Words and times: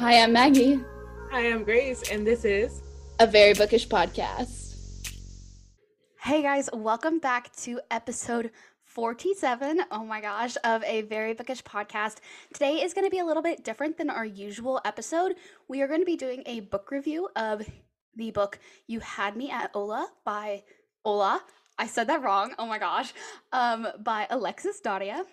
Hi, 0.00 0.22
I'm 0.22 0.32
Maggie, 0.32 0.80
Hi, 1.30 1.52
I'm 1.52 1.62
Grace, 1.62 2.10
and 2.10 2.26
this 2.26 2.46
is 2.46 2.80
a 3.18 3.26
very 3.26 3.52
bookish 3.52 3.86
podcast. 3.86 5.12
Hey 6.22 6.40
guys, 6.40 6.70
welcome 6.72 7.18
back 7.18 7.54
to 7.56 7.82
episode 7.90 8.50
47, 8.84 9.82
oh 9.90 10.06
my 10.06 10.22
gosh, 10.22 10.56
of 10.64 10.82
a 10.84 11.02
very 11.02 11.34
bookish 11.34 11.62
podcast. 11.64 12.16
Today 12.54 12.76
is 12.82 12.94
going 12.94 13.06
to 13.06 13.10
be 13.10 13.18
a 13.18 13.26
little 13.26 13.42
bit 13.42 13.62
different 13.62 13.98
than 13.98 14.08
our 14.08 14.24
usual 14.24 14.80
episode. 14.86 15.34
We 15.68 15.82
are 15.82 15.86
going 15.86 16.00
to 16.00 16.06
be 16.06 16.16
doing 16.16 16.44
a 16.46 16.60
book 16.60 16.90
review 16.90 17.28
of 17.36 17.68
the 18.16 18.30
book 18.30 18.58
You 18.86 19.00
Had 19.00 19.36
Me 19.36 19.50
at 19.50 19.70
Hola 19.74 20.08
by 20.24 20.62
Ola. 21.04 21.42
I 21.78 21.86
said 21.86 22.06
that 22.06 22.22
wrong. 22.22 22.54
Oh 22.58 22.64
my 22.64 22.78
gosh. 22.78 23.12
Um, 23.52 23.86
by 24.02 24.26
Alexis 24.30 24.80
Daria. 24.80 25.26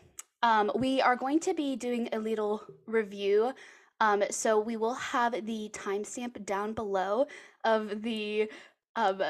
Um, 0.44 0.74
we 0.76 1.00
are 1.02 1.16
going 1.16 1.40
to 1.40 1.54
be 1.54 1.78
doing 1.78 2.10
a 2.12 2.20
little 2.20 2.64
review. 2.86 3.54
Um, 4.00 4.24
so 4.30 4.60
we 4.60 4.78
will 4.78 4.94
have 4.94 5.46
the 5.46 5.70
timestamp 5.74 6.46
down 6.46 6.74
below 6.74 7.28
of 7.64 8.02
the 8.02 8.50
um, 8.96 9.22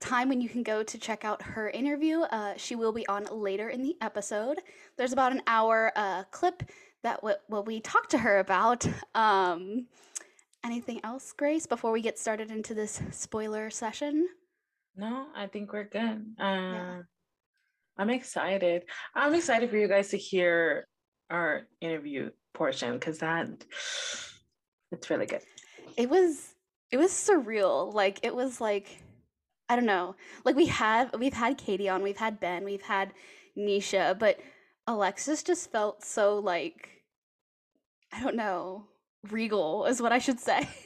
time 0.00 0.28
when 0.28 0.40
you 0.40 0.48
can 0.48 0.62
go 0.62 0.82
to 0.82 0.98
check 0.98 1.24
out 1.24 1.42
her 1.42 1.70
interview. 1.70 2.20
Uh, 2.20 2.54
she 2.56 2.74
will 2.74 2.92
be 2.92 3.06
on 3.08 3.24
later 3.30 3.68
in 3.68 3.82
the 3.82 3.96
episode. 4.00 4.58
There's 4.96 5.12
about 5.12 5.32
an 5.32 5.42
hour 5.46 5.92
uh, 5.96 6.24
clip 6.30 6.62
that 7.02 7.22
what 7.22 7.42
what 7.48 7.66
we 7.66 7.80
talked 7.80 8.10
to 8.12 8.18
her 8.18 8.38
about. 8.38 8.86
Um, 9.14 9.86
anything 10.64 11.00
else, 11.04 11.32
Grace, 11.32 11.66
before 11.66 11.92
we 11.92 12.00
get 12.00 12.18
started 12.18 12.50
into 12.50 12.74
this 12.74 13.02
spoiler 13.10 13.70
session? 13.70 14.28
no, 14.96 15.26
I 15.34 15.46
think 15.46 15.72
we're 15.72 15.84
good. 15.84 16.24
Uh, 16.38 17.02
I'm 17.96 18.10
excited. 18.10 18.84
I'm 19.14 19.34
excited 19.34 19.70
for 19.70 19.76
you 19.76 19.88
guys 19.88 20.08
to 20.10 20.18
hear 20.18 20.86
our 21.30 21.62
interview 21.80 22.30
portion 22.52 22.94
because 22.94 23.18
that 23.18 23.48
it's 24.92 25.10
really 25.10 25.26
good. 25.26 25.42
It 25.96 26.08
was 26.08 26.54
it 26.90 26.96
was 26.96 27.10
surreal. 27.10 27.92
Like 27.92 28.20
it 28.22 28.34
was 28.34 28.60
like 28.60 29.02
I 29.68 29.76
don't 29.76 29.86
know. 29.86 30.16
Like 30.44 30.56
we 30.56 30.66
have 30.66 31.14
we've 31.18 31.34
had 31.34 31.58
Katie 31.58 31.88
on, 31.88 32.02
we've 32.02 32.16
had 32.16 32.40
Ben, 32.40 32.64
we've 32.64 32.82
had 32.82 33.12
Nisha, 33.56 34.18
but 34.18 34.38
Alexis 34.86 35.42
just 35.42 35.70
felt 35.70 36.04
so 36.04 36.38
like 36.38 36.90
I 38.12 38.22
don't 38.22 38.36
know, 38.36 38.86
regal 39.30 39.86
is 39.86 40.00
what 40.00 40.12
I 40.12 40.18
should 40.18 40.40
say. 40.40 40.68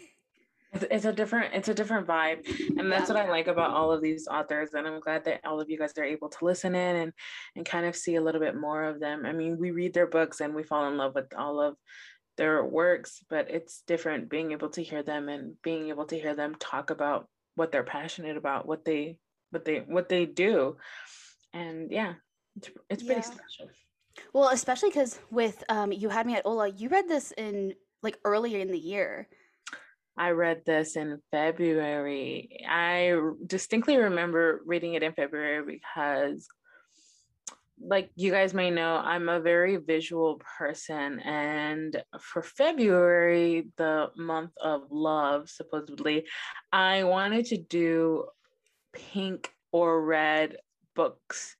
It's, 0.90 1.04
a 1.04 1.12
different 1.12 1.54
it's 1.54 1.68
a 1.68 1.74
different 1.74 2.06
vibe, 2.06 2.46
and 2.76 2.90
that's 2.90 3.08
Yeah. 3.08 3.16
what 3.16 3.26
I 3.26 3.30
like 3.30 3.46
about 3.48 3.70
all 3.70 3.92
of 3.92 4.02
these 4.02 4.28
authors. 4.28 4.70
And 4.74 4.86
I'm 4.86 5.00
glad 5.00 5.24
that 5.24 5.40
all 5.44 5.60
of 5.60 5.70
you 5.70 5.78
guys 5.78 5.92
are 5.98 6.04
able 6.04 6.28
to 6.28 6.44
listen 6.44 6.74
in 6.74 6.96
and 6.96 7.12
and 7.56 7.66
kind 7.66 7.86
of 7.86 7.96
see 7.96 8.16
a 8.16 8.20
little 8.20 8.40
bit 8.40 8.56
more 8.56 8.84
of 8.84 9.00
them. 9.00 9.24
I 9.26 9.32
mean, 9.32 9.58
we 9.58 9.70
read 9.70 9.94
their 9.94 10.06
books 10.06 10.40
and 10.40 10.54
we 10.54 10.62
fall 10.62 10.88
in 10.88 10.96
love 10.96 11.14
with 11.14 11.32
all 11.36 11.60
of 11.60 11.76
their 12.36 12.64
works, 12.64 13.24
but 13.28 13.50
it's 13.50 13.82
different 13.86 14.28
being 14.30 14.52
able 14.52 14.70
to 14.70 14.82
hear 14.82 15.02
them 15.02 15.28
and 15.28 15.60
being 15.62 15.88
able 15.88 16.06
to 16.06 16.18
hear 16.18 16.34
them 16.34 16.54
talk 16.54 16.90
about 16.90 17.28
what 17.56 17.72
they're 17.72 17.82
passionate 17.82 18.36
about, 18.36 18.66
what 18.66 18.84
they 18.84 19.18
what 19.50 19.64
they 19.64 19.78
what 19.78 20.08
they 20.08 20.26
do, 20.26 20.76
and 21.52 21.90
yeah, 21.90 22.14
it's 22.56 22.70
it's 22.90 23.02
pretty 23.02 23.20
Yeah. 23.20 23.26
special. 23.26 23.70
Well, 24.32 24.48
especially 24.48 24.90
because 24.90 25.18
with 25.30 25.62
um, 25.68 25.92
you 25.92 26.08
had 26.08 26.26
me 26.26 26.34
at 26.36 26.44
Hola, 26.44 26.68
you 26.68 26.88
read 26.88 27.08
this 27.08 27.32
in 27.36 27.74
like 28.02 28.18
earlier 28.24 28.58
in 28.58 28.70
the 28.70 28.78
year. 28.78 29.28
I 30.18 30.30
read 30.30 30.62
this 30.66 30.96
in 30.96 31.20
February. 31.30 32.64
I 32.68 33.14
distinctly 33.46 33.96
remember 33.96 34.60
reading 34.66 34.94
it 34.94 35.04
in 35.04 35.12
February 35.12 35.64
because, 35.64 36.48
like 37.80 38.10
you 38.16 38.32
guys 38.32 38.52
may 38.52 38.70
know, 38.70 38.96
I'm 38.96 39.28
a 39.28 39.40
very 39.40 39.76
visual 39.76 40.42
person. 40.58 41.20
And 41.20 42.02
for 42.20 42.42
February, 42.42 43.68
the 43.76 44.08
month 44.16 44.50
of 44.60 44.82
love, 44.90 45.48
supposedly, 45.48 46.26
I 46.72 47.04
wanted 47.04 47.46
to 47.46 47.56
do 47.56 48.24
pink 48.92 49.52
or 49.70 50.04
red 50.04 50.56
books. 50.96 51.54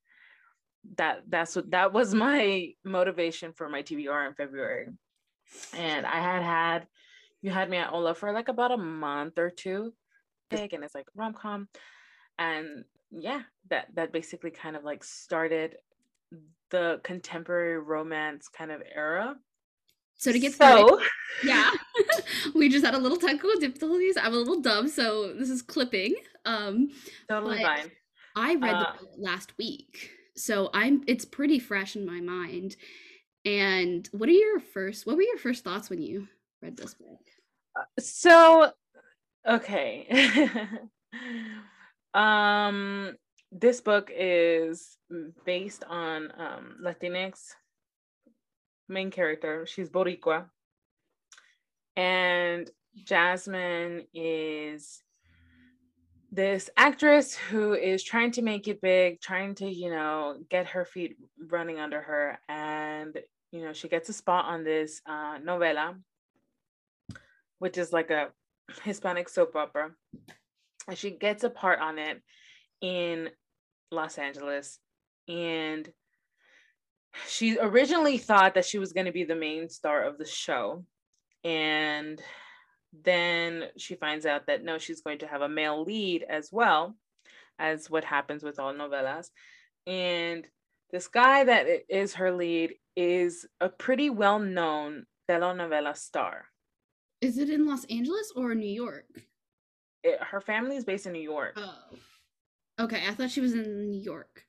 That 0.97 1.23
that's 1.29 1.55
what 1.55 1.71
that 1.71 1.93
was 1.93 2.13
my 2.13 2.73
motivation 2.85 3.53
for 3.53 3.69
my 3.69 3.83
TBR 3.83 4.27
in 4.27 4.35
February. 4.35 4.89
And 5.77 6.07
I 6.07 6.19
had 6.21 6.43
had 6.43 6.87
you 7.43 7.51
had 7.51 7.71
me 7.71 7.77
at 7.77 7.89
Hola 7.89 8.15
for 8.15 8.33
like 8.33 8.49
about 8.49 8.73
a 8.73 8.77
month 8.77 9.39
or 9.39 9.51
two. 9.51 9.93
Big 10.51 10.73
and 10.73 10.83
it's 10.83 10.95
like 10.95 11.07
rom 11.15 11.35
com. 11.35 11.69
And 12.39 12.85
yeah, 13.11 13.43
that 13.71 13.89
that 13.95 14.13
basically 14.13 14.51
kind 14.51 14.77
of 14.77 14.85
like 14.85 15.05
started 15.05 15.77
the 16.71 17.01
contemporary 17.03 17.79
romance 17.79 18.49
kind 18.49 18.71
of 18.71 18.83
era. 18.95 19.37
So 20.17 20.33
to 20.33 20.39
get 20.39 20.53
started, 20.53 20.89
so 20.89 21.01
yeah, 21.45 21.71
we 22.55 22.69
just 22.69 22.85
had 22.85 22.95
a 22.95 22.99
little 22.99 23.19
technical 23.19 23.51
difficulties. 23.61 24.17
I'm 24.17 24.33
a 24.35 24.37
little 24.37 24.61
dumb, 24.61 24.89
so 24.89 25.33
this 25.33 25.51
is 25.51 25.63
clipping. 25.63 26.17
Um, 26.45 26.91
totally 27.29 27.63
fine. 27.63 27.91
I 28.35 28.55
read 28.57 28.75
Uh, 28.75 28.79
the 28.93 28.99
book 29.05 29.15
last 29.17 29.57
week, 29.59 30.11
so 30.37 30.71
I'm 30.75 31.05
it's 31.07 31.25
pretty 31.25 31.59
fresh 31.59 31.95
in 31.95 32.05
my 32.05 32.21
mind. 32.21 32.77
And 33.45 34.09
what 34.13 34.29
are 34.29 34.33
your 34.33 34.61
first? 34.61 35.07
What 35.07 35.17
were 35.17 35.23
your 35.23 35.39
first 35.39 35.63
thoughts 35.63 35.89
when 35.89 36.03
you 36.03 36.29
read 36.63 36.77
this 36.77 36.95
book? 36.95 37.21
So 37.99 38.73
okay. 39.49 40.69
um 42.15 43.17
this 43.53 43.81
book 43.81 44.11
is 44.15 44.97
based 45.45 45.85
on 45.89 46.33
um 46.37 46.77
Latinx 46.83 47.55
main 48.89 49.11
character. 49.11 49.67
She's 49.67 49.91
Boricua. 49.91 50.47
And 51.97 52.71
Jasmine 53.05 54.05
is 54.15 55.03
this 56.31 56.69
actress 56.77 57.35
who 57.35 57.75
is 57.75 58.03
trying 58.03 58.33
to 58.33 58.43
make 58.43 58.69
it 58.69 58.81
big, 58.81 59.21
trying 59.21 59.55
to, 59.57 59.69
you 59.69 59.91
know, 59.91 60.39
get 60.49 60.67
her 60.69 60.85
feet 60.85 61.17
running 61.49 61.79
under 61.79 62.01
her. 62.01 62.39
And, 62.49 63.19
you 63.51 63.65
know, 63.65 63.73
she 63.73 63.89
gets 63.89 64.09
a 64.09 64.13
spot 64.13 64.45
on 64.45 64.63
this 64.63 65.01
uh, 65.07 65.39
novela, 65.39 65.97
which 67.59 67.79
is 67.79 67.93
like 67.93 68.11
a 68.11 68.29
Hispanic 68.85 69.29
soap 69.29 69.57
opera. 69.57 69.91
And 70.87 70.97
she 70.97 71.11
gets 71.11 71.45
a 71.45 71.51
part 71.51 71.81
on 71.81 71.99
it 71.99 72.23
in 72.81 73.31
Los 73.91 74.19
Angeles. 74.19 74.79
And 75.29 75.91
she 77.27 77.59
originally 77.59 78.19
thought 78.19 78.55
that 78.55 78.65
she 78.65 78.79
was 78.79 78.93
going 78.93 79.07
to 79.07 79.13
be 79.13 79.25
the 79.25 79.35
main 79.35 79.69
star 79.69 80.03
of 80.05 80.19
the 80.19 80.27
show. 80.27 80.85
And 81.45 82.21
then 83.05 83.65
she 83.77 83.95
finds 83.95 84.27
out 84.27 84.47
that 84.47 84.65
no, 84.65 84.79
she's 84.79 85.03
going 85.03 85.19
to 85.19 85.27
have 85.27 85.43
a 85.43 85.49
male 85.49 85.85
lead 85.85 86.25
as 86.29 86.51
well, 86.51 86.97
as 87.59 87.91
what 87.91 88.05
happens 88.05 88.43
with 88.43 88.59
all 88.59 88.73
novelas. 88.73 89.29
And 89.87 90.47
this 90.91 91.09
guy 91.09 91.45
that 91.45 91.67
is 91.89 92.15
her 92.15 92.33
lead 92.33 92.75
is 92.97 93.47
a 93.61 93.69
pretty 93.69 94.11
well 94.11 94.39
known 94.39 95.05
telenovela 95.29 95.97
star. 95.97 96.47
Is 97.21 97.39
it 97.39 97.51
in 97.51 97.67
Los 97.67 97.85
Angeles 97.87 98.33
or 98.37 98.55
New 98.55 98.71
York? 98.73 99.07
It- 100.05 100.21
her 100.23 100.41
family 100.41 100.77
is 100.77 100.85
based 100.85 101.07
in 101.07 101.13
New 101.13 101.21
York. 101.23 101.55
Oh, 101.57 101.75
okay. 102.81 103.03
I 103.09 103.13
thought 103.15 103.31
she 103.31 103.41
was 103.41 103.55
in 103.55 103.91
New 103.91 104.01
York. 104.01 104.45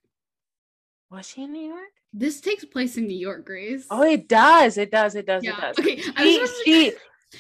Was 1.12 1.28
she 1.28 1.44
in 1.44 1.52
New 1.54 1.68
York? 1.68 1.90
This 2.14 2.40
takes 2.42 2.66
place 2.66 2.98
in 2.98 3.08
New 3.08 3.18
York, 3.18 3.46
Grace. 3.46 3.86
Oh, 3.90 4.04
it 4.04 4.28
does. 4.28 4.78
It 4.78 4.92
does. 4.92 5.16
It 5.16 5.26
does. 5.26 5.44
yeah. 5.44 5.52
It 5.58 5.62
does. 5.76 5.80
Okay. 5.80 6.02
I 6.16 6.24
She, 6.24 6.48
she, 6.64 6.92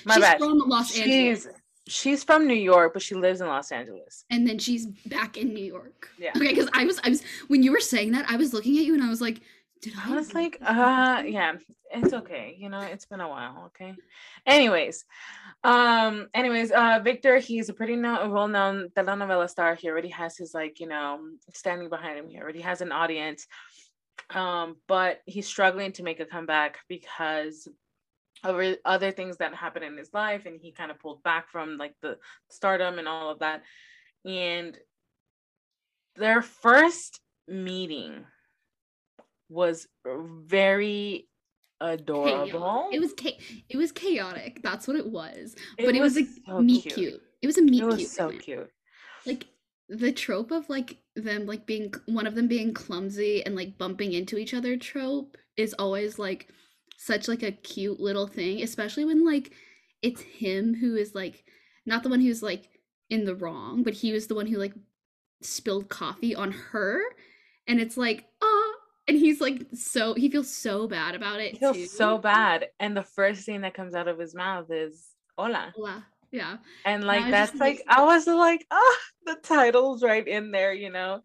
my 0.05 0.15
she's 0.15 0.23
bad. 0.23 0.39
from 0.39 0.57
Los 0.59 0.97
Angeles, 0.97 1.43
She's 1.43 1.95
she's 1.95 2.23
from 2.23 2.47
New 2.47 2.53
York, 2.55 2.93
but 2.93 3.01
she 3.01 3.15
lives 3.15 3.41
in 3.41 3.47
Los 3.47 3.71
Angeles. 3.71 4.25
and 4.31 4.47
then 4.47 4.57
she's 4.59 4.85
back 5.07 5.37
in 5.37 5.53
New 5.53 5.63
York. 5.63 6.09
Yeah. 6.19 6.31
Okay, 6.35 6.49
because 6.49 6.69
I 6.73 6.85
was, 6.85 6.99
I 7.03 7.09
was 7.09 7.23
when 7.47 7.61
you 7.63 7.71
were 7.71 7.79
saying 7.79 8.11
that, 8.13 8.25
I 8.29 8.35
was 8.37 8.53
looking 8.53 8.77
at 8.77 8.85
you 8.85 8.93
and 8.95 9.03
I 9.03 9.09
was 9.09 9.21
like, 9.21 9.41
did 9.81 9.93
I? 9.97 10.11
I 10.11 10.15
was 10.15 10.33
like, 10.33 10.57
uh, 10.61 11.23
yeah, 11.25 11.53
it's 11.91 12.13
okay. 12.13 12.55
You 12.57 12.69
know, 12.69 12.81
it's 12.81 13.05
been 13.05 13.21
a 13.21 13.29
while. 13.29 13.65
Okay. 13.67 13.95
Anyways, 14.45 15.05
um, 15.63 16.27
anyways, 16.33 16.71
uh, 16.71 16.99
Victor, 17.03 17.37
he's 17.37 17.69
a 17.69 17.73
pretty 17.73 17.95
no- 17.95 18.29
well-known 18.29 18.89
telenovela 18.95 19.49
star. 19.49 19.75
He 19.75 19.89
already 19.89 20.09
has 20.09 20.37
his 20.37 20.53
like, 20.53 20.79
you 20.79 20.87
know, 20.87 21.19
standing 21.53 21.89
behind 21.89 22.19
him. 22.19 22.27
He 22.27 22.39
already 22.39 22.61
has 22.61 22.81
an 22.81 22.91
audience. 22.91 23.47
Um, 24.31 24.75
but 24.87 25.21
he's 25.25 25.47
struggling 25.47 25.91
to 25.93 26.03
make 26.03 26.19
a 26.19 26.25
comeback 26.25 26.79
because 26.87 27.67
of 28.43 28.75
other 28.85 29.11
things 29.11 29.37
that 29.37 29.53
happened 29.53 29.85
in 29.85 29.97
his 29.97 30.13
life, 30.13 30.45
and 30.45 30.59
he 30.61 30.71
kind 30.71 30.91
of 30.91 30.99
pulled 30.99 31.23
back 31.23 31.49
from 31.49 31.77
like 31.77 31.95
the 32.01 32.17
stardom 32.49 32.99
and 32.99 33.07
all 33.07 33.29
of 33.29 33.39
that. 33.39 33.63
And 34.25 34.77
their 36.15 36.41
first 36.41 37.21
meeting 37.47 38.25
was 39.49 39.87
very 40.05 41.27
adorable. 41.81 42.89
It 42.91 42.99
was 42.99 43.13
cha- 43.13 43.37
it 43.69 43.77
was 43.77 43.91
chaotic. 43.91 44.61
That's 44.61 44.87
what 44.87 44.97
it 44.97 45.07
was. 45.07 45.55
It 45.77 45.85
but 45.85 45.95
it 45.95 46.01
was, 46.01 46.15
like 46.15 46.27
so 46.45 46.61
meet 46.61 46.93
cute. 46.93 47.21
It 47.41 47.47
was 47.47 47.57
a 47.57 47.61
meet 47.61 47.83
It 47.83 47.85
was 47.85 47.95
cute. 47.97 48.09
so 48.09 48.31
cute. 48.31 48.69
Like 49.25 49.47
the 49.89 50.11
trope 50.11 50.51
of 50.51 50.69
like 50.69 50.97
them 51.15 51.45
like 51.45 51.65
being 51.65 51.93
one 52.05 52.27
of 52.27 52.35
them 52.35 52.47
being 52.47 52.73
clumsy 52.73 53.43
and 53.45 53.55
like 53.55 53.77
bumping 53.77 54.13
into 54.13 54.37
each 54.37 54.53
other 54.53 54.77
trope 54.77 55.35
is 55.57 55.73
always 55.79 56.19
like 56.19 56.47
such 56.97 57.27
like 57.27 57.43
a 57.43 57.51
cute 57.51 57.99
little 57.99 58.27
thing, 58.27 58.61
especially 58.61 59.05
when 59.05 59.25
like 59.25 59.51
it's 60.01 60.21
him 60.21 60.75
who 60.75 60.95
is 60.95 61.15
like 61.15 61.43
not 61.85 62.03
the 62.03 62.09
one 62.09 62.21
who's 62.21 62.43
like 62.43 62.69
in 63.09 63.25
the 63.25 63.35
wrong, 63.35 63.83
but 63.83 63.93
he 63.93 64.11
was 64.11 64.27
the 64.27 64.35
one 64.35 64.47
who 64.47 64.57
like 64.57 64.73
spilled 65.41 65.89
coffee 65.89 66.35
on 66.35 66.51
her. 66.51 67.01
And 67.67 67.79
it's 67.79 67.97
like, 67.97 68.25
oh, 68.41 68.48
and 69.09 69.17
he's 69.17 69.41
like 69.41 69.65
so 69.73 70.13
he 70.13 70.29
feels 70.29 70.53
so 70.53 70.87
bad 70.87 71.15
about 71.15 71.41
it. 71.41 71.53
He 71.53 71.57
feels 71.57 71.75
too. 71.75 71.85
so 71.87 72.17
bad. 72.17 72.67
And 72.79 72.95
the 72.95 73.03
first 73.03 73.45
thing 73.45 73.61
that 73.61 73.73
comes 73.73 73.95
out 73.95 74.07
of 74.07 74.19
his 74.19 74.33
mouth 74.35 74.69
is 74.69 75.05
hola. 75.37 75.73
Hola. 75.75 76.05
Yeah. 76.31 76.57
And 76.85 77.03
like 77.03 77.23
was 77.23 77.31
that's 77.31 77.55
like 77.55 77.81
like- 77.87 77.97
I 77.97 78.03
was 78.03 78.27
like, 78.27 78.65
oh, 78.71 78.97
the 79.25 79.35
title's 79.41 80.03
right 80.03 80.27
in 80.27 80.51
there, 80.51 80.73
you 80.73 80.91
know. 80.91 81.21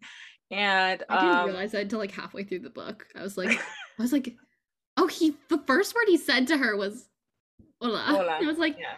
And 0.51 1.03
I 1.09 1.21
didn't 1.21 1.35
um, 1.35 1.45
realize 1.45 1.71
that 1.71 1.83
until 1.83 1.99
like 1.99 2.11
halfway 2.11 2.43
through 2.43 2.59
the 2.59 2.69
book. 2.69 3.07
I 3.15 3.21
was 3.21 3.37
like, 3.37 3.49
I 3.99 4.01
was 4.01 4.11
like, 4.11 4.35
oh, 4.97 5.07
he. 5.07 5.35
The 5.49 5.57
first 5.65 5.95
word 5.95 6.05
he 6.07 6.17
said 6.17 6.47
to 6.47 6.57
her 6.57 6.75
was 6.75 7.07
"hola." 7.81 8.03
Hola, 8.07 8.39
I 8.41 8.45
was 8.45 8.57
like, 8.57 8.77
yeah. 8.79 8.95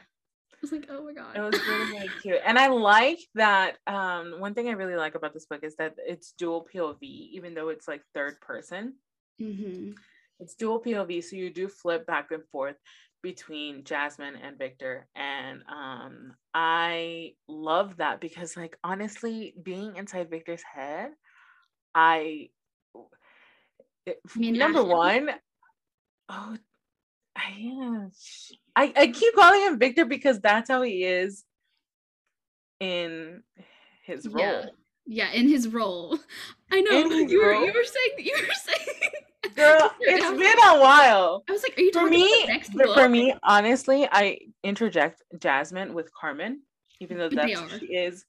I 0.57 0.59
was 0.63 0.71
like, 0.71 0.87
oh 0.89 1.03
my 1.03 1.13
god. 1.13 1.35
It 1.35 1.41
was 1.41 1.67
really, 1.67 1.91
really 1.91 2.09
cute. 2.21 2.39
And 2.45 2.57
I 2.57 2.67
like 2.67 3.19
that. 3.35 3.77
Um, 3.85 4.39
one 4.39 4.53
thing 4.55 4.69
I 4.69 4.73
really 4.73 4.95
like 4.95 5.15
about 5.15 5.33
this 5.33 5.45
book 5.45 5.63
is 5.63 5.75
that 5.75 5.95
it's 5.99 6.31
dual 6.31 6.67
POV, 6.73 7.01
even 7.01 7.53
though 7.53 7.69
it's 7.69 7.87
like 7.87 8.01
third 8.13 8.41
person. 8.41 8.95
hmm 9.39 9.91
It's 10.39 10.55
dual 10.55 10.81
POV, 10.81 11.21
so 11.23 11.35
you 11.35 11.51
do 11.51 11.67
flip 11.67 12.05
back 12.07 12.31
and 12.31 12.43
forth 12.51 12.75
between 13.21 13.83
Jasmine 13.83 14.35
and 14.35 14.57
Victor. 14.57 15.07
And 15.15 15.61
um, 15.69 16.33
I 16.53 17.33
love 17.47 17.97
that 17.97 18.19
because, 18.19 18.57
like, 18.57 18.77
honestly, 18.83 19.53
being 19.61 19.95
inside 19.95 20.29
Victor's 20.29 20.63
head, 20.63 21.11
I 21.93 22.49
it- 24.05 24.21
mean 24.35 24.57
number 24.57 24.83
one, 24.83 25.29
oh, 26.29 26.57
I. 27.37 28.07
I, 28.75 28.93
I 28.95 29.07
keep 29.07 29.33
calling 29.35 29.61
him 29.61 29.79
Victor 29.79 30.05
because 30.05 30.39
that's 30.39 30.69
how 30.69 30.81
he 30.81 31.03
is 31.03 31.43
in 32.79 33.43
his 34.03 34.27
role. 34.27 34.43
Yeah. 34.43 34.65
Yeah, 35.09 35.31
in 35.31 35.47
his 35.47 35.69
role. 35.69 36.19
I 36.71 36.81
know. 36.81 36.91
You 36.91 37.39
were 37.41 37.51
role. 37.53 37.65
you 37.65 37.73
were 37.73 37.83
saying 37.83 38.27
you 38.27 38.35
were 38.39 38.53
saying 38.53 39.11
Girl, 39.55 39.91
it's 40.01 40.29
been 40.29 40.77
a 40.77 40.81
while. 40.81 41.43
I 41.49 41.51
was 41.51 41.63
like, 41.63 41.77
are 41.77 41.81
you 41.81 41.91
For 41.91 42.07
me, 42.07 42.25
about 42.25 42.41
the 42.41 42.53
next 42.53 42.73
book? 42.73 42.93
for 42.93 43.09
me, 43.09 43.33
honestly, 43.43 44.07
I 44.11 44.37
interject 44.63 45.23
Jasmine 45.39 45.93
with 45.93 46.11
Carmen, 46.13 46.61
even 46.99 47.17
though 47.17 47.29
that's 47.29 47.59
who 47.59 47.79
she 47.79 47.85
is 47.87 48.25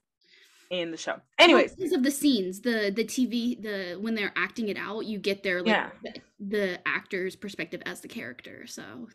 in 0.69 0.91
the 0.91 0.97
show. 0.97 1.19
Anyways, 1.39 1.75
because 1.75 1.93
of 1.93 2.03
the 2.03 2.11
scenes, 2.11 2.61
the 2.61 2.91
the 2.95 3.03
TV, 3.03 3.61
the 3.61 3.97
when 3.99 4.15
they're 4.15 4.33
acting 4.35 4.69
it 4.69 4.77
out, 4.77 5.05
you 5.05 5.19
get 5.19 5.43
their 5.43 5.61
like 5.61 5.67
Yeah. 5.67 5.89
the, 6.03 6.21
the 6.39 6.79
actor's 6.87 7.35
perspective 7.35 7.81
as 7.85 8.01
the 8.01 8.07
character. 8.07 8.67
So 8.67 9.07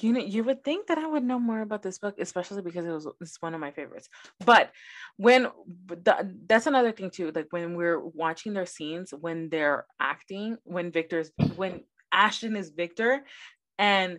you 0.00 0.12
know, 0.12 0.20
you 0.20 0.42
would 0.44 0.64
think 0.64 0.86
that 0.86 0.98
I 0.98 1.06
would 1.06 1.24
know 1.24 1.38
more 1.38 1.60
about 1.60 1.82
this 1.82 1.98
book, 1.98 2.14
especially 2.18 2.62
because 2.62 2.86
it 2.86 2.90
was 2.90 3.06
it's 3.20 3.42
one 3.42 3.54
of 3.54 3.60
my 3.60 3.70
favorites. 3.72 4.08
But 4.44 4.70
when 5.16 5.48
the, 5.86 6.34
that's 6.46 6.66
another 6.66 6.92
thing 6.92 7.10
too, 7.10 7.30
like 7.34 7.48
when 7.50 7.74
we're 7.74 8.00
watching 8.00 8.54
their 8.54 8.66
scenes, 8.66 9.12
when 9.12 9.50
they're 9.50 9.86
acting, 10.00 10.56
when 10.64 10.92
Victor's 10.92 11.30
when 11.56 11.82
Ashton 12.10 12.56
is 12.56 12.70
Victor, 12.70 13.24
and 13.78 14.18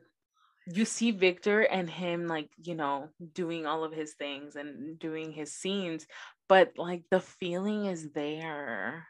you 0.67 0.85
see 0.85 1.11
Victor 1.11 1.61
and 1.61 1.89
him 1.89 2.27
like 2.27 2.49
you 2.61 2.75
know 2.75 3.09
doing 3.33 3.65
all 3.65 3.83
of 3.83 3.91
his 3.93 4.13
things 4.13 4.55
and 4.55 4.99
doing 4.99 5.31
his 5.31 5.53
scenes, 5.53 6.05
but 6.47 6.73
like 6.77 7.03
the 7.09 7.19
feeling 7.19 7.85
is 7.85 8.11
there. 8.11 9.07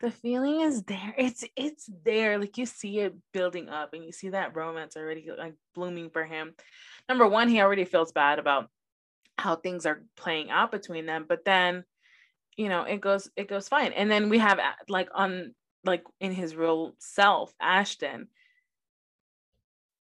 The 0.00 0.10
feeling 0.10 0.60
is 0.60 0.82
there. 0.82 1.14
It's 1.16 1.44
it's 1.56 1.88
there. 2.04 2.38
Like 2.38 2.58
you 2.58 2.66
see 2.66 3.00
it 3.00 3.14
building 3.32 3.68
up 3.68 3.94
and 3.94 4.04
you 4.04 4.12
see 4.12 4.30
that 4.30 4.56
romance 4.56 4.96
already 4.96 5.28
like 5.36 5.54
blooming 5.74 6.10
for 6.10 6.24
him. 6.24 6.54
Number 7.08 7.26
one 7.26 7.48
he 7.48 7.60
already 7.60 7.84
feels 7.84 8.12
bad 8.12 8.38
about 8.38 8.68
how 9.38 9.56
things 9.56 9.86
are 9.86 10.04
playing 10.16 10.50
out 10.50 10.70
between 10.70 11.06
them 11.06 11.24
but 11.26 11.44
then 11.44 11.84
you 12.56 12.68
know 12.68 12.82
it 12.82 13.00
goes 13.00 13.30
it 13.36 13.48
goes 13.48 13.68
fine. 13.68 13.92
And 13.92 14.10
then 14.10 14.28
we 14.28 14.38
have 14.38 14.58
uh, 14.58 14.72
like 14.88 15.08
on 15.14 15.54
like 15.84 16.04
in 16.20 16.32
his 16.32 16.54
real 16.54 16.94
self 16.98 17.52
ashton. 17.60 18.28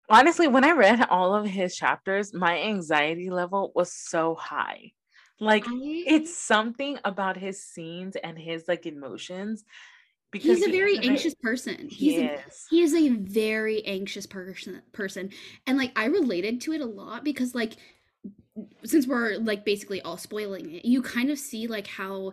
Honestly 0.08 0.48
when 0.48 0.64
i 0.64 0.72
read 0.72 1.06
all 1.08 1.34
of 1.34 1.46
his 1.46 1.76
chapters 1.76 2.34
my 2.34 2.58
anxiety 2.62 3.30
level 3.30 3.70
was 3.76 3.92
so 3.92 4.34
high 4.34 4.90
like 5.40 5.64
I, 5.66 6.04
it's 6.06 6.36
something 6.36 6.98
about 7.04 7.36
his 7.36 7.62
scenes 7.62 8.16
and 8.22 8.38
his 8.38 8.68
like 8.68 8.86
emotions 8.86 9.64
because 10.30 10.58
he's 10.58 10.66
a 10.66 10.70
he 10.70 10.78
very 10.78 10.98
anxious 10.98 11.34
person. 11.34 11.88
he 11.88 12.12
He's 12.12 12.18
a, 12.18 12.30
he 12.70 12.82
is 12.82 12.94
a 12.94 13.08
very 13.08 13.84
anxious 13.84 14.26
person 14.26 14.82
person. 14.92 15.30
And 15.66 15.78
like 15.78 15.92
i 15.96 16.04
related 16.04 16.60
to 16.62 16.72
it 16.72 16.80
a 16.80 16.86
lot 16.86 17.24
because 17.24 17.54
like 17.54 17.76
since 18.84 19.06
we're 19.06 19.36
like 19.38 19.64
basically 19.64 20.00
all 20.02 20.16
spoiling 20.16 20.74
it 20.74 20.84
you 20.84 21.00
kind 21.02 21.30
of 21.30 21.38
see 21.38 21.66
like 21.66 21.86
how 21.86 22.32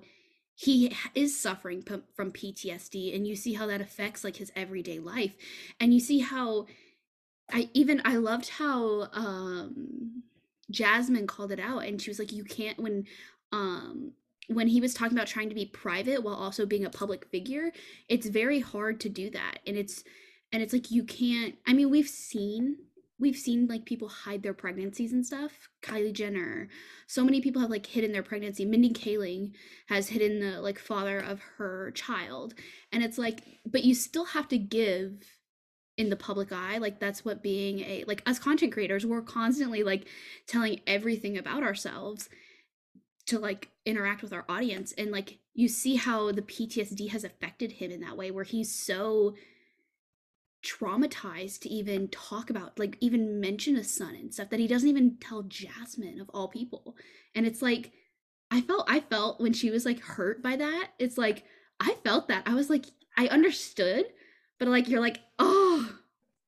he 0.55 0.91
is 1.13 1.39
suffering 1.39 1.83
p- 1.83 2.01
from 2.15 2.31
ptsd 2.31 3.15
and 3.15 3.27
you 3.27 3.35
see 3.35 3.53
how 3.53 3.67
that 3.67 3.81
affects 3.81 4.23
like 4.23 4.37
his 4.37 4.51
everyday 4.55 4.99
life. 4.99 5.35
And 5.79 5.93
you 5.93 5.99
see 5.99 6.19
how 6.19 6.65
i 7.51 7.69
even 7.73 8.01
i 8.03 8.15
loved 8.15 8.49
how 8.49 9.07
um 9.13 10.23
jasmine 10.71 11.27
called 11.27 11.51
it 11.51 11.59
out 11.59 11.85
and 11.85 12.01
she 12.01 12.09
was 12.09 12.19
like 12.19 12.31
you 12.31 12.43
can't 12.43 12.79
when 12.79 13.05
um 13.51 14.11
when 14.49 14.67
he 14.67 14.79
was 14.79 14.93
talking 14.93 15.17
about 15.17 15.27
trying 15.27 15.49
to 15.49 15.55
be 15.55 15.65
private 15.65 16.23
while 16.23 16.35
also 16.35 16.65
being 16.65 16.85
a 16.85 16.89
public 16.89 17.25
figure 17.25 17.71
it's 18.09 18.27
very 18.27 18.59
hard 18.59 18.99
to 18.99 19.09
do 19.09 19.29
that 19.29 19.59
and 19.65 19.77
it's 19.77 20.03
and 20.51 20.61
it's 20.61 20.73
like 20.73 20.91
you 20.91 21.03
can't 21.03 21.55
i 21.67 21.73
mean 21.73 21.89
we've 21.89 22.07
seen 22.07 22.77
we've 23.19 23.35
seen 23.35 23.67
like 23.67 23.85
people 23.85 24.07
hide 24.07 24.43
their 24.43 24.53
pregnancies 24.53 25.11
and 25.11 25.25
stuff. 25.25 25.69
Kylie 25.81 26.13
jenner 26.13 26.67
so 27.07 27.23
many 27.23 27.41
people 27.41 27.61
have 27.61 27.71
like 27.71 27.85
hidden 27.85 28.11
their 28.11 28.23
pregnancy. 28.23 28.65
Mindy 28.65 28.91
kaling 28.91 29.53
has 29.87 30.09
hidden 30.09 30.39
the 30.39 30.61
like 30.61 30.79
father 30.79 31.19
of 31.19 31.39
her 31.57 31.91
child 31.91 32.53
and 32.91 33.03
it's 33.03 33.17
like 33.17 33.41
but 33.65 33.83
you 33.83 33.95
still 33.95 34.25
have 34.25 34.47
to 34.49 34.57
give 34.57 35.23
in 35.97 36.09
the 36.09 36.15
public 36.15 36.51
eye 36.51 36.77
like 36.77 36.99
that's 36.99 37.25
what 37.25 37.41
being 37.41 37.79
a 37.79 38.03
like 38.07 38.21
as 38.27 38.37
content 38.37 38.71
creators 38.71 39.05
we're 39.05 39.21
constantly 39.21 39.83
like 39.83 40.07
telling 40.45 40.79
everything 40.85 41.37
about 41.37 41.63
ourselves 41.63 42.29
to 43.27 43.37
like 43.37 43.69
interact 43.85 44.23
with 44.23 44.33
our 44.33 44.45
audience. 44.49 44.93
And 44.97 45.11
like 45.11 45.39
you 45.53 45.67
see 45.67 45.95
how 45.95 46.31
the 46.31 46.41
PTSD 46.41 47.09
has 47.09 47.23
affected 47.23 47.73
him 47.73 47.91
in 47.91 48.01
that 48.01 48.17
way 48.17 48.31
where 48.31 48.43
he's 48.43 48.73
so 48.73 49.35
traumatized 50.65 51.59
to 51.59 51.69
even 51.69 52.07
talk 52.07 52.49
about 52.49 52.79
like 52.79 52.97
even 52.99 53.39
mention 53.39 53.75
a 53.75 53.83
son 53.83 54.15
and 54.15 54.33
stuff 54.33 54.49
that 54.49 54.59
he 54.59 54.67
doesn't 54.67 54.89
even 54.89 55.17
tell 55.19 55.43
Jasmine 55.43 56.19
of 56.19 56.29
all 56.33 56.47
people. 56.47 56.95
And 57.35 57.45
it's 57.45 57.61
like 57.61 57.91
I 58.49 58.61
felt 58.61 58.89
I 58.89 59.01
felt 59.01 59.41
when 59.41 59.53
she 59.53 59.69
was 59.69 59.85
like 59.85 59.99
hurt 59.99 60.41
by 60.41 60.55
that 60.55 60.89
it's 60.97 61.17
like 61.17 61.43
I 61.79 61.95
felt 62.03 62.29
that. 62.29 62.43
I 62.47 62.55
was 62.55 62.69
like 62.69 62.85
I 63.17 63.27
understood 63.27 64.05
but 64.59 64.67
like 64.67 64.87
you're 64.87 65.01
like 65.01 65.19
oh 65.39 65.99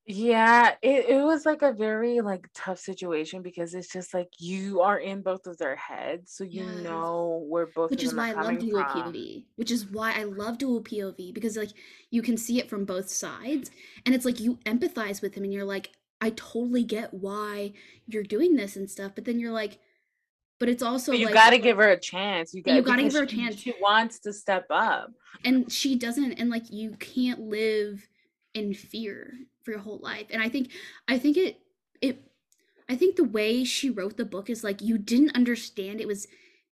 Yeah, 0.06 0.75
it, 0.82 1.06
it 1.10 1.24
was 1.24 1.46
like 1.46 1.62
a 1.62 1.72
very 1.72 2.20
like 2.22 2.48
tough 2.56 2.80
situation 2.80 3.44
because 3.44 3.75
it's 3.75 3.92
just 3.92 4.13
like 4.13 4.30
you 4.39 4.82
are 4.82 4.98
in 5.00 5.22
both 5.22 5.46
of 5.46 5.58
their 5.58 5.75
heads, 5.75 6.32
so 6.34 6.44
you 6.44 6.66
Yes. 6.66 6.66
know 6.66 7.46
where 7.48 7.68
both 7.68 7.92
which 7.92 8.04
is 8.04 8.13
why 8.16 8.30
I 8.30 8.34
love 8.34 8.60
dual 8.60 8.86
from. 8.86 8.86
POV, 8.86 9.48
which 9.58 9.72
is 9.72 9.86
why 9.88 10.13
I 10.13 10.24
love 10.24 10.58
dual 10.60 10.82
POV 10.82 11.32
because 11.34 11.58
like 11.58 11.72
you 12.12 12.22
can 12.22 12.38
see 12.38 12.60
it 12.60 12.70
from 12.70 12.86
both 12.86 13.10
sides 13.10 13.72
and 14.06 14.16
it's 14.16 14.25
like 14.25 14.39
you 14.39 14.58
empathize 14.66 15.22
with 15.22 15.36
him 15.36 15.44
and 15.46 15.54
you're 15.54 15.66
like 15.66 15.92
I 16.22 16.32
totally 16.32 16.84
get 16.84 17.13
why 17.13 17.74
you're 18.08 18.24
doing 18.24 18.56
this 18.56 18.75
and 18.78 18.89
stuff 18.89 19.13
but 19.16 19.25
then 19.25 19.39
you're 19.39 19.54
like 19.54 19.80
but 20.60 20.70
it's 20.70 20.84
also 20.84 21.12
But 21.12 21.20
you 21.20 21.25
like 21.25 21.34
got 21.34 21.50
to 21.51 21.58
give 21.58 21.78
her 21.78 21.89
a 21.89 22.00
chance. 22.00 22.54
You 22.54 22.62
got 22.62 22.75
You 22.75 22.82
gotta 22.82 23.04
give 23.04 23.13
her 23.13 23.24
a 23.24 23.28
she- 23.30 23.38
chance. 23.38 23.56
She 23.56 23.74
wants 23.82 24.20
to 24.20 24.34
step 24.34 24.66
up. 24.70 25.12
and 25.46 25.72
she 25.72 25.96
doesn't 25.96 26.34
and 26.34 26.50
like 26.50 26.70
you 26.72 26.92
can't 27.00 27.39
live 27.42 28.08
in 28.54 28.74
fear 28.74 29.34
for 29.63 29.72
your 29.72 29.80
whole 29.80 30.00
life 30.01 30.25
and 30.32 30.42
i 30.42 30.50
think 30.50 30.72
i 31.08 31.18
think 31.20 31.38
it 31.38 31.62
it 32.01 32.20
i 32.89 32.96
think 32.96 33.16
the 33.16 33.24
way 33.24 33.63
she 33.63 33.89
wrote 33.92 34.18
the 34.18 34.25
book 34.25 34.50
is 34.50 34.63
like 34.63 34.82
you 34.82 34.98
didn't 34.98 35.36
understand 35.36 36.01
it 36.01 36.08
was 36.08 36.25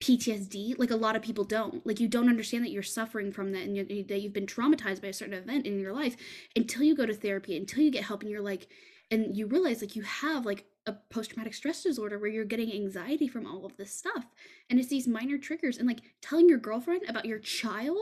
ptsd 0.02 0.78
like 0.78 0.92
a 0.92 0.96
lot 0.96 1.16
of 1.16 1.22
people 1.22 1.44
don't 1.44 1.86
like 1.86 2.00
you 2.00 2.08
don't 2.08 2.30
understand 2.30 2.64
that 2.64 2.72
you're 2.72 2.84
suffering 2.84 3.32
from 3.32 3.52
that 3.54 3.64
and 3.64 3.76
you, 3.76 4.04
that 4.04 4.22
you've 4.22 4.34
been 4.34 4.46
traumatized 4.46 5.02
by 5.02 5.08
a 5.08 5.14
certain 5.14 5.34
event 5.34 5.66
in 5.66 5.80
your 5.80 5.94
life 5.94 6.16
until 6.56 6.84
you 6.84 6.96
go 6.96 7.06
to 7.06 7.14
therapy 7.14 7.58
until 7.58 7.82
you 7.82 7.90
get 7.92 8.04
help 8.04 8.22
and 8.22 8.30
you're 8.30 8.42
like 8.42 8.68
and 9.12 9.36
you 9.36 9.48
realize 9.48 9.82
like 9.82 9.96
you 9.96 10.02
have 10.04 10.46
like 10.46 10.66
a 10.86 10.94
post-traumatic 11.10 11.54
stress 11.54 11.84
disorder 11.84 12.20
where 12.20 12.30
you're 12.30 12.46
getting 12.46 12.72
anxiety 12.74 13.28
from 13.28 13.46
all 13.46 13.66
of 13.66 13.78
this 13.78 13.96
stuff. 13.96 14.26
And 14.70 14.80
it's 14.80 14.90
these 14.90 15.08
minor 15.08 15.38
triggers 15.38 15.78
and 15.78 15.88
like 15.88 16.02
telling 16.22 16.50
your 16.50 16.58
girlfriend 16.58 17.04
about 17.08 17.26
your 17.26 17.40
child? 17.40 17.98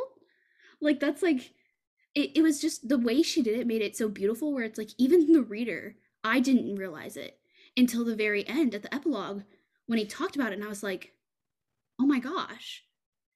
Like 0.81 0.99
that's 0.99 1.21
like 1.21 1.51
it, 2.15 2.31
it 2.35 2.41
was 2.41 2.59
just 2.61 2.89
the 2.89 2.97
way 2.97 3.21
she 3.21 3.41
did 3.41 3.59
it 3.59 3.67
made 3.67 3.81
it 3.81 3.95
so 3.95 4.09
beautiful 4.09 4.53
where 4.53 4.63
it's 4.63 4.77
like 4.77 4.89
even 4.97 5.31
the 5.31 5.41
reader 5.41 5.95
i 6.23 6.39
didn't 6.39 6.75
realize 6.75 7.17
it 7.17 7.39
until 7.77 8.03
the 8.03 8.15
very 8.15 8.47
end 8.47 8.75
at 8.75 8.81
the 8.83 8.93
epilogue 8.93 9.43
when 9.87 9.99
he 9.99 10.05
talked 10.05 10.35
about 10.35 10.51
it 10.51 10.55
and 10.55 10.63
i 10.63 10.67
was 10.69 10.83
like 10.83 11.13
oh 11.99 12.05
my 12.05 12.19
gosh 12.19 12.83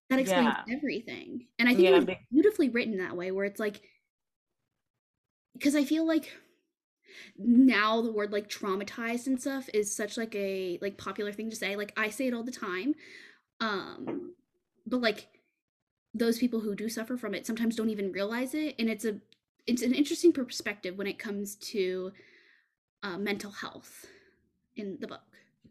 that 0.10 0.20
explains 0.20 0.54
Yeah. 0.68 0.76
everything. 0.76 1.48
And 1.58 1.68
i 1.68 1.74
think 1.74 1.86
Yeah, 1.86 1.92
it 1.92 1.96
was 1.96 2.06
be- 2.06 2.20
beautifully 2.32 2.70
written 2.70 2.98
that 2.98 3.16
way 3.18 3.32
where 3.32 3.46
it's 3.46 3.60
like 3.60 3.82
because 5.54 5.76
i 5.76 5.84
feel 5.84 6.06
like 6.06 6.32
now 7.38 8.02
the 8.02 8.12
word 8.12 8.32
like 8.32 8.50
traumatized 8.50 9.28
and 9.28 9.40
stuff 9.40 9.70
is 9.74 9.96
such 9.96 10.18
like 10.18 10.34
a 10.36 10.78
like 10.82 10.98
popular 10.98 11.32
thing 11.32 11.50
to 11.50 11.56
say. 11.56 11.76
Like 11.76 11.94
i 11.98 12.10
say 12.10 12.28
it 12.28 12.34
all 12.34 12.44
the 12.44 12.52
time 12.52 12.96
um 13.62 14.34
but 14.86 15.02
like 15.02 15.28
those 16.14 16.38
people 16.40 16.62
who 16.62 16.76
do 16.76 16.90
suffer 16.90 17.18
from 17.18 17.34
it 17.34 17.46
sometimes 17.46 17.76
don't 17.76 17.90
even 17.90 18.12
realize 18.12 18.54
it 18.54 18.76
and 18.80 18.90
it's 18.90 19.06
a 19.06 19.16
it's 19.68 19.82
an 19.82 19.94
interesting 19.94 20.32
perspective 20.32 20.98
when 20.98 21.08
it 21.08 21.18
comes 21.18 21.56
to 21.56 22.12
uh, 23.04 23.18
mental 23.18 23.52
health 23.52 24.06
in 24.76 24.98
the 25.00 25.08
book 25.08 25.22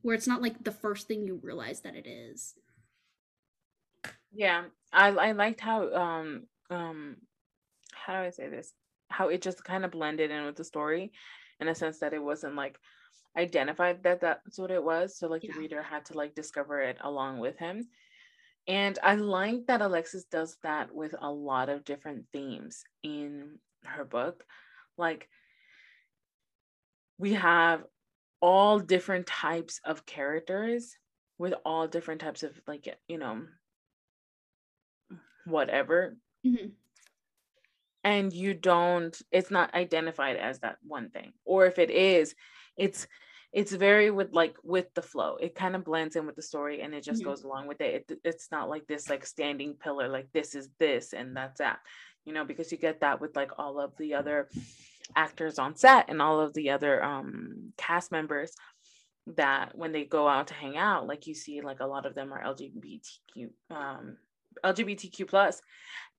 where 0.03 0.15
it's 0.15 0.27
not 0.27 0.43
like 0.43 0.65
the 0.65 0.73
first 0.73 1.09
thing 1.09 1.27
you 1.27 1.41
realize 1.43 1.81
that 1.81 1.95
it 1.95 2.07
is. 2.07 2.55
Yeah 4.33 4.65
i 4.95 5.09
i 5.09 5.33
liked 5.33 5.61
how 5.61 5.93
um 5.93 6.45
um 6.71 7.17
how 7.93 8.15
do 8.15 8.27
i 8.27 8.31
say 8.31 8.49
this 8.49 8.73
how 9.09 9.29
it 9.29 9.43
just 9.43 9.65
kind 9.65 9.85
of 9.85 9.91
blended 9.91 10.31
in 10.31 10.45
with 10.45 10.57
the 10.57 10.65
story 10.65 11.13
in 11.61 11.69
a 11.69 11.75
sense 11.75 11.99
that 11.99 12.15
it 12.15 12.23
wasn't 12.23 12.55
like 12.55 12.79
identified 13.37 14.03
that 14.03 14.21
that's 14.21 14.59
what 14.59 14.71
it 14.71 14.83
was 14.83 15.19
so 15.19 15.27
like 15.27 15.43
yeah. 15.43 15.53
the 15.53 15.59
reader 15.59 15.83
had 15.83 16.05
to 16.05 16.17
like 16.17 16.35
discover 16.35 16.81
it 16.81 16.97
along 17.03 17.39
with 17.39 17.59
him 17.59 17.87
and 18.69 18.99
i 19.03 19.15
like 19.15 19.67
that 19.67 19.83
alexis 19.83 20.25
does 20.25 20.57
that 20.63 20.95
with 20.95 21.15
a 21.21 21.31
lot 21.31 21.69
of 21.69 21.85
different 21.85 22.25
themes 22.33 22.85
in 23.03 23.59
her 23.85 24.05
book 24.05 24.45
like 24.97 25.29
we 27.19 27.35
have 27.35 27.85
all 28.41 28.79
different 28.79 29.27
types 29.27 29.81
of 29.85 30.07
characters 30.07 30.97
with 31.39 31.55
all 31.65 31.89
different 31.89 32.21
types 32.21 32.43
of 32.43 32.53
like 32.67 32.97
you 33.09 33.19
know 33.19 33.43
whatever 35.45 36.17
mm-hmm. 36.47 36.69
And 38.05 38.33
you 38.33 38.55
don't 38.55 39.21
it's 39.33 39.51
not 39.51 39.75
identified 39.75 40.37
as 40.37 40.61
that 40.61 40.77
one 40.87 41.09
thing 41.09 41.33
or 41.45 41.67
if 41.67 41.79
it 41.79 41.91
is 41.91 42.35
it's 42.77 43.09
it's 43.53 43.73
very 43.73 44.11
with 44.11 44.33
like 44.33 44.57
with 44.63 44.93
the 44.95 45.03
flow 45.03 45.37
it 45.37 45.55
kind 45.55 45.75
of 45.75 45.85
blends 45.85 46.15
in 46.15 46.27
with 46.27 46.37
the 46.37 46.43
story 46.43 46.83
and 46.83 46.95
it 46.95 47.03
just 47.03 47.23
mm-hmm. 47.23 47.31
goes 47.31 47.45
along 47.45 47.67
with 47.67 47.81
it. 47.81 48.05
it 48.09 48.19
it's 48.25 48.49
not 48.53 48.69
like 48.69 48.87
this 48.87 49.09
like 49.09 49.25
standing 49.25 49.75
pillar 49.75 50.09
like 50.09 50.29
this 50.33 50.55
is 50.55 50.69
this 50.79 51.15
and 51.15 51.37
that's 51.37 51.59
that 51.59 51.79
you 52.25 52.33
know 52.33 52.45
because 52.45 52.71
you 52.71 52.79
get 52.79 53.01
that 53.01 53.21
with 53.21 53.35
like 53.35 53.53
all 53.59 53.81
of 53.81 53.97
the 53.97 54.15
other 54.15 54.49
actors 55.17 55.59
on 55.59 55.75
set 55.75 56.07
and 56.09 56.21
all 56.21 56.41
of 56.41 56.53
the 56.55 56.71
other 56.71 57.03
um 57.03 57.73
cast 57.77 58.13
members 58.13 58.55
that 59.27 59.77
when 59.77 59.93
they 59.93 60.05
go 60.05 60.29
out 60.29 60.49
to 60.49 60.55
hang 60.55 60.77
out 60.77 61.07
like 61.07 61.27
you 61.27 61.35
see 61.35 61.63
like 61.63 61.81
a 61.81 61.87
lot 61.87 62.05
of 62.05 62.15
them 62.15 62.33
are 62.33 62.43
lgbtq 62.43 63.51
um 63.71 64.17
LGBTQ 64.63 65.27
plus, 65.29 65.61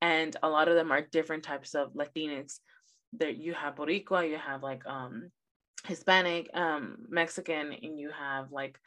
and 0.02 0.36
a 0.44 0.50
lot 0.50 0.68
of 0.68 0.76
them 0.76 0.92
are 0.92 1.02
different 1.02 1.44
types 1.44 1.76
of 1.76 1.94
Latinx. 1.94 2.60
There 3.14 3.30
you 3.30 3.54
have 3.54 3.76
Boricua, 3.76 4.30
you 4.30 4.38
have 4.38 4.64
like 4.64 4.86
um 4.86 5.32
Hispanic, 5.88 6.50
um, 6.54 6.98
Mexican, 7.10 7.72
and 7.72 8.00
you 8.00 8.10
have 8.12 8.52
like 8.52 8.80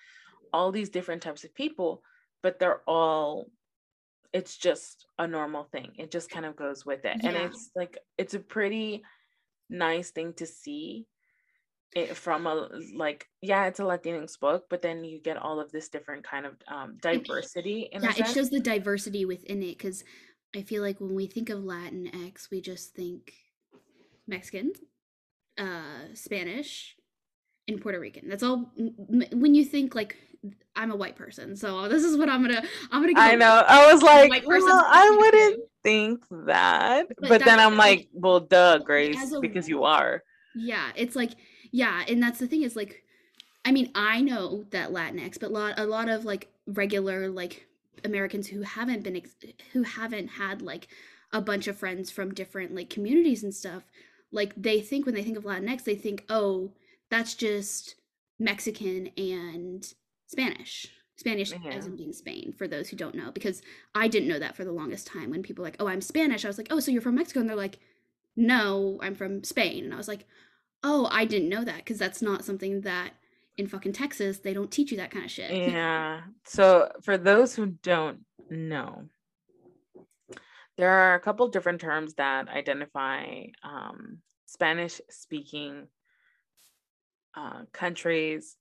all 0.52 0.72
these 0.72 0.90
different 0.90 1.22
types 1.22 1.44
of 1.44 1.54
people, 1.54 2.02
but 2.42 2.58
they're 2.58 2.82
all 2.86 3.50
it's 4.32 4.58
just 4.58 5.06
a 5.18 5.26
normal 5.26 5.64
thing. 5.64 5.92
It 5.96 6.10
just 6.10 6.30
kind 6.30 6.44
of 6.44 6.54
goes 6.54 6.84
with 6.84 7.04
it. 7.04 7.16
Yeah. 7.22 7.30
And 7.30 7.36
it's 7.36 7.70
like 7.74 7.98
it's 8.18 8.34
a 8.34 8.38
pretty 8.38 9.02
nice 9.70 10.10
thing 10.10 10.34
to 10.34 10.46
see 10.46 11.06
it 11.94 12.14
from 12.14 12.46
a 12.46 12.68
like 12.94 13.26
yeah 13.40 13.66
it's 13.66 13.80
a 13.80 13.82
latinx 13.82 14.38
book 14.38 14.66
but 14.68 14.82
then 14.82 15.04
you 15.04 15.18
get 15.18 15.38
all 15.38 15.58
of 15.58 15.72
this 15.72 15.88
different 15.88 16.22
kind 16.22 16.44
of 16.44 16.52
um 16.68 16.98
diversity 17.00 17.88
yeah 17.90 18.12
it 18.14 18.26
shows 18.26 18.50
the 18.50 18.60
diversity 18.60 19.24
within 19.24 19.62
it 19.62 19.78
because 19.78 20.04
i 20.54 20.62
feel 20.62 20.82
like 20.82 21.00
when 21.00 21.14
we 21.14 21.26
think 21.26 21.50
of 21.50 21.64
latin 21.64 22.10
x 22.26 22.50
we 22.50 22.60
just 22.60 22.94
think 22.94 23.32
mexican 24.26 24.72
uh 25.58 26.06
spanish 26.14 26.96
and 27.68 27.80
puerto 27.80 28.00
rican. 28.00 28.28
That's 28.28 28.42
all 28.42 28.72
when 28.76 29.54
you 29.54 29.64
think 29.64 29.94
like 29.94 30.16
i'm 30.74 30.90
a 30.90 30.96
white 30.96 31.16
person 31.16 31.56
so 31.56 31.88
this 31.88 32.04
is 32.04 32.16
what 32.16 32.28
i'm 32.28 32.40
gonna 32.40 32.62
i'm 32.90 33.02
gonna 33.02 33.12
Go 33.12 33.20
i 33.20 33.34
know. 33.34 33.62
I 33.66 33.92
was 33.92 34.02
like 34.02 34.46
well, 34.46 34.84
i 34.88 35.16
wouldn't 35.18 35.60
think 35.82 36.24
that. 36.46 37.08
But, 37.20 37.28
but 37.28 37.44
then 37.44 37.60
i'm 37.60 37.76
like 37.76 38.08
well 38.12 38.40
duh 38.40 38.78
grace 38.78 39.34
because 39.40 39.68
you 39.68 39.84
are. 39.84 40.22
Yeah 40.54 40.90
it's 40.96 41.14
like 41.14 41.32
yeah 41.70 42.04
and 42.08 42.22
that's 42.22 42.38
the 42.38 42.46
thing 42.46 42.62
is 42.62 42.74
like 42.74 43.02
i 43.64 43.72
mean 43.72 43.90
i 43.94 44.20
know 44.22 44.64
that 44.70 44.90
latinx 44.90 45.38
but 45.38 45.50
a 45.50 45.52
lot, 45.52 45.78
a 45.78 45.84
lot 45.84 46.08
of 46.08 46.24
like 46.24 46.48
regular 46.66 47.28
like 47.28 47.67
americans 48.04 48.48
who 48.48 48.62
haven't 48.62 49.02
been 49.02 49.16
ex- 49.16 49.36
who 49.72 49.82
haven't 49.82 50.28
had 50.28 50.62
like 50.62 50.88
a 51.32 51.40
bunch 51.40 51.66
of 51.66 51.76
friends 51.76 52.10
from 52.10 52.34
different 52.34 52.74
like 52.74 52.90
communities 52.90 53.42
and 53.42 53.54
stuff 53.54 53.84
like 54.32 54.52
they 54.56 54.80
think 54.80 55.06
when 55.06 55.14
they 55.14 55.22
think 55.22 55.36
of 55.36 55.44
latinx 55.44 55.84
they 55.84 55.94
think 55.94 56.24
oh 56.28 56.70
that's 57.10 57.34
just 57.34 57.94
mexican 58.38 59.10
and 59.16 59.94
spanish. 60.26 60.86
Spanish 61.16 61.52
yeah. 61.52 61.72
as 61.72 61.86
in 61.86 61.96
being 61.96 62.12
spain 62.12 62.54
for 62.56 62.68
those 62.68 62.88
who 62.88 62.96
don't 62.96 63.16
know 63.16 63.32
because 63.32 63.60
i 63.94 64.06
didn't 64.06 64.28
know 64.28 64.38
that 64.38 64.54
for 64.54 64.64
the 64.64 64.70
longest 64.70 65.06
time 65.06 65.30
when 65.30 65.42
people 65.42 65.64
like 65.64 65.74
oh 65.80 65.88
i'm 65.88 66.00
spanish 66.00 66.44
i 66.44 66.48
was 66.48 66.58
like 66.58 66.68
oh 66.70 66.78
so 66.78 66.92
you're 66.92 67.02
from 67.02 67.16
mexico? 67.16 67.40
And 67.40 67.48
they're 67.48 67.56
like 67.56 67.80
no 68.36 69.00
i'm 69.02 69.16
from 69.16 69.42
spain. 69.42 69.84
And 69.84 69.92
i 69.92 69.96
was 69.96 70.06
like 70.06 70.26
oh, 70.84 71.08
I 71.10 71.24
didn't 71.24 71.48
know 71.48 71.64
that 71.64 71.78
because 71.78 71.98
that's 71.98 72.22
not 72.22 72.44
something 72.44 72.82
that 72.82 73.10
in 73.58 73.66
fucking 73.66 73.92
Texas 73.92 74.38
they 74.38 74.54
don't 74.54 74.70
teach 74.70 74.90
you 74.90 74.96
that 74.96 75.10
kind 75.10 75.24
of 75.24 75.30
shit. 75.30 75.50
Yeah. 75.72 76.22
So 76.44 76.90
for 77.02 77.18
those 77.18 77.54
who 77.54 77.66
don't 77.66 78.20
know, 78.48 79.04
there 80.78 80.90
are 80.90 81.14
a 81.14 81.20
couple 81.20 81.48
different 81.48 81.80
terms 81.80 82.14
that 82.14 82.48
identify 82.48 83.46
um, 83.62 84.18
Spanish 84.46 85.00
speaking 85.10 85.88
uh, 87.36 87.62
countries 87.72 88.56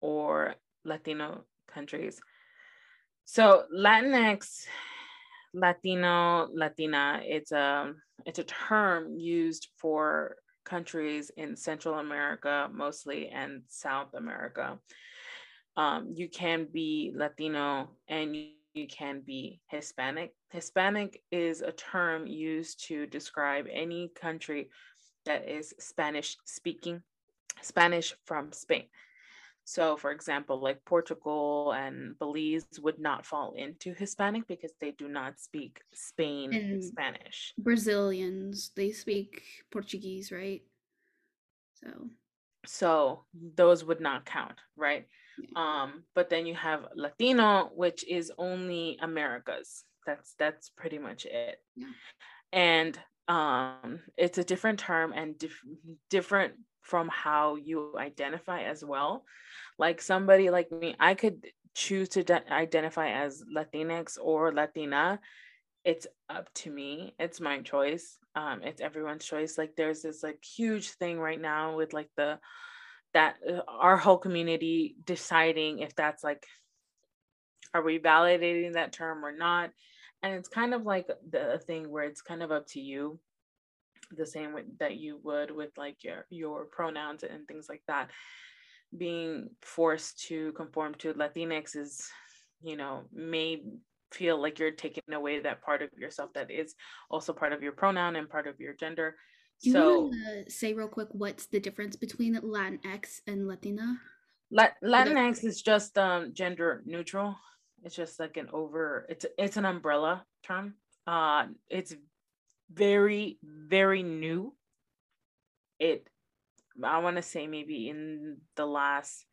or 0.00 0.54
Latino 0.84 1.44
countries. 1.72 2.18
So 3.26 3.64
Latinx, 3.72 4.64
Latino, 5.54 6.48
Latina, 6.52 7.20
it's 7.22 7.52
a 7.52 7.92
it's 8.26 8.38
a 8.38 8.44
term 8.44 9.16
used 9.16 9.68
for 9.76 10.36
countries 10.64 11.30
in 11.36 11.56
Central 11.56 11.98
America 11.98 12.68
mostly 12.72 13.28
and 13.28 13.62
South 13.68 14.14
America. 14.14 14.78
Um, 15.76 16.12
you 16.14 16.28
can 16.28 16.66
be 16.72 17.12
Latino 17.14 17.90
and 18.08 18.36
you, 18.36 18.50
you 18.74 18.86
can 18.86 19.22
be 19.24 19.60
Hispanic. 19.68 20.34
Hispanic 20.50 21.22
is 21.30 21.60
a 21.60 21.72
term 21.72 22.26
used 22.26 22.86
to 22.86 23.06
describe 23.06 23.66
any 23.72 24.10
country 24.20 24.68
that 25.26 25.48
is 25.48 25.74
Spanish 25.78 26.36
speaking, 26.44 27.02
Spanish 27.62 28.14
from 28.24 28.52
Spain. 28.52 28.84
So, 29.70 29.96
for 29.96 30.10
example, 30.10 30.60
like 30.60 30.84
Portugal 30.84 31.72
and 31.76 32.18
Belize 32.18 32.66
would 32.82 32.98
not 32.98 33.24
fall 33.24 33.52
into 33.56 33.94
Hispanic 33.94 34.48
because 34.48 34.72
they 34.80 34.90
do 34.90 35.06
not 35.06 35.38
speak 35.38 35.80
Spain 35.94 36.52
and 36.52 36.82
Spanish. 36.82 37.54
Brazilians, 37.56 38.72
they 38.74 38.90
speak 38.90 39.42
Portuguese, 39.70 40.32
right? 40.32 40.62
So, 41.74 42.08
so 42.66 43.24
those 43.32 43.84
would 43.84 44.00
not 44.00 44.26
count, 44.26 44.58
right? 44.76 45.06
Yeah. 45.38 45.50
Um, 45.82 46.02
but 46.16 46.30
then 46.30 46.46
you 46.46 46.56
have 46.56 46.86
Latino, 46.96 47.70
which 47.72 48.04
is 48.08 48.32
only 48.38 48.98
Americas. 49.00 49.84
That's 50.04 50.34
that's 50.36 50.70
pretty 50.70 50.98
much 50.98 51.26
it. 51.26 51.58
Yeah. 51.76 51.92
And 52.52 52.98
um, 53.28 54.00
it's 54.16 54.38
a 54.38 54.42
different 54.42 54.80
term 54.80 55.12
and 55.12 55.38
dif- 55.38 55.62
different 56.08 56.54
from 56.82 57.08
how 57.08 57.56
you 57.56 57.94
identify 57.98 58.62
as 58.62 58.84
well. 58.84 59.24
Like 59.78 60.00
somebody 60.00 60.50
like 60.50 60.70
me, 60.72 60.94
I 60.98 61.14
could 61.14 61.46
choose 61.74 62.08
to 62.10 62.24
de- 62.24 62.52
identify 62.52 63.10
as 63.10 63.42
Latinx 63.54 64.18
or 64.20 64.52
Latina. 64.52 65.20
It's 65.84 66.06
up 66.28 66.52
to 66.54 66.70
me. 66.70 67.14
It's 67.18 67.40
my 67.40 67.60
choice. 67.60 68.18
Um, 68.34 68.62
it's 68.62 68.80
everyone's 68.80 69.24
choice. 69.24 69.56
Like 69.56 69.76
there's 69.76 70.02
this 70.02 70.22
like 70.22 70.42
huge 70.44 70.90
thing 70.90 71.18
right 71.18 71.40
now 71.40 71.76
with 71.76 71.92
like 71.92 72.10
the 72.16 72.38
that 73.12 73.36
uh, 73.48 73.60
our 73.68 73.96
whole 73.96 74.18
community 74.18 74.96
deciding 75.04 75.80
if 75.80 75.94
that's 75.94 76.22
like 76.22 76.46
are 77.74 77.82
we 77.82 77.98
validating 77.98 78.74
that 78.74 78.92
term 78.92 79.24
or 79.24 79.36
not 79.36 79.70
and 80.22 80.34
it's 80.34 80.48
kind 80.48 80.74
of 80.74 80.82
like 80.82 81.08
the 81.30 81.60
thing 81.66 81.90
where 81.90 82.04
it's 82.04 82.22
kind 82.22 82.42
of 82.42 82.52
up 82.52 82.66
to 82.66 82.80
you 82.80 83.18
the 84.16 84.26
same 84.26 84.52
way 84.52 84.62
that 84.78 84.96
you 84.96 85.20
would 85.22 85.50
with 85.50 85.70
like 85.76 86.02
your 86.02 86.26
your 86.30 86.64
pronouns 86.66 87.22
and 87.22 87.46
things 87.46 87.66
like 87.68 87.82
that. 87.86 88.10
Being 88.96 89.50
forced 89.62 90.26
to 90.28 90.52
conform 90.52 90.94
to 90.96 91.14
latinx 91.14 91.76
is 91.76 92.08
you 92.62 92.76
know 92.76 93.04
may 93.12 93.62
feel 94.12 94.40
like 94.40 94.58
you're 94.58 94.72
taking 94.72 95.04
away 95.12 95.40
that 95.40 95.62
part 95.62 95.82
of 95.82 95.90
yourself 95.96 96.32
that 96.34 96.50
is 96.50 96.74
also 97.10 97.32
part 97.32 97.52
of 97.52 97.62
your 97.62 97.72
pronoun 97.72 98.16
and 98.16 98.28
part 98.28 98.46
of 98.46 98.58
your 98.58 98.74
gender. 98.74 99.16
Do 99.62 99.72
so 99.72 100.10
say 100.48 100.72
real 100.72 100.88
quick 100.88 101.08
what's 101.12 101.46
the 101.46 101.60
difference 101.60 101.94
between 101.94 102.36
latinx 102.40 103.20
and 103.26 103.46
latina? 103.46 103.98
La- 104.50 104.68
latinx 104.82 105.44
is 105.44 105.62
just 105.62 105.96
um 105.98 106.32
gender 106.32 106.82
neutral. 106.86 107.36
It's 107.84 107.94
just 107.94 108.18
like 108.18 108.36
an 108.36 108.48
over 108.52 109.06
it's 109.08 109.26
it's 109.38 109.56
an 109.56 109.64
umbrella 109.64 110.24
term. 110.42 110.74
Uh 111.06 111.46
it's 111.68 111.94
very, 112.72 113.38
very 113.42 114.02
new. 114.02 114.54
It 115.78 116.06
I 116.82 116.98
want 116.98 117.16
to 117.16 117.22
say 117.22 117.46
maybe 117.46 117.88
in 117.88 118.38
the 118.56 118.66
last 118.66 119.26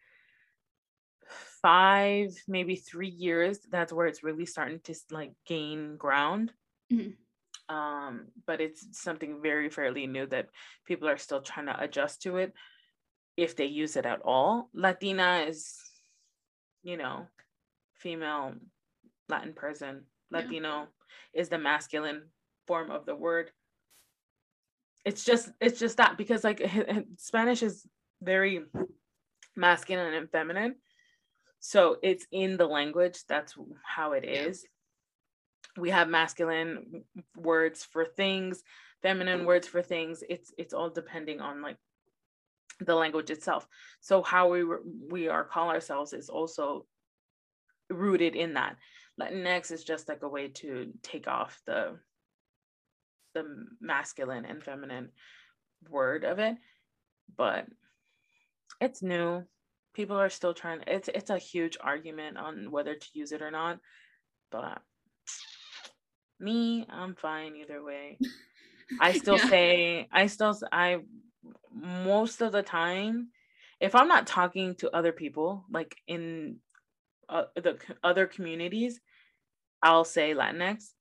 five, 1.62 2.30
maybe 2.48 2.76
three 2.76 3.10
years, 3.10 3.60
that's 3.72 3.94
where 3.94 4.08
it's 4.08 4.24
really 4.24 4.46
starting 4.46 4.80
to 4.86 4.96
like 5.12 5.34
gain 5.46 5.98
ground. 5.98 6.54
Mhm. 6.92 7.18
Um, 7.70 8.32
but 8.46 8.62
it's 8.62 8.98
something 9.02 9.42
very 9.42 9.70
fairly 9.70 10.08
new 10.08 10.26
that 10.28 10.50
people 10.86 11.10
are 11.10 11.18
still 11.18 11.42
trying 11.42 11.66
to 11.66 11.80
adjust 11.80 12.22
to 12.22 12.38
it 12.38 12.54
if 13.36 13.56
they 13.56 13.66
use 13.66 13.98
it 13.98 14.06
at 14.06 14.22
all. 14.22 14.70
Latina 14.74 15.46
is, 15.48 15.78
you 16.82 16.96
know, 16.96 17.28
female 17.96 18.56
Latin 19.28 19.54
person. 19.54 20.06
Yeah. 20.32 20.40
Latino 20.40 20.88
is 21.34 21.50
the 21.50 21.58
masculine 21.58 22.32
form 22.68 22.92
of 22.92 23.06
the 23.06 23.16
word. 23.16 23.52
It's 25.06 25.24
just 25.24 25.50
it's 25.62 25.80
just 25.80 25.98
that 25.98 26.18
because 26.18 26.44
like 26.44 26.62
Spanish 27.18 27.64
is 27.64 27.88
very 28.22 28.64
masculine 29.56 30.14
and 30.14 30.30
feminine. 30.32 30.76
So 31.60 31.98
it's 32.04 32.26
in 32.32 32.58
the 32.58 32.68
language. 32.68 33.20
That's 33.28 33.56
how 33.84 34.14
it 34.14 34.26
is 34.26 34.66
We 35.78 35.92
have 35.92 36.10
masculine 36.10 37.04
words 37.36 37.84
for 37.86 38.06
things, 38.06 38.64
feminine 39.04 39.46
words 39.46 39.68
for 39.68 39.82
things. 39.82 40.24
It's 40.30 40.54
it's 40.58 40.74
all 40.74 40.90
depending 40.90 41.42
on 41.42 41.62
like 41.62 41.78
the 42.80 42.96
language 42.96 43.30
itself. 43.32 43.68
So 44.02 44.24
how 44.24 44.50
we 44.50 44.64
were- 44.64 44.84
we 44.86 45.30
are 45.30 45.44
call 45.46 45.70
ourselves 45.70 46.14
is 46.14 46.30
also 46.30 46.88
rooted 47.90 48.36
in 48.36 48.54
that. 48.56 48.78
Latinx 49.20 49.72
is 49.72 49.84
just 49.84 50.10
like 50.10 50.24
a 50.24 50.30
way 50.30 50.50
to 50.50 50.94
take 51.04 51.28
off 51.28 51.62
the 51.66 52.00
the 53.34 53.44
masculine 53.82 54.46
and 54.46 54.64
feminine 54.64 55.10
word 55.90 56.24
of 56.24 56.40
it, 56.40 56.56
but 57.36 57.66
it's 58.82 59.02
new. 59.02 59.44
People 59.94 60.18
are 60.18 60.30
still 60.30 60.54
trying. 60.54 60.82
It's 60.88 61.10
it's 61.14 61.30
a 61.30 61.38
huge 61.38 61.78
argument 61.82 62.38
on 62.38 62.72
whether 62.72 62.96
to 62.96 63.08
use 63.14 63.32
it 63.32 63.42
or 63.42 63.52
not, 63.52 63.80
but 64.52 64.82
me, 66.40 66.86
I'm 66.90 67.16
fine 67.16 67.56
either 67.56 67.84
way. 67.84 68.20
I 69.00 69.12
still 69.14 69.38
Yeah. 69.38 69.50
say 69.50 70.08
I 70.12 70.28
still 70.28 70.58
i 70.72 71.00
most 71.74 72.42
of 72.42 72.52
the 72.52 72.64
time 72.64 73.30
if 73.80 73.96
I'm 73.96 74.08
not 74.08 74.28
talking 74.28 74.76
to 74.76 74.96
other 74.96 75.12
people 75.12 75.66
like 75.72 75.96
in 76.08 76.58
uh, 77.30 77.44
the 77.56 77.78
other 78.04 78.26
communities, 78.26 79.00
I'll 79.84 80.06
say 80.06 80.34
Latinx. 80.34 80.92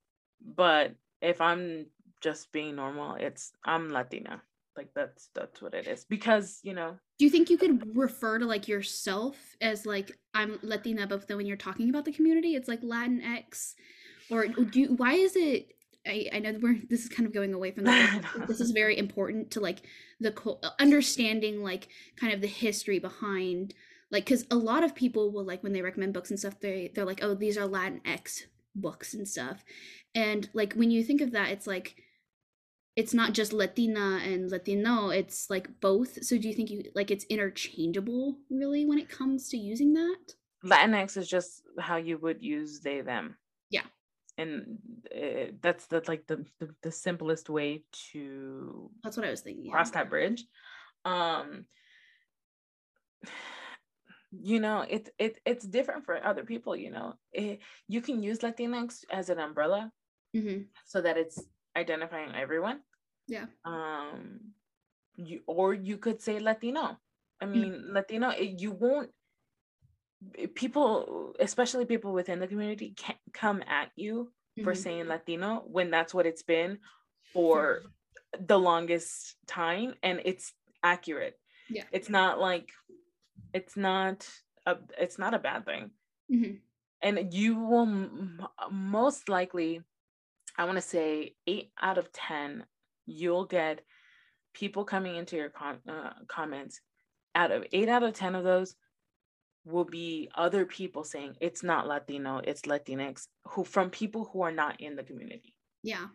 But 0.44 0.94
if 1.22 1.40
I'm 1.40 1.86
just 2.20 2.52
being 2.52 2.76
normal, 2.76 3.14
it's 3.14 3.52
I'm 3.64 3.90
Latina. 3.90 4.42
Like 4.76 4.88
that's 4.94 5.30
that's 5.34 5.62
what 5.62 5.72
it 5.72 5.86
is 5.86 6.04
because 6.04 6.60
you 6.62 6.74
know 6.74 6.98
Do 7.18 7.24
you 7.24 7.30
think 7.30 7.48
you 7.48 7.56
could 7.56 7.96
refer 7.96 8.38
to 8.38 8.44
like 8.44 8.68
yourself 8.68 9.36
as 9.60 9.86
like 9.86 10.18
I'm 10.34 10.58
Latina, 10.62 11.06
but 11.06 11.26
when 11.28 11.46
you're 11.46 11.56
talking 11.56 11.88
about 11.88 12.04
the 12.04 12.12
community, 12.12 12.54
it's 12.54 12.68
like 12.68 12.82
Latinx, 12.82 13.74
or 14.30 14.46
do 14.48 14.80
you, 14.80 14.88
why 14.94 15.14
is 15.14 15.34
it? 15.34 15.72
I, 16.06 16.28
I 16.32 16.38
know 16.40 16.58
we're 16.60 16.78
this 16.88 17.04
is 17.04 17.08
kind 17.08 17.26
of 17.26 17.32
going 17.32 17.54
away 17.54 17.70
from 17.70 17.84
that. 17.84 18.22
this 18.46 18.60
is 18.60 18.70
very 18.72 18.98
important 18.98 19.50
to 19.52 19.60
like 19.60 19.82
the 20.20 20.32
cul- 20.32 20.62
understanding 20.78 21.62
like 21.62 21.88
kind 22.16 22.32
of 22.32 22.40
the 22.40 22.46
history 22.46 22.98
behind 22.98 23.74
like 24.10 24.24
because 24.26 24.46
a 24.50 24.56
lot 24.56 24.84
of 24.84 24.94
people 24.94 25.32
will 25.32 25.44
like 25.44 25.62
when 25.62 25.72
they 25.72 25.82
recommend 25.82 26.12
books 26.12 26.30
and 26.30 26.38
stuff 26.38 26.60
they 26.60 26.92
they're 26.94 27.04
like 27.04 27.24
oh 27.24 27.34
these 27.34 27.56
are 27.56 27.66
Latinx 27.66 28.42
books 28.76 29.14
and 29.14 29.26
stuff, 29.26 29.64
and 30.14 30.48
like 30.52 30.74
when 30.74 30.90
you 30.90 31.02
think 31.02 31.20
of 31.20 31.32
that, 31.32 31.50
it's 31.50 31.66
like 31.66 31.96
it's 32.96 33.12
not 33.14 33.32
just 33.34 33.52
Latina 33.52 34.20
and 34.24 34.50
Latino, 34.50 35.10
it's 35.10 35.50
like 35.50 35.68
both. 35.80 36.24
So 36.24 36.38
do 36.38 36.48
you 36.48 36.54
think 36.54 36.70
you 36.70 36.84
like 36.94 37.10
it's 37.10 37.24
interchangeable 37.26 38.36
really 38.50 38.86
when 38.86 38.98
it 38.98 39.08
comes 39.08 39.48
to 39.50 39.56
using 39.58 39.92
that? 39.94 40.18
Latinx 40.64 41.16
is 41.16 41.28
just 41.28 41.62
how 41.78 41.96
you 41.96 42.18
would 42.18 42.42
use 42.42 42.80
they 42.80 43.02
them. 43.02 43.36
Yeah. 43.70 43.84
And 44.38 44.78
uh, 45.14 45.52
that's 45.62 45.86
the 45.86 46.02
like 46.08 46.26
the, 46.26 46.44
the 46.58 46.74
the 46.82 46.90
simplest 46.90 47.48
way 47.50 47.84
to 48.12 48.90
That's 49.04 49.16
what 49.16 49.26
I 49.26 49.30
was 49.30 49.42
thinking. 49.42 49.66
yeah. 49.66 49.72
cross 49.72 49.90
that 49.90 50.10
bridge. 50.10 50.44
Um 51.04 51.66
you 54.32 54.60
know, 54.60 54.84
it 54.88 55.08
it 55.18 55.38
it's 55.46 55.66
different 55.66 56.04
for 56.04 56.22
other 56.24 56.44
people, 56.44 56.76
you 56.76 56.90
know. 56.90 57.14
It, 57.32 57.60
you 57.88 58.00
can 58.00 58.22
use 58.22 58.40
Latinx 58.40 59.04
as 59.10 59.30
an 59.30 59.38
umbrella 59.38 59.92
Mhm. 60.34 60.66
so 60.84 61.00
that 61.00 61.16
it's 61.16 61.42
identifying 61.76 62.34
everyone. 62.34 62.80
Yeah. 63.28 63.46
Um 63.64 64.54
you 65.16 65.42
or 65.46 65.74
you 65.74 65.98
could 65.98 66.20
say 66.22 66.38
Latino. 66.40 66.98
I 67.40 67.44
Mm. 67.46 67.50
mean, 67.52 67.92
Latino, 67.92 68.30
it, 68.30 68.60
you 68.60 68.72
won't 68.72 69.10
people, 70.54 71.34
especially 71.40 71.84
people 71.84 72.12
within 72.12 72.40
the 72.40 72.46
community, 72.46 72.94
can't 72.96 73.18
come 73.32 73.62
at 73.66 73.90
you 73.96 74.32
for 74.64 74.72
Mhm. 74.72 74.76
saying 74.76 75.06
Latino 75.08 75.62
when 75.66 75.90
that's 75.90 76.14
what 76.14 76.26
it's 76.26 76.42
been 76.42 76.80
for 77.32 77.82
the 78.38 78.58
longest 78.58 79.36
time 79.46 79.94
and 80.02 80.20
it's 80.24 80.54
accurate. 80.82 81.38
Yeah. 81.68 81.84
It's 81.92 82.08
not 82.08 82.38
like 82.40 82.72
it's 83.52 83.76
not 83.76 84.28
a 84.66 84.78
it's 84.98 85.18
not 85.18 85.34
a 85.34 85.38
bad 85.38 85.64
thing. 85.64 85.90
Mhm. 86.30 86.60
And 87.02 87.32
you 87.34 87.56
will 87.58 87.82
m- 87.86 88.48
most 88.70 89.28
likely 89.28 89.82
I 90.58 90.64
want 90.64 90.76
to 90.76 90.82
say 90.82 91.34
8 91.46 91.70
out 91.80 91.98
of 91.98 92.12
10 92.12 92.64
you'll 93.06 93.44
get 93.44 93.80
people 94.54 94.84
coming 94.84 95.16
into 95.16 95.36
your 95.36 95.50
com- 95.50 95.80
uh, 95.88 96.10
comments 96.28 96.80
out 97.34 97.50
of 97.52 97.64
8 97.72 97.88
out 97.88 98.02
of 98.02 98.14
10 98.14 98.34
of 98.34 98.44
those 98.44 98.74
will 99.64 99.84
be 99.84 100.30
other 100.34 100.64
people 100.64 101.02
saying 101.04 101.34
it's 101.40 101.62
not 101.62 101.86
Latino, 101.88 102.40
it's 102.42 102.62
Latinx, 102.62 103.26
who 103.48 103.64
from 103.64 103.90
people 103.90 104.28
who 104.32 104.42
are 104.42 104.52
not 104.52 104.80
in 104.80 104.94
the 104.96 105.02
community. 105.02 105.54
Yeah. 105.82 106.06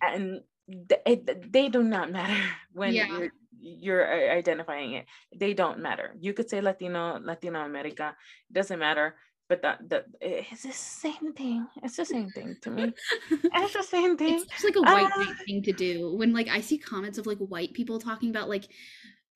And 0.00 0.40
th- 0.88 1.00
it, 1.06 1.52
they 1.52 1.68
do 1.68 1.82
not 1.82 2.10
matter 2.18 2.42
when 2.72 2.94
Yeah. 2.94 3.06
you're 3.18 3.30
you're 3.58 4.30
identifying 4.32 4.92
it. 4.94 5.06
They 5.34 5.54
don't 5.54 5.80
matter. 5.80 6.14
You 6.20 6.34
could 6.34 6.48
say 6.50 6.60
Latino, 6.60 7.18
Latino 7.22 7.60
America, 7.64 8.14
it 8.50 8.52
doesn't 8.52 8.78
matter. 8.78 9.16
But 9.48 9.62
that 9.62 9.88
that 9.90 10.06
it's 10.20 10.64
the 10.64 10.72
same 10.72 11.32
thing. 11.32 11.66
It's 11.82 11.96
the 11.96 12.04
same 12.04 12.30
thing 12.30 12.56
to 12.62 12.70
me. 12.70 12.92
It's 13.30 13.74
the 13.74 13.82
same 13.82 14.16
thing. 14.16 14.34
It's 14.34 14.46
just 14.46 14.64
like 14.64 14.76
a 14.76 14.82
white 14.82 15.10
white 15.16 15.36
thing 15.46 15.62
to 15.62 15.72
do. 15.72 16.16
When 16.16 16.32
like 16.32 16.48
I 16.48 16.60
see 16.60 16.78
comments 16.78 17.18
of 17.18 17.26
like 17.26 17.38
white 17.38 17.72
people 17.72 18.00
talking 18.00 18.30
about 18.30 18.48
like 18.48 18.66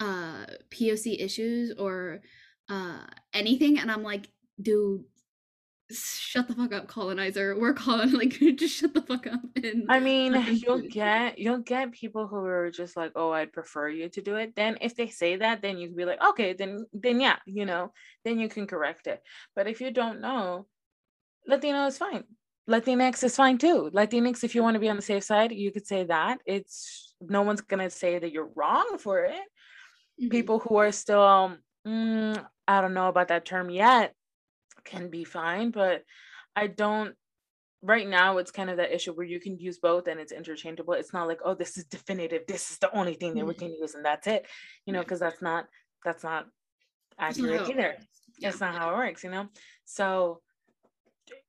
uh 0.01 0.47
POC 0.71 1.21
issues 1.21 1.73
or 1.79 2.21
uh 2.69 3.05
anything 3.33 3.79
and 3.79 3.91
I'm 3.91 4.03
like, 4.03 4.29
dude, 4.61 5.05
shut 5.93 6.49
the 6.49 6.55
fuck 6.55 6.73
up, 6.73 6.87
colonizer. 6.87 7.59
We're 7.59 7.75
calling 7.75 8.13
like 8.13 8.39
just 8.57 8.77
shut 8.77 8.95
the 8.95 9.03
fuck 9.03 9.27
up 9.27 9.41
and 9.57 9.87
I 9.89 10.01
mean, 10.01 10.35
you'll 10.51 10.83
get 10.89 11.39
you'll 11.39 11.59
get 11.59 11.93
people 11.93 12.27
who 12.27 12.37
are 12.37 12.71
just 12.71 12.97
like, 12.97 13.13
oh, 13.17 13.31
I'd 13.31 13.53
prefer 13.53 13.89
you 13.89 14.09
to 14.11 14.23
do 14.23 14.37
it. 14.37 14.55
Then 14.57 14.79
if 14.81 14.97
they 14.97 15.09
say 15.09 15.37
that, 15.37 15.63
then 15.63 15.79
you 15.79 15.89
can 15.89 15.97
be 15.97 16.05
like, 16.05 16.23
okay, 16.31 16.53
then 16.53 16.87
then 16.93 17.21
yeah, 17.21 17.37
you 17.47 17.67
know, 17.67 17.93
then 18.25 18.39
you 18.39 18.49
can 18.49 18.67
correct 18.67 19.07
it. 19.07 19.23
But 19.55 19.67
if 19.67 19.81
you 19.81 19.91
don't 19.91 20.21
know, 20.21 20.67
Latino 21.47 21.87
is 21.87 21.99
fine. 21.99 22.25
Latinx 22.69 23.25
is 23.25 23.35
fine 23.35 23.59
too. 23.59 23.91
Latinx, 23.93 24.45
if 24.45 24.55
you 24.55 24.63
want 24.63 24.75
to 24.75 24.81
be 24.81 24.89
on 24.89 24.97
the 24.97 25.03
safe 25.03 25.25
side, 25.25 25.53
you 25.53 25.73
could 25.73 25.87
say 25.87 26.05
that. 26.05 26.39
It's 26.47 27.15
no 27.21 27.43
one's 27.43 27.61
gonna 27.63 27.91
say 27.91 28.19
that 28.19 28.33
you're 28.33 28.51
wrong 28.55 28.99
for 28.99 29.25
it. 29.25 29.43
Mhm. 30.23 30.31
People 30.31 30.59
who 30.61 30.77
are 30.77 30.93
still, 30.93 31.23
um, 31.23 31.59
"Mm, 31.87 32.47
I 32.69 32.81
don't 32.81 32.95
know 32.95 33.09
about 33.09 33.29
that 33.29 33.45
term 33.45 33.71
yet, 33.71 34.15
can 34.85 35.09
be 35.11 35.25
fine, 35.25 35.71
but 35.71 36.05
I 36.57 36.67
don't 36.67 37.15
right 37.83 38.07
now 38.07 38.37
it's 38.37 38.51
kind 38.51 38.69
of 38.69 38.77
that 38.77 38.93
issue 38.95 39.13
where 39.13 39.25
you 39.27 39.41
can 39.41 39.59
use 39.59 39.79
both 39.79 40.07
and 40.07 40.21
it's 40.21 40.33
interchangeable 40.33 40.93
it's 40.93 41.15
not 41.15 41.27
like 41.27 41.41
oh 41.47 41.55
this 41.55 41.79
is 41.79 41.85
definitive 41.87 42.43
this 42.47 42.71
is 42.71 42.79
the 42.79 42.95
only 42.95 43.15
thing 43.15 43.35
that 43.35 43.47
we 43.47 43.55
Mhm. 43.55 43.59
can 43.59 43.73
use 43.73 43.95
and 43.95 44.05
that's 44.05 44.27
it 44.27 44.47
you 44.85 44.93
know 44.93 45.01
because 45.01 45.19
that's 45.21 45.41
not 45.41 45.67
that's 46.05 46.23
not 46.23 46.47
accurate 47.19 47.63
it 47.63 47.71
either. 47.71 47.97
Yeah. 48.39 48.51
that's 48.51 48.61
not 48.61 48.75
how 48.75 48.91
it 48.93 48.97
works 48.99 49.25
you 49.25 49.31
know 49.31 49.49
so 49.87 50.43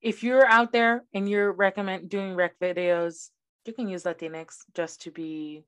if 0.02 0.24
you're 0.24 0.46
out 0.48 0.72
there 0.72 1.04
and 1.14 1.30
you're 1.30 1.52
recommend 1.52 2.08
doing 2.10 2.34
rec 2.34 2.58
videos 2.60 3.30
you 3.66 3.74
can 3.74 3.90
use 3.90 4.04
latinx 4.04 4.60
just 4.74 5.02
to 5.02 5.12
be 5.12 5.66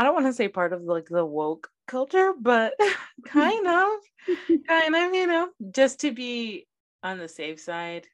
i 0.00 0.04
don't 0.04 0.14
want 0.14 0.26
to 0.26 0.32
say 0.32 0.48
part 0.48 0.72
of 0.72 0.82
like 0.84 1.06
the 1.10 1.24
woke 1.26 1.70
culture 1.86 2.32
but 2.40 2.74
kind 3.26 3.66
of 3.68 3.90
kind 4.68 4.96
of 4.96 5.14
you 5.14 5.26
know 5.28 5.50
just 5.72 6.00
to 6.00 6.12
be 6.12 6.66
on 7.04 7.18
the 7.18 7.28
safe 7.28 7.60
side 7.60 8.08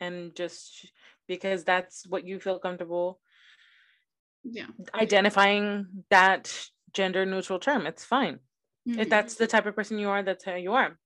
and 0.00 0.36
just 0.36 0.92
because 1.28 1.64
that's 1.64 2.06
what 2.08 2.26
you 2.26 2.40
feel 2.40 2.58
comfortable 2.60 3.20
Yeah. 4.44 4.66
identifying 4.94 6.04
that 6.10 6.68
gender 6.92 7.26
neutral 7.26 7.58
term 7.58 7.86
it's 7.86 8.04
fine 8.04 8.40
if 8.96 9.08
Mhm. 9.08 9.10
that's 9.10 9.36
the 9.36 9.46
type 9.46 9.66
of 9.66 9.74
person 9.74 9.98
you 9.98 10.08
are 10.08 10.22
that's 10.22 10.44
how 10.44 10.54
you 10.54 10.72
are 10.74 10.98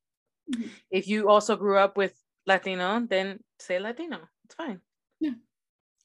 Mhm. 0.49 0.71
if 0.91 1.09
you 1.09 1.29
also 1.29 1.57
grew 1.57 1.79
up 1.79 1.97
with 1.97 2.23
latino 2.47 3.07
then 3.09 3.43
say 3.59 3.79
latino 3.79 4.29
it's 4.45 4.55
fine 4.57 4.81
Yeah. 5.21 5.35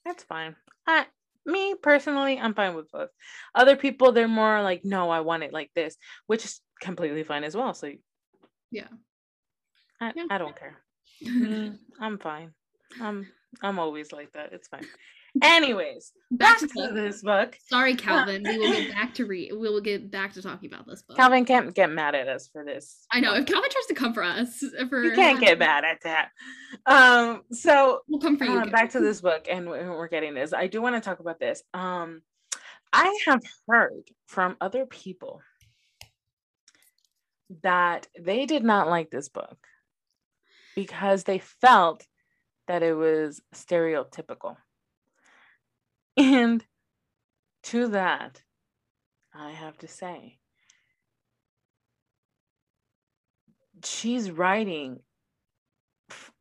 that's 0.05 0.23
fine 0.23 0.55
i 0.87 1.05
me 1.45 1.75
personally, 1.75 2.39
I'm 2.39 2.53
fine 2.53 2.75
with 2.75 2.91
both. 2.91 3.09
Other 3.55 3.75
people, 3.75 4.11
they're 4.11 4.27
more 4.27 4.61
like, 4.61 4.81
no, 4.83 5.09
I 5.09 5.21
want 5.21 5.43
it 5.43 5.53
like 5.53 5.71
this, 5.75 5.97
which 6.27 6.45
is 6.45 6.61
completely 6.81 7.23
fine 7.23 7.43
as 7.43 7.55
well. 7.55 7.73
So 7.73 7.91
Yeah. 8.71 8.87
I, 9.99 10.13
Yeah. 10.15 10.25
I 10.29 10.37
don't 10.37 10.57
care. 10.57 10.77
Me, 11.21 11.69
mm, 11.69 11.77
I'm 11.99 12.17
fine. 12.17 12.53
I'm 12.99 13.27
I'm 13.61 13.79
always 13.79 14.11
like 14.11 14.31
that. 14.33 14.53
It's 14.53 14.67
fine. 14.67 14.85
Anyways, 15.41 16.11
Back 16.29 16.59
back 16.61 16.69
to 16.69 16.87
to 16.87 16.93
this 16.93 17.23
book. 17.23 17.57
Sorry, 17.67 17.95
Calvin. 17.95 18.43
We 18.45 18.57
will 18.59 18.71
get 18.71 18.91
back 18.93 19.13
to 19.15 19.25
read. 19.25 19.51
We 19.51 19.57
will 19.69 19.81
get 19.81 20.11
back 20.11 20.33
to 20.33 20.41
talking 20.43 20.71
about 20.71 20.85
this 20.87 21.01
book. 21.01 21.17
Calvin 21.17 21.43
can't 21.45 21.73
get 21.73 21.89
mad 21.89 22.13
at 22.13 22.27
us 22.27 22.47
for 22.53 22.63
this. 22.63 23.05
I 23.11 23.19
know 23.19 23.33
if 23.33 23.45
Calvin 23.47 23.69
tries 23.71 23.85
to 23.87 23.95
come 23.95 24.13
for 24.13 24.23
us, 24.23 24.63
for 24.89 25.03
You 25.03 25.13
can't 25.13 25.39
get 25.39 25.57
mad 25.57 25.83
at 25.85 25.97
that. 26.03 26.29
Um, 26.85 27.41
so 27.51 28.01
We'll 28.07 28.19
come 28.21 28.37
for 28.37 28.45
you. 28.45 28.59
uh, 28.59 28.65
back 28.65 28.91
to 28.91 28.99
this 28.99 29.21
book, 29.21 29.47
and 29.49 29.65
we- 29.69 29.79
we're 29.79 30.07
getting 30.07 30.35
this. 30.35 30.53
I 30.53 30.67
do 30.67 30.81
want 30.81 30.95
to 30.95 31.01
talk 31.01 31.19
about 31.19 31.39
this. 31.39 31.63
Um, 31.73 32.21
I 32.91 33.19
have 33.25 33.41
heard 33.67 34.03
from 34.27 34.55
other 34.61 34.85
people 34.85 35.41
that 37.61 38.07
they 38.19 38.45
did 38.45 38.63
not 38.63 38.87
like 38.87 39.09
this 39.09 39.29
book 39.29 39.57
because 40.75 41.23
they 41.23 41.39
felt 41.39 42.05
that 42.67 42.83
it 42.83 42.93
was 42.93 43.41
stereotypical. 43.53 44.57
And 46.17 46.63
to 47.63 47.87
that, 47.87 48.43
I 49.33 49.51
have 49.51 49.77
to 49.79 49.87
say, 49.87 50.37
she's 53.83 54.31
writing 54.31 54.99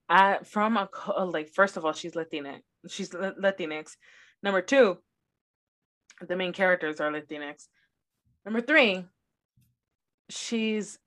uh, 0.09 0.37
from 0.45 0.77
a 0.77 0.89
uh, 1.09 1.25
like 1.25 1.49
first 1.49 1.77
of 1.77 1.85
all 1.85 1.93
she's 1.93 2.15
Latina 2.15 2.61
she's 2.89 3.15
La- 3.15 3.33
Latinx. 3.33 3.97
Number 4.43 4.61
two 4.61 4.99
the 6.21 6.37
main 6.37 6.53
characters 6.53 7.01
are 7.01 7.11
Latinx. 7.11 7.69
Number 8.45 8.61
three 8.61 9.05
she's 10.29 10.99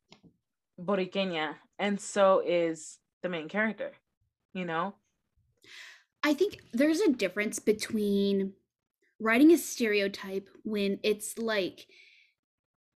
Boriqueña 0.80 1.56
and 1.78 2.00
so 2.00 2.42
is 2.46 3.00
the 3.22 3.30
main 3.30 3.48
character 3.48 3.92
you 4.54 4.66
know 4.66 4.96
I 6.26 6.34
think 6.34 6.60
there's 6.74 7.00
a 7.00 7.12
difference 7.12 7.60
between 7.60 8.54
writing 9.20 9.52
a 9.52 9.58
stereotype 9.58 10.50
when 10.64 11.00
it's 11.04 11.38
like 11.38 11.88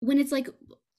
when 0.02 0.18
it's 0.18 0.32
like 0.32 0.50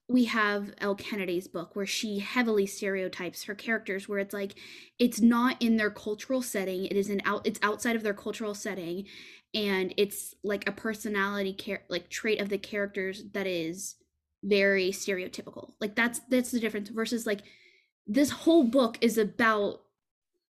we 0.08 0.24
have 0.24 0.72
Elle 0.78 0.94
Kennedy's 0.94 1.48
book 1.48 1.76
where 1.76 1.86
she 1.86 2.20
heavily 2.20 2.66
stereotypes 2.66 3.44
her 3.44 3.54
characters 3.54 4.08
where 4.08 4.18
it's 4.18 4.32
like 4.32 4.54
it's 4.98 5.20
not 5.20 5.60
in 5.60 5.76
their 5.76 5.90
cultural 5.90 6.40
setting 6.40 6.86
it 6.86 6.96
is 6.96 7.10
an 7.10 7.20
out 7.24 7.46
it's 7.46 7.60
outside 7.62 7.96
of 7.96 8.02
their 8.02 8.14
cultural 8.14 8.54
setting 8.54 9.04
and 9.52 9.92
it's 9.96 10.34
like 10.42 10.66
a 10.68 10.72
personality 10.72 11.52
care 11.52 11.82
like 11.90 12.08
trait 12.08 12.40
of 12.40 12.48
the 12.48 12.58
characters 12.58 13.24
that 13.32 13.46
is 13.46 13.96
very 14.42 14.90
stereotypical. 14.90 15.72
Like 15.80 15.94
that's 15.94 16.20
that's 16.28 16.50
the 16.50 16.60
difference 16.60 16.88
versus 16.88 17.26
like 17.26 17.40
this 18.06 18.30
whole 18.30 18.64
book 18.64 18.98
is 19.00 19.18
about 19.18 19.82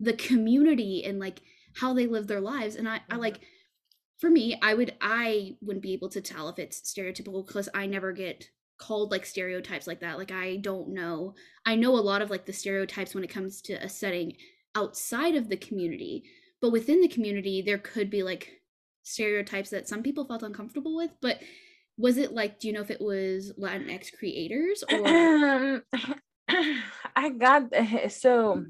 the 0.00 0.12
community 0.12 1.02
and 1.04 1.18
like 1.18 1.40
how 1.80 1.92
they 1.94 2.06
live 2.06 2.26
their 2.26 2.40
lives. 2.40 2.76
And 2.76 2.88
i, 2.88 3.00
I 3.10 3.16
Mhm. 3.16 3.20
like 3.20 3.40
for 4.18 4.30
me 4.30 4.58
i 4.62 4.74
would 4.74 4.94
i 5.00 5.56
wouldn't 5.60 5.82
be 5.82 5.92
able 5.92 6.08
to 6.10 6.20
tell 6.20 6.48
if 6.48 6.58
it's 6.58 6.80
stereotypical 6.80 7.46
because 7.46 7.68
i 7.74 7.86
never 7.86 8.12
get 8.12 8.50
called 8.78 9.10
like 9.10 9.26
stereotypes 9.26 9.86
like 9.88 10.00
that. 10.00 10.18
Like 10.18 10.30
i 10.32 10.56
don't 10.56 10.90
know. 10.90 11.34
I 11.66 11.74
know 11.74 11.96
a 11.96 12.00
lot 12.00 12.22
of 12.22 12.30
like 12.30 12.46
the 12.46 12.52
stereotypes 12.52 13.14
when 13.14 13.24
it 13.24 13.30
comes 13.30 13.60
to 13.62 13.74
a 13.74 13.88
setting 13.88 14.34
outside 14.76 15.34
of 15.34 15.48
the 15.48 15.56
community 15.56 16.24
but 16.60 16.70
within 16.72 17.00
the 17.00 17.08
community 17.08 17.62
there 17.62 17.78
could 17.78 18.10
be 18.10 18.22
like 18.22 18.60
stereotypes 19.02 19.70
that 19.70 19.88
some 19.88 20.02
people 20.02 20.26
felt 20.26 20.42
uncomfortable 20.42 20.94
with. 20.96 21.10
But 21.20 21.40
was 21.96 22.18
it 22.18 22.32
like 22.32 22.60
do 22.60 22.68
you 22.68 22.74
know 22.74 22.80
if 22.82 22.90
it 22.90 23.00
was 23.00 23.52
latinx 23.58 24.12
creators 24.16 24.84
or 24.88 25.82
I 27.16 27.30
got 27.30 27.64
so 28.10 28.64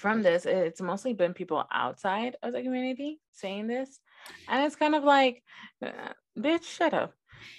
from 0.00 0.22
this, 0.22 0.46
it's 0.46 0.80
mostly 0.80 1.12
been 1.12 1.34
people 1.34 1.64
outside 1.72 2.36
of 2.42 2.52
the 2.52 2.62
community 2.62 3.20
saying 3.32 3.66
this, 3.66 4.00
and 4.48 4.64
it's 4.64 4.76
kind 4.76 4.94
of 4.94 5.04
like, 5.04 5.42
uh, 5.84 5.90
bitch, 6.38 6.64
shut 6.64 6.94
up, 6.94 7.12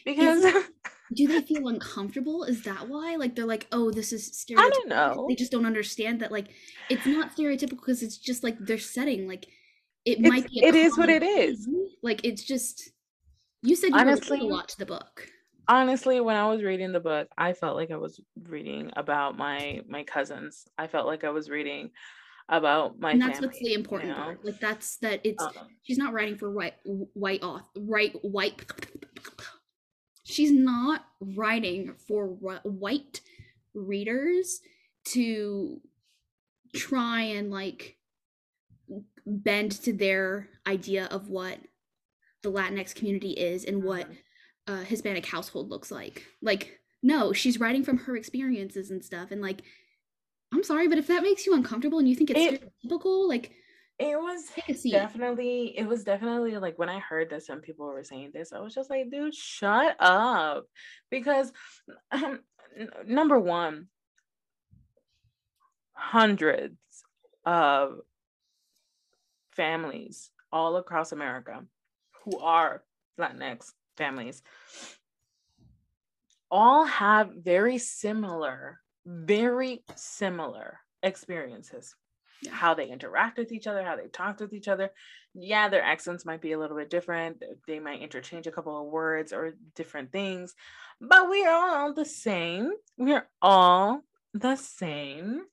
because 0.06 0.44
do 1.16 1.28
they 1.28 1.42
feel 1.42 1.68
uncomfortable 1.68 2.44
is 2.44 2.64
that 2.64 2.88
why 2.88 3.16
like 3.18 3.36
they're 3.36 3.46
like 3.46 3.68
oh 3.74 3.92
this 3.92 4.14
is 4.14 4.32
stereotypical 4.32 4.60
I 4.60 4.70
don't 4.70 4.90
know. 4.90 5.26
they 5.28 5.36
just 5.36 5.52
don't 5.52 5.66
understand 5.66 6.22
that 6.22 6.32
like 6.32 6.48
it's 6.90 7.06
not 7.06 7.36
stereotypical 7.36 7.72
because 7.72 8.02
it's 8.02 8.18
just 8.18 8.44
like 8.46 8.58
their 8.60 8.78
setting 8.78 9.28
like 9.28 9.46
it 10.06 10.20
It's- 10.20 10.30
might 10.30 10.50
be 10.50 10.64
it 10.64 10.74
is 10.74 10.98
what 10.98 11.10
it 11.10 11.22
is. 11.22 11.66
thing. 11.66 11.90
like 12.02 12.22
it's 12.24 12.44
just 12.44 12.92
you 13.62 13.76
said 13.76 13.90
you 13.90 13.98
Honestly- 14.00 14.38
related 14.38 14.52
a 14.52 14.56
lot 14.56 14.70
to 14.70 14.78
the 14.80 14.86
book 14.86 15.28
honestly 15.68 16.22
when 16.22 16.36
i 16.38 16.48
was 16.48 16.64
reading 16.64 16.92
the 16.94 17.00
book 17.00 17.28
i 17.38 17.52
felt 17.54 17.76
like 17.76 17.92
i 17.92 17.98
was 17.98 18.20
reading 18.48 18.90
about 18.96 19.38
my 19.38 19.82
my 19.90 20.04
cousins 20.04 20.66
i 20.78 20.88
felt 20.88 21.08
like 21.08 21.24
i 21.26 21.30
was 21.30 21.50
reading 21.50 21.92
about 22.50 23.00
my 23.00 23.12
and 23.12 23.22
that's 23.22 23.40
family, 23.40 23.42
what's 23.42 23.60
the 23.60 23.74
important 23.74 24.12
you 24.12 24.16
know? 24.16 24.24
part 24.24 24.44
like 24.44 24.60
that's 24.60 24.98
that 24.98 25.20
it's 25.24 25.48
Um, 25.56 25.78
she's 25.84 25.98
not 25.98 26.14
writing 26.14 26.38
for 26.38 26.52
white 26.52 26.76
white 26.84 27.44
off 27.44 27.64
right 27.78 28.14
white 28.24 28.62
she's 30.24 30.52
not 30.52 31.06
writing 31.20 31.94
for 32.08 32.28
white 32.64 33.22
readers 33.74 34.62
to 35.06 35.82
try 36.74 37.22
and 37.22 37.52
like 37.52 37.98
bend 39.26 39.72
to 39.72 39.94
their 39.94 40.50
idea 40.68 41.06
of 41.06 41.30
what 41.30 41.60
the 42.44 42.52
latinx 42.52 42.96
community 42.96 43.32
is 43.32 43.66
and 43.66 43.84
what 43.84 44.10
Mhm. 44.10 44.18
a 44.68 44.84
hispanic 44.84 45.26
household 45.26 45.70
looks 45.70 45.92
like 45.92 46.26
like 46.42 46.80
no 47.04 47.34
she's 47.34 47.60
writing 47.60 47.84
from 47.84 47.98
her 48.00 48.16
experiences 48.16 48.92
and 48.92 49.04
stuff 49.04 49.32
and 49.32 49.42
like 49.42 49.64
i'm 50.54 50.64
sorry 50.64 50.88
but 50.88 50.98
if 50.98 51.08
that 51.08 51.24
makes 51.24 51.46
you 51.46 51.54
uncomfortable 51.54 52.00
and 52.00 52.08
you 52.10 52.16
think 52.16 52.30
it's 52.32 52.40
It- 52.40 52.72
stereotypical 52.86 53.28
like 53.28 53.52
it 54.00 54.18
was 54.20 54.46
take 54.56 54.68
a 54.70 54.74
seat. 54.74 54.92
definitely 54.94 55.78
it 55.78 55.86
was 55.88 56.04
definitely 56.04 56.58
like 56.58 56.80
when 56.80 56.90
i 56.90 56.98
heard 57.00 57.30
that 57.30 57.44
some 57.44 57.62
people 57.62 57.86
were 57.86 58.04
saying 58.04 58.32
this 58.34 58.52
i 58.52 58.60
was 58.60 58.74
just 58.74 58.90
like 58.90 59.12
dude 59.12 59.36
shut 59.36 59.96
up. 60.00 60.66
Because 61.12 61.52
um, 62.12 62.40
n- 62.78 62.90
number 63.06 63.40
one 63.40 63.88
hundreds 65.94 66.78
of 67.46 68.00
families 69.52 70.32
all 70.52 70.78
across 70.78 71.12
america 71.12 71.64
who 72.24 72.40
are 72.40 72.84
latinx 73.20 73.72
families 73.98 74.42
all 76.50 76.86
have 76.86 77.30
very 77.38 77.78
similar 77.78 78.80
very 79.12 79.84
similar 79.96 80.80
experiences 81.04 81.96
how 82.50 82.74
they 82.74 82.88
interact 82.88 83.38
with 83.38 83.52
each 83.52 83.68
other, 83.68 83.84
how 83.84 83.96
they 83.96 84.08
talk 84.08 84.40
with 84.40 84.54
each 84.54 84.68
other. 84.68 84.92
Yeah, 85.34 85.70
their 85.70 85.84
accents 85.84 86.26
might 86.26 86.42
be 86.42 86.54
a 86.54 86.60
little 86.60 86.78
bit 86.78 86.90
different. 86.90 87.44
They 87.68 87.80
might 87.80 88.02
interchange 88.02 88.48
a 88.48 88.52
couple 88.52 88.80
of 88.80 88.92
words 88.92 89.32
or 89.32 89.54
different 89.76 90.12
things, 90.12 90.56
but 91.00 91.30
we 91.30 91.46
are 91.46 91.78
all 91.78 91.94
the 91.94 92.06
same. 92.06 92.72
We're 92.98 93.28
all 93.42 94.02
the 94.34 94.56
same 94.56 95.44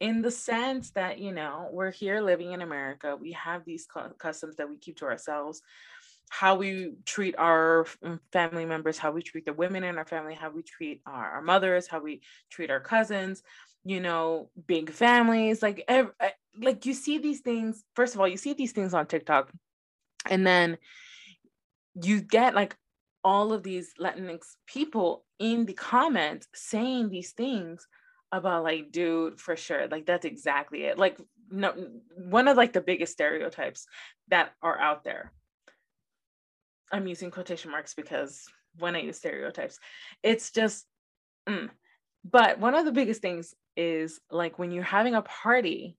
in 0.00 0.22
the 0.22 0.30
sense 0.30 0.90
that, 0.90 1.18
you 1.18 1.32
know, 1.32 1.68
we're 1.72 1.92
here 1.92 2.20
living 2.20 2.52
in 2.52 2.62
America. 2.62 3.16
We 3.18 3.32
have 3.32 3.64
these 3.64 3.86
cu- 3.86 4.14
customs 4.18 4.56
that 4.56 4.68
we 4.68 4.76
keep 4.76 4.98
to 4.98 5.06
ourselves. 5.06 5.62
How 6.40 6.56
we 6.56 6.94
treat 7.04 7.36
our 7.38 7.86
family 8.32 8.64
members, 8.64 8.98
how 8.98 9.12
we 9.12 9.22
treat 9.22 9.46
the 9.46 9.52
women 9.52 9.84
in 9.84 9.98
our 9.98 10.04
family, 10.04 10.34
how 10.34 10.50
we 10.50 10.62
treat 10.62 11.00
our, 11.06 11.26
our 11.36 11.42
mothers, 11.42 11.86
how 11.86 12.00
we 12.00 12.22
treat 12.50 12.70
our 12.72 12.80
cousins, 12.80 13.44
you 13.84 14.00
know, 14.00 14.50
big 14.66 14.90
families, 14.90 15.62
like 15.62 15.84
ev- 15.86 16.10
eh, 16.18 16.30
like 16.60 16.86
you 16.86 16.92
see 16.92 17.18
these 17.18 17.40
things. 17.40 17.84
First 17.94 18.14
of 18.14 18.20
all, 18.20 18.26
you 18.26 18.36
see 18.36 18.52
these 18.52 18.72
things 18.72 18.94
on 18.94 19.06
TikTok, 19.06 19.52
and 20.28 20.44
then 20.44 20.78
you 22.02 22.20
get 22.20 22.56
like 22.56 22.76
all 23.22 23.52
of 23.52 23.62
these 23.62 23.92
Latinx 24.00 24.40
people 24.66 25.24
in 25.38 25.66
the 25.66 25.72
comments 25.72 26.48
saying 26.52 27.10
these 27.10 27.30
things 27.30 27.86
about 28.32 28.64
like, 28.64 28.90
dude, 28.90 29.40
for 29.40 29.54
sure, 29.56 29.86
like 29.86 30.04
that's 30.04 30.24
exactly 30.24 30.82
it. 30.82 30.98
Like, 30.98 31.16
no, 31.48 31.72
one 32.16 32.48
of 32.48 32.56
like 32.56 32.72
the 32.72 32.80
biggest 32.80 33.12
stereotypes 33.12 33.86
that 34.28 34.50
are 34.60 34.78
out 34.78 35.04
there. 35.04 35.32
I'm 36.92 37.06
using 37.06 37.30
quotation 37.30 37.70
marks 37.70 37.94
because 37.94 38.44
when 38.78 38.96
I 38.96 39.00
use 39.00 39.18
stereotypes, 39.18 39.78
it's 40.22 40.50
just, 40.50 40.86
mm. 41.48 41.68
but 42.30 42.58
one 42.58 42.74
of 42.74 42.84
the 42.84 42.92
biggest 42.92 43.22
things 43.22 43.54
is 43.76 44.20
like 44.30 44.58
when 44.58 44.70
you're 44.70 44.84
having 44.84 45.14
a 45.14 45.22
party 45.22 45.96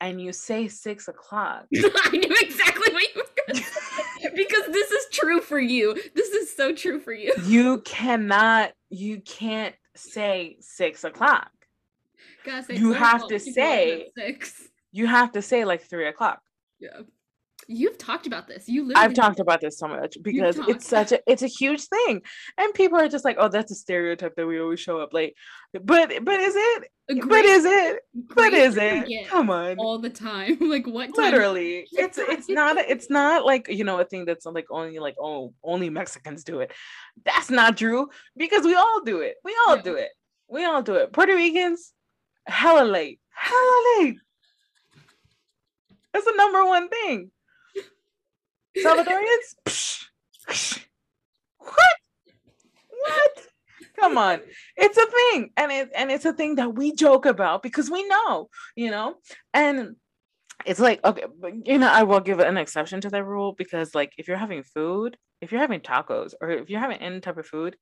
and 0.00 0.20
you 0.20 0.32
say 0.32 0.68
six 0.68 1.08
o'clock. 1.08 1.66
I 1.74 2.10
knew 2.12 2.36
exactly 2.40 2.92
what 2.92 3.02
you 3.02 3.08
were 3.16 3.30
going 3.46 3.62
to 3.62 3.64
say 3.64 4.30
because 4.34 4.66
this 4.66 4.90
is 4.90 5.06
true 5.12 5.40
for 5.40 5.58
you. 5.58 5.94
This 6.14 6.28
is 6.30 6.54
so 6.54 6.74
true 6.74 7.00
for 7.00 7.12
you. 7.12 7.32
you 7.44 7.80
cannot, 7.82 8.72
you 8.90 9.20
can't 9.20 9.74
say 9.94 10.56
six 10.60 11.04
o'clock. 11.04 11.50
Say 12.44 12.76
You 12.76 12.92
have 12.92 13.26
to 13.26 13.34
if 13.34 13.46
you 13.46 13.52
want 13.52 13.52
it 13.52 13.54
say- 13.54 14.08
six. 14.16 14.68
You 14.92 15.06
have 15.06 15.32
to 15.32 15.42
say 15.42 15.64
like 15.64 15.82
three 15.82 16.08
o'clock. 16.08 16.40
Yeah. 16.78 17.00
You've 17.68 17.98
talked 17.98 18.26
about 18.26 18.46
this. 18.46 18.68
You 18.68 18.92
I've 18.94 19.14
talked 19.14 19.40
about 19.40 19.60
this 19.60 19.78
so 19.78 19.88
much 19.88 20.16
because 20.22 20.58
it's 20.68 20.86
such 20.86 21.12
a 21.12 21.20
it's 21.26 21.42
a 21.42 21.46
huge 21.46 21.82
thing. 21.84 22.22
And 22.58 22.74
people 22.74 22.98
are 22.98 23.08
just 23.08 23.24
like, 23.24 23.36
oh, 23.38 23.48
that's 23.48 23.72
a 23.72 23.74
stereotype 23.74 24.34
that 24.36 24.46
we 24.46 24.60
always 24.60 24.80
show 24.80 25.00
up 25.00 25.12
late. 25.12 25.34
But 25.72 26.24
but 26.24 26.40
is 26.40 26.54
it? 26.56 26.84
a 27.10 27.14
But 27.26 27.44
is 27.44 27.64
it? 27.64 28.00
But 28.34 28.52
is 28.52 28.76
it? 28.76 29.28
Come 29.28 29.50
on. 29.50 29.76
all 29.78 29.98
the 29.98 30.10
time. 30.10 30.58
like 30.60 30.86
what 30.86 31.14
time? 31.14 31.24
Literally. 31.32 31.86
It's 31.92 32.18
it's 32.18 32.48
not 32.48 32.78
it's 32.78 33.10
not 33.10 33.44
like 33.44 33.68
you 33.68 33.84
know 33.84 33.98
a 34.00 34.04
thing 34.04 34.24
that's 34.24 34.46
like 34.46 34.66
only 34.70 34.98
like 34.98 35.16
oh 35.20 35.52
only 35.62 35.90
Mexicans 35.90 36.44
do 36.44 36.60
it. 36.60 36.72
That's 37.24 37.50
not 37.50 37.76
true 37.76 38.08
because 38.36 38.64
we 38.64 38.74
all 38.74 39.02
do 39.04 39.20
it. 39.20 39.36
We 39.44 39.56
all 39.66 39.76
Yeah. 39.76 39.82
do 39.82 39.94
it. 39.94 40.10
We 40.48 40.64
all 40.64 40.82
do 40.82 40.94
it. 40.94 41.12
Puerto 41.12 41.34
Ricans, 41.34 41.92
hella 42.46 42.84
late. 42.84 43.20
Hella 43.30 43.98
late. 44.00 44.16
That's 46.12 46.24
the 46.24 46.34
number 46.36 46.64
one 46.64 46.88
thing. 46.88 47.30
Salvadorians? 48.84 50.04
What? 51.58 51.96
What? 52.90 53.46
Come 53.98 54.18
on. 54.18 54.40
It's 54.76 54.96
a 54.96 55.06
thing. 55.06 55.50
And 55.56 55.72
it 55.72 55.90
and 55.94 56.10
it's 56.10 56.24
a 56.24 56.32
thing 56.32 56.56
that 56.56 56.74
we 56.74 56.94
joke 56.94 57.26
about 57.26 57.62
because 57.62 57.90
we 57.90 58.06
know, 58.06 58.48
you 58.76 58.90
know? 58.90 59.16
And 59.52 59.96
it's 60.64 60.80
like, 60.80 61.04
okay, 61.04 61.24
but 61.40 61.66
you 61.66 61.78
know, 61.78 61.90
I 61.90 62.04
will 62.04 62.20
give 62.20 62.38
an 62.40 62.56
exception 62.56 63.00
to 63.02 63.10
that 63.10 63.24
rule 63.24 63.52
because 63.52 63.94
like 63.94 64.12
if 64.18 64.28
you're 64.28 64.36
having 64.36 64.62
food, 64.62 65.16
if 65.40 65.52
you're 65.52 65.60
having 65.60 65.80
tacos 65.80 66.34
or 66.40 66.50
if 66.50 66.70
you're 66.70 66.80
having 66.80 66.98
any 66.98 67.20
type 67.20 67.36
of 67.36 67.46
food 67.46 67.76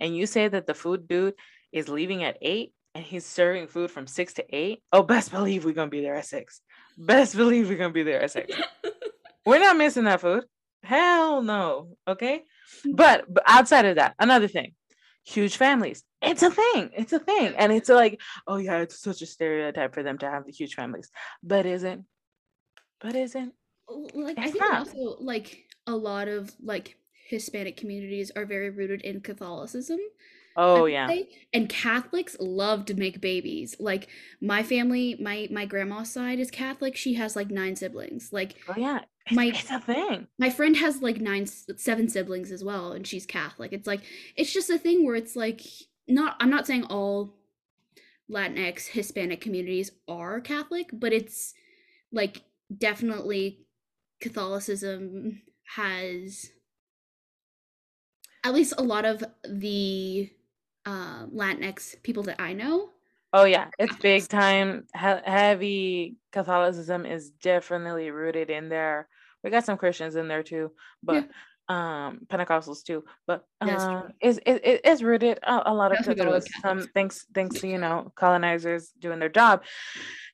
and 0.00 0.16
you 0.16 0.26
say 0.26 0.48
that 0.48 0.66
the 0.66 0.74
food 0.74 1.08
dude 1.08 1.34
is 1.72 1.88
leaving 1.88 2.24
at 2.24 2.38
eight 2.42 2.72
and 2.94 3.04
he's 3.04 3.24
serving 3.24 3.68
food 3.68 3.90
from 3.90 4.06
six 4.06 4.34
to 4.34 4.44
eight, 4.54 4.82
oh 4.92 5.02
best 5.02 5.30
believe 5.30 5.64
we're 5.64 5.74
gonna 5.74 5.90
be 5.90 6.02
there 6.02 6.16
at 6.16 6.26
six. 6.26 6.60
Best 6.96 7.36
believe 7.36 7.68
we're 7.68 7.78
gonna 7.78 7.92
be 7.92 8.02
there 8.02 8.22
at 8.22 8.30
six. 8.30 8.54
We're 9.46 9.58
not 9.58 9.76
missing 9.76 10.04
that 10.04 10.20
food. 10.20 10.44
Hell 10.82 11.42
no. 11.42 11.96
Okay. 12.06 12.42
But, 12.84 13.24
but 13.32 13.44
outside 13.46 13.86
of 13.86 13.96
that, 13.96 14.14
another 14.18 14.48
thing, 14.48 14.74
huge 15.24 15.56
families. 15.56 16.04
It's 16.20 16.42
a 16.42 16.50
thing. 16.50 16.90
It's 16.96 17.12
a 17.12 17.18
thing. 17.18 17.54
And 17.56 17.72
it's 17.72 17.88
like, 17.88 18.20
oh 18.46 18.56
yeah, 18.56 18.78
it's 18.78 19.00
such 19.00 19.22
a 19.22 19.26
stereotype 19.26 19.94
for 19.94 20.02
them 20.02 20.18
to 20.18 20.30
have 20.30 20.44
the 20.44 20.52
huge 20.52 20.74
families. 20.74 21.10
But 21.42 21.66
isn't? 21.66 22.04
But 23.00 23.14
isn't? 23.14 23.54
like 24.14 24.38
I 24.38 24.50
think 24.50 24.60
not. 24.60 24.78
also 24.80 25.16
like 25.20 25.64
a 25.86 25.96
lot 25.96 26.28
of 26.28 26.54
like 26.62 26.96
Hispanic 27.28 27.76
communities 27.76 28.30
are 28.34 28.44
very 28.44 28.70
rooted 28.70 29.02
in 29.02 29.20
Catholicism. 29.20 29.98
Oh 30.56 30.86
yeah. 30.86 31.06
say. 31.06 31.28
And 31.52 31.68
Catholics 31.68 32.36
love 32.40 32.84
to 32.86 32.94
make 32.94 33.20
babies. 33.20 33.76
Like 33.78 34.08
my 34.40 34.62
family, 34.62 35.16
my 35.20 35.48
my 35.50 35.66
grandma's 35.66 36.10
side 36.10 36.40
is 36.40 36.50
Catholic. 36.50 36.96
She 36.96 37.14
has 37.14 37.36
like 37.36 37.50
nine 37.50 37.76
siblings. 37.76 38.30
Like 38.32 38.56
Oh 38.68 38.74
yeah. 38.76 39.00
It's, 39.30 39.36
My- 39.36 39.46
it's 39.46 39.70
a 39.70 39.80
thing. 39.80 40.26
my 40.38 40.50
friend 40.50 40.76
has 40.76 41.02
like 41.02 41.20
nine 41.20 41.46
seven 41.46 42.08
siblings 42.08 42.50
as 42.50 42.64
well 42.64 42.92
and 42.92 43.06
she's 43.06 43.26
Catholic. 43.26 43.72
It's 43.72 43.86
like 43.86 44.00
it's 44.36 44.52
just 44.52 44.70
a 44.70 44.78
thing 44.78 45.04
where 45.04 45.16
it's 45.16 45.36
like 45.36 45.60
not 46.06 46.36
I'm 46.40 46.50
not 46.50 46.66
saying 46.66 46.84
all 46.84 47.34
Latinx 48.30 48.88
Hispanic 48.88 49.40
communities 49.40 49.90
are 50.06 50.40
Catholic, 50.40 50.88
but 50.92 51.12
it's 51.12 51.54
like 52.12 52.42
definitely 52.76 53.66
Catholicism 54.20 55.42
has 55.76 56.50
at 58.44 58.54
least 58.54 58.74
a 58.78 58.82
lot 58.82 59.04
of 59.04 59.24
the 59.48 60.30
uh, 60.86 61.26
Latinx 61.26 62.02
people 62.02 62.22
that 62.24 62.40
I 62.40 62.52
know. 62.52 62.90
Oh 63.32 63.44
yeah, 63.44 63.68
it's 63.78 63.96
big 63.96 64.26
time. 64.28 64.86
He- 64.94 65.30
heavy 65.30 66.16
Catholicism 66.32 67.04
is 67.04 67.30
definitely 67.30 68.10
rooted 68.10 68.50
in 68.50 68.68
there. 68.68 69.08
We 69.44 69.50
got 69.50 69.64
some 69.64 69.78
Christians 69.78 70.16
in 70.16 70.28
there 70.28 70.42
too, 70.42 70.72
but 71.02 71.28
um 71.68 72.20
Pentecostals 72.28 72.82
too. 72.82 73.04
But 73.26 73.44
um, 73.60 74.12
is 74.22 74.38
it, 74.46 74.64
it 74.64 74.86
is 74.86 75.02
rooted 75.02 75.38
a, 75.42 75.70
a 75.70 75.74
lot 75.74 75.92
of 75.92 75.98
That's 75.98 76.08
what 76.08 76.16
we 76.16 76.22
go 76.22 76.24
to 76.24 76.30
with 76.30 76.52
Catholicism. 76.54 76.90
Thanks, 76.94 77.26
thanks 77.34 77.60
to 77.60 77.68
you 77.68 77.78
know 77.78 78.10
colonizers 78.16 78.92
doing 78.98 79.18
their 79.18 79.28
job 79.28 79.62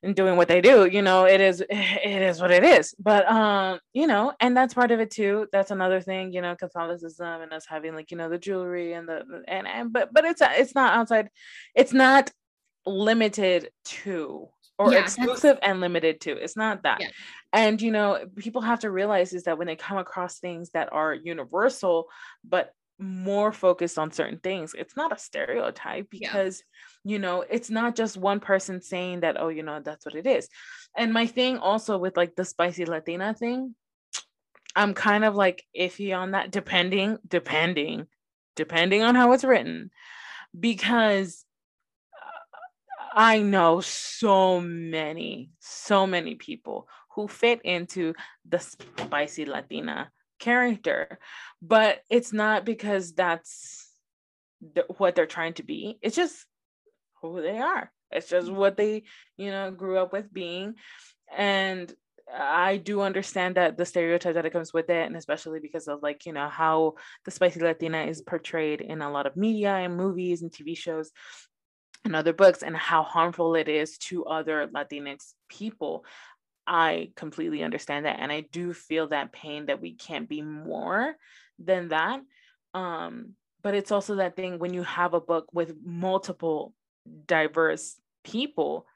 and 0.04 0.14
doing 0.14 0.36
what 0.36 0.46
they 0.46 0.60
do. 0.60 0.86
You 0.86 1.02
know, 1.02 1.26
it 1.26 1.40
is 1.40 1.60
it 1.68 2.22
is 2.22 2.40
what 2.40 2.52
it 2.52 2.62
is. 2.62 2.94
But 3.00 3.26
um, 3.28 3.80
you 3.92 4.06
know, 4.06 4.32
and 4.38 4.56
that's 4.56 4.74
part 4.74 4.92
of 4.92 5.00
it 5.00 5.10
too. 5.10 5.48
That's 5.50 5.72
another 5.72 6.00
thing. 6.00 6.32
You 6.32 6.42
know, 6.42 6.54
Catholicism 6.54 7.42
and 7.42 7.52
us 7.52 7.66
having 7.68 7.94
like 7.94 8.12
you 8.12 8.16
know 8.16 8.28
the 8.28 8.38
jewelry 8.38 8.92
and 8.92 9.08
the 9.08 9.22
and 9.48 9.66
and 9.66 9.92
but 9.92 10.12
but 10.12 10.24
it's 10.24 10.42
it's 10.42 10.74
not 10.76 10.94
outside. 10.94 11.28
It's 11.74 11.92
not 11.92 12.30
limited 12.86 13.70
to 13.84 14.48
or 14.78 14.92
Yeah, 14.92 15.00
exclusive 15.00 15.58
and 15.62 15.80
limited 15.80 16.20
to 16.22 16.32
it's 16.32 16.56
not 16.56 16.82
that 16.82 17.00
Yeah. 17.00 17.08
and 17.52 17.80
you 17.80 17.90
know 17.92 18.26
people 18.36 18.60
have 18.62 18.80
to 18.80 18.90
realize 18.90 19.32
is 19.32 19.44
that 19.44 19.56
when 19.58 19.66
they 19.66 19.76
come 19.76 19.98
across 19.98 20.38
things 20.38 20.70
that 20.70 20.92
are 20.92 21.14
universal 21.14 22.08
but 22.42 22.72
more 22.98 23.52
focused 23.52 23.98
on 23.98 24.10
certain 24.12 24.38
things 24.38 24.74
it's 24.76 24.96
not 24.96 25.12
a 25.12 25.18
stereotype 25.18 26.08
Yeah. 26.12 26.28
because 26.32 26.62
you 27.04 27.18
know 27.18 27.44
it's 27.48 27.70
not 27.70 27.96
just 27.96 28.16
one 28.16 28.40
person 28.40 28.80
saying 28.80 29.20
that 29.20 29.40
oh 29.40 29.48
you 29.48 29.62
know 29.62 29.80
that's 29.80 30.04
what 30.04 30.14
it 30.14 30.26
is 30.26 30.48
and 30.96 31.12
my 31.12 31.26
thing 31.26 31.58
also 31.58 31.98
with 31.98 32.16
like 32.16 32.34
the 32.36 32.44
spicy 32.44 32.84
latina 32.84 33.34
thing 33.34 33.74
i'm 34.76 34.94
kind 34.94 35.24
of 35.24 35.34
like 35.36 35.64
iffy 35.78 36.16
on 36.16 36.32
that 36.32 36.50
depending 36.50 37.18
depending 37.26 38.06
depending 38.56 39.02
on 39.02 39.14
how 39.14 39.32
it's 39.32 39.44
written 39.44 39.90
because 40.58 41.44
I 43.14 43.42
know 43.42 43.80
so 43.80 44.60
many, 44.60 45.50
so 45.60 46.04
many 46.04 46.34
people 46.34 46.88
who 47.14 47.28
fit 47.28 47.60
into 47.62 48.14
the 48.44 48.58
spicy 48.58 49.46
Latina 49.46 50.10
character, 50.40 51.20
but 51.62 52.00
it's 52.10 52.32
not 52.32 52.64
because 52.64 53.12
that's 53.12 53.88
the, 54.74 54.84
what 54.98 55.14
they're 55.14 55.26
trying 55.26 55.54
to 55.54 55.62
be. 55.62 55.96
It's 56.02 56.16
just 56.16 56.44
who 57.22 57.40
they 57.40 57.58
are. 57.58 57.92
It's 58.10 58.28
just 58.28 58.48
mm. 58.48 58.54
what 58.54 58.76
they, 58.76 59.04
you 59.36 59.52
know, 59.52 59.70
grew 59.70 59.96
up 59.98 60.12
with 60.12 60.32
being. 60.32 60.74
And 61.36 61.92
I 62.36 62.78
do 62.78 63.00
understand 63.00 63.56
that 63.56 63.76
the 63.76 63.86
stereotype 63.86 64.34
that 64.34 64.46
it 64.46 64.52
comes 64.52 64.72
with 64.72 64.90
it, 64.90 65.06
and 65.06 65.16
especially 65.16 65.60
because 65.60 65.86
of 65.86 66.02
like, 66.02 66.26
you 66.26 66.32
know, 66.32 66.48
how 66.48 66.94
the 67.24 67.30
spicy 67.30 67.60
Latina 67.60 68.02
is 68.02 68.22
portrayed 68.22 68.80
in 68.80 69.02
a 69.02 69.10
lot 69.10 69.26
of 69.26 69.36
media 69.36 69.70
and 69.70 69.96
movies 69.96 70.42
and 70.42 70.50
TV 70.50 70.76
shows 70.76 71.12
and 72.04 72.14
other 72.14 72.32
books 72.32 72.62
and 72.62 72.76
how 72.76 73.02
harmful 73.02 73.54
it 73.54 73.68
is 73.68 73.98
to 73.98 74.24
other 74.26 74.66
Latinx 74.68 75.32
people. 75.48 76.04
I 76.66 77.10
completely 77.16 77.62
understand 77.62 78.06
that. 78.06 78.20
And 78.20 78.30
I 78.30 78.42
do 78.52 78.72
feel 78.72 79.08
that 79.08 79.32
pain 79.32 79.66
that 79.66 79.80
we 79.80 79.94
can't 79.94 80.28
be 80.28 80.42
more 80.42 81.14
than 81.58 81.88
that. 81.88 82.20
Um, 82.74 83.34
but 83.62 83.74
it's 83.74 83.92
also 83.92 84.16
that 84.16 84.36
thing 84.36 84.58
when 84.58 84.74
you 84.74 84.82
have 84.82 85.14
a 85.14 85.20
book 85.20 85.46
with 85.52 85.74
multiple 85.84 86.74
diverse 87.26 87.96
people 88.24 88.86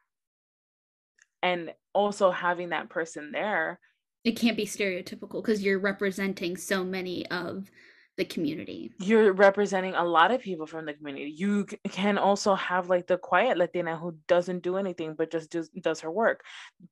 and 1.43 1.73
also 1.95 2.31
having 2.31 2.71
that 2.71 2.89
person 2.89 3.33
there 3.33 3.79
It 4.25 4.33
can't 4.33 4.57
be 4.57 4.67
stereotypical 4.67 5.43
because 5.43 5.63
you're 5.63 5.79
representing 5.79 6.57
so 6.57 6.85
many 6.85 7.27
of 7.29 7.71
the 8.19 8.25
community. 8.27 8.93
you're 9.01 9.33
representing 9.33 9.95
a 9.95 10.05
lot 10.05 10.33
of 10.33 10.41
people 10.41 10.67
from 10.67 10.85
the 10.85 10.93
community. 10.95 11.31
You 11.31 11.67
can 11.89 12.19
also 12.19 12.55
have 12.57 12.89
like 12.89 13.07
the 13.07 13.17
quiet 13.17 13.57
Latina 13.57 13.97
who 13.97 14.19
doesn't 14.27 14.61
do 14.65 14.77
anything 14.77 15.15
but 15.15 15.31
just 15.31 15.51
does, 15.51 15.69
does 15.71 16.01
her 16.01 16.11
work. 16.11 16.45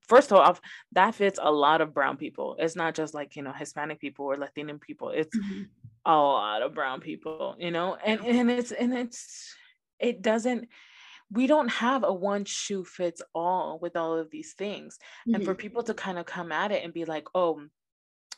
First 0.08 0.32
off, 0.32 0.60
that 0.92 1.16
fits 1.16 1.38
a 1.42 1.50
lot 1.50 1.80
of 1.80 1.92
brown 1.92 2.16
people. 2.16 2.56
It's 2.60 2.76
not 2.76 2.94
just 2.94 3.12
like, 3.14 3.34
you 3.34 3.42
know, 3.42 3.52
Hispanic 3.52 4.00
people 4.00 4.26
or 4.26 4.36
Latino 4.36 4.78
people. 4.78 5.10
It's 5.10 5.36
Mhm. 5.36 5.70
a 6.06 6.16
lot 6.16 6.62
of 6.62 6.74
brown 6.74 7.00
people, 7.00 7.56
you 7.58 7.70
know? 7.72 7.96
And 7.96 8.20
and 8.26 8.50
it's 8.50 8.72
and 8.72 8.94
it's 8.94 9.54
it 9.98 10.22
doesn't 10.22 10.68
we 11.30 11.46
don't 11.46 11.68
have 11.70 12.04
a 12.04 12.12
one 12.12 12.44
shoe 12.44 12.84
fits 12.84 13.22
all 13.34 13.78
with 13.80 13.96
all 13.96 14.18
of 14.18 14.30
these 14.30 14.54
things 14.54 14.98
and 15.32 15.44
for 15.44 15.54
Mhm. 15.54 15.58
people 15.58 15.82
to 15.84 15.94
kind 15.94 16.18
of 16.18 16.26
come 16.26 16.52
at 16.52 16.72
it 16.72 16.84
and 16.84 16.94
be 16.94 17.04
like 17.06 17.26
oh 17.34 17.66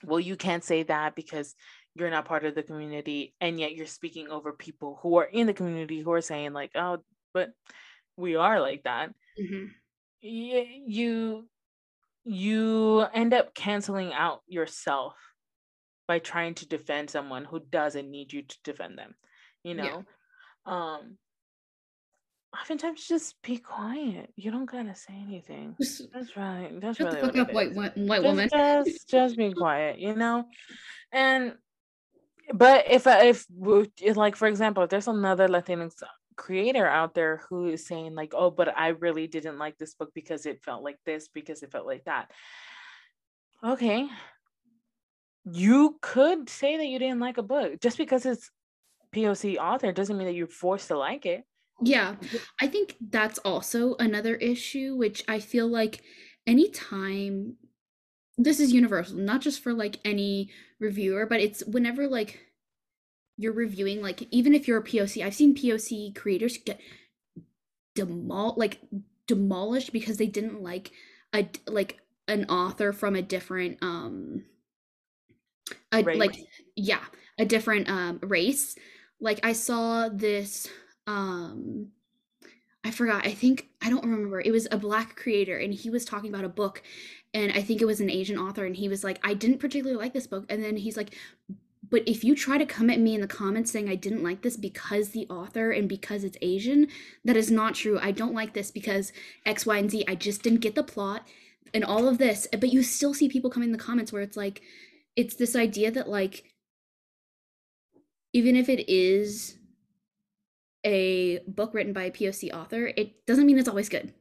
well 0.04 0.20
you 0.20 0.36
can't 0.36 0.64
say 0.64 0.82
that 0.84 1.14
because 1.16 1.54
you're 1.98 2.10
not 2.10 2.24
part 2.24 2.44
of 2.44 2.54
the 2.54 2.62
community 2.62 3.34
and 3.40 3.58
yet 3.58 3.74
you're 3.74 3.86
speaking 3.86 4.28
over 4.28 4.52
people 4.52 4.98
who 5.02 5.16
are 5.16 5.24
in 5.24 5.46
the 5.46 5.52
community 5.54 6.00
who 6.00 6.12
are 6.12 6.20
saying 6.20 6.52
like 6.52 6.70
oh 6.74 6.98
but 7.34 7.50
we 8.16 8.36
are 8.36 8.60
like 8.60 8.82
that 8.84 9.10
Mhm. 9.40 9.68
y- 10.22 10.82
you 10.86 11.48
you 12.24 13.00
end 13.14 13.32
up 13.34 13.54
canceling 13.54 14.12
out 14.12 14.42
yourself 14.46 15.14
by 16.06 16.18
trying 16.18 16.54
to 16.54 16.66
defend 16.68 17.10
someone 17.10 17.44
who 17.44 17.60
doesn't 17.60 18.10
need 18.10 18.32
you 18.32 18.42
to 18.42 18.56
defend 18.64 18.98
them 18.98 19.14
you 19.64 19.74
Yeah. 19.74 19.84
know 19.84 20.04
um 20.72 21.18
oftentimes 22.58 23.06
just 23.06 23.40
be 23.42 23.58
quiet 23.58 24.32
you 24.36 24.50
don't 24.50 24.66
gotta 24.70 24.94
say 24.94 25.12
anything 25.14 25.76
that's 25.78 26.36
right 26.36 26.80
that's 26.80 26.98
shut 26.98 27.12
really 27.14 27.22
what 27.22 27.36
up, 27.36 27.48
it 27.50 27.54
white 27.54 27.74
white 27.74 28.22
just, 28.22 28.24
woman. 28.24 28.48
just 28.50 29.08
just 29.08 29.36
be 29.36 29.52
quiet 29.56 29.98
you 29.98 30.14
know 30.14 30.44
and 31.12 31.54
but 32.54 32.84
if 32.90 33.06
uh, 33.06 33.20
if 33.22 33.46
w- 33.48 33.90
if, 34.00 34.16
like 34.16 34.36
for 34.36 34.48
example 34.48 34.82
if 34.82 34.90
there's 34.90 35.08
another 35.08 35.48
latinx 35.48 36.02
creator 36.36 36.86
out 36.86 37.14
there 37.14 37.42
who 37.48 37.66
is 37.66 37.86
saying 37.86 38.14
like 38.14 38.32
oh 38.36 38.50
but 38.50 38.76
i 38.76 38.88
really 38.88 39.26
didn't 39.26 39.58
like 39.58 39.76
this 39.76 39.94
book 39.94 40.10
because 40.14 40.46
it 40.46 40.62
felt 40.62 40.84
like 40.84 40.98
this 41.04 41.28
because 41.28 41.62
it 41.62 41.72
felt 41.72 41.86
like 41.86 42.04
that 42.04 42.30
okay. 43.64 44.08
You 45.50 45.98
could 46.02 46.48
say 46.48 46.76
that 46.76 46.86
you 46.86 46.98
didn't 46.98 47.20
like 47.20 47.38
a 47.38 47.42
book. 47.42 47.80
Just 47.80 47.96
because 47.96 48.26
it's 48.26 48.50
POC 49.14 49.56
author 49.56 49.92
doesn't 49.92 50.16
mean 50.16 50.26
that 50.26 50.34
you're 50.34 50.46
forced 50.46 50.88
to 50.88 50.98
like 50.98 51.26
it. 51.26 51.44
Yeah, 51.80 52.16
I 52.60 52.66
think 52.66 52.96
that's 53.00 53.38
also 53.38 53.94
another 53.96 54.34
issue, 54.34 54.96
which 54.96 55.22
I 55.28 55.38
feel 55.38 55.68
like 55.68 56.02
anytime 56.46 57.54
this 58.36 58.58
is 58.58 58.72
universal, 58.72 59.16
not 59.16 59.40
just 59.40 59.62
for 59.62 59.72
like 59.72 60.00
any 60.04 60.50
reviewer, 60.80 61.26
but 61.26 61.40
it's 61.40 61.64
whenever 61.64 62.06
like 62.08 62.40
you're 63.36 63.52
reviewing, 63.52 64.02
like 64.02 64.26
even 64.30 64.54
if 64.54 64.66
you're 64.66 64.78
a 64.78 64.84
POC, 64.84 65.24
I've 65.24 65.34
seen 65.34 65.54
POC 65.54 66.14
creators 66.14 66.58
get 66.58 66.80
demol 67.96 68.56
like 68.56 68.78
demolished 69.26 69.92
because 69.92 70.16
they 70.16 70.26
didn't 70.26 70.62
like 70.62 70.90
a 71.32 71.48
like 71.66 72.00
an 72.26 72.44
author 72.46 72.92
from 72.92 73.16
a 73.16 73.22
different 73.22 73.78
um 73.82 74.44
a, 75.92 76.02
like 76.02 76.36
yeah 76.76 77.04
a 77.38 77.44
different 77.44 77.88
um 77.88 78.18
race. 78.22 78.76
Like 79.20 79.40
i 79.44 79.52
saw 79.52 80.08
this 80.08 80.68
um 81.06 81.88
forgot 82.98 83.26
i 83.26 83.32
think 83.32 83.68
i 83.82 83.88
don't 83.88 84.04
remember 84.04 84.40
it 84.40 84.50
was 84.50 84.68
a 84.70 84.76
black 84.76 85.16
creator 85.16 85.56
and 85.56 85.72
he 85.72 85.88
was 85.88 86.04
talking 86.04 86.28
about 86.28 86.44
a 86.44 86.48
book 86.48 86.82
and 87.32 87.52
i 87.52 87.62
think 87.62 87.80
it 87.80 87.86
was 87.86 88.00
an 88.00 88.10
asian 88.10 88.38
author 88.38 88.66
and 88.66 88.76
he 88.76 88.88
was 88.88 89.02
like 89.02 89.18
i 89.22 89.32
didn't 89.32 89.58
particularly 89.58 89.98
like 89.98 90.12
this 90.12 90.26
book 90.26 90.44
and 90.48 90.62
then 90.62 90.76
he's 90.76 90.96
like 90.96 91.14
but 91.90 92.02
if 92.06 92.22
you 92.22 92.34
try 92.34 92.58
to 92.58 92.66
come 92.66 92.90
at 92.90 93.00
me 93.00 93.14
in 93.14 93.20
the 93.20 93.26
comments 93.26 93.70
saying 93.70 93.88
i 93.88 93.94
didn't 93.94 94.22
like 94.22 94.42
this 94.42 94.56
because 94.56 95.10
the 95.10 95.26
author 95.28 95.70
and 95.70 95.88
because 95.88 96.24
it's 96.24 96.36
asian 96.42 96.88
that 97.24 97.36
is 97.36 97.50
not 97.50 97.74
true. 97.74 97.98
I 98.00 98.10
don't 98.10 98.34
like 98.34 98.54
this 98.54 98.70
because 98.70 99.12
x 99.44 99.66
y 99.66 99.76
and 99.76 99.90
z. 99.90 100.04
I 100.08 100.14
just 100.14 100.42
didn't 100.42 100.60
get 100.60 100.74
the 100.74 100.82
plot 100.82 101.26
and 101.74 101.84
all 101.84 102.08
of 102.08 102.18
this. 102.18 102.46
But 102.50 102.72
you 102.72 102.82
still 102.82 103.12
see 103.12 103.28
people 103.28 103.50
coming 103.50 103.68
in 103.68 103.72
the 103.72 103.78
comments 103.78 104.12
where 104.12 104.22
it's 104.22 104.36
like 104.36 104.62
it's 105.16 105.34
this 105.34 105.54
idea 105.54 105.90
that 105.90 106.08
like 106.08 106.44
even 108.32 108.56
if 108.56 108.68
it 108.68 108.88
is 108.90 109.57
a 110.84 111.40
book 111.46 111.74
written 111.74 111.92
by 111.92 112.04
a 112.04 112.10
POC 112.10 112.52
author, 112.52 112.92
it 112.96 113.26
doesn't 113.26 113.46
mean 113.46 113.58
it's 113.58 113.68
always 113.68 113.88
good. 113.88 114.12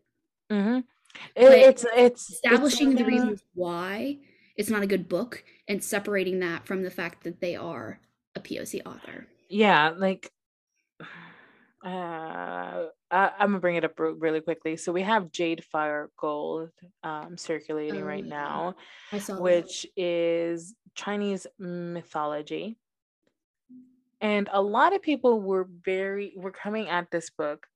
Mm-hmm. 0.52 0.80
It, 1.36 1.46
it's 1.46 1.86
it's 1.96 2.30
establishing 2.30 2.92
it's, 2.92 3.00
the 3.00 3.06
reasons 3.06 3.44
why 3.54 4.18
it's 4.56 4.70
not 4.70 4.84
a 4.84 4.88
good 4.88 5.08
book 5.08 5.44
and 5.68 5.84
separating 5.84 6.40
that 6.40 6.66
from 6.66 6.84
the 6.84 6.90
fact 6.90 7.24
that 7.24 7.42
they 7.42 7.56
are 7.56 8.00
a 8.36 8.40
POC 8.40 8.86
author. 8.86 9.28
Yeah, 9.50 9.94
like 9.98 10.32
uh, 11.86 12.86
I, 13.12 13.32
am 13.40 13.50
gonna 13.50 13.60
bring 13.60 13.76
it 13.76 13.86
up 13.86 13.94
really 13.98 14.42
quickly. 14.42 14.78
So 14.78 14.92
we 14.92 15.04
have 15.04 15.32
Jade 15.32 15.64
Fire 15.64 16.10
Gold 16.18 16.70
um, 17.04 17.38
circulating 17.38 18.04
oh, 18.04 18.06
right 18.06 18.26
yeah. 18.26 18.30
now, 18.30 18.76
which 19.40 19.84
that. 19.84 20.02
is 20.02 20.76
Chinese 20.96 21.48
mythology. 21.60 22.78
And 24.22 24.50
a 24.52 24.62
lot 24.62 24.96
of 24.96 25.02
people 25.02 25.42
were 25.42 25.68
very 25.86 26.34
were 26.36 26.52
coming 26.52 26.88
at 26.88 27.12
this 27.12 27.30
book 27.30 27.68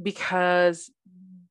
because 0.00 0.90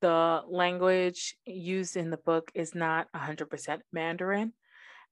the 0.01 0.41
language 0.47 1.35
used 1.45 1.97
in 1.97 2.09
the 2.09 2.17
book 2.17 2.51
is 2.53 2.75
not 2.75 3.07
100% 3.15 3.79
Mandarin 3.91 4.53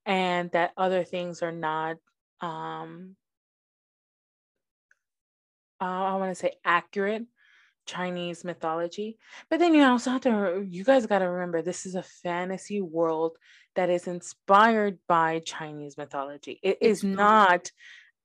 and 0.06 0.50
that 0.52 0.72
other 0.76 1.04
things 1.04 1.42
are 1.42 1.52
not 1.52 1.96
um 2.40 3.16
uh, 5.80 5.84
I 5.84 6.14
want 6.16 6.30
to 6.30 6.34
say 6.34 6.52
accurate 6.64 7.24
Chinese 7.86 8.44
mythology. 8.44 9.18
But 9.50 9.58
then 9.58 9.74
you 9.74 9.82
also 9.82 10.12
have 10.12 10.22
to, 10.22 10.66
you 10.66 10.84
guys 10.84 11.06
got 11.06 11.18
to 11.18 11.28
remember 11.28 11.60
this 11.60 11.84
is 11.86 11.94
a 11.94 12.02
fantasy 12.02 12.80
world 12.80 13.36
that 13.74 13.90
is 13.90 14.06
inspired 14.06 14.98
by 15.08 15.40
Chinese 15.40 15.98
mythology. 15.98 16.60
It 16.62 16.78
is 16.80 17.04
not 17.04 17.70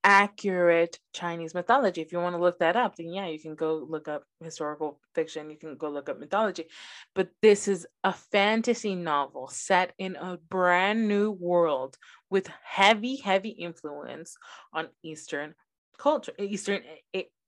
accurate 0.04 1.00
Chinese 1.14 1.54
mythology. 1.54 2.02
If 2.02 2.12
you 2.12 2.20
want 2.20 2.36
to 2.36 2.42
look 2.42 2.60
that 2.60 2.76
up, 2.76 2.96
then 2.96 3.14
yeah, 3.14 3.28
you 3.28 3.40
can 3.40 3.56
go 3.56 3.86
look 3.88 4.08
up 4.08 4.24
historical 4.42 5.00
fiction, 5.14 5.50
you 5.50 5.58
can 5.58 5.76
go 5.76 5.90
look 5.90 6.10
up 6.10 6.20
mythology. 6.20 6.66
But 7.16 7.30
this 7.42 7.68
is 7.68 7.86
a 8.04 8.14
fantasy 8.14 8.96
novel 8.96 9.50
set 9.50 9.94
in 9.98 10.16
a 10.16 10.38
brand 10.50 11.08
new 11.08 11.32
world 11.32 11.98
with 12.30 12.50
heavy, 12.64 13.18
heavy 13.18 13.50
influence 13.50 14.36
on 14.74 14.88
Eastern 15.04 15.56
culture, 15.98 16.34
Eastern 16.40 16.82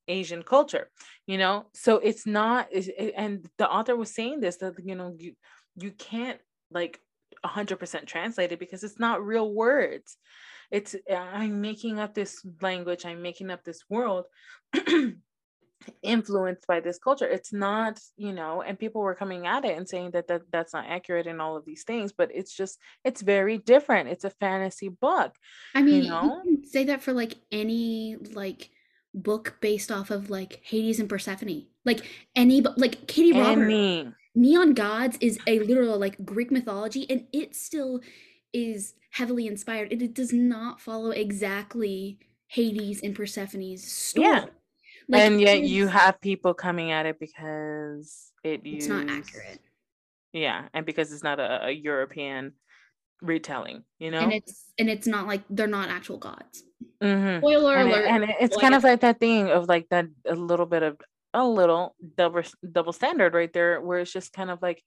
Asian 0.08 0.44
culture, 0.44 0.90
you 1.26 1.38
know? 1.38 1.68
So 1.74 1.98
it's 1.98 2.28
not, 2.28 2.68
and 3.16 3.48
the 3.58 3.70
author 3.70 3.96
was 3.96 4.14
saying 4.14 4.42
this 4.42 4.58
that, 4.58 4.74
you 4.84 4.96
know, 4.96 5.16
you, 5.18 5.34
you 5.78 5.92
can't 5.92 6.40
like 6.70 7.00
100% 7.46 8.06
translate 8.06 8.52
it 8.52 8.60
because 8.60 8.84
it's 8.84 9.00
not 9.00 9.26
real 9.26 9.52
words. 9.54 10.18
It's, 10.71 10.95
I'm 11.12 11.62
making 11.62 11.99
up 11.99 12.13
this 12.13 12.45
language, 12.62 13.05
I'm 13.05 13.21
making 13.21 13.51
up 13.51 13.63
this 13.63 13.84
world. 13.89 14.25
influenced 16.03 16.67
by 16.67 16.79
this 16.79 16.99
culture 16.99 17.25
it's 17.25 17.51
not 17.51 17.99
you 18.15 18.31
know 18.31 18.62
and 18.62 18.77
people 18.77 19.01
were 19.01 19.15
coming 19.15 19.47
at 19.47 19.65
it 19.65 19.75
and 19.75 19.89
saying 19.89 20.12
that, 20.12 20.27
that 20.27 20.43
that's 20.51 20.73
not 20.75 20.86
accurate 20.88 21.25
and 21.25 21.41
all 21.41 21.57
of 21.57 21.65
these 21.65 21.84
things 21.84 22.12
but 22.12 22.29
it's 22.31 22.55
just 22.55 22.77
it's 23.03 23.23
very 23.23 23.57
different 23.57 24.07
it's 24.07 24.23
a 24.23 24.29
fantasy 24.29 24.89
book 24.89 25.34
i 25.73 25.81
mean 25.81 26.03
you, 26.03 26.10
know? 26.12 26.39
you 26.45 26.63
say 26.63 26.84
that 26.84 27.01
for 27.01 27.13
like 27.13 27.34
any 27.51 28.15
like 28.34 28.69
book 29.13 29.57
based 29.62 29.91
off 29.91 30.12
of 30.12 30.29
like 30.29 30.62
Hades 30.63 30.99
and 30.99 31.10
Persephone. 31.10 31.65
Like 31.86 32.05
any 32.36 32.62
like 32.62 33.07
Katee 33.07 33.34
Robert. 33.34 34.13
Neon 34.34 34.73
Gods 34.73 35.17
is 35.19 35.39
a 35.45 35.60
literal 35.60 35.99
like 35.99 36.23
Greek 36.23 36.51
mythology 36.51 37.05
and 37.10 37.25
it 37.34 37.55
still 37.55 37.99
is 38.54 38.94
heavily 39.12 39.48
inspired. 39.48 39.92
It, 39.92 40.02
it 40.02 40.14
does 40.14 40.34
not 40.34 40.80
follow 40.80 41.12
exactly 41.12 42.20
Hades 42.48 43.02
and 43.02 43.16
Persephone's 43.16 43.90
story. 43.90 44.28
Yeah. 44.28 44.46
Like, 45.10 45.22
and 45.22 45.42
yet 45.42 45.64
you 45.64 45.88
have 45.88 46.22
people 46.22 46.54
coming 46.54 46.92
at 46.92 47.06
it 47.06 47.20
because 47.20 48.32
it 48.44 48.62
it's 48.64 48.88
used, 48.88 48.90
not 48.90 49.10
accurate. 49.10 49.60
Yeah, 50.32 50.68
and 50.74 50.86
because 50.86 51.12
it's 51.12 51.24
not 51.24 51.40
a, 51.40 51.66
a 51.66 51.72
European 51.72 52.54
retelling, 53.22 53.84
you 54.00 54.12
know? 54.12 54.20
And 54.20 54.32
it's 54.32 54.72
and 54.80 54.90
it's 54.90 55.08
not 55.08 55.28
like 55.28 55.44
they're 55.50 55.68
not 55.68 55.90
actual 55.90 56.18
gods. 56.18 56.64
Mm-hmm. 57.04 57.40
Spoiler 57.40 57.76
and 57.76 57.90
alert. 57.90 58.06
It, 58.06 58.10
and 58.10 58.34
it's 58.40 58.56
kind 58.56 58.74
of 58.74 58.84
like 58.84 59.02
that 59.02 59.20
thing 59.20 59.50
of 59.50 59.68
like 59.68 59.88
that 59.90 60.06
a 60.26 60.36
little 60.36 60.66
bit 60.66 60.84
of 60.84 60.98
a 61.34 61.46
little 61.46 61.96
double 62.16 62.44
double 62.72 62.94
standard 62.94 63.34
right 63.34 63.52
there, 63.52 63.82
where 63.82 64.00
it's 64.00 64.14
just 64.14 64.32
kind 64.32 64.50
of 64.50 64.62
like, 64.62 64.82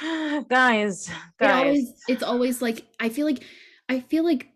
guys, 0.00 0.48
guys. 0.48 1.10
It 1.40 1.50
always, 1.50 1.94
it's 2.08 2.22
always 2.22 2.62
like 2.62 2.86
I 3.00 3.08
feel 3.08 3.26
like 3.26 3.44
I 3.88 4.00
feel 4.00 4.24
like 4.24 4.48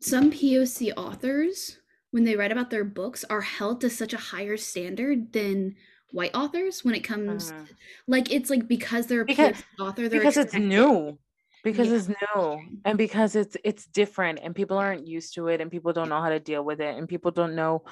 some 0.00 0.30
POC 0.30 0.92
authors 0.96 1.78
when 2.10 2.24
they 2.24 2.36
write 2.36 2.52
about 2.52 2.70
their 2.70 2.84
books 2.84 3.24
are 3.28 3.40
held 3.40 3.80
to 3.80 3.90
such 3.90 4.12
a 4.12 4.18
higher 4.18 4.56
standard 4.56 5.32
than 5.32 5.74
white 6.12 6.34
authors 6.34 6.84
when 6.84 6.94
it 6.94 7.00
comes 7.00 7.50
uh, 7.50 7.64
like 8.06 8.32
it's 8.32 8.48
like 8.48 8.68
because 8.68 9.06
they're 9.06 9.22
a 9.22 9.24
because, 9.24 9.62
author 9.80 10.08
they're 10.08 10.20
because 10.20 10.36
expected. 10.36 10.62
it's 10.62 10.68
new 10.68 11.18
because 11.64 11.88
yeah. 11.88 11.94
it's 11.96 12.08
new 12.08 12.60
and 12.84 12.96
because 12.96 13.34
it's 13.34 13.56
it's 13.64 13.86
different 13.86 14.38
and 14.42 14.54
people 14.54 14.78
aren't 14.78 15.06
used 15.06 15.34
to 15.34 15.48
it 15.48 15.60
and 15.60 15.70
people 15.70 15.92
don't 15.92 16.08
know 16.08 16.22
how 16.22 16.28
to 16.28 16.40
deal 16.40 16.64
with 16.64 16.80
it 16.80 16.96
and 16.96 17.08
people 17.08 17.32
don't 17.32 17.54
know 17.56 17.82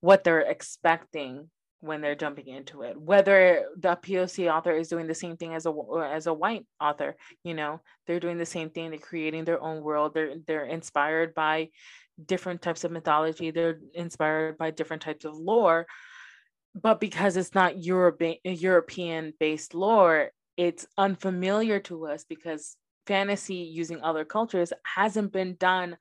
what 0.00 0.22
they're 0.24 0.40
expecting 0.40 1.50
when 1.80 2.00
they're 2.00 2.14
jumping 2.14 2.46
into 2.46 2.82
it 2.82 3.00
whether 3.00 3.64
the 3.76 3.96
poc 3.96 4.52
author 4.52 4.72
is 4.72 4.88
doing 4.88 5.06
the 5.06 5.14
same 5.14 5.36
thing 5.36 5.54
as 5.54 5.66
a 5.66 5.70
uh, 5.70 6.00
as 6.00 6.26
a 6.26 6.34
white 6.34 6.66
author 6.80 7.16
you 7.42 7.54
know 7.54 7.80
they're 8.06 8.20
doing 8.20 8.38
the 8.38 8.46
same 8.46 8.70
thing 8.70 8.90
they're 8.90 8.98
creating 8.98 9.44
their 9.44 9.60
own 9.62 9.82
world 9.82 10.14
they're 10.14 10.34
they're 10.46 10.66
inspired 10.66 11.34
by 11.34 11.68
different 12.26 12.60
types 12.60 12.84
of 12.84 12.90
mythology 12.90 13.50
they're 13.50 13.80
inspired 13.94 14.58
by 14.58 14.70
different 14.70 15.02
types 15.02 15.24
of 15.24 15.34
lore 15.34 15.86
but 16.74 17.00
because 17.00 17.36
it's 17.36 17.54
not 17.54 17.82
European 17.82 18.36
European 18.44 19.32
based 19.40 19.74
lore 19.74 20.30
it's 20.56 20.86
unfamiliar 20.98 21.80
to 21.80 22.06
us 22.06 22.24
because 22.28 22.76
fantasy 23.06 23.54
using 23.54 24.02
other 24.02 24.24
cultures 24.24 24.72
hasn't 24.84 25.32
been 25.32 25.56
done 25.56 25.96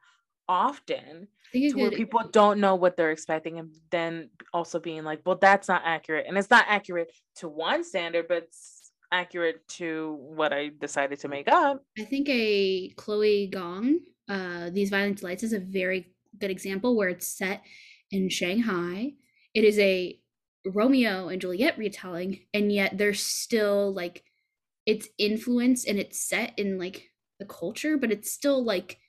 often 0.49 1.27
to 1.54 1.73
where 1.75 1.91
people 1.91 2.19
don't 2.31 2.60
know 2.60 2.75
what 2.75 2.97
they're 2.97 3.12
expecting 3.12 3.60
and 3.60 3.73
then 3.91 4.29
also 4.54 4.79
being 4.79 5.04
like 5.04 5.21
well 5.25 5.37
that's 5.39 5.67
not 5.67 5.83
accurate. 5.85 6.25
And 6.27 6.37
it's 6.37 6.50
not 6.50 6.65
accurate 6.67 7.12
to 7.35 7.47
one 7.47 7.83
standard 7.83 8.27
but 8.27 8.37
it's 8.37 8.91
accurate 9.12 9.67
to 9.67 10.17
what 10.19 10.54
i 10.54 10.69
decided 10.79 11.19
to 11.19 11.27
make 11.27 11.47
up. 11.47 11.83
I 11.97 12.04
think 12.04 12.27
a 12.29 12.89
chloe 12.97 13.47
gong 13.47 14.00
uh 14.27 14.71
these 14.71 14.89
violent 14.89 15.19
delights 15.19 15.43
is 15.43 15.54
a 15.54 15.60
very 15.60 16.12
good 16.37 16.52
example 16.52 16.95
where 16.95 17.10
it's 17.10 17.27
set 17.27 17.62
in 18.12 18.29
shanghai. 18.29 19.13
It 19.54 19.63
is 19.63 19.79
a 19.79 20.19
romeo 20.65 21.29
and 21.29 21.39
juliet 21.39 21.77
retelling 21.77 22.39
and 22.54 22.71
yet 22.71 22.97
there's 22.97 23.21
still 23.21 23.93
like 23.93 24.23
it's 24.85 25.08
influenced 25.19 25.87
and 25.87 26.00
it's 26.00 26.19
set 26.19 26.58
in 26.58 26.79
like 26.79 27.10
the 27.39 27.45
culture, 27.45 27.97
but 27.97 28.12
it's 28.12 28.31
still 28.31 28.63
like 28.63 29.00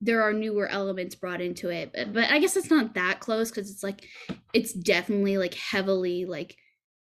there 0.00 0.22
are 0.22 0.32
newer 0.32 0.68
elements 0.68 1.14
brought 1.14 1.40
into 1.40 1.70
it. 1.70 1.92
But, 1.94 2.12
but 2.12 2.24
I 2.30 2.38
guess 2.38 2.56
it's 2.56 2.70
not 2.70 2.94
that 2.94 3.20
close 3.20 3.50
because 3.50 3.70
it's 3.70 3.82
like 3.82 4.04
it's 4.52 4.72
definitely 4.72 5.38
like 5.38 5.54
heavily 5.54 6.24
like 6.24 6.56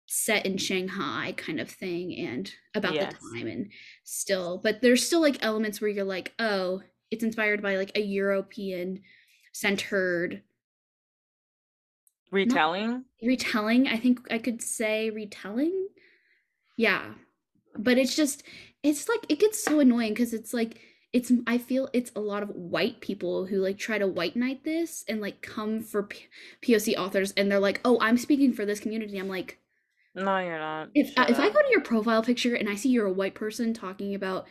set 0.07 0.45
in 0.45 0.57
Shanghai 0.57 1.33
kind 1.37 1.59
of 1.59 1.69
thing 1.69 2.15
and 2.17 2.51
about 2.73 2.93
Yes. 2.95 3.13
the 3.13 3.37
time 3.37 3.47
and 3.47 3.71
still 4.03 4.59
but 4.63 4.81
there's 4.81 5.05
still 5.05 5.21
like 5.21 5.37
elements 5.43 5.79
where 5.81 5.89
you're 5.89 6.03
like 6.03 6.33
oh 6.39 6.81
it's 7.11 7.23
inspired 7.23 7.61
by 7.61 7.75
like 7.75 7.91
a 7.95 8.01
European 8.01 9.01
centered 9.53 10.41
Retelling. 12.31 13.05
retelling 13.23 13.87
i 13.87 13.97
think 13.97 14.19
i 14.31 14.37
could 14.37 14.61
say 14.61 15.09
retelling 15.09 15.87
yeah 16.77 17.13
but 17.75 17.97
it's 17.97 18.15
just 18.15 18.43
it's 18.83 19.09
like 19.09 19.25
it 19.29 19.39
gets 19.39 19.63
so 19.63 19.79
annoying 19.79 20.13
because 20.13 20.31
it's 20.33 20.53
like 20.53 20.79
it's 21.11 21.31
i 21.47 21.57
feel 21.57 21.89
it's 21.93 22.11
a 22.15 22.19
lot 22.19 22.43
of 22.43 22.49
white 22.49 23.01
people 23.01 23.45
who 23.47 23.57
like 23.57 23.77
try 23.77 23.97
to 23.97 24.07
white 24.07 24.35
knight 24.35 24.63
this 24.63 25.03
and 25.07 25.19
like 25.21 25.41
come 25.41 25.81
for 25.81 26.03
P- 26.03 26.27
poc 26.61 26.95
authors 26.97 27.31
and 27.35 27.51
they're 27.51 27.59
like 27.59 27.81
oh 27.83 27.97
i'm 28.01 28.17
speaking 28.17 28.53
for 28.53 28.65
this 28.65 28.79
community 28.79 29.17
i'm 29.17 29.27
like 29.27 29.57
No, 30.15 30.37
you're 30.39 30.59
not. 30.59 30.89
if 30.93 31.13
I, 31.17 31.25
if 31.29 31.39
I 31.39 31.49
go 31.49 31.59
to 31.61 31.71
your 31.71 31.81
profile 31.81 32.21
picture 32.23 32.55
and 32.55 32.67
I 32.69 32.75
see 32.75 32.89
you're 32.89 33.05
a 33.07 33.11
white 33.13 33.35
person 33.35 33.73
talking 33.73 34.13
about 34.15 34.45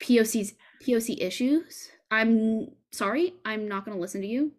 POC's 0.00 0.54
POC 0.84 1.20
issues, 1.20 1.90
I'm 2.10 2.68
sorry, 2.92 3.34
I'm 3.44 3.66
not 3.68 3.84
going 3.84 3.96
to 3.96 4.00
listen 4.00 4.20
to 4.20 4.26
you. 4.28 4.52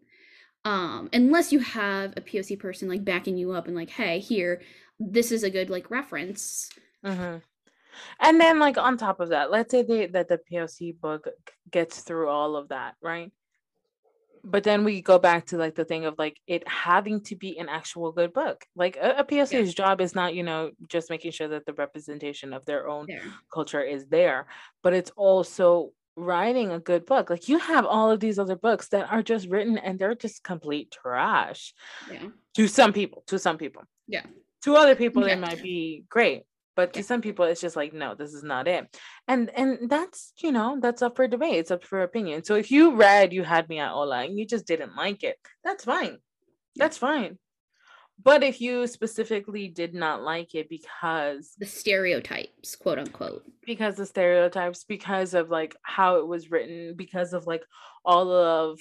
Um 0.66 1.10
unless 1.14 1.54
you 1.54 1.60
have 1.60 2.14
a 2.18 2.22
POC 2.22 2.60
person 2.60 2.90
like 2.90 3.06
backing 3.06 3.38
you 3.38 3.54
up 3.54 3.68
and 3.68 3.76
like, 3.76 3.90
"Hey, 3.92 4.20
here, 4.20 4.62
this 5.00 5.32
is 5.32 5.44
a 5.44 5.50
good 5.50 5.70
like 5.70 5.90
reference." 5.90 6.70
Mhm. 7.04 7.42
And 8.20 8.40
then, 8.40 8.60
like 8.60 8.78
on 8.78 8.98
top 8.98 9.20
of 9.20 9.30
that, 9.30 9.52
let's 9.52 9.72
say 9.72 9.84
they, 9.84 10.08
that 10.08 10.28
the 10.28 10.40
POC 10.52 11.00
book 11.00 11.28
gets 11.72 12.02
through 12.02 12.30
all 12.30 12.56
of 12.56 12.70
that, 12.70 12.96
right? 13.02 13.32
But 14.44 14.64
then 14.64 14.86
we 14.86 15.02
go 15.02 15.20
back 15.20 15.48
to 15.48 15.58
like 15.58 15.76
the 15.76 15.84
thing 15.84 16.06
of 16.06 16.16
like 16.18 16.38
it 16.48 16.66
having 16.68 17.22
to 17.26 17.36
be 17.36 17.58
an 17.60 17.68
actual 17.68 18.12
good 18.14 18.32
book. 18.34 18.64
Like 18.76 18.96
a, 18.96 19.16
a 19.18 19.24
POC's 19.26 19.74
job 19.74 20.00
is 20.00 20.16
not, 20.16 20.34
you 20.34 20.44
know, 20.44 20.72
just 20.88 21.10
making 21.10 21.32
sure 21.32 21.50
that 21.50 21.66
the 21.66 21.74
representation 21.74 22.54
of 22.54 22.64
their 22.66 22.88
own 22.88 23.06
There. 23.08 23.22
culture 23.54 23.82
is 23.82 24.06
there, 24.08 24.48
but 24.82 24.94
it's 24.94 25.12
also 25.18 25.92
writing 26.16 26.72
a 26.72 26.80
good 26.80 27.06
book. 27.06 27.30
Like 27.30 27.50
you 27.50 27.60
have 27.60 27.86
all 27.86 28.12
of 28.12 28.22
these 28.22 28.40
other 28.40 28.56
books 28.56 28.88
that 28.90 29.12
are 29.12 29.22
just 29.22 29.48
written 29.50 29.78
and 29.78 30.00
they're 30.00 30.16
just 30.16 30.42
complete 30.44 30.90
trash 30.92 31.74
Yeah. 32.10 32.28
to 32.56 32.68
some 32.68 32.94
people. 32.94 33.24
To 33.28 33.38
some 33.40 33.58
people. 33.58 33.84
Yeah. 34.08 34.26
To 34.64 34.76
other 34.76 34.96
people, 34.96 35.22
Yeah. 35.28 35.36
they 35.36 35.42
might 35.42 35.62
be 35.62 36.06
great, 36.10 36.44
but 36.76 36.94
to 36.94 37.04
some 37.04 37.22
people, 37.22 37.46
it's 37.46 37.62
just 37.62 37.76
like, 37.76 37.94
no, 37.94 38.16
this 38.16 38.34
is 38.34 38.44
not 38.44 38.68
it. 38.68 38.88
And 39.28 39.50
and 39.52 39.90
that's 39.90 40.34
you 40.42 40.52
know 40.52 40.78
that's 40.82 41.02
up 41.02 41.16
for 41.16 41.28
debate. 41.28 41.56
It's 41.56 41.72
up 41.72 41.84
for 41.84 42.02
opinion. 42.04 42.44
So 42.44 42.56
if 42.56 42.72
you 42.72 42.96
read 42.96 43.34
You 43.34 43.44
Had 43.44 43.68
Me 43.70 43.80
at 43.80 43.92
Hola 43.92 44.24
and 44.24 44.38
you 44.38 44.46
just 44.46 44.66
didn't 44.66 44.96
like 44.96 45.24
it, 45.24 45.38
that's 45.64 45.84
fine. 45.86 46.18
That's 46.76 46.98
fine. 46.98 47.38
But 48.22 48.44
if 48.44 48.60
you 48.60 48.86
specifically 48.88 49.70
did 49.70 49.94
not 49.94 50.22
like 50.22 50.54
it 50.54 50.68
because 50.70 51.54
The 51.58 51.66
stereotypes, 51.66 52.76
quote 52.76 53.00
unquote. 53.00 53.44
because 53.66 53.96
the 53.96 54.06
stereotypes 54.06 54.84
because 54.84 55.34
of 55.34 55.50
like 55.50 55.76
how 55.84 56.18
it 56.18 56.28
was 56.28 56.52
written 56.52 56.96
because 56.98 57.32
of 57.34 57.48
like 57.48 57.64
all 58.04 58.30
of 58.32 58.80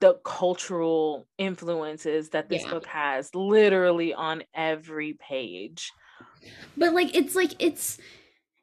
the 0.00 0.14
cultural 0.24 1.26
influences 1.38 2.30
that 2.30 2.48
this 2.48 2.64
Yeah. 2.64 2.70
book 2.70 2.86
has 2.86 3.34
literally 3.34 4.12
on 4.14 4.42
every 4.52 5.14
page 5.14 5.90
But 6.76 6.94
like 6.94 7.14
it's 7.14 7.34
like 7.34 7.52
it's 7.58 7.98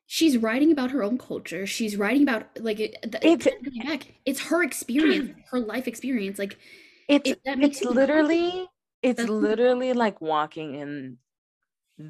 she's 0.06 0.38
writing 0.38 0.72
about 0.72 0.92
her 0.92 1.04
own 1.04 1.18
culture. 1.18 1.66
She's 1.66 1.96
writing 1.98 2.24
about 2.24 2.48
like 2.60 2.80
it, 2.80 2.96
It's- 3.24 3.48
it, 3.48 3.86
back. 3.88 4.14
It's 4.26 4.42
her 4.42 4.64
experience, 4.64 5.32
her 5.52 5.60
life 5.60 5.88
experience. 5.88 6.38
Like 6.40 6.58
it's 7.08 7.30
If 7.30 7.44
that 7.44 7.58
makes 7.58 7.78
it's 7.82 7.86
literally 7.90 8.68
it's 9.02 9.18
That's- 9.18 9.30
literally 9.30 9.94
like 9.94 10.22
walking 10.22 10.76
in 10.76 11.18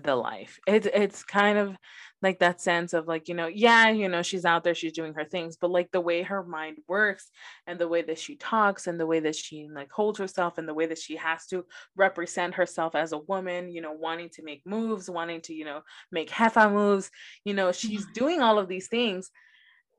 the 0.04 0.16
life. 0.16 0.60
It's 0.68 0.88
it's 0.94 1.24
kind 1.24 1.58
of 1.58 1.76
like 2.22 2.39
that 2.39 2.62
sense 2.62 2.94
of 2.94 3.08
like 3.08 3.28
you 3.28 3.34
know 3.34 3.48
yeah 3.48 3.89
you 3.89 4.08
know 4.08 4.22
she's 4.22 4.46
out 4.46 4.64
there 4.64 4.76
she's 4.76 4.92
doing 4.94 5.14
her 5.14 5.26
things 5.26 5.58
but 5.60 5.72
like 5.72 5.92
the 5.92 6.02
way 6.02 6.22
her 6.22 6.44
mind 6.44 6.78
works 6.88 7.30
and 7.68 7.80
the 7.80 7.88
way 7.88 8.02
that 8.02 8.20
she 8.20 8.36
talks 8.36 8.88
and 8.88 9.00
the 9.00 9.06
way 9.06 9.20
that 9.20 9.36
she 9.36 9.68
like 9.74 9.92
holds 9.92 10.20
herself 10.20 10.58
and 10.58 10.68
the 10.68 10.74
way 10.74 10.86
that 10.86 11.00
she 11.00 11.16
has 11.16 11.46
to 11.48 11.66
represent 11.96 12.54
herself 12.54 12.96
as 12.96 13.12
a 13.12 13.18
woman 13.18 13.72
you 13.72 13.82
know 13.82 13.92
wanting 13.92 14.30
to 14.30 14.44
make 14.44 14.62
moves 14.66 15.10
wanting 15.10 15.42
to 15.42 15.54
you 15.54 15.66
know 15.66 15.82
make 16.12 16.30
jefa 16.30 16.72
moves 16.72 17.10
you 17.44 17.54
know 17.54 17.72
she's 17.72 18.04
mm-hmm. 18.04 18.14
doing 18.14 18.42
all 18.42 18.60
of 18.60 18.68
these 18.68 18.88
things. 18.88 19.32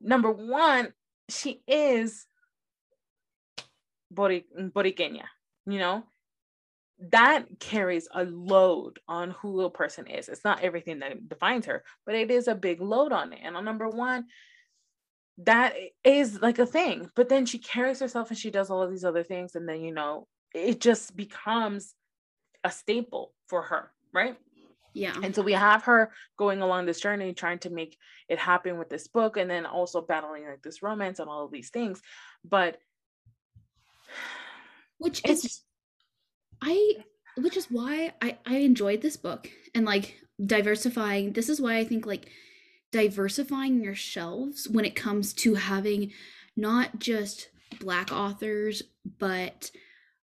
Number 0.01 0.31
one 0.31 0.93
she 1.29 1.61
is 1.67 2.25
Bori- 4.11 4.45
boriqueña 4.55 5.25
you 5.65 5.79
know 5.79 6.03
that 7.11 7.59
carries 7.59 8.07
a 8.13 8.23
load 8.23 8.99
on 9.07 9.31
who 9.31 9.61
a 9.61 9.69
person 9.69 10.07
is. 10.07 10.29
It's 10.29 10.43
not 10.43 10.61
everything 10.61 10.99
that 10.99 11.27
defines 11.27 11.65
her, 11.65 11.83
but 12.05 12.15
it 12.15 12.31
is 12.31 12.47
a 12.47 12.55
big 12.55 12.81
load 12.81 13.11
on 13.11 13.33
it. 13.33 13.39
And 13.43 13.57
on 13.57 13.65
number 13.65 13.89
one, 13.89 14.25
that 15.39 15.73
is 16.03 16.41
like 16.41 16.59
a 16.59 16.65
thing. 16.65 17.09
But 17.15 17.29
then 17.29 17.45
she 17.45 17.57
carries 17.57 17.99
herself 17.99 18.29
and 18.29 18.37
she 18.37 18.51
does 18.51 18.69
all 18.69 18.81
of 18.81 18.91
these 18.91 19.03
other 19.03 19.23
things. 19.23 19.55
And 19.55 19.67
then, 19.67 19.81
you 19.81 19.93
know, 19.93 20.27
it 20.53 20.79
just 20.79 21.15
becomes 21.15 21.93
a 22.63 22.71
staple 22.71 23.33
for 23.47 23.63
her, 23.63 23.91
right? 24.13 24.37
yeah. 24.93 25.15
And 25.21 25.33
so 25.35 25.41
we 25.41 25.53
have 25.53 25.83
her 25.83 26.11
going 26.37 26.61
along 26.61 26.85
this 26.85 26.99
journey, 26.99 27.33
trying 27.33 27.59
to 27.59 27.69
make 27.69 27.97
it 28.29 28.39
happen 28.39 28.77
with 28.77 28.89
this 28.89 29.07
book, 29.07 29.37
and 29.37 29.49
then 29.49 29.65
also 29.65 30.01
battling 30.01 30.45
like 30.45 30.61
this 30.61 30.83
romance 30.83 31.19
and 31.19 31.29
all 31.29 31.45
of 31.45 31.51
these 31.51 31.69
things. 31.69 32.01
But 32.45 32.77
which 34.99 35.21
is 35.27 35.61
i 36.63 36.95
which 37.37 37.57
is 37.57 37.65
why 37.69 38.13
i 38.21 38.37
i 38.45 38.57
enjoyed 38.57 39.01
this 39.01 39.17
book 39.17 39.49
and 39.75 39.85
like 39.85 40.15
diversifying. 40.43 41.33
This 41.33 41.49
is 41.49 41.61
why 41.61 41.77
i 41.77 41.83
think 41.83 42.05
like 42.05 42.29
diversifying 42.91 43.83
your 43.83 43.95
shelves 43.95 44.67
when 44.67 44.85
it 44.85 44.95
comes 44.95 45.33
to 45.33 45.55
having 45.55 46.11
not 46.55 46.99
just 46.99 47.49
black 47.79 48.11
authors 48.11 48.83
but 49.17 49.71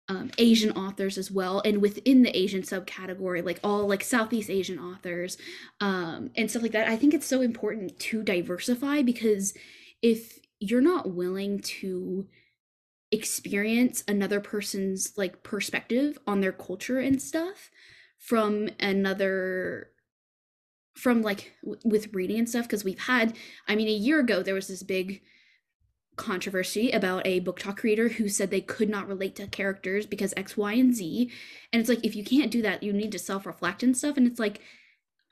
um, 0.08 0.30
asian 0.38 0.70
authors 0.72 1.18
as 1.18 1.30
well 1.30 1.60
and 1.64 1.80
within 1.80 2.22
the 2.22 2.36
asian 2.36 2.62
subcategory 2.62 3.44
like 3.44 3.58
all 3.64 3.88
like 3.88 4.04
southeast 4.04 4.50
asian 4.50 4.78
authors 4.78 5.36
um, 5.80 6.30
and 6.36 6.50
stuff 6.50 6.62
like 6.62 6.72
that. 6.72 6.88
I 6.88 6.96
think 6.96 7.14
it's 7.14 7.26
so 7.26 7.40
important 7.40 7.98
to 7.98 8.22
diversify 8.22 9.02
because 9.02 9.54
if 10.00 10.38
you're 10.60 10.80
not 10.80 11.12
willing 11.12 11.60
to 11.60 12.28
experience 13.12 14.02
another 14.08 14.40
person's 14.40 15.12
like 15.16 15.42
perspective 15.42 16.18
on 16.26 16.40
their 16.40 16.52
culture 16.52 16.98
and 16.98 17.20
stuff 17.20 17.70
from 18.18 18.68
another 18.80 19.90
from 20.94 21.22
like 21.22 21.52
w- 21.62 21.80
with 21.84 22.12
reading 22.14 22.38
and 22.38 22.48
stuff 22.48 22.64
because 22.64 22.84
we've 22.84 23.00
had 23.00 23.36
i 23.68 23.76
mean 23.76 23.88
a 23.88 23.90
year 23.90 24.18
ago 24.18 24.42
there 24.42 24.54
was 24.54 24.68
this 24.68 24.82
big 24.82 25.20
controversy 26.16 26.90
about 26.90 27.26
a 27.26 27.40
BookTok 27.40 27.78
creator 27.78 28.08
who 28.08 28.28
said 28.28 28.50
they 28.50 28.60
could 28.60 28.88
not 28.88 29.08
relate 29.08 29.34
to 29.36 29.46
characters 29.46 30.06
because 30.06 30.34
x 30.36 30.56
y 30.56 30.74
and 30.74 30.94
z. 30.94 31.30
And 31.72 31.80
it's 31.80 31.88
like 31.88 32.04
if 32.04 32.14
you 32.14 32.24
can't 32.24 32.50
do 32.50 32.62
that 32.62 32.82
you 32.82 32.92
need 32.92 33.12
to 33.12 33.18
self-reflect 33.18 33.82
and 33.82 33.96
stuff. 33.96 34.16
And 34.16 34.26
it's 34.26 34.38
like 34.38 34.60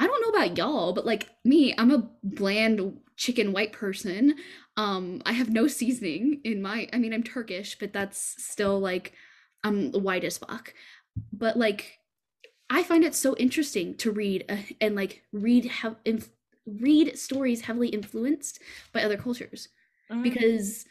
i 0.01 0.07
don't 0.07 0.23
know 0.23 0.31
about 0.39 0.57
y'all 0.59 0.93
but 0.93 1.07
like 1.07 1.29
me 1.45 1.75
i'm 1.79 1.91
a 1.93 2.09
bland 2.25 2.99
chicken 3.17 3.53
white 3.53 3.73
person. 3.73 4.35
Um 4.77 5.23
i 5.27 5.33
have 5.33 5.51
no 5.51 5.69
seasoning 5.69 6.41
in 6.45 6.63
my 6.63 6.89
i 6.93 6.99
mean 6.99 7.13
i'm 7.13 7.23
turkish 7.23 7.79
but 7.79 7.93
that's 7.93 8.19
still 8.43 8.81
like 8.81 9.13
i'm 9.65 9.93
white 9.93 10.25
as 10.25 10.39
fuck. 10.39 10.75
But 11.33 11.57
like 11.59 11.99
i 12.71 12.83
find 12.83 13.05
it 13.05 13.15
so 13.15 13.37
interesting 13.37 13.97
to 13.99 14.11
read 14.11 14.45
uh, 14.49 14.57
and 14.81 14.95
like 14.97 15.23
read 15.33 15.67
have 15.67 15.97
inf- 16.05 16.31
read 16.67 17.19
stories 17.19 17.63
heavily 17.63 17.89
influenced 17.89 18.61
by 18.93 19.03
other 19.03 19.17
cultures. 19.19 19.69
Mhm. 20.11 20.23
because 20.23 20.87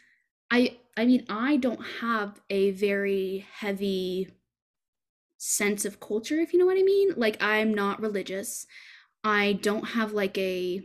i 0.50 0.76
i 0.96 1.04
mean 1.04 1.24
i 1.28 1.56
don't 1.56 1.82
have 2.00 2.40
a 2.50 2.70
very 2.72 3.46
heavy 3.52 4.28
sense 5.38 5.84
of 5.84 6.00
culture 6.00 6.38
if 6.40 6.52
you 6.52 6.58
know 6.58 6.66
what 6.66 6.78
i 6.78 6.82
mean. 6.82 7.14
Like 7.16 7.36
i'm 7.42 7.72
not 7.74 8.00
religious 8.00 8.66
i 9.24 9.52
don't 9.54 9.90
have 9.90 10.12
like 10.12 10.36
a 10.38 10.82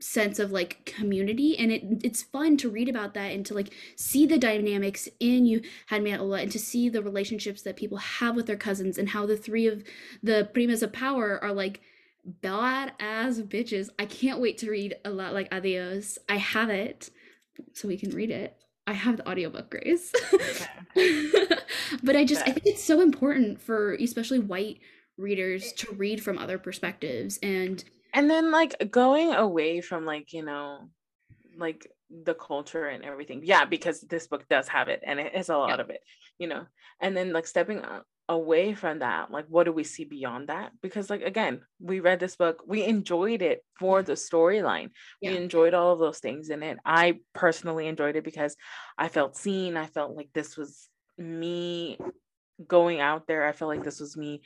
sense 0.00 0.38
of 0.38 0.50
like 0.50 0.84
community 0.84 1.56
and 1.56 1.72
it 1.72 1.82
it's 2.02 2.22
fun 2.22 2.56
to 2.58 2.68
read 2.68 2.88
about 2.88 3.14
that 3.14 3.32
and 3.32 3.46
to 3.46 3.54
like 3.54 3.72
see 3.96 4.26
the 4.26 4.36
dynamics 4.36 5.08
in 5.18 5.46
you 5.46 5.62
had 5.86 6.02
me 6.02 6.10
at 6.10 6.18
Hola 6.18 6.40
and 6.40 6.52
to 6.52 6.58
see 6.58 6.90
the 6.90 7.02
relationships 7.02 7.62
that 7.62 7.76
people 7.76 7.96
have 7.96 8.36
with 8.36 8.46
their 8.46 8.56
cousins 8.56 8.98
and 8.98 9.10
how 9.10 9.24
the 9.24 9.36
three 9.36 9.66
of 9.66 9.82
the 10.22 10.50
primas 10.52 10.82
of 10.82 10.92
power 10.92 11.42
are 11.42 11.52
like 11.52 11.80
bad 12.24 12.92
ass 12.98 13.38
bitches. 13.38 13.90
I 13.98 14.06
can't 14.06 14.40
wait 14.40 14.58
to 14.58 14.70
read 14.70 14.96
a 15.04 15.10
lot 15.10 15.34
like 15.34 15.52
Adios. 15.52 16.18
I 16.28 16.36
have 16.36 16.70
it 16.70 17.10
so 17.72 17.88
we 17.88 17.96
can 17.96 18.10
read 18.10 18.30
it. 18.30 18.56
I 18.86 18.92
have 18.92 19.16
the 19.16 19.28
audiobook, 19.28 19.70
Grace. 19.70 20.12
but 22.02 22.16
I 22.16 22.24
just 22.24 22.42
I 22.42 22.52
think 22.52 22.66
it's 22.66 22.84
so 22.84 23.00
important 23.00 23.60
for 23.60 23.94
especially 23.94 24.38
white 24.38 24.80
readers 25.16 25.72
to 25.74 25.92
read 25.94 26.22
from 26.22 26.38
other 26.38 26.58
perspectives 26.58 27.38
and 27.42 27.84
and 28.12 28.28
then 28.30 28.50
like 28.50 28.90
going 28.90 29.32
away 29.34 29.80
from 29.80 30.04
like 30.04 30.32
you 30.32 30.44
know 30.44 30.88
like 31.56 31.86
the 32.10 32.34
culture 32.34 32.86
and 32.86 33.04
everything. 33.04 33.40
Yeah 33.44 33.64
because 33.64 34.00
this 34.02 34.26
book 34.26 34.44
does 34.48 34.68
have 34.68 34.88
it 34.88 35.00
and 35.06 35.18
it 35.20 35.34
is 35.34 35.48
a 35.48 35.56
lot 35.56 35.70
Yeah. 35.78 35.82
of 35.84 35.90
it 35.90 36.00
you 36.38 36.48
know? 36.48 36.64
And 37.00 37.16
then 37.16 37.32
like 37.32 37.46
stepping 37.46 37.80
away 38.28 38.72
from 38.74 39.00
that 39.00 39.30
like 39.30 39.44
what 39.48 39.64
do 39.64 39.72
we 39.72 39.84
see 39.84 40.04
beyond 40.04 40.48
that? 40.48 40.72
Because 40.82 41.10
like 41.10 41.22
again 41.22 41.60
we 41.80 42.00
read 42.00 42.18
this 42.20 42.36
book 42.36 42.62
we 42.66 42.84
enjoyed 42.84 43.42
it 43.42 43.64
for 43.78 44.02
the 44.02 44.14
storyline. 44.14 44.90
Yeah. 45.20 45.30
we 45.32 45.36
enjoyed 45.36 45.74
all 45.74 45.92
of 45.92 45.98
those 46.00 46.18
things 46.18 46.50
in 46.50 46.62
it. 46.62 46.78
I 46.84 47.20
personally 47.34 47.86
enjoyed 47.86 48.16
it 48.16 48.24
because 48.24 48.56
i 48.98 49.08
felt 49.08 49.36
seen. 49.36 49.76
I 49.76 49.86
felt 49.86 50.16
like 50.16 50.30
this 50.34 50.56
was 50.56 50.88
me 51.18 51.98
going 52.66 53.00
out 53.00 53.26
there. 53.26 53.46
I 53.46 53.52
felt 53.52 53.68
like 53.68 53.84
this 53.84 54.00
was 54.00 54.16
me 54.16 54.42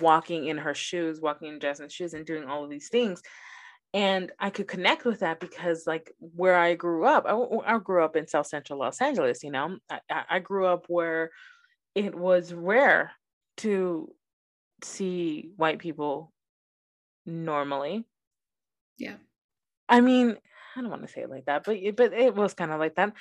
walking 0.00 0.46
in 0.46 0.56
her 0.56 0.74
shoes 0.74 1.20
walking 1.20 1.48
in 1.48 1.60
jasmine's 1.60 1.92
shoes 1.92 2.14
and 2.14 2.24
doing 2.24 2.44
all 2.44 2.64
of 2.64 2.70
these 2.70 2.88
things. 2.88 3.22
And 3.92 4.30
i 4.38 4.50
could 4.50 4.68
connect 4.68 5.04
with 5.04 5.20
that 5.20 5.40
because 5.40 5.86
like 5.86 6.12
where 6.20 6.56
i 6.56 6.74
grew 6.74 7.04
up 7.06 7.26
i, 7.26 7.74
I 7.74 7.78
grew 7.78 8.04
up 8.04 8.14
in 8.14 8.28
south 8.28 8.46
central 8.46 8.78
los 8.78 9.00
angeles 9.00 9.42
you 9.42 9.50
know? 9.50 9.78
I, 9.90 10.00
I 10.10 10.22
I 10.30 10.38
grew 10.38 10.66
up 10.66 10.84
where 10.88 11.30
it 11.94 12.14
was 12.14 12.52
rare 12.54 13.10
to 13.58 14.14
see 14.82 15.50
white 15.56 15.80
people 15.80 16.32
normally. 17.26 18.06
Yeah. 18.96 19.16
i 19.88 20.00
mean 20.00 20.36
i 20.76 20.80
don't 20.80 20.90
want 20.90 21.02
to 21.02 21.08
say 21.12 21.22
it 21.22 21.30
like 21.30 21.46
that 21.46 21.64
but 21.64 21.76
but 21.96 22.12
it 22.12 22.34
was 22.34 22.54
kind 22.54 22.70
of 22.70 22.78
like 22.78 22.94
that 22.94 23.12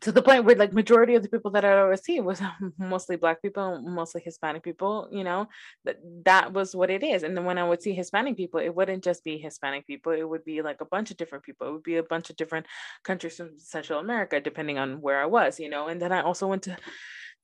to 0.00 0.12
the 0.12 0.22
point 0.22 0.44
where 0.44 0.54
like 0.54 0.72
majority 0.72 1.14
of 1.14 1.22
the 1.22 1.28
people 1.28 1.50
that 1.52 1.64
I 1.64 1.88
would 1.88 2.02
see 2.02 2.20
was 2.20 2.40
mostly 2.78 3.16
black 3.16 3.42
people, 3.42 3.80
mostly 3.80 4.20
Hispanic 4.24 4.62
people, 4.62 5.08
you 5.10 5.24
know, 5.24 5.48
that 5.84 5.98
that 6.24 6.52
was 6.52 6.74
what 6.74 6.90
it 6.90 7.02
is. 7.02 7.22
And 7.22 7.36
then 7.36 7.44
when 7.44 7.58
I 7.58 7.68
would 7.68 7.82
see 7.82 7.92
Hispanic 7.92 8.36
people, 8.36 8.60
it 8.60 8.74
wouldn't 8.74 9.04
just 9.04 9.24
be 9.24 9.38
Hispanic 9.38 9.86
people, 9.86 10.12
it 10.12 10.28
would 10.28 10.44
be 10.44 10.62
like 10.62 10.80
a 10.80 10.86
bunch 10.86 11.10
of 11.10 11.16
different 11.16 11.44
people. 11.44 11.68
It 11.68 11.72
would 11.72 11.82
be 11.82 11.96
a 11.96 12.02
bunch 12.02 12.30
of 12.30 12.36
different 12.36 12.66
countries 13.04 13.36
from 13.36 13.58
Central 13.58 14.00
America, 14.00 14.40
depending 14.40 14.78
on 14.78 15.00
where 15.00 15.20
I 15.20 15.26
was, 15.26 15.58
you 15.58 15.68
know. 15.68 15.88
And 15.88 16.00
then 16.00 16.12
I 16.12 16.22
also 16.22 16.46
went 16.46 16.62
to 16.64 16.76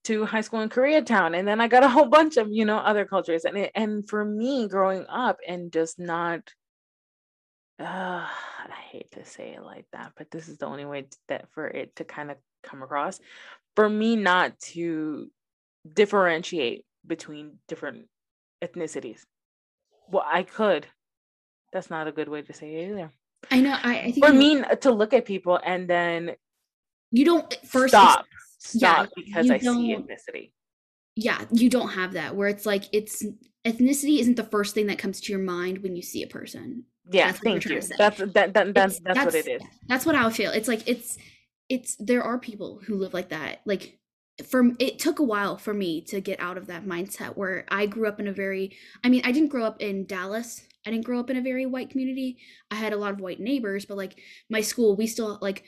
to 0.05 0.27
high 0.27 0.43
school 0.43 0.61
in 0.61 0.69
Koreatown, 0.69 1.37
and 1.37 1.49
then 1.49 1.61
I 1.61 1.69
got 1.69 1.83
a 1.83 1.89
whole 1.89 2.07
bunch 2.07 2.37
of, 2.37 2.49
you 2.51 2.67
know, 2.67 2.77
other 2.77 3.07
cultures. 3.07 3.45
And 3.45 3.57
it, 3.57 3.73
and 3.75 4.09
for 4.09 4.25
me 4.25 4.69
growing 4.69 5.07
up 5.09 5.39
and 5.49 5.73
just 5.73 5.99
not 5.99 6.41
uh, 7.81 8.27
I 8.27 8.81
hate 8.91 9.11
to 9.13 9.25
say 9.25 9.55
it 9.55 9.63
like 9.63 9.87
that, 9.93 10.13
but 10.17 10.31
this 10.31 10.49
is 10.49 10.59
the 10.59 10.67
only 10.67 10.85
way 10.85 11.07
that 11.29 11.47
for 11.53 11.67
it 11.67 11.97
to 11.97 12.05
kind 12.05 12.31
of 12.31 12.37
come 12.63 12.83
across. 12.83 13.19
For 13.77 13.89
me 13.89 14.15
not 14.17 14.59
to 14.73 15.31
differentiate 15.93 16.85
between 17.07 17.59
different 17.69 18.07
ethnicities. 18.63 19.21
Well, 20.09 20.25
I 20.27 20.43
could. 20.45 20.87
That's 21.73 21.91
not 21.91 22.07
a 22.07 22.13
good 22.13 22.29
way 22.29 22.43
to 22.43 22.53
say 22.53 22.75
it 22.75 22.91
either. 22.91 23.11
I 23.51 23.61
know. 23.61 23.77
I, 23.83 23.99
I 23.99 24.03
think 24.13 24.25
For 24.25 24.33
you- 24.33 24.39
me 24.39 24.57
n- 24.59 24.79
to 24.81 24.93
look 24.93 25.13
at 25.13 25.25
people 25.27 25.59
and 25.65 25.89
then 25.89 26.37
you 27.11 27.25
don't 27.25 27.53
first 27.67 27.93
stop, 27.93 28.25
yeah, 28.73 29.03
stop 29.03 29.09
because 29.17 29.47
you 29.47 29.53
I 29.55 29.59
see 29.59 29.97
ethnicity. 29.97 30.53
yeah, 31.17 31.45
you 31.53 31.69
don't 31.69 31.91
have 31.91 32.13
that 32.15 32.35
where 32.35 32.49
it's 32.49 32.65
like 32.67 32.85
it's 32.93 33.25
ethnicity 33.67 34.19
isn't 34.21 34.37
the 34.37 34.45
first 34.45 34.75
thing 34.75 34.87
that 34.87 34.99
comes 34.99 35.21
to 35.23 35.33
your 35.33 35.43
mind 35.43 35.79
when 35.83 35.95
you 35.97 36.03
see 36.03 36.23
a 36.23 36.27
person. 36.29 36.85
Yeah, 37.11 37.27
That's 37.27 37.41
thank 37.41 37.65
you. 37.67 37.81
That's 37.99 38.19
that, 38.19 38.55
that 38.55 38.75
that's 38.75 38.97
It's- 38.97 39.01
that's 39.05 39.25
what 39.25 39.35
it 39.35 39.49
is. 39.49 39.63
That's 39.89 40.07
what 40.07 40.15
I 40.15 40.25
would 40.25 40.35
feel. 40.35 40.51
It's 40.53 40.69
like 40.69 40.83
it's 40.87 41.19
it's 41.69 41.97
there 41.99 42.23
are 42.23 42.39
people 42.39 42.81
who 42.87 42.97
live 42.97 43.15
like 43.15 43.29
that. 43.31 43.61
Like 43.67 43.99
for 44.47 44.73
it 44.79 44.99
took 44.99 45.19
a 45.19 45.23
while 45.25 45.57
for 45.57 45.75
me 45.75 46.01
to 46.03 46.21
get 46.21 46.41
out 46.41 46.57
of 46.57 46.67
that 46.67 46.85
mindset 46.87 47.37
where 47.37 47.67
I 47.69 47.87
grew 47.87 48.09
up 48.09 48.21
in 48.21 48.27
a 48.29 48.33
very 48.33 48.77
I 49.05 49.09
mean, 49.09 49.23
I 49.25 49.33
didn't 49.33 49.51
grow 49.51 49.65
up 49.65 49.81
in 49.81 50.07
Dallas. 50.07 50.63
I 50.87 50.91
didn't 50.91 51.05
grow 51.07 51.21
up 51.21 51.31
in 51.31 51.37
a 51.37 51.43
very 51.43 51.67
white 51.67 51.91
community. 51.91 52.39
I 52.71 52.75
had 52.77 52.93
a 52.93 52.97
lot 52.97 53.13
of 53.13 53.21
white 53.21 53.41
neighbors, 53.41 53.85
but 53.85 53.97
like 53.97 54.19
my 54.51 54.61
school, 54.61 54.97
we 54.97 55.07
still 55.07 55.39
like 55.41 55.65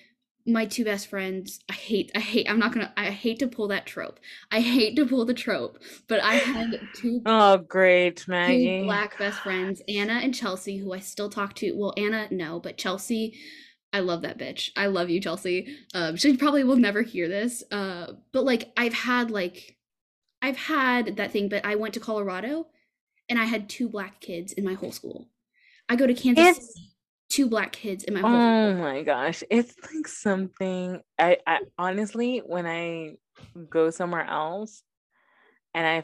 my 0.46 0.66
two 0.66 0.84
best 0.84 1.08
friends. 1.08 1.60
I 1.68 1.72
hate 1.74 2.10
I 2.14 2.20
hate 2.20 2.48
I'm 2.48 2.58
not 2.58 2.72
to 2.74 2.92
I 2.96 3.06
hate 3.10 3.38
to 3.40 3.48
pull 3.48 3.68
that 3.68 3.86
trope. 3.86 4.20
I 4.50 4.60
hate 4.60 4.96
to 4.96 5.06
pull 5.06 5.24
the 5.24 5.34
trope, 5.34 5.78
but 6.08 6.22
I 6.22 6.34
had 6.34 6.80
two 6.94 7.22
Oh, 7.26 7.58
great, 7.58 8.16
two 8.16 8.84
black 8.84 9.18
best 9.18 9.40
friends, 9.40 9.82
Anna 9.88 10.14
and 10.22 10.34
Chelsea, 10.34 10.78
who 10.78 10.92
I 10.92 11.00
still 11.00 11.28
talk 11.30 11.54
to. 11.56 11.72
Well, 11.72 11.94
Anna, 11.96 12.28
no, 12.30 12.60
but 12.60 12.78
Chelsea, 12.78 13.38
I 13.92 14.00
love 14.00 14.22
that 14.22 14.38
bitch. 14.38 14.70
I 14.76 14.86
love 14.86 15.10
you, 15.10 15.20
Chelsea. 15.20 15.76
Um, 15.94 16.16
she 16.16 16.36
probably 16.36 16.64
will 16.64 16.76
never 16.76 17.02
hear 17.02 17.28
this. 17.28 17.62
Uh, 17.70 18.14
but 18.32 18.44
like 18.44 18.72
I've 18.76 18.94
had 18.94 19.30
like 19.30 19.76
I've 20.42 20.56
had 20.58 21.16
that 21.16 21.32
thing, 21.32 21.48
but 21.48 21.64
I 21.64 21.76
went 21.76 21.94
to 21.94 22.00
Colorado 22.00 22.66
and 23.28 23.38
I 23.38 23.44
had 23.46 23.68
two 23.68 23.88
black 23.88 24.20
kids 24.20 24.52
in 24.52 24.64
my 24.64 24.74
whole 24.74 24.92
school. 24.92 25.28
I 25.88 25.96
go 25.96 26.06
to 26.06 26.14
Kansas 26.14 26.44
It's- 26.46 26.74
City, 26.74 26.90
two 27.36 27.48
black 27.48 27.72
kids 27.72 28.04
in 28.04 28.14
my 28.14 28.20
whole 28.20 28.30
Oh 28.30 28.72
school. 28.72 28.82
my 28.82 29.02
gosh. 29.02 29.42
It's 29.50 29.74
like 29.94 30.08
something 30.08 31.00
I, 31.18 31.38
I 31.46 31.60
honestly 31.78 32.38
when 32.44 32.66
I 32.66 33.16
go 33.70 33.90
somewhere 33.90 34.24
else 34.24 34.82
and 35.74 35.86
I 35.86 36.02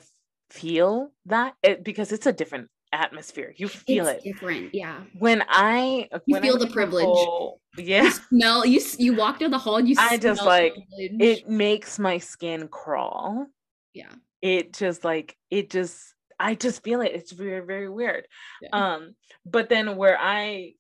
feel 0.50 1.10
that 1.26 1.54
it 1.62 1.82
because 1.82 2.12
it's 2.12 2.26
a 2.26 2.32
different 2.32 2.68
atmosphere. 2.92 3.54
You 3.56 3.68
feel 3.68 4.06
it's 4.06 4.24
it. 4.24 4.28
different, 4.32 4.74
yeah. 4.74 5.00
When 5.18 5.42
I 5.48 6.08
You 6.26 6.34
when 6.34 6.42
I 6.42 6.46
feel 6.46 6.58
the 6.58 6.66
privilege. 6.66 7.04
whole- 7.06 7.60
You 7.78 7.84
yeah. 7.84 8.10
smell 8.10 8.66
you 8.66 8.80
you 8.98 9.14
walk 9.14 9.38
down 9.38 9.50
the 9.50 9.58
hall 9.58 9.76
and 9.78 9.88
you 9.88 9.96
I 9.98 10.18
just, 10.18 10.44
like, 10.44 10.74
privilege. 10.74 11.20
It 11.20 11.48
makes 11.48 11.98
my 11.98 12.18
skin 12.18 12.68
crawl. 12.68 13.46
yeah. 13.94 14.12
It 14.42 14.74
just 14.74 15.04
like 15.04 15.36
it 15.50 15.70
just 15.70 15.96
I 16.38 16.54
just 16.56 16.82
feel 16.82 17.00
it. 17.02 17.12
It's 17.14 17.30
very, 17.32 17.64
very 17.64 17.88
weird. 17.88 18.26
Yeah. 18.60 18.70
Um, 18.72 19.14
but 19.46 19.68
then 19.68 19.96
where 19.96 20.18
I 20.20 20.74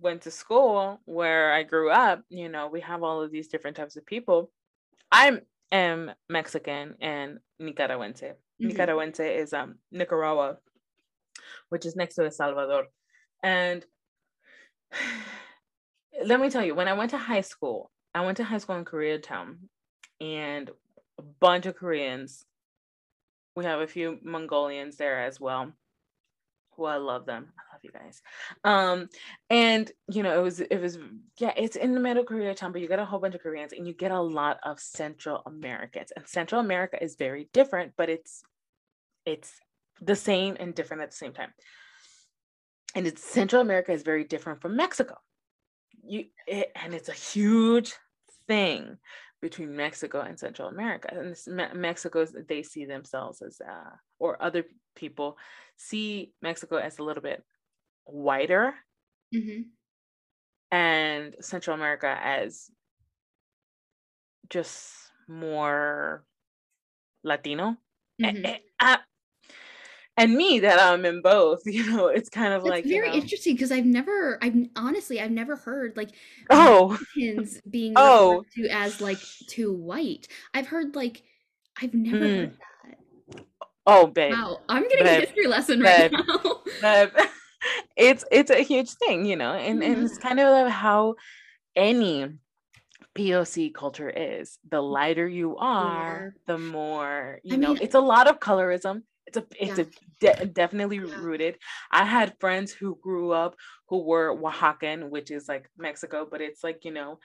went 0.00 0.22
to 0.22 0.30
school, 0.30 1.00
where 1.04 1.52
I 1.52 1.62
grew 1.62 1.90
up, 1.90 2.22
you 2.28 2.48
know, 2.48 2.68
we 2.68 2.80
have 2.80 3.02
all 3.02 3.22
of 3.22 3.30
these 3.30 3.48
different 3.48 3.76
types 3.76 3.96
of 3.96 4.06
people. 4.06 4.50
I 5.10 5.40
am 5.72 6.12
Mexican 6.28 6.94
and 7.00 7.38
Nicaragüense. 7.60 8.34
Mhm. 8.60 8.72
Nicaragüense 8.72 9.36
is 9.36 9.52
um 9.52 9.78
Nicaragua, 9.90 10.58
which 11.68 11.86
is 11.86 11.96
next 11.96 12.14
to 12.16 12.24
El 12.24 12.30
Salvador. 12.30 12.86
And 13.42 13.84
let 16.24 16.40
me 16.40 16.50
tell 16.50 16.64
you, 16.64 16.74
when 16.74 16.88
I 16.88 16.94
went 16.94 17.10
to 17.10 17.18
high 17.18 17.42
school, 17.42 17.90
I 18.14 18.24
went 18.24 18.36
to 18.38 18.44
high 18.44 18.58
school 18.58 18.76
in 18.76 18.84
Koreatown, 18.84 19.68
and 20.20 20.70
a 21.18 21.22
bunch 21.22 21.66
of 21.66 21.76
Koreans. 21.76 22.44
We 23.54 23.64
have 23.64 23.80
a 23.80 23.86
few 23.86 24.18
Mongolians 24.22 24.96
there 24.96 25.22
as 25.24 25.40
well. 25.40 25.72
Who 26.76 26.84
I 26.84 26.96
love 26.96 27.24
them. 27.26 27.52
I 27.58 27.62
you 27.86 27.92
guys. 27.92 28.20
Um, 28.64 29.08
and 29.48 29.90
you 30.08 30.22
know, 30.22 30.38
it 30.38 30.42
was 30.42 30.60
it 30.60 30.80
was 30.80 30.98
yeah, 31.38 31.52
it's 31.56 31.76
in 31.76 31.94
the 31.94 32.00
middle 32.00 32.24
Koreatown, 32.24 32.72
but 32.72 32.80
you 32.80 32.88
get 32.88 32.98
a 32.98 33.04
whole 33.04 33.20
bunch 33.20 33.34
of 33.34 33.42
Koreans 33.42 33.72
and 33.72 33.86
you 33.86 33.94
get 33.94 34.10
a 34.10 34.20
lot 34.20 34.58
of 34.64 34.80
Central 34.80 35.42
Americans. 35.46 36.12
And 36.14 36.26
Central 36.26 36.60
America 36.60 37.02
is 37.02 37.16
very 37.16 37.48
different, 37.52 37.92
but 37.96 38.08
it's 38.08 38.42
it's 39.24 39.52
the 40.00 40.16
same 40.16 40.56
and 40.58 40.74
different 40.74 41.02
at 41.02 41.10
the 41.10 41.16
same 41.16 41.32
time. 41.32 41.52
And 42.94 43.06
it's 43.06 43.22
Central 43.22 43.62
America 43.62 43.92
is 43.92 44.02
very 44.02 44.24
different 44.24 44.60
from 44.60 44.76
Mexico. 44.76 45.16
You 46.02 46.26
it, 46.46 46.72
and 46.74 46.94
it's 46.94 47.08
a 47.08 47.12
huge 47.12 47.94
thing 48.48 48.98
between 49.42 49.76
Mexico 49.76 50.20
and 50.20 50.38
Central 50.38 50.68
America. 50.68 51.08
And 51.12 51.32
this, 51.32 51.46
Me- 51.46 51.74
Mexico's 51.74 52.34
they 52.48 52.62
see 52.62 52.84
themselves 52.84 53.42
as 53.42 53.60
uh, 53.60 53.90
or 54.18 54.42
other 54.42 54.64
people 54.94 55.36
see 55.76 56.32
Mexico 56.42 56.76
as 56.76 56.98
a 56.98 57.02
little 57.02 57.22
bit 57.22 57.42
whiter 58.06 58.74
hmm 59.32 59.76
and 60.70 61.34
Central 61.40 61.74
America 61.76 62.18
as 62.22 62.70
just 64.50 65.12
more 65.28 66.24
Latino. 67.24 67.76
A- 68.24 68.34
hmm 68.34 68.44
a- 68.44 68.62
I- 68.80 68.98
and 70.16 70.34
me 70.34 70.60
that 70.60 70.80
I'm 70.80 71.04
in 71.04 71.20
both, 71.22 71.60
you 71.66 71.84
know, 71.90 72.08
it's 72.08 72.28
kind 72.28 72.52
of 72.54 72.64
That's 72.64 72.68
like 72.70 72.84
you 72.84 72.98
very 73.00 73.08
know, 73.08 73.20
interesting 73.20 73.54
because 73.54 73.70
I've 73.70 73.84
never, 73.86 74.38
I've 74.42 74.54
honestly, 74.76 75.20
I've 75.20 75.30
never 75.30 75.56
heard 75.56 75.96
like 75.96 76.10
oh, 76.50 76.98
Mexicans 76.98 77.60
being 77.70 77.94
Oh. 77.96 78.42
referred 78.42 78.50
to 78.56 78.68
as 78.68 79.00
like 79.00 79.28
too 79.46 79.72
white. 79.72 80.28
I've 80.54 80.66
heard 80.68 80.96
like, 80.96 81.22
I've 81.80 81.94
never 81.94 82.24
Mm. 82.24 82.28
heard 82.28 82.58
that. 82.58 82.98
oh, 83.86 84.06
babe. 84.06 84.34
Wow, 84.34 84.62
I'm 84.68 84.82
getting 84.88 85.06
a 85.06 85.14
history 85.14 85.46
lesson 85.46 85.80
right 85.80 86.06
Babe. 86.10 86.12
now. 86.82 87.22
it's 87.96 88.24
it's 88.30 88.50
a 88.50 88.62
huge 88.62 88.90
thing, 88.92 89.24
you 89.24 89.36
know, 89.36 89.52
and, 89.52 89.82
and 89.82 89.96
Mhm. 89.98 90.04
it's 90.04 90.18
kind 90.18 90.38
of 90.40 90.68
how 90.70 91.14
any 91.74 92.28
POC 93.14 93.72
culture 93.74 94.10
is. 94.10 94.58
The 94.68 94.80
lighter 94.82 95.26
you 95.26 95.56
are, 95.56 96.34
the 96.46 96.58
more 96.58 97.40
you 97.42 97.54
I 97.54 97.56
know. 97.58 97.72
mean- 97.74 97.82
It's 97.82 97.94
a 97.94 98.00
lot 98.00 98.28
of 98.28 98.38
colorism. 98.40 99.02
It's 99.26 99.36
a 99.38 99.46
it's 99.58 99.78
Yeah. 99.78 99.84
a 99.84 100.36
de- 100.36 100.46
definitely 100.46 100.98
Yeah. 100.98 101.20
rooted. 101.20 101.58
I 101.90 102.04
had 102.04 102.38
friends 102.38 102.72
who 102.72 102.96
grew 103.02 103.32
up 103.32 103.56
who 103.88 103.98
were 104.04 104.34
Oaxacan, 104.36 105.08
which 105.10 105.30
is 105.30 105.48
like 105.48 105.68
Mexico, 105.76 106.26
but 106.30 106.40
it's 106.40 106.62
like 106.62 106.84
you 106.84 106.92
know 106.92 107.18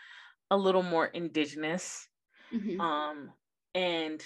a 0.49 0.57
little 0.57 0.84
more 0.84 1.05
indigenous. 1.07 2.07
Mhm. 2.51 2.80
Um, 2.80 3.32
and 3.76 4.24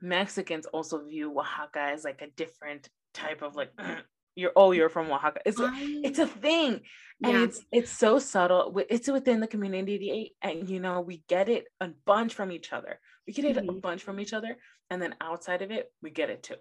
Mexicans 0.00 0.66
also 0.66 1.04
view 1.04 1.38
Oaxaca 1.38 1.80
as 1.80 2.04
like 2.04 2.22
a 2.22 2.30
different 2.30 2.88
type 3.12 3.42
of 3.42 3.54
like, 3.56 3.72
you're 4.38 4.52
oh 4.56 4.70
you're 4.72 4.88
from 4.88 5.10
Oaxaca. 5.10 5.40
It's 5.44 5.58
a, 5.60 5.64
I- 5.64 6.00
it's 6.04 6.18
a 6.20 6.26
thing, 6.26 6.80
and 7.24 7.32
Yeah. 7.36 7.44
it's 7.44 7.60
it's 7.72 7.90
so 7.90 8.18
subtle. 8.18 8.72
It's 8.88 9.08
within 9.08 9.40
the 9.40 9.46
community, 9.48 10.36
and 10.40 10.68
you 10.70 10.78
know 10.80 11.00
we 11.00 11.24
get 11.28 11.48
it 11.48 11.64
a 11.80 11.88
bunch 12.06 12.34
from 12.34 12.52
each 12.52 12.72
other. 12.72 13.00
We 13.26 13.32
get 13.32 13.44
it 13.44 13.56
a 13.56 13.62
Mhm. 13.62 13.80
bunch 13.82 14.02
from 14.02 14.20
each 14.20 14.32
other, 14.32 14.56
and 14.90 15.02
then 15.02 15.14
outside 15.20 15.62
of 15.62 15.70
it, 15.70 15.92
we 16.02 16.10
get 16.10 16.30
it 16.30 16.42
too. 16.44 16.54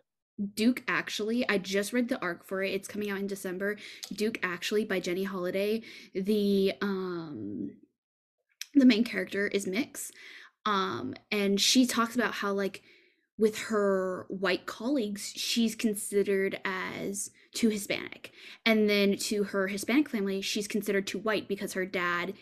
Duke 0.55 0.84
actually, 0.88 1.47
I 1.49 1.57
just 1.59 1.93
read 1.93 2.09
the 2.09 2.19
arc 2.21 2.45
for 2.45 2.61
it. 2.63 2.73
It's 2.73 2.88
coming 2.88 3.09
out 3.11 3.19
in 3.19 3.28
December. 3.28 3.78
Duke 4.13 4.39
actually 4.43 4.86
by 4.86 4.99
Jenny 4.99 5.23
Holiday. 5.23 5.84
The 6.15 6.73
um 6.82 7.78
the 8.73 8.86
main 8.86 9.03
character 9.03 9.47
is 9.47 9.67
Mix. 9.67 10.11
Um 10.65 11.13
and 11.32 11.59
she 11.61 11.86
talks 11.86 12.15
about 12.15 12.34
how 12.34 12.51
like 12.53 12.82
with 13.39 13.57
her 13.69 14.25
white 14.30 14.65
colleagues, 14.65 15.32
she's 15.36 15.75
considered 15.75 16.59
as 16.65 17.30
too 17.58 17.70
Hispanic. 17.70 18.32
And 18.66 18.89
then 18.89 19.18
to 19.18 19.43
her 19.45 19.68
Hispanic 19.68 20.10
family, 20.10 20.41
she's 20.41 20.68
considered 20.68 21.08
too 21.08 21.20
white 21.20 21.47
because 21.47 21.74
her 21.74 21.86
dad 21.86 22.34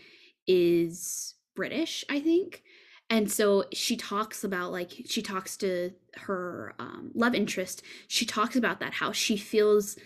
is 0.48 1.36
British, 1.56 2.04
I 2.10 2.20
think. 2.20 2.64
And 3.10 3.32
so 3.32 3.66
she 3.72 3.96
talks 3.96 4.44
about 4.44 4.72
like 4.72 4.92
she 5.06 5.22
talks 5.22 5.58
to 5.58 5.92
her 6.22 6.74
um, 6.80 7.12
love 7.14 7.36
interest. 7.36 7.84
She 8.08 8.26
talks 8.26 8.56
about 8.56 8.80
that 8.80 8.94
how 8.94 9.12
she 9.12 9.38
feels 9.38 9.98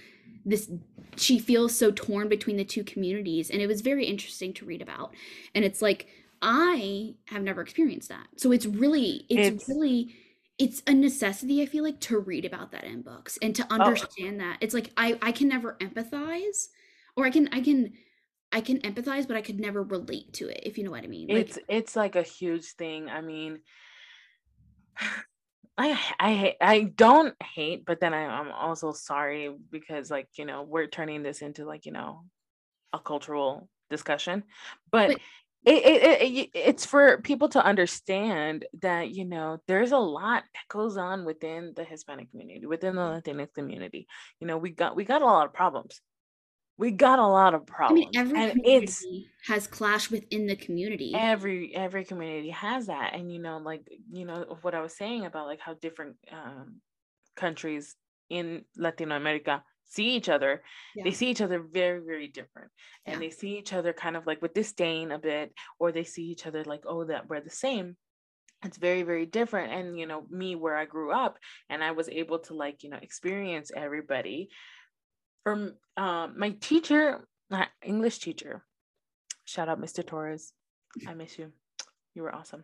this 0.46 0.70
she 1.16 1.40
feels 1.40 1.76
so 1.76 1.92
torn 1.92 2.30
between 2.30 2.58
the 2.58 2.64
two 2.64 2.84
communities 2.84 3.50
and 3.50 3.62
it 3.62 3.68
was 3.68 3.82
very 3.82 4.06
interesting 4.06 4.54
to 4.54 4.66
read 4.66 4.82
about. 4.82 5.14
And 5.56 5.66
it's 5.66 5.82
like 5.82 6.08
I 6.42 7.16
have 7.26 7.42
never 7.42 7.62
experienced 7.62 8.10
that. 8.10 8.28
So 8.38 8.52
it's 8.52 8.66
really 8.66 9.26
it's, 9.30 9.48
It's- 9.48 9.70
really 9.70 10.14
it's 10.60 10.84
a 10.86 10.94
necessity 10.94 11.62
I 11.62 11.66
feel 11.66 11.86
like 11.86 12.02
to 12.02 12.20
read 12.20 12.46
about 12.46 12.72
that 12.74 12.84
in 12.84 13.02
books 13.02 13.40
and 13.42 13.56
to 13.56 13.66
oh. 13.72 13.76
understand 13.76 14.42
that. 14.42 14.58
It's 14.60 14.74
like 14.74 14.92
I 14.98 15.18
I 15.22 15.32
can 15.32 15.48
never 15.48 15.78
empathize 15.80 16.68
or 17.16 17.26
I 17.26 17.32
can 17.32 17.50
I 17.54 17.62
can 17.62 17.94
I 18.52 18.62
can 18.62 18.80
empathize 18.80 19.28
but 19.28 19.38
I 19.38 19.42
could 19.42 19.60
never 19.60 19.82
relate 19.82 20.34
to 20.34 20.50
it 20.50 20.62
if 20.64 20.78
you 20.78 20.84
know 20.84 20.92
what 20.92 21.04
I 21.04 21.08
mean. 21.08 21.30
Like 21.30 21.38
It's 21.48 21.60
it's 21.70 21.96
like 21.96 22.18
a 22.18 22.22
huge 22.22 22.74
thing. 22.74 23.10
I 23.10 23.22
mean, 23.22 23.60
I 25.78 25.98
I 26.20 26.56
I 26.60 26.84
don't 26.94 27.36
hate, 27.42 27.86
but 27.86 28.02
then 28.02 28.14
I, 28.14 28.26
I'm 28.26 28.52
also 28.52 28.92
sorry 28.92 29.56
because 29.72 30.12
like 30.12 30.28
you 30.36 30.44
know 30.44 30.64
we're 30.64 30.88
turning 30.88 31.24
this 31.24 31.42
into 31.42 31.64
like 31.64 31.86
you 31.86 31.94
know 31.94 32.26
a 32.92 33.00
cultural 33.00 33.70
discussion, 33.90 34.44
but. 34.92 35.08
But- 35.08 35.22
it, 35.66 35.86
it, 35.86 36.22
it, 36.22 36.26
it- 36.38 36.50
it's 36.54 36.86
for 36.86 37.20
people 37.22 37.50
to 37.50 37.64
understand 37.64 38.66
that 38.82 39.12
you 39.12 39.26
know 39.26 39.60
there's 39.68 39.92
a 39.92 39.98
lot 39.98 40.44
that 40.54 40.68
goes 40.70 40.98
on 40.98 41.26
within 41.26 41.74
the 41.76 41.84
hispanic 41.84 42.32
community 42.32 42.66
within 42.66 42.96
the 42.96 43.02
latinx 43.02 43.54
community. 43.54 44.08
You 44.40 44.48
know 44.48 44.58
we 44.58 44.72
got 44.72 44.96
we 44.96 45.04
got 45.06 45.22
a 45.22 45.26
lot 45.26 45.46
of 45.48 45.54
problems. 45.54 46.02
We 46.78 46.92
got 46.92 47.20
a 47.20 47.28
lot 47.28 47.54
of 47.56 47.66
problems 47.68 47.90
I 47.90 47.94
mean, 47.94 48.10
every 48.16 48.42
and 48.42 48.54
community 48.54 48.64
it's 48.64 49.06
has 49.48 49.68
clash 49.68 50.10
within 50.10 50.48
the 50.48 50.56
community. 50.56 51.30
every 51.32 51.76
every 51.76 52.06
community 52.06 52.52
has 52.52 52.88
that 52.88 53.14
and 53.16 53.32
you 53.34 53.40
know 53.40 53.58
like 53.58 53.82
you 54.12 54.26
know 54.26 54.58
what 54.62 54.76
i 54.76 54.82
was 54.82 54.96
saying 54.96 55.26
about 55.26 55.48
like 55.48 55.60
how 55.60 55.74
different 55.74 56.18
um 56.32 56.82
countries 57.36 57.96
in 58.30 58.66
latin 58.78 59.12
america 59.12 59.64
see 59.90 60.16
each 60.16 60.30
other 60.30 60.62
they 61.04 61.12
see 61.12 61.30
each 61.30 61.42
other 61.42 61.60
very 61.60 62.00
very 62.00 62.28
different 62.28 62.72
and 63.06 63.16
Yeah. 63.16 63.20
they 63.28 63.30
see 63.32 63.58
each 63.58 63.74
other 63.74 63.92
kind 63.94 64.16
of 64.16 64.26
like 64.28 64.42
with 64.42 64.54
disdain 64.54 65.12
a 65.12 65.20
bit 65.20 65.54
or 65.80 65.92
they 65.92 66.04
see 66.04 66.26
each 66.26 66.46
other 66.48 66.64
like 66.64 66.84
oh 66.86 67.04
that 67.06 67.28
we're 67.28 67.42
the 67.42 67.50
same. 67.50 67.98
It's 68.64 68.78
very 68.78 69.04
very 69.04 69.26
different 69.26 69.72
and 69.74 69.98
you 70.00 70.06
know 70.06 70.26
me 70.30 70.56
where 70.56 70.76
i 70.76 70.86
grew 70.86 71.12
up 71.12 71.38
and 71.70 71.84
i 71.84 71.92
was 71.92 72.10
able 72.10 72.40
to 72.40 72.54
like 72.54 72.84
you 72.84 72.90
know 72.90 73.00
experience 73.02 73.72
everybody. 73.76 74.50
From 75.44 75.74
um 75.98 76.36
my 76.38 76.52
teacher 76.60 77.26
my 77.50 77.68
english 77.82 78.20
teacher 78.20 78.64
shout 79.46 79.70
out 79.70 79.80
mr 79.82 80.06
torres 80.06 80.54
i 81.08 81.14
miss 81.14 81.40
you. 81.40 81.52
You 82.16 82.24
were 82.24 82.36
awesome 82.36 82.64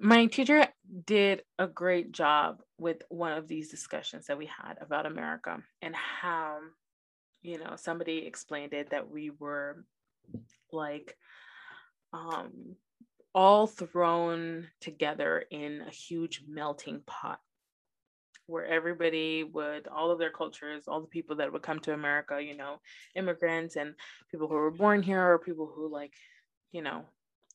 my 0.00 0.26
teacher 0.26 0.66
did 1.06 1.42
a 1.58 1.66
great 1.66 2.12
job 2.12 2.60
with 2.78 3.02
one 3.08 3.32
of 3.32 3.48
these 3.48 3.70
discussions 3.70 4.26
that 4.26 4.38
we 4.38 4.46
had 4.46 4.76
about 4.80 5.06
america 5.06 5.58
and 5.82 5.94
how 5.94 6.58
you 7.42 7.58
know 7.58 7.74
somebody 7.76 8.18
explained 8.18 8.72
it 8.72 8.90
that 8.90 9.10
we 9.10 9.30
were 9.30 9.84
like 10.72 11.16
um 12.12 12.76
all 13.34 13.66
thrown 13.66 14.66
together 14.80 15.44
in 15.50 15.82
a 15.86 15.90
huge 15.90 16.42
melting 16.48 17.00
pot 17.06 17.40
where 18.46 18.66
everybody 18.66 19.44
would 19.44 19.86
all 19.88 20.10
of 20.10 20.18
their 20.18 20.30
cultures 20.30 20.84
all 20.88 21.00
the 21.00 21.06
people 21.06 21.36
that 21.36 21.52
would 21.52 21.62
come 21.62 21.78
to 21.78 21.92
america 21.92 22.40
you 22.40 22.56
know 22.56 22.80
immigrants 23.14 23.76
and 23.76 23.94
people 24.30 24.48
who 24.48 24.54
were 24.54 24.70
born 24.70 25.02
here 25.02 25.22
or 25.22 25.38
people 25.38 25.70
who 25.74 25.88
like 25.92 26.12
you 26.72 26.82
know 26.82 27.02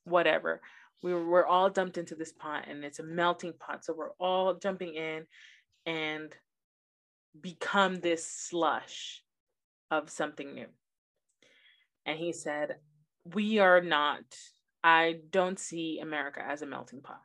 whatever 0.05 0.61
we 1.03 1.13
were, 1.13 1.27
we're 1.27 1.45
all 1.45 1.69
dumped 1.69 1.97
into 1.99 2.15
this 2.15 2.31
pot 2.31 2.65
and 2.67 2.83
it's 2.83 2.99
a 2.99 3.03
melting 3.03 3.53
pot 3.59 3.85
so 3.85 3.93
we're 3.93 4.13
all 4.19 4.55
jumping 4.55 4.95
in 4.95 5.25
and 5.85 6.33
become 7.39 7.95
this 7.99 8.25
slush 8.27 9.21
of 9.91 10.09
something 10.09 10.53
new 10.55 10.67
and 12.05 12.17
he 12.17 12.31
said 12.33 12.77
we 13.35 13.59
are 13.59 13.81
not 13.81 14.23
i 14.83 15.15
don't 15.31 15.59
see 15.59 15.99
america 16.01 16.41
as 16.43 16.61
a 16.61 16.65
melting 16.65 17.01
pot 17.01 17.21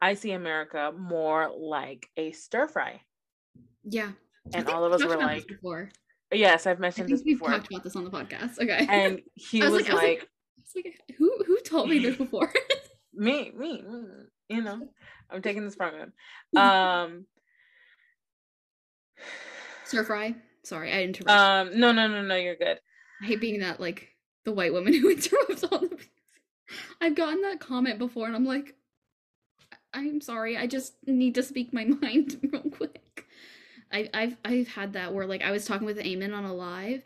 i 0.00 0.14
see 0.14 0.32
america 0.32 0.92
more 0.96 1.50
like 1.56 2.08
a 2.16 2.30
stir 2.32 2.68
fry 2.68 3.00
yeah. 3.84 4.12
And 4.54 4.68
all 4.68 4.84
of 4.84 4.92
us 4.92 5.02
were 5.02 5.10
talked 5.10 5.22
about 5.22 5.34
this 5.34 5.38
like 5.42 5.48
before. 5.48 5.90
yes 6.32 6.66
i've 6.66 6.78
I 6.78 6.80
mentioned 6.80 7.08
this 7.08 7.22
we've 7.24 7.36
before 7.38 7.50
talked 7.50 7.66
about 7.72 7.82
this 7.84 7.96
on 7.96 8.04
the 8.04 8.10
podcast. 8.10 8.58
Okay. 8.60 8.86
and 8.88 9.20
he 9.34 9.60
I 9.62 9.68
was, 9.68 9.74
was 9.74 9.82
like- 9.82 9.90
I 9.90 9.94
was 9.94 10.02
like 10.02 10.18
like- 10.20 10.28
It's 10.60 10.74
like 10.76 11.00
who 11.18 11.30
who 11.46 11.58
told 11.60 11.88
me 11.90 11.98
this 11.98 12.16
before? 12.24 12.52
me, 13.14 13.50
me, 13.56 13.82
me, 13.82 14.02
you 14.48 14.62
know, 14.62 14.88
I'm 15.30 15.42
taking 15.42 15.64
this 15.64 15.74
from 15.74 15.94
him. 15.94 16.12
Um, 16.56 17.26
Stir 19.84 20.04
fry. 20.04 20.34
Sorry, 20.64 20.92
I 20.92 21.02
interrupted. 21.02 21.34
um, 21.74 21.80
no, 21.80 21.92
no, 21.92 22.06
no, 22.06 22.22
no, 22.22 22.36
you're 22.36 22.56
good. 22.56 22.78
I 23.20 23.26
hate 23.26 23.40
being 23.40 23.60
that 23.60 23.80
like 23.80 24.08
the 24.44 24.52
white 24.52 24.72
woman 24.72 24.92
who 25.00 25.10
interrupts 25.10 25.64
all 25.64 25.80
the. 25.80 25.98
I've 27.00 27.14
gotten 27.14 27.42
that 27.42 27.60
comment 27.60 27.98
before, 27.98 28.26
and 28.26 28.36
I'm 28.36 28.46
like, 28.46 28.74
"I- 29.92 29.98
I'm 29.98 30.20
sorry. 30.20 30.56
I 30.56 30.66
just 30.66 30.94
need 31.06 31.34
to 31.34 31.42
speak 31.42 31.72
my 31.72 31.84
mind 32.02 32.38
real 32.52 32.62
quick. 32.62 33.26
I, 33.92 34.08
I've 34.14 34.36
I've 34.44 34.68
had 34.68 34.94
that 34.94 35.12
where 35.12 35.26
like 35.26 35.42
I 35.42 35.50
was 35.50 35.66
talking 35.66 35.86
with 35.86 35.98
Eamon 35.98 36.34
on 36.34 36.44
a 36.44 36.54
live, 36.54 37.02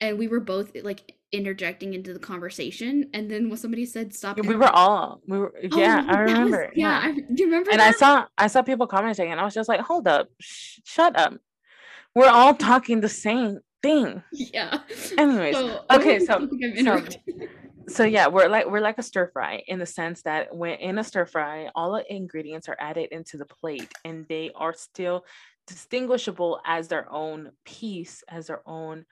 and 0.00 0.18
we 0.18 0.28
were 0.28 0.40
both 0.40 0.74
like 0.82 1.14
interjecting 1.32 1.94
into 1.94 2.12
the 2.12 2.18
conversation, 2.18 3.08
and 3.14 3.30
then 3.30 3.48
when 3.48 3.56
somebody 3.58 3.86
said 3.86 4.12
stop, 4.14 4.38
We 4.44 4.56
were 4.56 4.68
all, 4.68 5.20
we 5.28 5.38
were, 5.38 5.52
Oh, 5.72 5.78
yeah, 5.78 6.02
that 6.02 6.10
I 6.10 6.22
was- 6.24 6.32
remember, 6.32 6.72
yeah, 6.74 7.00
yeah. 7.06 7.08
I, 7.08 7.12
do 7.12 7.24
you 7.36 7.44
remember? 7.46 7.70
And 7.70 7.80
I 7.80 7.92
saw, 7.92 8.26
I 8.36 8.46
saw 8.48 8.62
people 8.62 8.86
commenting, 8.86 9.30
and 9.30 9.40
I 9.40 9.44
was 9.44 9.54
just 9.54 9.68
like, 9.68 9.80
hold 9.80 10.08
up, 10.08 10.28
sh- 10.40 10.80
shut 10.84 11.16
up. 11.16 11.34
We're 12.14 12.28
all 12.28 12.54
talking 12.54 13.00
the 13.00 13.08
same 13.08 13.60
thing. 13.82 14.22
yeah. 14.32 14.80
Anyways, 15.16 15.54
So, 15.56 15.84
okay, 15.90 16.18
so- 16.18 16.38
don't 16.38 16.50
think 16.50 16.78
I'm 16.88 17.10
so- 17.10 17.46
so 17.88 18.04
yeah 18.04 18.28
we're 18.28 18.46
like 18.46 18.66
we're 18.70 18.78
like 18.80 18.98
a 18.98 19.02
stir 19.02 19.28
fry 19.32 19.60
in 19.66 19.80
the 19.80 19.86
sense 19.86 20.22
that 20.22 20.54
when 20.54 20.74
in 20.78 20.96
a 20.98 21.02
stir 21.02 21.26
fry 21.26 21.68
all 21.74 21.90
the 21.94 22.04
ingredients 22.14 22.68
are 22.68 22.76
added 22.78 23.08
into 23.10 23.36
the 23.36 23.46
plate 23.46 23.90
and 24.04 24.24
they 24.28 24.52
are 24.54 24.72
still 24.72 25.24
distinguishable 25.66 26.60
as 26.64 26.86
their 26.86 27.10
own 27.10 27.50
piece 27.64 28.22
as 28.28 28.46
their 28.46 28.60
own 28.64 29.04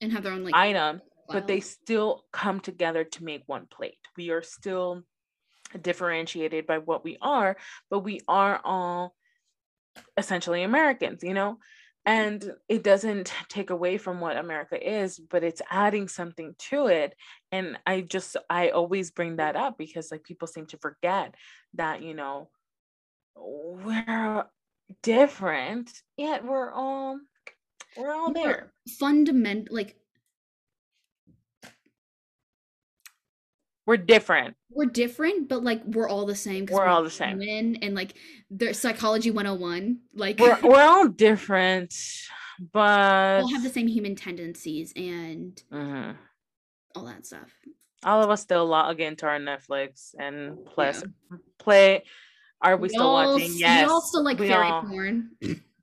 and 0.00 0.10
have 0.10 0.24
their 0.24 0.32
own 0.32 0.42
like 0.42 0.54
item 0.54 1.00
but 1.28 1.46
they 1.46 1.60
still 1.60 2.24
come 2.32 2.60
together 2.60 3.04
to 3.04 3.24
make 3.24 3.42
one 3.46 3.66
plate. 3.66 3.98
We 4.16 4.30
are 4.30 4.42
still 4.42 5.02
differentiated 5.80 6.66
by 6.66 6.78
what 6.78 7.02
we 7.02 7.16
are 7.20 7.56
but 7.90 8.00
we 8.00 8.20
are 8.28 8.60
all 8.62 9.14
essentially 10.16 10.62
americans 10.62 11.22
you 11.22 11.34
know? 11.34 11.58
And 12.06 12.52
it 12.68 12.84
doesn't 12.84 13.32
take 13.48 13.70
away 13.70 13.96
from 13.98 14.20
what 14.20 14.36
america 14.36 14.78
is 14.78 15.18
but 15.18 15.42
it's 15.42 15.62
adding 15.70 16.06
something 16.06 16.54
to 16.70 16.86
it. 16.86 17.14
And 17.50 17.78
i 17.86 18.02
just 18.02 18.36
i 18.48 18.68
always 18.68 19.10
bring 19.10 19.36
that 19.36 19.56
up 19.56 19.78
because 19.78 20.12
like 20.12 20.22
people 20.22 20.46
seem 20.46 20.66
to 20.66 20.78
forget 20.78 21.34
that 21.74 22.02
you 22.02 22.14
know 22.14 22.50
we're 23.36 24.44
different 25.02 25.90
yet 26.16 26.44
we're 26.44 26.70
all 26.70 27.18
we're 27.96 28.12
all 28.12 28.32
there. 28.32 28.72
Fundamental, 28.98 29.74
like 29.74 29.96
we're 33.86 33.96
different 33.98 34.56
we're 34.70 34.86
different, 34.86 35.48
but 35.48 35.62
like 35.62 35.82
we're 35.84 36.08
all 36.08 36.26
the 36.26 36.34
same. 36.34 36.66
We're 36.70 36.86
all 36.86 37.04
the 37.04 37.10
same. 37.10 37.40
human, 37.40 37.76
and 37.76 37.94
like 37.94 38.14
there's 38.50 38.78
psychology 38.78 39.30
101. 39.30 39.98
Like 40.14 40.38
we're, 40.40 40.58
we're 40.62 40.82
all 40.82 41.06
different 41.08 41.94
but 42.72 43.38
we'll 43.42 43.52
have 43.54 43.62
the 43.64 43.68
same 43.70 43.86
human 43.88 44.14
tendencies 44.16 44.92
and 44.96 45.60
Mhm. 45.72 46.16
all 46.94 47.04
that 47.06 47.26
stuff. 47.26 47.50
all 48.04 48.22
of 48.22 48.30
us 48.30 48.42
still 48.42 48.66
log 48.66 49.00
into 49.00 49.26
our 49.26 49.38
netflix 49.38 50.14
and 50.18 50.64
plus 50.66 51.02
play 51.58 52.04
are 52.60 52.76
we, 52.76 52.88
still 52.90 53.02
all, 53.02 53.34
watching 53.34 53.52
yes 53.56 53.86
We 53.86 53.92
all 53.92 54.00
still 54.00 54.24
like 54.24 54.38
we 54.38 54.48
fairy 54.48 54.66
all- 54.66 54.82
porn. 54.82 55.30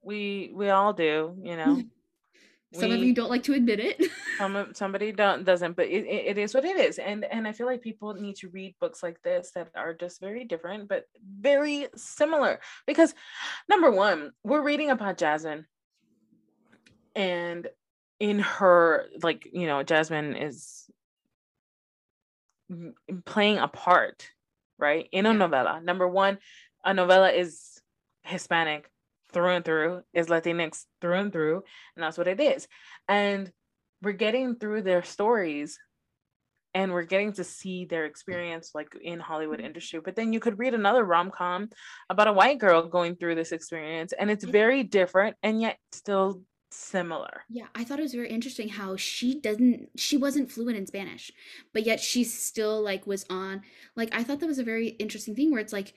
we 0.01 0.51
we 0.55 0.69
all 0.69 0.93
do 0.93 1.35
you 1.43 1.55
know 1.57 1.81
Some 2.73 2.91
of 2.91 2.99
you 2.99 3.13
don't 3.13 3.29
like 3.29 3.43
to 3.43 3.53
admit 3.53 3.79
it. 3.81 4.01
some 4.37 4.55
of- 4.55 4.75
somebody 4.81 5.11
don't 5.11 5.43
doesn't 5.43 5.75
but 5.75 5.87
it, 5.87 6.05
it 6.05 6.25
it 6.31 6.37
is 6.37 6.53
what 6.53 6.63
it 6.65 6.77
is 6.77 6.97
and 6.99 7.25
and 7.25 7.47
i 7.47 7.51
feel 7.51 7.67
like 7.67 7.81
people 7.81 8.13
need 8.13 8.35
to 8.37 8.47
read 8.49 8.73
books 8.79 9.03
like 9.03 9.21
this 9.23 9.51
that 9.55 9.69
are 9.75 9.93
just 9.93 10.19
very 10.21 10.45
different 10.45 10.87
but 10.87 11.05
very 11.39 11.87
similar 11.95 12.59
because 12.87 13.13
number 13.69 13.91
one 13.91 14.31
we're 14.43 14.63
reading 14.63 14.89
about 14.89 15.17
jasmine 15.17 15.65
and 17.15 17.67
in 18.19 18.39
her 18.39 19.05
like 19.21 19.47
you 19.51 19.67
know 19.67 19.83
jasmine 19.83 20.35
is 20.35 20.89
playing 23.25 23.57
a 23.57 23.67
part 23.67 24.29
right 24.77 25.07
in 25.11 25.25
a 25.25 25.33
Yeah. 25.33 25.39
novela 25.39 25.83
number 25.83 26.07
one 26.07 26.37
a 26.85 26.91
novela 26.93 27.33
is 27.35 27.81
hispanic 28.23 28.89
through 29.33 29.49
and 29.49 29.65
through 29.65 30.01
is 30.13 30.27
latinx 30.27 30.85
through 30.99 31.19
and 31.19 31.33
through 31.33 31.63
and 31.95 32.03
that's 32.03 32.17
what 32.17 32.27
it 32.27 32.39
is. 32.39 32.67
And 33.07 33.51
we're 34.01 34.13
getting 34.13 34.55
through 34.55 34.81
their 34.83 35.03
stories 35.03 35.77
and 36.73 36.93
we're 36.93 37.03
getting 37.03 37.33
to 37.33 37.43
see 37.43 37.85
their 37.85 38.05
experience 38.05 38.71
like 38.73 38.95
in 39.01 39.19
hollywood 39.19 39.59
industry. 39.59 39.99
But 40.03 40.15
then 40.15 40.33
you 40.33 40.39
could 40.39 40.59
read 40.59 40.73
another 40.73 41.03
rom-com 41.03 41.69
about 42.09 42.27
a 42.27 42.33
white 42.33 42.59
girl 42.59 42.87
going 42.87 43.15
through 43.15 43.35
this 43.35 43.51
experience 43.51 44.13
and 44.17 44.31
it's 44.31 44.43
very 44.43 44.83
different 44.83 45.35
and 45.43 45.61
yet 45.61 45.77
still 45.91 46.41
similar. 46.73 47.43
Yeah, 47.49 47.67
I 47.75 47.83
thought 47.83 47.99
it 47.99 48.03
was 48.03 48.13
very 48.13 48.29
interesting 48.29 48.69
how 48.69 48.95
she 48.95 49.39
doesn't 49.39 49.89
she 49.95 50.17
wasn't 50.17 50.51
fluent 50.51 50.77
in 50.77 50.87
Spanish, 50.87 51.31
but 51.73 51.85
yet 51.85 51.99
she 51.99 52.23
still 52.23 52.81
like 52.81 53.05
was 53.05 53.25
on 53.29 53.61
like 53.95 54.09
I 54.13 54.23
thought 54.23 54.39
that 54.39 54.47
was 54.47 54.59
a 54.59 54.63
very 54.63 54.89
interesting 54.89 55.35
thing 55.35 55.51
where 55.51 55.59
it's 55.59 55.73
like 55.73 55.93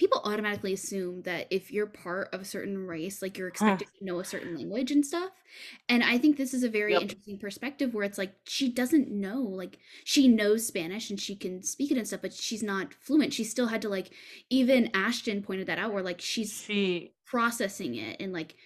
people 0.00 0.22
automatically 0.24 0.72
assume 0.72 1.22
that 1.22 1.46
if 1.50 1.70
you're 1.70 1.86
part 1.86 2.30
of 2.32 2.40
a 2.40 2.44
certain 2.44 2.78
race, 2.88 3.22
like 3.22 3.38
you're 3.38 3.48
expected 3.48 3.86
to 3.98 4.04
know 4.04 4.20
a 4.20 4.24
certain 4.24 4.56
language 4.56 4.90
and 4.90 5.04
stuff. 5.06 5.30
And 5.88 6.02
I 6.02 6.18
think 6.18 6.36
this 6.38 6.54
is 6.54 6.64
a 6.64 6.70
very 6.70 6.94
Yep. 6.94 7.02
interesting 7.02 7.38
perspective 7.38 7.94
where 7.94 8.04
it's 8.04 8.18
like 8.18 8.34
she 8.46 8.72
doesn't 8.72 9.10
know, 9.10 9.40
like 9.42 9.78
she 10.04 10.28
knows 10.28 10.66
Spanish 10.66 11.10
and 11.10 11.20
she 11.20 11.36
can 11.36 11.62
speak 11.62 11.90
it 11.92 11.98
and 11.98 12.06
stuff, 12.08 12.22
but 12.22 12.32
she's 12.32 12.62
not 12.62 12.94
fluent. 12.94 13.34
She 13.34 13.44
still 13.44 13.68
had 13.68 13.82
to 13.82 13.88
like 13.90 14.12
even 14.50 14.90
Ashton 14.94 15.42
pointed 15.42 15.66
that 15.68 15.78
out 15.78 15.92
where 15.92 16.02
like 16.02 16.20
she's 16.20 16.66
she 16.66 17.14
processing 17.26 17.94
it 17.96 18.16
and 18.20 18.32
like 18.32 18.56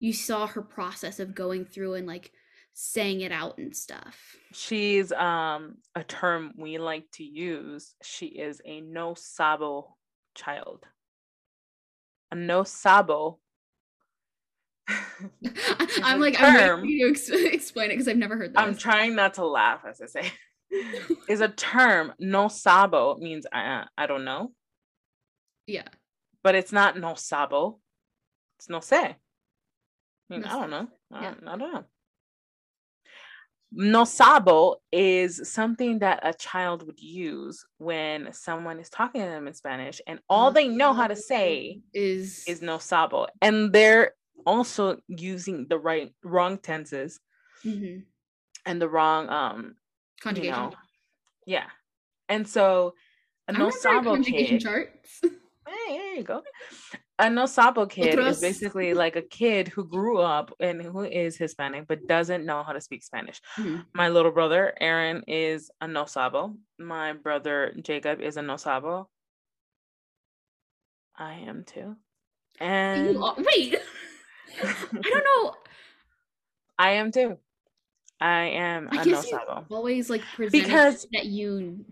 you 0.00 0.12
saw 0.12 0.46
her 0.46 0.62
process 0.62 1.20
of 1.20 1.34
going 1.34 1.64
through 1.64 1.94
and 1.94 2.06
like 2.06 2.32
saying 2.72 3.20
it 3.22 3.32
out 3.32 3.58
and 3.58 3.76
stuff. 3.76 4.36
she's 4.52 5.10
um 5.12 5.76
a 5.94 6.04
term 6.04 6.52
we 6.56 6.78
like 6.78 7.10
to 7.12 7.24
use 7.24 7.94
she 8.02 8.26
is 8.26 8.60
a 8.64 8.80
no 8.80 9.14
sabo 9.14 9.96
child 10.34 10.86
a 12.30 12.34
no 12.34 12.62
sabo 12.64 13.38
I'm 16.02 16.20
like 16.20 16.38
I'm 16.40 16.56
term. 16.58 16.84
you 16.84 17.06
to 17.06 17.10
ex- 17.10 17.28
explain 17.54 17.90
it 17.90 17.94
because 17.94 18.08
I've 18.08 18.16
never 18.16 18.36
heard 18.36 18.54
that. 18.54 18.60
i'm 18.60 18.76
trying 18.76 19.14
not 19.14 19.34
to 19.34 19.46
laugh 19.46 19.80
as 19.88 20.00
i 20.02 20.06
say 20.06 20.30
is 21.28 21.40
a 21.40 21.48
term 21.48 22.12
no 22.18 22.48
sabo 22.48 23.16
means 23.16 23.46
I, 23.52 23.86
I 23.96 24.06
don't 24.06 24.24
know 24.24 24.52
yeah. 25.66 25.88
but 26.42 26.54
it's 26.54 26.72
not 26.72 26.98
no 26.98 27.14
sabo 27.14 27.78
it's 28.58 28.68
no 28.68 28.78
sé 28.80 29.14
I, 29.14 29.16
mean, 30.30 30.40
No 30.42 30.48
I 30.48 30.60
don't 30.60 30.70
know 30.70 30.88
I, 31.12 31.22
yeah. 31.22 31.34
I 31.46 31.56
don't 31.56 31.72
know 31.72 31.84
no 33.76 34.04
sabo 34.04 34.76
is 34.92 35.50
something 35.50 35.98
that 35.98 36.20
a 36.22 36.32
child 36.32 36.86
would 36.86 37.00
use 37.00 37.64
when 37.78 38.32
someone 38.32 38.78
is 38.78 38.88
talking 38.88 39.20
to 39.20 39.26
them 39.26 39.48
in 39.48 39.54
spanish 39.54 40.00
and 40.06 40.20
all 40.28 40.52
they 40.52 40.68
know 40.68 40.92
how 40.92 41.06
to 41.08 41.16
say 41.16 41.80
is 41.92 42.44
is 42.46 42.62
no 42.62 42.78
sabo 42.78 43.26
and 43.42 43.72
they're 43.72 44.12
also 44.46 44.98
using 45.08 45.66
the 45.68 45.78
right 45.78 46.12
wrong 46.22 46.56
tenses 46.58 47.18
Mhm. 47.64 48.04
and 48.66 48.80
the 48.80 48.88
wrong 48.88 49.28
um 49.28 49.58
you 49.64 49.74
conjugation. 50.20 50.52
know 50.52 50.72
yeah 51.46 51.66
and 52.28 52.46
so 52.48 52.94
a 53.48 53.52
I 53.54 53.58
no 53.58 53.70
sabo 53.70 54.10
conjugation 54.14 54.58
kid 54.58 54.60
charts. 54.62 55.20
Hey, 55.66 55.96
there 55.98 56.14
you 56.16 56.22
go. 56.24 56.42
A 57.20 57.30
no 57.30 57.46
sabo 57.46 57.86
kid 57.86 58.18
Otros. 58.18 58.30
is 58.30 58.40
basically 58.40 58.92
like 58.92 59.14
a 59.14 59.22
kid 59.22 59.68
who 59.68 59.84
grew 59.86 60.18
up 60.18 60.52
and 60.58 60.82
who 60.82 61.04
is 61.04 61.36
Hispanic 61.36 61.86
but 61.86 62.06
doesn't 62.08 62.44
know 62.44 62.64
how 62.64 62.72
to 62.72 62.80
speak 62.80 63.04
Spanish. 63.04 63.40
Mhm. 63.56 63.84
My 63.94 64.08
little 64.08 64.32
brother 64.32 64.74
Aaron 64.80 65.22
is 65.28 65.70
a 65.80 65.86
no 65.86 66.06
sabo. 66.06 66.56
My 66.78 67.12
brother 67.12 67.72
Jacob 67.80 68.20
is 68.20 68.36
a 68.36 68.42
no 68.42 68.56
sabo. 68.56 69.08
I 71.16 71.34
am 71.34 71.62
too. 71.64 71.96
And 72.58 73.16
are- 73.16 73.36
wait. 73.38 73.76
I 74.62 74.74
don't 75.00 75.24
know. 75.24 75.54
I 76.78 76.90
am 76.94 77.12
too. 77.12 77.38
I 78.20 78.46
am 78.46 78.88
I 78.90 78.96
a 78.96 78.98
no 78.98 79.04
guess 79.04 79.24
you 79.30 79.38
sabo. 79.38 79.64
always 79.70 80.10
like 80.10 80.22
presented 80.34 80.64
Because- 80.66 81.06
that 81.12 81.26
you 81.26 81.84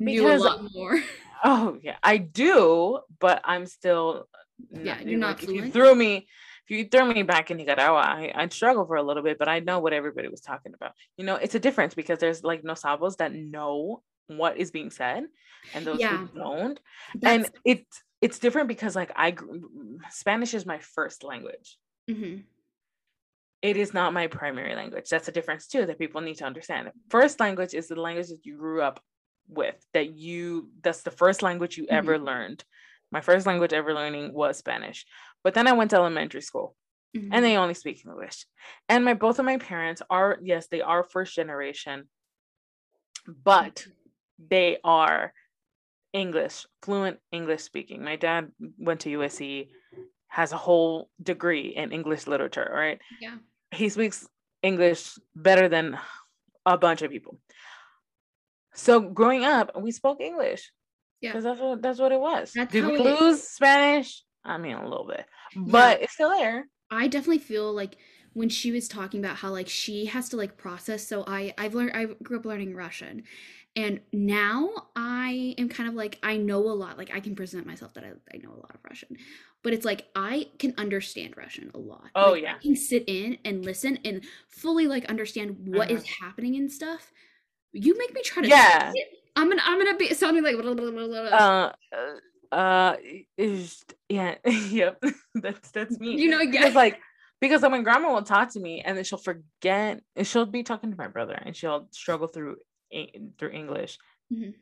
knew 0.00 0.22
because- 0.22 0.40
a 0.42 0.44
lot 0.44 0.72
more. 0.74 1.00
Oh 1.44 1.78
yeah, 1.84 1.98
I 2.02 2.16
do, 2.16 2.98
but 3.20 3.40
I'm 3.44 3.64
still 3.66 4.26
Yeah, 4.70 5.00
you're 5.00 5.18
not 5.18 5.40
like, 5.40 5.44
if 5.44 5.50
you 5.50 5.70
threw 5.70 5.94
me 5.94 6.28
if 6.68 6.76
you 6.76 6.84
threw 6.86 7.12
me 7.12 7.22
back 7.22 7.50
in 7.50 7.56
Nicaragua, 7.56 7.96
I, 7.96 8.32
I'd 8.34 8.52
struggle 8.52 8.84
for 8.84 8.96
a 8.96 9.02
little 9.02 9.22
bit, 9.22 9.38
but 9.38 9.48
I 9.48 9.60
know 9.60 9.78
what 9.78 9.94
everybody 9.94 10.28
was 10.28 10.42
talking 10.42 10.74
about. 10.74 10.92
You 11.16 11.24
know, 11.24 11.36
it's 11.36 11.54
a 11.54 11.58
difference 11.58 11.94
because 11.94 12.18
there's 12.18 12.44
like 12.44 12.62
no 12.62 12.74
sabos 12.74 13.16
that 13.16 13.32
know 13.32 14.02
what 14.26 14.58
is 14.58 14.70
being 14.70 14.90
said 14.90 15.24
and 15.72 15.86
those 15.86 15.98
Yeah. 16.00 16.26
who 16.26 16.38
don't. 16.38 16.78
That's, 17.14 17.46
and 17.46 17.56
it's 17.64 18.02
it's 18.20 18.38
different 18.38 18.68
because 18.68 18.94
like 18.94 19.12
I 19.16 19.34
Spanish 20.10 20.52
is 20.54 20.66
my 20.66 20.78
first 20.78 21.24
language. 21.24 21.78
mhm. 22.10 22.44
It 23.60 23.76
is 23.76 23.92
not 23.92 24.12
my 24.12 24.28
primary 24.28 24.76
language. 24.76 25.08
That's 25.08 25.26
a 25.28 25.32
difference 25.32 25.66
too 25.66 25.86
that 25.86 25.98
people 25.98 26.20
need 26.20 26.36
to 26.36 26.44
understand. 26.44 26.92
First 27.08 27.40
language 27.40 27.74
is 27.74 27.88
the 27.88 27.96
language 28.00 28.28
that 28.28 28.44
you 28.44 28.56
grew 28.56 28.82
up 28.82 29.02
with, 29.48 29.74
that 29.94 30.10
you 30.14 30.70
that's 30.82 31.02
the 31.02 31.10
first 31.10 31.42
language 31.42 31.76
you 31.76 31.86
ever 31.88 32.18
learned. 32.18 32.62
My 33.10 33.20
first 33.20 33.46
language 33.46 33.72
ever 33.72 33.94
learning 33.94 34.32
was 34.34 34.58
Spanish. 34.58 35.06
But 35.42 35.54
then 35.54 35.66
I 35.66 35.72
went 35.72 35.90
to 35.90 35.96
elementary 35.96 36.42
school 36.42 36.76
Mhm. 37.16 37.30
and 37.32 37.44
they 37.44 37.56
only 37.56 37.74
speak 37.74 38.04
English. 38.04 38.44
And 38.88 39.04
my 39.04 39.14
both 39.14 39.38
of 39.38 39.44
my 39.46 39.56
parents 39.56 40.02
are 40.10 40.38
yes, 40.42 40.66
they 40.68 40.82
are 40.82 41.02
first 41.02 41.34
generation, 41.34 42.08
but 43.26 43.86
they 44.38 44.78
are 44.84 45.32
English, 46.12 46.66
fluent 46.82 47.18
English 47.32 47.62
speaking. 47.62 48.02
My 48.04 48.16
dad 48.16 48.52
went 48.78 49.00
to 49.00 49.10
USC, 49.10 49.70
has 50.28 50.52
a 50.52 50.56
whole 50.56 51.10
degree 51.22 51.68
in 51.74 51.92
English 51.92 52.26
literature, 52.26 52.70
right? 52.72 53.00
yeah. 53.20 53.38
He 53.70 53.88
speaks 53.90 54.26
English 54.62 55.18
better 55.34 55.68
than 55.68 55.98
a 56.66 56.76
bunch 56.78 57.02
of 57.02 57.10
people. 57.10 57.38
So 58.74 59.00
growing 59.00 59.44
up, 59.44 59.76
we 59.76 59.92
spoke 59.92 60.20
English. 60.20 60.72
Yeah. 61.20 61.30
Because 61.30 61.44
that's 61.44 61.60
what 61.60 61.82
that's 61.82 61.98
what 61.98 62.12
it 62.12 62.20
was. 62.20 62.52
That's 62.54 62.72
Did 62.72 62.84
how 62.84 62.90
we 62.92 62.98
it- 63.00 63.20
lose 63.20 63.42
Spanish? 63.42 64.22
I 64.44 64.56
mean 64.58 64.76
a 64.76 64.88
little 64.88 65.06
bit. 65.06 65.24
But 65.56 66.02
it's 66.02 66.14
still 66.14 66.30
there. 66.30 66.66
I 66.90 67.08
definitely 67.08 67.38
feel 67.38 67.72
like 67.72 67.96
when 68.34 68.48
she 68.48 68.70
was 68.70 68.88
talking 68.88 69.22
about 69.24 69.36
how 69.36 69.50
like 69.50 69.68
she 69.68 70.06
has 70.06 70.28
to 70.28 70.36
like 70.36 70.56
process 70.56 71.06
so 71.06 71.24
I 71.26 71.54
I've 71.58 71.74
learned 71.74 71.92
I 71.94 72.04
grew 72.22 72.38
up 72.38 72.44
learning 72.44 72.74
Russian 72.74 73.24
and 73.76 74.00
now 74.12 74.70
I 74.96 75.54
am 75.58 75.68
kind 75.68 75.88
of 75.88 75.94
like 75.94 76.18
I 76.22 76.36
know 76.36 76.58
a 76.58 76.72
lot 76.72 76.96
like 76.98 77.10
I 77.12 77.20
can 77.20 77.34
present 77.34 77.66
myself 77.66 77.94
that 77.94 78.04
I, 78.04 78.12
I 78.32 78.38
know 78.38 78.50
a 78.50 78.60
lot 78.60 78.74
of 78.74 78.80
Russian 78.88 79.16
but 79.62 79.72
it's 79.72 79.84
like 79.84 80.06
I 80.14 80.48
can 80.58 80.72
understand 80.78 81.36
Russian 81.36 81.70
a 81.74 81.78
lot 81.78 82.10
Oh, 82.14 82.32
Like, 82.32 82.42
yeah. 82.42 82.54
I 82.54 82.62
can 82.62 82.76
sit 82.76 83.04
in 83.08 83.38
and 83.44 83.64
listen 83.64 83.98
and 84.04 84.22
fully 84.48 84.86
like 84.86 85.04
understand 85.06 85.56
what 85.66 85.90
uh-huh. 85.90 85.98
is 85.98 86.06
happening 86.20 86.54
and 86.56 86.70
stuff 86.70 87.12
you 87.72 87.96
make 87.98 88.14
me 88.14 88.22
try 88.22 88.42
to 88.42 88.48
Yeah. 88.48 88.92
I'm 89.38 89.48
gonna 89.48 89.62
I'm 89.64 89.78
gonna 89.78 89.96
be 89.96 90.12
sounding 90.14 90.42
like 90.42 90.56
blah, 90.60 90.74
blah, 90.74 90.90
blah. 90.90 91.06
Uh 91.06 91.72
uh, 92.52 92.54
uh 92.54 92.96
is 93.36 93.84
yeah, 94.08 94.34
yep. 94.44 95.00
that's 95.36 95.70
that's 95.70 95.98
me. 96.00 96.20
you 96.20 96.28
know 96.28 96.40
yeah 96.40 96.50
because 96.50 96.74
like 96.74 96.98
because 97.40 97.62
when 97.62 97.84
grandma 97.84 98.12
will 98.12 98.22
talk 98.22 98.52
to 98.54 98.60
me 98.60 98.82
and 98.84 98.96
then 98.96 99.04
she'll 99.04 99.18
forget 99.18 100.00
and 100.16 100.26
she'll 100.26 100.44
be 100.44 100.64
talking 100.64 100.90
to 100.90 100.96
my 100.96 101.06
brother 101.06 101.34
and 101.34 101.54
she'll 101.54 101.86
struggle 101.92 102.26
through 102.26 102.56
through 103.38 103.50
English. 103.50 103.98
Mhm. 104.32 104.54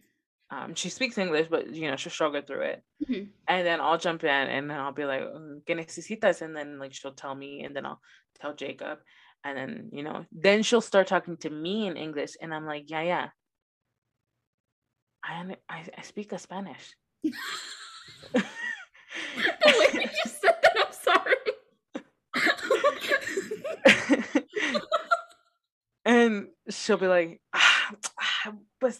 Um, 0.50 0.74
she 0.74 0.90
speaks 0.90 1.16
English, 1.18 1.48
but 1.48 1.74
you 1.74 1.90
know 1.90 1.96
she'll 1.96 2.12
struggle 2.12 2.42
through 2.42 2.62
it. 2.62 2.82
Mhm. 3.08 3.30
And 3.48 3.66
then 3.66 3.80
I'll 3.80 3.98
jump 3.98 4.24
in 4.24 4.30
and 4.30 4.68
then 4.70 4.78
I'll 4.78 4.92
be 4.92 5.06
like, 5.06 5.22
"Mm, 5.22 5.64
"¿Qué 5.64 5.74
necesitas?" 5.74 6.42
And 6.42 6.54
then 6.54 6.78
like 6.78 6.92
she'll 6.92 7.14
tell 7.14 7.34
me, 7.34 7.64
and 7.64 7.74
then 7.74 7.86
I'll 7.86 8.00
tell 8.40 8.54
Jacob, 8.54 8.98
and 9.42 9.56
then 9.56 9.90
you 9.92 10.02
know 10.02 10.26
then 10.32 10.62
she'll 10.62 10.80
start 10.82 11.06
talking 11.06 11.36
to 11.38 11.50
me 11.50 11.86
in 11.86 11.96
English, 11.96 12.36
and 12.42 12.52
I'm 12.54 12.66
like, 12.66 12.90
"Yeah, 12.90 13.02
yeah." 13.02 13.28
I 15.26 15.56
I, 15.68 15.84
I 15.98 16.02
speak 16.02 16.32
a 16.32 16.38
Spanish. 16.38 16.96
the 18.32 18.44
way 19.64 19.88
you 19.92 20.08
just 20.24 20.40
said 20.40 20.56
that 20.62 20.76
I'm 20.76 20.92
sorry. 20.92 21.36
And 26.04 26.48
she'll 26.70 26.98
be 26.98 27.08
like, 27.08 27.40
ah, 27.52 27.90
ah, 28.20 28.52
but, 28.80 28.96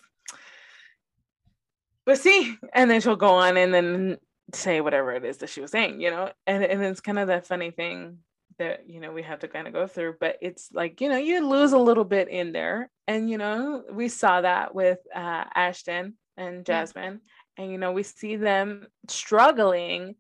but 2.05 2.19
see, 2.19 2.57
and 2.75 2.91
then 2.91 3.01
she'll 3.01 3.15
go 3.15 3.29
on 3.29 3.57
and 3.57 3.73
then 3.73 4.19
say 4.53 4.81
whatever 4.81 5.13
it 5.13 5.25
is 5.25 5.37
that 5.37 5.51
she 5.51 5.61
was 5.61 5.71
saying, 5.71 6.01
you 6.01 6.11
know, 6.11 6.33
and 6.49 6.65
and 6.65 6.83
it's 6.83 7.01
kind 7.01 7.21
of 7.21 7.29
that 7.29 7.47
funny 7.47 7.71
thing 7.71 8.19
that 8.59 8.89
you 8.89 9.01
know 9.01 9.13
we 9.13 9.23
have 9.23 9.41
to 9.41 9.49
kind 9.49 9.67
of 9.67 9.73
go 9.73 9.87
through 9.87 10.15
but 10.21 10.37
it's 10.41 10.71
like 10.73 11.01
you 11.01 11.09
know 11.09 11.17
you 11.17 11.47
lose 11.47 11.73
a 11.73 11.79
little 11.79 12.05
bit 12.05 12.29
in 12.29 12.53
there 12.53 12.91
and 13.07 13.29
you 13.31 13.39
know 13.39 13.83
we 13.91 14.09
saw 14.09 14.41
that 14.41 14.75
with 14.75 14.99
uh, 15.15 15.45
ashton 15.55 16.15
and 16.37 16.65
jasmine 16.65 17.21
and 17.57 17.71
you 17.71 17.79
know 17.79 17.93
we 17.93 18.03
see 18.03 18.37
them 18.37 18.87
struggling 19.09 20.15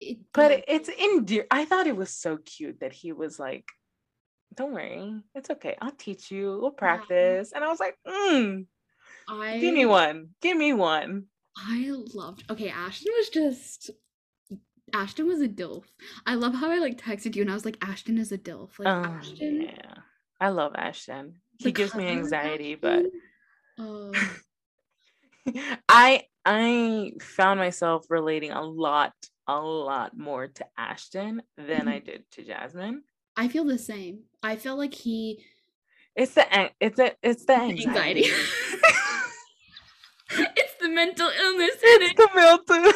It- 0.00 0.18
but 0.32 0.50
yeah. 0.50 0.56
it- 0.58 0.64
it's 0.68 0.88
endear 0.88 1.46
i 1.50 1.64
thought 1.64 1.86
it 1.86 1.96
was 1.96 2.10
so 2.10 2.38
cute 2.38 2.80
that 2.80 2.92
he 2.92 3.12
was 3.12 3.38
like 3.38 3.66
don't 4.54 4.72
worry 4.72 5.14
it's 5.34 5.50
okay 5.50 5.76
i'll 5.80 5.92
teach 5.92 6.30
you 6.30 6.58
we'll 6.60 6.72
practice 6.72 7.52
and 7.52 7.62
i 7.64 7.68
was 7.68 7.78
like 7.80 7.96
mm, 8.06 8.66
I 9.28 9.58
give 9.60 9.74
me 9.74 9.86
one 9.86 10.30
give 10.42 10.56
me 10.56 10.72
one 10.72 11.24
I 11.58 11.90
loved. 12.14 12.44
Okay, 12.50 12.70
Ashton 12.70 13.12
was 13.18 13.28
just. 13.28 13.90
Ashton 14.92 15.26
was 15.26 15.40
a 15.40 15.48
dilf. 15.48 15.84
I 16.26 16.34
love 16.34 16.54
how 16.54 16.70
I 16.70 16.78
like 16.78 16.98
texted 16.98 17.36
you 17.36 17.42
and 17.42 17.50
I 17.50 17.54
was 17.54 17.64
like, 17.64 17.78
Ashton 17.82 18.18
is 18.18 18.32
a 18.32 18.38
dilf. 18.38 18.78
Like 18.78 18.88
oh, 18.88 19.10
Ashton. 19.10 19.62
yeah 19.62 19.94
i 20.42 20.48
love 20.48 20.72
ashton 20.74 21.34
he 21.58 21.70
gives 21.70 21.94
me 21.94 22.06
anxiety 22.08 22.74
but 22.74 23.04
uh, 23.78 24.10
I 25.88 26.24
I 26.44 27.12
found 27.20 27.60
myself 27.60 28.06
relating 28.08 28.50
a 28.52 28.62
lot, 28.62 29.12
a 29.46 29.60
lot 29.60 30.16
more 30.16 30.48
to 30.48 30.66
Ashton 30.76 31.42
than 31.56 31.88
I 31.88 31.98
did 31.98 32.24
to 32.32 32.42
Jasmine. 32.44 33.02
I 33.36 33.48
feel 33.48 33.64
the 33.64 33.78
same. 33.78 34.20
I 34.42 34.56
feel 34.56 34.76
like 34.76 34.94
he 34.94 35.44
It's 36.16 36.34
the 36.34 36.70
it's 36.80 36.96
the 36.96 37.14
it's 37.22 37.44
the 37.44 37.54
anxiety. 37.54 37.88
anxiety. 37.88 38.20
it's 40.30 40.74
the 40.80 40.88
mental 40.88 41.28
illness 41.28 41.76
it's 41.82 42.10
it. 42.10 42.16
the 42.16 42.28
mental. 42.34 42.92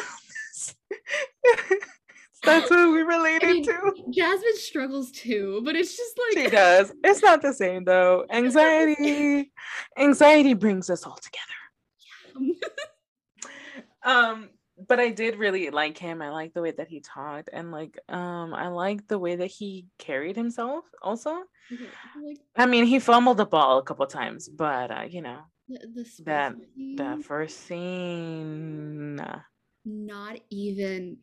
That's 2.43 2.69
what 2.69 2.91
we 2.91 3.01
related 3.01 3.49
mean, 3.49 3.63
to. 3.63 3.93
Jasmine 4.11 4.57
struggles 4.57 5.11
too, 5.11 5.61
but 5.65 5.75
it's 5.75 5.97
just 5.97 6.19
like 6.29 6.45
She 6.45 6.51
does. 6.51 6.93
It's 7.03 7.23
not 7.23 7.41
the 7.41 7.53
same 7.53 7.83
though. 7.83 8.25
Anxiety, 8.31 9.51
anxiety 9.97 10.53
brings 10.53 10.89
us 10.89 11.05
all 11.05 11.17
together. 11.17 12.53
um 14.03 14.49
but 14.87 14.99
i 14.99 15.09
did 15.09 15.37
really 15.37 15.69
like 15.69 15.97
him 15.97 16.21
i 16.21 16.29
like 16.29 16.53
the 16.53 16.61
way 16.61 16.71
that 16.71 16.89
he 16.89 16.99
talked 16.99 17.49
and 17.53 17.71
like 17.71 17.97
um 18.09 18.53
i 18.53 18.67
like 18.67 19.07
the 19.07 19.17
way 19.17 19.37
that 19.37 19.47
he 19.47 19.85
carried 19.97 20.35
himself 20.35 20.83
also 21.01 21.31
like 21.31 22.37
i 22.57 22.65
mean 22.65 22.85
he 22.85 22.99
fumbled 22.99 23.37
the 23.37 23.45
ball 23.45 23.77
a 23.77 23.83
couple 23.83 24.05
times 24.05 24.49
but 24.49 24.91
uh 24.91 25.05
you 25.09 25.21
know 25.21 25.39
the, 25.69 25.79
the 25.95 26.23
that 26.25 26.55
that 26.97 27.23
first 27.23 27.65
scene 27.65 29.19
uh, 29.19 29.39
not 29.85 30.39
even 30.49 31.17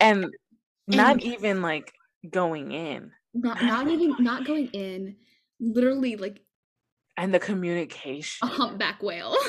and 0.00 0.26
not 0.86 1.12
And- 1.14 1.24
even 1.24 1.60
like 1.62 1.92
going 2.30 2.72
in. 2.72 3.12
Not 3.34 3.62
not 3.62 3.88
even 3.88 4.16
not 4.20 4.46
going 4.46 4.68
in 4.68 5.16
literally 5.60 6.16
like 6.16 6.40
and 7.16 7.34
the 7.34 7.38
communication. 7.40 8.46
A 8.48 8.50
humpback 8.50 9.02
whale. 9.02 9.36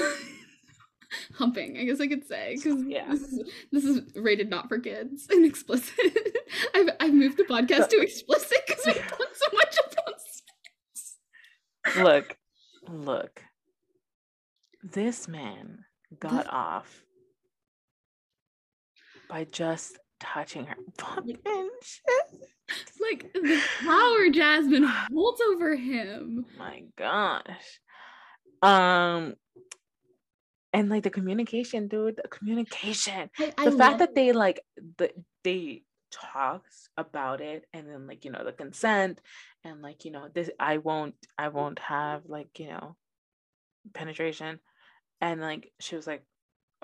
Humping 1.33 1.75
i 1.79 1.85
guess 1.85 1.99
i 1.99 2.05
could 2.05 2.23
say 2.27 2.53
because 2.55 2.83
Yeah. 2.85 3.09
this, 3.09 3.21
is, 3.21 3.49
this 3.71 3.83
is 3.83 4.01
rated 4.15 4.47
not 4.47 4.69
for 4.69 4.77
kids 4.77 5.25
and 5.31 5.43
explicit 5.43 5.95
i've, 6.75 6.89
I've 6.99 7.13
moved 7.15 7.37
the 7.37 7.45
podcast 7.45 7.89
to 7.89 7.99
explicit 7.99 8.59
because 8.67 8.85
we've 8.85 8.95
done 8.95 9.27
so 9.33 9.47
much 9.53 9.75
about 9.91 10.15
sex. 10.21 11.97
look 11.97 12.37
look. 12.87 13.41
This 14.83 15.27
man 15.27 15.79
got 16.19 16.45
off 16.47 17.03
by 19.29 19.45
just 19.45 19.97
touching 20.19 20.65
her 20.65 20.75
fucking 20.97 21.37
shit. 21.83 22.41
like 22.99 23.31
the 23.33 23.61
power 23.85 24.29
jasmine 24.29 24.83
holds 24.83 25.41
over 25.41 25.75
him. 25.75 26.45
My 26.57 26.83
gosh. 26.97 27.79
Um 28.61 29.35
and 30.73 30.89
like 30.89 31.03
the 31.03 31.09
communication 31.09 31.87
dude 31.87 32.17
the 32.21 32.27
communication. 32.27 33.29
I, 33.39 33.53
I 33.57 33.69
the 33.69 33.77
fact 33.77 33.99
that 33.99 34.15
they 34.15 34.31
like 34.33 34.61
the 34.97 35.11
they 35.43 35.83
talks 36.11 36.89
about 36.97 37.39
it 37.39 37.65
and 37.71 37.87
then 37.87 38.07
like 38.07 38.25
you 38.25 38.31
know 38.31 38.43
the 38.43 38.51
consent 38.51 39.21
and 39.63 39.83
like 39.83 40.05
you 40.05 40.11
know 40.11 40.27
this 40.33 40.49
i 40.59 40.77
won't 40.77 41.13
i 41.37 41.49
won't 41.49 41.77
have 41.77 42.23
like 42.25 42.57
you 42.57 42.67
know 42.67 42.95
penetration. 43.93 44.59
And 45.21 45.41
like 45.41 45.71
she 45.79 45.95
was 45.95 46.07
like 46.07 46.23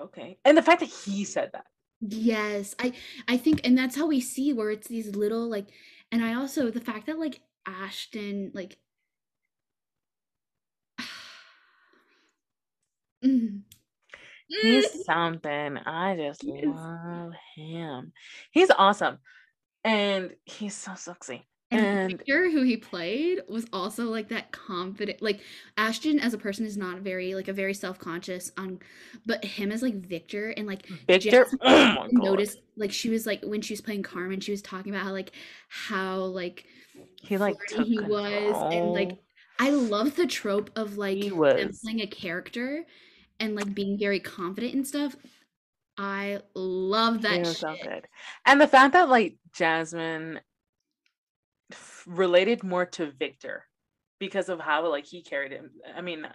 okay. 0.00 0.38
And 0.44 0.56
the 0.56 0.62
fact 0.62 0.80
that 0.80 0.90
he 0.90 1.24
said 1.24 1.50
that 1.52 1.66
Yes, 2.08 2.74
I 2.78 2.92
I 3.28 3.36
think 3.36 3.60
and 3.64 3.76
that's 3.76 3.96
how 3.96 4.06
we 4.06 4.20
see 4.20 4.52
where 4.52 4.70
it's 4.70 4.88
these 4.88 5.14
little 5.16 5.48
like 5.48 5.68
and 6.12 6.24
I 6.24 6.34
also 6.34 6.70
the 6.70 6.80
fact 6.80 7.06
that 7.06 7.18
like 7.18 7.40
Ashton 7.66 8.52
like 8.54 8.78
Mm. 13.24 13.62
Mm. 14.50 14.62
he's 14.62 15.04
something 15.04 15.78
i 15.86 16.16
just 16.16 16.44
love 16.44 17.32
him 17.56 18.12
he's 18.52 18.70
awesome 18.70 19.18
and 19.84 20.32
he's 20.44 20.74
so 20.74 20.94
sexy 20.94 21.46
And 21.70 21.84
and 21.84 22.10
Victor, 22.12 22.50
who 22.50 22.62
he 22.62 22.76
played, 22.76 23.40
was 23.48 23.66
also 23.72 24.04
like 24.04 24.28
that 24.28 24.52
confident. 24.52 25.20
Like 25.20 25.40
Ashton 25.76 26.20
as 26.20 26.32
a 26.32 26.38
person 26.38 26.64
is 26.64 26.76
not 26.76 26.98
very 26.98 27.34
like 27.34 27.48
a 27.48 27.52
very 27.52 27.74
self 27.74 27.98
conscious 27.98 28.52
on, 28.56 28.78
but 29.26 29.44
him 29.44 29.72
as 29.72 29.82
like 29.82 29.94
Victor 29.94 30.50
and 30.50 30.66
like 30.66 30.86
victor 31.08 31.46
oh 31.62 32.06
noticed 32.12 32.58
like 32.76 32.92
she 32.92 33.10
was 33.10 33.26
like 33.26 33.42
when 33.42 33.62
she 33.62 33.72
was 33.72 33.80
playing 33.80 34.04
Carmen, 34.04 34.40
she 34.40 34.52
was 34.52 34.62
talking 34.62 34.94
about 34.94 35.04
how 35.04 35.12
like 35.12 35.32
how 35.68 36.16
like 36.18 36.66
he 37.22 37.36
like 37.36 37.56
he 37.84 37.98
was 38.00 38.72
and 38.72 38.92
like. 38.92 39.18
I 39.58 39.70
love 39.70 40.16
the 40.16 40.26
trope 40.26 40.70
of 40.76 40.98
like 40.98 41.16
He 41.16 41.32
was. 41.32 41.80
playing 41.82 42.02
a 42.02 42.06
character 42.06 42.84
and 43.40 43.56
like 43.56 43.74
being 43.74 43.98
very 43.98 44.20
confident 44.20 44.74
and 44.74 44.86
stuff. 44.86 45.16
I 45.98 46.40
love 46.54 47.22
that 47.22 47.46
shit. 47.46 47.56
so. 47.56 47.74
And 48.44 48.60
the 48.60 48.68
fact 48.68 48.92
that 48.92 49.08
like 49.08 49.36
Jasmine 49.54 50.40
related 52.06 52.62
more 52.62 52.86
to 52.86 53.10
Victor 53.10 53.64
because 54.18 54.48
of 54.48 54.60
how 54.60 54.88
like 54.88 55.04
he 55.06 55.22
carried 55.22 55.52
him. 55.52 55.70
I 55.94 56.00
mean, 56.00 56.26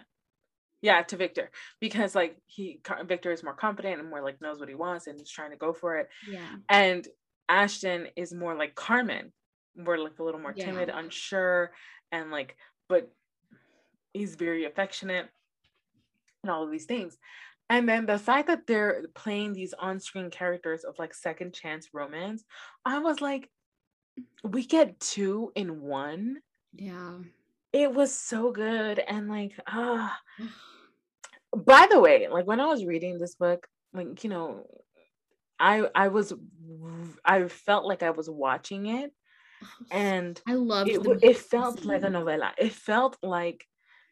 yeah, 0.82 1.02
to 1.02 1.16
Victor 1.16 1.50
because 1.80 2.14
like 2.14 2.36
he 2.46 2.80
Victor 3.06 3.32
is 3.32 3.42
more 3.42 3.54
confident 3.54 4.00
and 4.00 4.10
more 4.10 4.22
like 4.22 4.40
knows 4.40 4.60
what 4.60 4.68
he 4.68 4.74
wants 4.74 5.06
and 5.06 5.18
he's 5.18 5.30
trying 5.30 5.50
to 5.50 5.56
go 5.56 5.72
for 5.72 5.96
it. 5.96 6.08
Yeah. 6.28 6.46
And 6.68 7.06
Ashton 7.48 8.08
is 8.16 8.32
more 8.34 8.54
like 8.54 8.74
Carmen, 8.74 9.32
more 9.76 9.98
like 9.98 10.18
a 10.18 10.22
little 10.22 10.40
more 10.40 10.54
Yeah. 10.56 10.66
timid, 10.66 10.90
unsure, 10.90 11.72
and 12.10 12.30
like, 12.30 12.56
but 12.88 13.10
he's 14.12 14.34
very 14.34 14.64
affectionate 14.64 15.28
and 16.42 16.50
all 16.50 16.64
of 16.64 16.70
these 16.70 16.86
things. 16.86 17.16
And 17.70 17.88
then 17.88 18.04
the 18.04 18.18
fact 18.18 18.48
that 18.48 18.66
they're 18.66 19.04
playing 19.14 19.54
these 19.54 19.72
on-screen 19.78 20.30
characters 20.30 20.84
of 20.84 20.98
like 20.98 21.14
second 21.14 21.54
chance 21.54 21.88
romance, 21.94 22.44
I 22.84 22.98
was 22.98 23.20
like, 23.22 23.48
we 24.44 24.64
get 24.66 24.98
two 25.00 25.52
in 25.54 25.80
one. 25.82 26.38
Yeah. 26.74 27.18
It 27.72 27.92
was 27.94 28.14
so 28.14 28.52
good. 28.52 28.98
And 28.98 29.28
like, 29.28 29.52
ah, 29.66 30.18
by 31.56 31.86
the 31.90 32.00
way, 32.00 32.28
like 32.28 32.46
when 32.46 32.60
I 32.60 32.66
was 32.66 32.84
reading 32.84 33.18
this 33.18 33.34
book, 33.34 33.66
like, 33.92 34.24
you 34.24 34.30
know, 34.30 34.66
I 35.58 35.88
I 35.94 36.08
was 36.08 36.32
I 37.24 37.46
felt 37.48 37.86
like 37.86 38.02
I 38.02 38.10
was 38.10 38.28
watching 38.28 38.86
it 38.86 39.12
and 39.90 40.40
I 40.46 40.54
loved 40.54 40.90
it, 40.90 41.02
the 41.02 41.18
it 41.22 41.36
felt 41.36 41.84
like 41.84 42.02
a 42.02 42.06
novela. 42.08 42.50
It 42.58 42.72
felt 42.72 43.16
like 43.22 43.64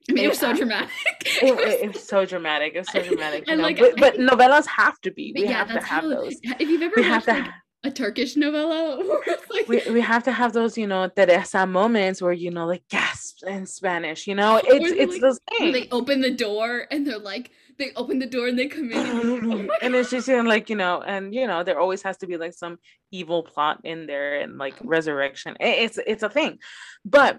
I 0.08 0.12
mean, 0.12 0.24
it 0.24 0.26
it- 0.26 0.28
was 0.30 0.38
so 0.38 0.50
I- 0.50 0.56
dramatic. 0.56 0.90
it, 1.24 1.42
it, 1.58 1.80
it 1.84 1.92
was 1.94 2.06
so 2.06 2.24
dramatic. 2.24 2.74
It 2.74 2.78
was 2.78 2.92
so 2.92 3.02
dramatic. 3.08 3.46
You 3.46 3.52
And, 3.54 3.60
know? 3.62 3.66
like, 3.68 3.78
but, 3.78 3.96
but 3.96 4.14
novelas 4.16 4.66
have 4.66 5.00
to 5.02 5.10
be. 5.10 5.32
We 5.36 5.44
yeah, 5.44 5.52
have 5.58 5.68
to 5.68 5.72
have 5.74 6.02
how. 6.04 6.08
those. 6.08 6.36
If 6.42 6.68
you've 6.68 6.82
ever 6.82 6.94
We 6.96 7.02
have 7.02 7.26
watched 7.26 7.26
to. 7.26 7.32
like 7.32 7.50
a 7.82 7.90
Turkish 7.90 8.34
novela, 8.36 9.02
like, 9.50 9.68
we, 9.68 9.82
we 9.90 10.00
have 10.00 10.22
to 10.24 10.32
have 10.32 10.52
those, 10.52 10.76
you 10.76 10.86
know, 10.86 11.08
Teresa 11.08 11.66
moments 11.66 12.20
where 12.20 12.32
you 12.32 12.50
know, 12.50 12.66
like 12.66 12.86
gasps 12.88 13.42
in 13.42 13.66
Spanish. 13.66 14.26
You 14.26 14.34
know, 14.34 14.60
it's 14.62 14.90
it's 14.90 15.12
like, 15.12 15.20
those 15.20 15.40
things. 15.58 15.72
they 15.72 15.88
open 15.90 16.20
the 16.20 16.30
door 16.30 16.86
and 16.90 17.06
they're 17.06 17.18
like, 17.18 17.50
they 17.78 17.92
open 17.96 18.18
the 18.18 18.26
door 18.26 18.48
and 18.48 18.58
they 18.58 18.68
come 18.68 18.92
in. 18.92 18.98
And, 18.98 19.70
oh 19.70 19.76
and 19.80 19.94
it's 19.94 20.10
just 20.10 20.28
you 20.28 20.36
know, 20.36 20.48
like 20.48 20.68
you 20.68 20.76
know, 20.76 21.00
and 21.00 21.34
you 21.34 21.46
know, 21.46 21.64
there 21.64 21.80
always 21.80 22.02
has 22.02 22.18
to 22.18 22.26
be 22.26 22.36
like 22.36 22.52
some 22.52 22.78
evil 23.10 23.42
plot 23.42 23.80
in 23.84 24.06
there 24.06 24.40
and 24.40 24.58
like 24.58 24.74
resurrection. 24.82 25.56
It's 25.58 25.98
it's 26.06 26.22
a 26.22 26.28
thing, 26.28 26.58
but 27.04 27.38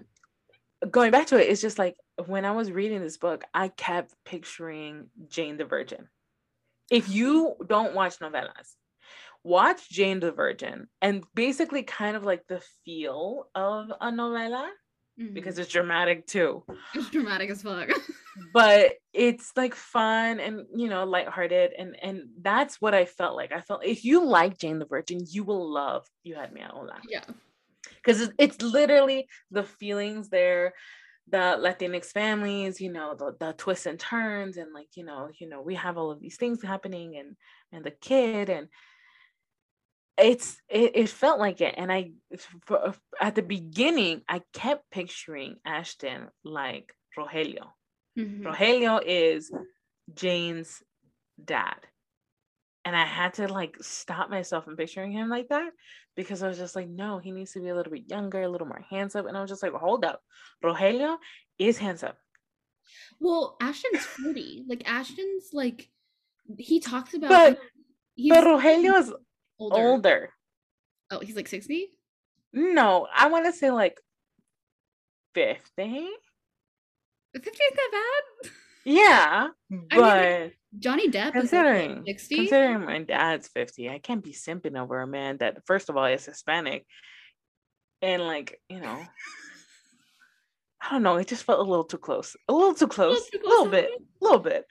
going 0.90 1.12
back 1.12 1.28
to 1.28 1.40
it, 1.40 1.48
it's 1.48 1.62
just 1.62 1.78
like 1.78 1.94
when 2.26 2.44
I 2.44 2.50
was 2.50 2.72
reading 2.72 3.00
this 3.00 3.16
book, 3.16 3.44
I 3.54 3.68
kept 3.68 4.14
picturing 4.24 5.06
Jane 5.28 5.56
the 5.56 5.64
Virgin. 5.64 6.08
If 6.90 7.08
you 7.08 7.54
don't 7.66 7.94
watch 7.94 8.18
novelas, 8.18 8.74
watch 9.44 9.88
Jane 9.90 10.20
the 10.20 10.32
Virgin, 10.32 10.86
and 11.00 11.24
basically 11.34 11.82
kind 11.82 12.16
of 12.16 12.24
like 12.24 12.46
the 12.48 12.62
feel 12.84 13.48
of 13.54 13.90
a 14.00 14.10
novela 14.10 14.68
Mhm. 15.20 15.34
because 15.34 15.58
it's 15.58 15.70
dramatic 15.70 16.26
too 16.26 16.64
it's 16.94 17.10
dramatic 17.10 17.50
as 17.50 17.60
fuck. 17.60 17.90
but 18.54 18.92
it's 19.12 19.52
like 19.58 19.74
fun 19.74 20.40
and 20.40 20.64
you 20.74 20.88
know 20.88 21.04
lighthearted 21.04 21.72
and 21.78 21.96
and 22.02 22.30
that's 22.40 22.80
what 22.80 22.94
I 22.94 23.04
felt 23.04 23.36
like. 23.36 23.52
I 23.52 23.60
felt 23.60 23.84
if 23.84 24.06
you 24.06 24.24
like 24.24 24.56
Jane 24.56 24.78
the 24.78 24.86
Virgin, 24.86 25.20
you 25.28 25.44
will 25.44 25.70
love 25.70 26.06
You 26.24 26.34
Had 26.36 26.50
Me 26.54 26.62
at 26.62 26.70
Hola. 26.70 26.98
yeah. 27.06 27.24
because 27.96 28.22
it's, 28.22 28.32
it's 28.38 28.62
literally 28.62 29.28
the 29.50 29.64
feelings 29.64 30.30
there 30.30 30.72
the 31.28 31.56
latinx 31.60 32.06
families 32.06 32.80
you 32.80 32.90
know 32.90 33.14
the, 33.14 33.36
the 33.38 33.52
twists 33.52 33.86
and 33.86 34.00
turns 34.00 34.56
and 34.56 34.72
like 34.72 34.88
you 34.96 35.04
know 35.04 35.28
you 35.38 35.46
know 35.48 35.60
we 35.62 35.74
have 35.74 35.96
all 35.98 36.10
of 36.10 36.20
these 36.20 36.36
things 36.36 36.62
happening 36.62 37.16
and 37.18 37.36
and 37.70 37.84
the 37.84 37.92
kid 37.92 38.48
and 38.48 38.66
it's 40.18 40.60
it, 40.68 40.92
it 40.94 41.08
felt 41.08 41.38
like 41.38 41.60
it 41.60 41.74
and 41.76 41.90
i 41.90 42.10
for, 42.64 42.94
at 43.20 43.34
the 43.34 43.42
beginning 43.42 44.22
i 44.28 44.42
kept 44.52 44.90
picturing 44.90 45.56
ashton 45.64 46.28
like 46.44 46.94
rogelio. 47.18 47.68
Mm-hmm. 48.18 48.46
rogelio 48.46 49.00
is 49.04 49.50
jane's 50.14 50.82
dad 51.42 51.76
and 52.84 52.94
i 52.94 53.04
had 53.04 53.34
to 53.34 53.48
like 53.48 53.76
stop 53.80 54.28
myself 54.28 54.64
from 54.64 54.76
picturing 54.76 55.12
him 55.12 55.28
like 55.28 55.48
that 55.48 55.70
because 56.14 56.42
i 56.42 56.48
was 56.48 56.58
just 56.58 56.76
like 56.76 56.88
no 56.88 57.18
he 57.18 57.30
needs 57.30 57.52
to 57.52 57.60
be 57.60 57.68
a 57.68 57.74
little 57.74 57.92
bit 57.92 58.10
younger 58.10 58.42
a 58.42 58.48
little 58.48 58.66
more 58.66 58.84
handsome 58.90 59.26
and 59.26 59.36
i 59.36 59.40
was 59.40 59.50
just 59.50 59.62
like 59.62 59.72
hold 59.72 60.04
up. 60.04 60.20
Rogelio 60.62 61.16
is 61.58 61.78
handsome. 61.78 62.12
Well 63.18 63.56
ashton's 63.60 64.04
40 64.04 64.64
like 64.68 64.82
ashton's 64.86 65.50
like 65.52 65.88
he 66.58 66.80
talks 66.80 67.14
about 67.14 67.30
but, 67.30 67.58
but 68.28 68.44
rogelio 68.44 68.98
is 68.98 69.12
older. 69.62 69.88
older. 69.88 70.30
Oh, 71.10 71.20
he's 71.20 71.36
like 71.36 71.48
60? 71.48 71.88
No, 72.52 73.06
I 73.14 73.28
want 73.28 73.46
to 73.46 73.52
say 73.52 73.70
like 73.70 74.00
50. 75.34 75.62
50 75.76 77.50
is 77.50 77.58
that 77.76 77.88
bad? 77.92 78.50
Yeah, 78.84 79.48
but 79.70 79.98
I 79.98 80.40
mean, 80.40 80.52
Johnny 80.80 81.08
Depp 81.08 81.32
considering, 81.32 81.90
is 81.90 81.96
like 81.98 82.18
60. 82.18 82.36
Considering 82.36 82.84
my 82.84 82.98
dad's 82.98 83.48
50, 83.48 83.88
I 83.88 83.98
can't 84.00 84.24
be 84.24 84.32
simping 84.32 84.76
over 84.76 85.00
a 85.00 85.06
man 85.06 85.36
that, 85.38 85.64
first 85.66 85.88
of 85.88 85.96
all, 85.96 86.06
is 86.06 86.24
Hispanic. 86.24 86.84
And 88.00 88.22
like, 88.22 88.60
you 88.68 88.80
know, 88.80 89.00
I 90.80 90.90
don't 90.90 91.04
know, 91.04 91.16
it 91.16 91.28
just 91.28 91.44
felt 91.44 91.60
a 91.60 91.70
little 91.70 91.84
too 91.84 91.98
close. 91.98 92.34
A 92.48 92.52
little 92.52 92.74
too 92.74 92.88
close. 92.88 93.12
A 93.12 93.20
little, 93.20 93.30
too 93.30 93.38
close, 93.38 93.46
a 93.46 93.56
little 93.56 93.70
bit. 93.70 93.90
A 94.20 94.24
little 94.24 94.40
bit. 94.40 94.64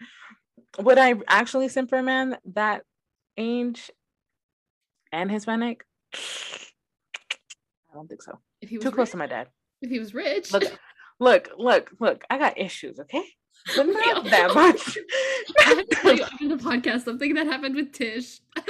Would 0.79 0.97
I 0.97 1.15
actually 1.27 1.69
simp 1.69 1.89
for 1.89 1.99
a 1.99 2.03
man 2.03 2.37
that 2.53 2.83
age 3.37 3.89
and 5.11 5.31
Hispanic? 5.31 5.85
I 6.13 7.93
don't 7.93 8.07
think 8.07 8.21
so. 8.21 8.39
If 8.61 8.69
he 8.69 8.77
was 8.77 8.83
too 8.83 8.89
rich, 8.89 8.95
close 8.95 9.11
to 9.11 9.17
my 9.17 9.27
dad. 9.27 9.47
If 9.81 9.89
he 9.89 9.99
was 9.99 10.13
rich. 10.13 10.51
Look, 10.51 10.63
look, 11.19 11.49
look, 11.57 11.91
look. 11.99 12.23
I 12.29 12.37
got 12.37 12.57
issues, 12.57 12.99
okay? 12.99 13.23
But 13.75 13.87
not 13.87 14.23
that 14.29 14.53
much. 14.53 14.97
I 15.59 15.63
have 15.63 15.87
to 15.87 15.95
tell 15.95 16.15
you 16.15 16.23
on 16.23 16.47
the 16.49 16.57
podcast 16.57 17.03
something 17.03 17.33
that 17.35 17.47
happened 17.47 17.75
with 17.75 17.91
Tish. 17.91 18.39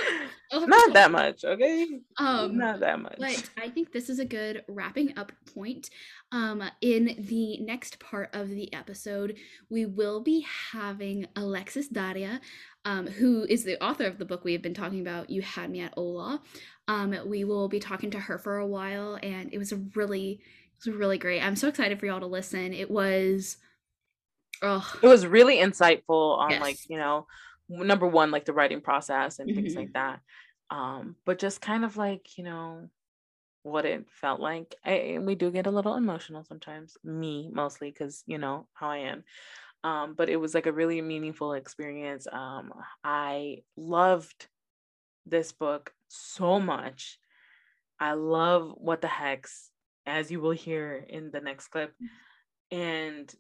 not 0.52 0.94
that 0.94 1.12
much, 1.12 1.44
okay? 1.44 1.88
Um, 2.18 2.58
not 2.58 2.80
that 2.82 3.00
much. 3.00 3.18
But 3.18 3.50
I 3.62 3.70
think 3.70 3.92
this 3.92 4.10
is 4.10 4.20
a 4.20 4.26
good 4.26 4.64
wrapping 4.68 5.18
up 5.18 5.32
point. 5.54 5.90
Um, 6.32 6.64
in 6.82 7.16
the 7.30 7.58
next 7.60 8.00
part 8.00 8.30
of 8.34 8.50
the 8.50 8.74
episode, 8.74 9.38
we 9.70 9.86
will 9.86 10.22
be 10.22 10.46
having 10.72 11.28
Alexis 11.36 11.88
Daria 11.88 12.42
um, 12.86 13.08
who 13.08 13.46
is 13.48 13.64
the 13.64 13.82
author 13.84 14.06
of 14.06 14.18
the 14.18 14.26
book 14.26 14.44
we 14.44 14.54
have 14.54 14.62
been 14.62 14.74
talking 14.74 15.02
about, 15.02 15.30
You 15.30 15.42
Had 15.42 15.70
Me 15.70 15.82
at 15.82 15.94
Hola. 15.94 16.42
Um, 16.88 17.16
we 17.26 17.44
will 17.44 17.68
be 17.68 17.80
talking 17.80 18.12
to 18.12 18.20
her 18.20 18.38
for 18.38 18.58
a 18.58 18.66
while, 18.66 19.20
and 19.22 19.54
it 19.54 19.58
was 19.58 19.72
a 19.72 19.78
really, 19.96 20.42
it 20.42 20.86
was 20.86 20.96
really 20.96 21.18
great. 21.18 21.42
I'm 21.42 21.56
so 21.56 21.68
excited 21.68 22.00
for 22.00 22.08
y'all 22.08 22.20
to 22.20 22.26
listen. 22.26 22.74
It 22.74 22.90
was, 22.90 23.58
oh, 24.64 24.92
it 25.02 25.08
was 25.08 25.28
really 25.28 25.58
insightful 25.58 26.40
on 26.40 26.52
yes. 26.52 26.62
like 26.62 26.90
you 26.90 26.98
know, 26.98 27.28
number 27.72 28.08
one, 28.08 28.32
like 28.32 28.46
the 28.46 28.54
writing 28.54 28.82
process 28.82 29.40
and 29.40 29.50
mm-hmm. 29.50 29.62
things 29.62 29.76
like 29.76 29.94
that. 29.94 30.20
Um, 30.70 31.16
but 31.26 31.40
just 31.40 31.62
kind 31.62 31.84
of 31.84 31.98
like 31.98 32.38
you 32.38 32.44
know, 32.44 32.90
what 33.64 33.86
it 33.86 34.06
felt 34.10 34.40
like. 34.40 34.76
I, 34.86 35.18
we 35.20 35.36
do 35.36 35.52
get 35.52 35.68
a 35.68 35.72
little 35.72 35.96
emotional 35.96 36.44
sometimes, 36.44 36.98
me 37.04 37.50
mostly, 37.52 37.92
because 37.92 38.24
you 38.28 38.38
know 38.38 38.68
how 38.74 38.90
I 38.90 38.98
am 38.98 39.24
um, 39.84 40.14
but 40.16 40.30
it 40.30 40.38
was 40.38 40.54
like 40.54 40.68
a 40.68 40.72
really 40.72 41.02
meaningful 41.02 41.54
experience. 41.54 42.28
Um, 42.32 42.72
I 43.04 43.64
loved 43.76 44.48
this 45.26 45.52
book 45.52 45.94
so 46.08 46.60
much. 46.60 47.20
I 48.00 48.14
love 48.14 48.74
what 48.78 49.02
the 49.02 49.08
hex, 49.08 49.70
as 50.06 50.32
you 50.32 50.40
will 50.40 50.52
hear 50.52 51.06
in 51.08 51.32
the 51.32 51.42
next 51.42 51.70
clip. 51.70 51.94
Mm. 52.02 52.78
And 52.78 53.36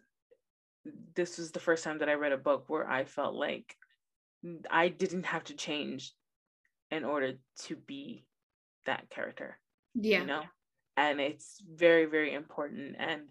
this 1.15 1.37
was 1.37 1.51
the 1.51 1.59
first 1.59 1.83
time 1.83 1.99
that 1.99 2.09
I 2.09 2.13
read 2.13 2.31
a 2.31 2.37
book 2.37 2.65
where 2.67 2.89
I 2.89 3.05
felt 3.05 3.35
like 3.35 3.75
I 4.69 4.89
didn't 4.89 5.25
have 5.25 5.43
to 5.45 5.53
change 5.53 6.13
in 6.89 7.05
order 7.05 7.33
to 7.63 7.75
be 7.75 8.25
that 8.85 9.09
character. 9.09 9.59
Yeah. 9.93 10.21
You 10.21 10.25
know? 10.25 10.43
And 10.97 11.19
it's 11.19 11.61
very, 11.67 12.05
very 12.05 12.33
important. 12.33 12.95
And 12.99 13.21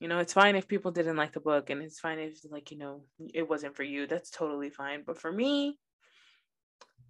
you 0.00 0.08
know 0.08 0.18
it's 0.18 0.32
fine 0.32 0.56
if 0.56 0.68
people 0.68 0.90
didn't 0.90 1.16
like 1.16 1.32
the 1.32 1.40
book 1.40 1.70
and 1.70 1.80
it's 1.82 1.98
fine 1.98 2.18
if 2.18 2.38
like 2.50 2.70
you 2.70 2.76
know 2.76 3.04
it 3.32 3.48
wasn't 3.48 3.74
for 3.74 3.84
you 3.84 4.06
that's 4.06 4.30
totally 4.30 4.68
fine 4.68 5.02
but 5.06 5.18
for 5.18 5.32
me 5.32 5.78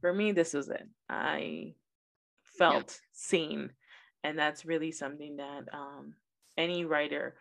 for 0.00 0.12
me 0.12 0.30
this 0.30 0.54
was 0.54 0.68
it 0.68 0.86
i 1.08 1.74
felt 2.58 2.90
yeah. 2.90 3.08
seen 3.12 3.70
and 4.22 4.38
that's 4.38 4.64
really 4.64 4.92
something 4.92 5.36
that 5.36 5.64
um, 5.72 6.14
any 6.56 6.84
writer 6.84 7.34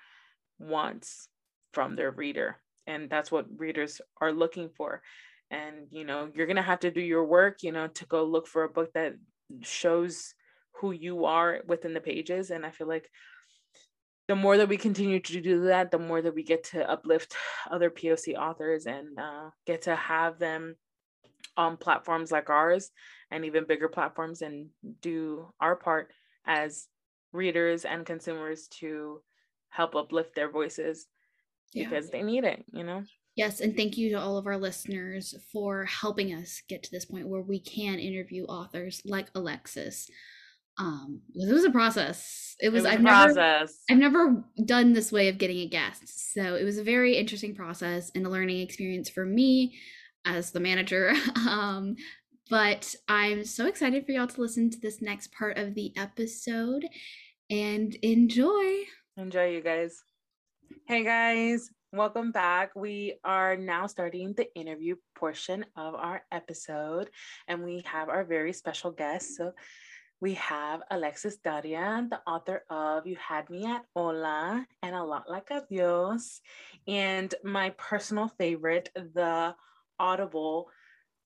wants 0.57 1.27
from 1.71 1.95
their 1.95 2.09
reader 2.09 2.57
and 2.87 3.09
that's 3.09 3.31
what 3.31 3.45
readers 3.57 4.01
are 4.19 4.31
looking 4.31 4.69
for 4.75 5.01
and 5.51 5.87
you 5.91 6.03
know 6.05 6.29
you're 6.35 6.47
gonna 6.47 6.61
have 6.61 6.79
to 6.79 6.91
do 6.91 7.01
your 7.01 7.25
work 7.25 7.63
you 7.63 7.71
know 7.71 7.87
to 7.87 8.05
go 8.05 8.23
look 8.23 8.47
for 8.47 8.63
a 8.63 8.69
book 8.69 8.91
that 8.93 9.13
shows 9.61 10.33
who 10.79 10.91
you 10.91 11.25
are 11.25 11.61
within 11.67 11.93
the 11.93 12.01
pages 12.01 12.49
and 12.49 12.65
i 12.65 12.71
feel 12.71 12.87
like 12.87 13.09
the 14.27 14.35
more 14.35 14.57
that 14.57 14.69
we 14.69 14.77
continue 14.77 15.19
to 15.19 15.41
do 15.41 15.65
that, 15.65 15.91
the 15.91 15.99
more 15.99 16.21
that 16.21 16.33
we 16.33 16.43
get 16.43 16.63
to 16.65 16.89
uplift 16.89 17.35
other 17.69 17.89
POC 17.89 18.35
authors 18.37 18.85
and 18.85 19.19
uh, 19.19 19.49
get 19.65 19.81
to 19.83 19.95
have 19.95 20.39
them 20.39 20.75
on 21.57 21.77
platforms 21.77 22.31
like 22.31 22.49
ours 22.49 22.89
and 23.31 23.45
even 23.45 23.65
bigger 23.65 23.89
platforms 23.89 24.41
and 24.41 24.69
do 25.01 25.51
our 25.59 25.75
part 25.75 26.11
as 26.45 26.87
readers 27.33 27.83
and 27.83 28.05
consumers 28.05 28.67
to 28.67 29.21
help 29.69 29.95
uplift 29.95 30.35
their 30.35 30.49
voices 30.49 31.07
yeah. 31.73 31.87
because 31.87 32.09
they 32.09 32.23
need 32.23 32.43
it, 32.43 32.63
you 32.71 32.83
know? 32.83 33.03
Yes, 33.35 33.61
and 33.61 33.75
thank 33.75 33.97
you 33.97 34.11
to 34.11 34.19
all 34.19 34.37
of 34.37 34.45
our 34.45 34.57
listeners 34.57 35.33
for 35.51 35.85
helping 35.85 36.33
us 36.33 36.61
get 36.69 36.83
to 36.83 36.91
this 36.91 37.05
point 37.05 37.27
where 37.27 37.41
we 37.41 37.59
can 37.59 37.97
interview 37.97 38.45
authors 38.45 39.01
like 39.05 39.29
Alexis. 39.35 40.09
Um 40.77 41.21
it 41.35 41.53
was 41.53 41.65
a 41.65 41.71
process. 41.71 42.55
It 42.59 42.69
was, 42.69 42.83
it 42.83 42.87
was 42.87 42.93
i've 42.93 43.01
never 43.01 43.33
process. 43.33 43.83
i've 43.89 43.97
never 43.97 44.43
done 44.65 44.93
this 44.93 45.11
way 45.11 45.27
of 45.27 45.37
getting 45.37 45.59
a 45.59 45.67
guest 45.67 46.33
so 46.33 46.55
it 46.55 46.63
was 46.63 46.77
a 46.77 46.83
very 46.83 47.15
interesting 47.15 47.55
process 47.55 48.11
and 48.15 48.25
a 48.25 48.29
learning 48.29 48.61
experience 48.61 49.09
for 49.09 49.25
me 49.25 49.75
as 50.25 50.51
the 50.51 50.59
manager. 50.59 51.13
Um 51.47 51.95
but 52.49 52.93
i'm 53.07 53.45
so 53.45 53.67
excited 53.67 54.05
for 54.05 54.11
y'all 54.11 54.27
to 54.27 54.41
listen 54.41 54.69
to 54.69 54.79
this 54.79 55.01
next 55.01 55.31
part 55.33 55.57
of 55.57 55.75
the 55.75 55.93
episode 55.97 56.85
and 57.49 57.95
enjoy. 57.95 58.83
Enjoy 59.17 59.49
you 59.49 59.61
guys. 59.61 60.01
Hey 60.87 61.03
guys 61.03 61.69
welcome 61.93 62.31
back 62.31 62.71
we 62.75 63.13
are 63.23 63.55
now 63.55 63.85
starting 63.85 64.33
the 64.33 64.51
interview 64.55 64.95
portion 65.13 65.63
of 65.77 65.93
our 65.93 66.23
episode 66.31 67.07
and 67.47 67.63
we 67.63 67.83
have 67.85 68.09
our 68.09 68.23
very 68.23 68.51
special 68.51 68.89
guest 68.89 69.35
so 69.35 69.51
we 70.19 70.33
have 70.35 70.81
Alexis 70.89 71.37
Daria, 71.37 72.07
the 72.09 72.19
author 72.25 72.63
of 72.69 73.05
You 73.05 73.17
Had 73.17 73.49
Me 73.49 73.65
at 73.65 73.83
Hola 73.93 74.65
and 74.81 74.95
A 74.95 75.03
Lot 75.03 75.29
Like 75.29 75.51
Adios, 75.51 76.39
and 76.87 77.35
my 77.43 77.71
personal 77.71 78.29
favorite, 78.39 78.89
the 78.95 79.53
Audible 79.99 80.69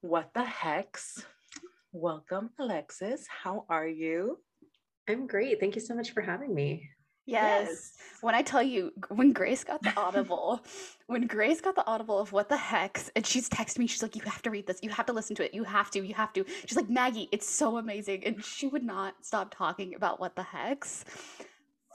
What 0.02 0.32
the 0.34 0.44
Hex. 0.44 1.24
Welcome, 1.92 2.50
Alexis. 2.60 3.28
How 3.30 3.66
are 3.70 3.88
you? 3.88 4.40
I'm 5.08 5.28
great. 5.28 5.60
Thank 5.60 5.76
you 5.76 5.82
so 5.82 5.94
much 5.94 6.12
for 6.12 6.22
having 6.22 6.56
me. 6.56 6.90
Yes. 7.28 7.68
yes. 7.70 7.94
When 8.22 8.34
I 8.34 8.42
tell 8.42 8.64
you, 8.64 8.92
when 9.10 9.34
Grace 9.34 9.64
got 9.64 9.84
the 9.84 9.94
audible, 9.96 10.62
when 11.08 11.28
Grace 11.28 11.62
got 11.62 11.76
the 11.76 11.86
audible 11.86 12.18
of 12.18 12.32
what 12.32 12.50
the 12.50 12.58
hex, 12.58 13.12
and 13.16 13.26
she's 13.26 13.48
texting 13.50 13.80
me, 13.80 13.88
she's 13.88 14.02
like, 14.02 14.16
"You 14.16 14.22
have 14.24 14.42
to 14.44 14.50
read 14.50 14.66
this. 14.66 14.80
You 14.82 14.90
have 14.90 15.06
to 15.08 15.14
listen 15.14 15.36
to 15.36 15.46
it. 15.46 15.54
You 15.54 15.64
have 15.66 15.92
to. 15.92 16.04
You 16.04 16.16
have 16.16 16.34
to." 16.34 16.46
She's 16.66 16.78
like, 16.78 16.90
"Maggie, 16.90 17.30
it's 17.32 17.48
so 17.48 17.78
amazing," 17.78 18.24
and 18.26 18.44
she 18.44 18.68
would 18.68 18.84
not 18.84 19.14
stop 19.22 19.54
talking 19.54 19.94
about 19.94 20.20
what 20.20 20.36
the 20.36 20.44
hex. 20.44 21.06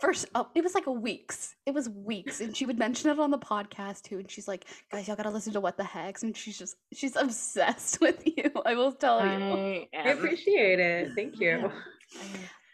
First, 0.01 0.27
oh, 0.35 0.49
it 0.55 0.63
was 0.63 0.75
like 0.75 0.87
a 0.87 0.93
weeks. 0.93 1.55
It 1.65 1.73
was 1.73 1.89
weeks, 1.89 2.41
and 2.41 2.57
she 2.57 2.67
would 2.67 2.79
mention 2.79 3.11
it 3.11 3.19
on 3.19 3.31
the 3.31 3.39
podcast 3.39 4.03
too. 4.03 4.19
And 4.19 4.31
she's 4.31 4.47
like, 4.47 4.67
"Guys, 4.93 5.09
y'all 5.09 5.17
gotta 5.17 5.31
listen 5.31 5.55
to 5.55 5.61
what 5.61 5.77
the 5.77 5.85
hex," 5.85 6.23
and 6.23 6.37
she's 6.37 6.59
just 6.59 6.77
she's 6.93 7.17
obsessed 7.17 8.01
with 8.03 8.23
you. 8.27 8.51
I 8.67 8.75
will 8.75 8.93
tell 8.93 9.25
you. 9.25 9.33
I, 9.33 9.89
I 9.95 10.09
appreciate 10.11 10.79
it. 10.79 11.13
Thank 11.15 11.41
you. 11.41 11.71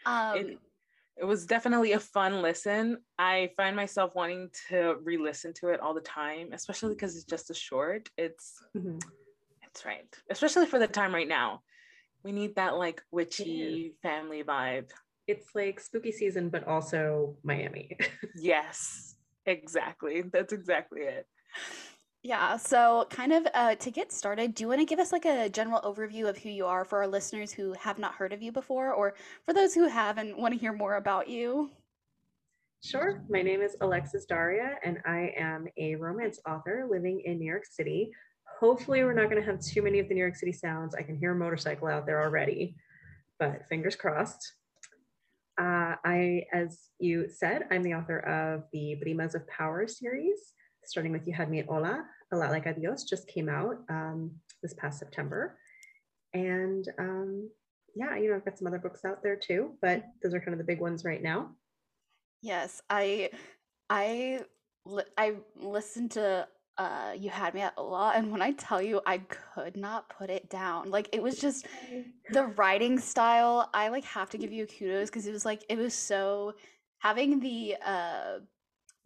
Um, 0.05 0.37
it, 0.37 0.59
it 1.19 1.25
was 1.25 1.45
definitely 1.45 1.91
a 1.91 1.99
fun 1.99 2.41
listen. 2.41 2.97
I 3.17 3.51
find 3.57 3.75
myself 3.75 4.15
wanting 4.15 4.49
to 4.69 4.95
re-listen 5.03 5.53
to 5.55 5.69
it 5.69 5.79
all 5.79 5.93
the 5.93 6.01
time, 6.01 6.49
especially 6.53 6.93
because 6.93 7.15
it's 7.15 7.25
just 7.25 7.49
a 7.49 7.53
short. 7.53 8.09
It's 8.17 8.61
mm-hmm. 8.75 8.99
it's 9.63 9.85
right, 9.85 10.07
especially 10.29 10.65
for 10.65 10.79
the 10.79 10.87
time 10.87 11.13
right 11.13 11.27
now. 11.27 11.61
We 12.23 12.31
need 12.31 12.55
that 12.55 12.77
like 12.77 13.01
witchy 13.11 13.95
family 14.01 14.43
vibe. 14.43 14.89
it's 15.27 15.47
like 15.55 15.79
spooky 15.79 16.11
season, 16.11 16.49
but 16.49 16.67
also 16.67 17.35
Miami. 17.43 17.97
yes, 18.35 19.15
exactly. 19.45 20.23
That's 20.31 20.53
exactly 20.53 21.01
it. 21.01 21.27
Yeah, 22.21 22.57
so 22.57 23.07
kind 23.09 23.31
of 23.31 23.47
uh, 23.53 23.75
to 23.75 23.91
get 23.91 24.11
started, 24.11 24.53
do 24.53 24.63
you 24.63 24.67
want 24.67 24.81
to 24.81 24.85
give 24.85 24.99
us 24.99 25.13
like 25.13 25.23
a 25.23 25.47
general 25.47 25.79
overview 25.81 26.27
of 26.27 26.37
who 26.37 26.49
you 26.49 26.65
are 26.65 26.83
for 26.83 26.99
our 26.99 27.07
listeners 27.07 27.53
who 27.53 27.71
have 27.73 27.97
not 27.97 28.13
heard 28.13 28.33
of 28.33 28.41
you 28.41 28.51
before, 28.51 28.91
or 28.91 29.13
for 29.45 29.53
those 29.53 29.73
who 29.73 29.87
have 29.87 30.17
and 30.17 30.35
want 30.35 30.53
to 30.53 30.59
hear 30.59 30.73
more 30.73 30.95
about 30.95 31.29
you? 31.29 31.71
Sure. 32.83 33.23
My 33.29 33.41
name 33.41 33.61
is 33.61 33.77
Alexis 33.79 34.25
Daria, 34.25 34.75
and 34.83 34.99
I 35.05 35.31
am 35.37 35.67
a 35.77 35.95
romance 35.95 36.39
author 36.45 36.85
living 36.91 37.21
in 37.23 37.39
New 37.39 37.45
York 37.45 37.65
City. 37.65 38.11
Hopefully, 38.59 39.01
we're 39.05 39.13
not 39.13 39.29
going 39.29 39.41
to 39.41 39.49
have 39.49 39.61
too 39.61 39.81
many 39.81 39.99
of 39.99 40.09
the 40.09 40.13
New 40.13 40.19
York 40.19 40.35
City 40.35 40.51
sounds. 40.51 40.95
I 40.95 41.03
can 41.03 41.17
hear 41.17 41.31
a 41.31 41.35
motorcycle 41.35 41.87
out 41.87 42.05
there 42.05 42.21
already, 42.21 42.75
but 43.39 43.65
fingers 43.69 43.95
crossed. 43.95 44.55
Uh, 45.57 45.95
I, 46.03 46.43
as 46.51 46.79
you 46.99 47.29
said, 47.29 47.63
I'm 47.71 47.83
the 47.83 47.93
author 47.93 48.19
of 48.19 48.63
the 48.73 48.97
Primas 49.01 49.35
of 49.35 49.47
Power 49.47 49.87
series 49.87 50.53
starting 50.89 51.11
with 51.11 51.27
You 51.27 51.33
Had 51.33 51.49
Me 51.49 51.59
at 51.59 51.67
Hola, 51.67 52.03
A 52.31 52.37
Lot 52.37 52.51
Like 52.51 52.67
Adios 52.67 53.03
just 53.03 53.27
came 53.27 53.47
out 53.47 53.77
um, 53.89 54.31
this 54.61 54.73
past 54.73 54.99
September. 54.99 55.57
And 56.33 56.85
um, 56.97 57.49
yeah, 57.95 58.17
you 58.17 58.29
know, 58.29 58.35
I've 58.35 58.45
got 58.45 58.57
some 58.57 58.67
other 58.67 58.79
books 58.79 59.05
out 59.05 59.21
there 59.21 59.35
too, 59.35 59.75
but 59.81 60.03
those 60.23 60.33
are 60.33 60.39
kind 60.39 60.53
of 60.53 60.57
the 60.57 60.63
big 60.63 60.81
ones 60.81 61.05
right 61.05 61.21
now. 61.21 61.51
Yes, 62.41 62.81
I, 62.89 63.29
I, 63.89 64.41
I 65.17 65.35
listened 65.55 66.11
to 66.11 66.47
uh, 66.79 67.13
you 67.17 67.29
had 67.29 67.53
me 67.53 67.59
at 67.59 67.73
a 67.75 67.83
lot 67.83 68.15
and 68.15 68.31
when 68.31 68.41
i 68.41 68.53
tell 68.53 68.81
you 68.81 69.01
i 69.05 69.17
could 69.17 69.75
not 69.75 70.07
put 70.07 70.29
it 70.29 70.49
down 70.49 70.89
like 70.89 71.09
it 71.11 71.21
was 71.21 71.37
just 71.37 71.67
the 72.31 72.45
writing 72.55 72.97
style 72.97 73.69
i 73.73 73.89
like 73.89 74.05
have 74.05 74.29
to 74.29 74.37
give 74.37 74.53
you 74.53 74.65
kudos 74.65 75.09
because 75.09 75.27
it 75.27 75.33
was 75.33 75.43
like 75.43 75.61
it 75.67 75.77
was 75.77 75.93
so 75.93 76.53
having 76.99 77.41
the 77.41 77.75
uh 77.85 78.39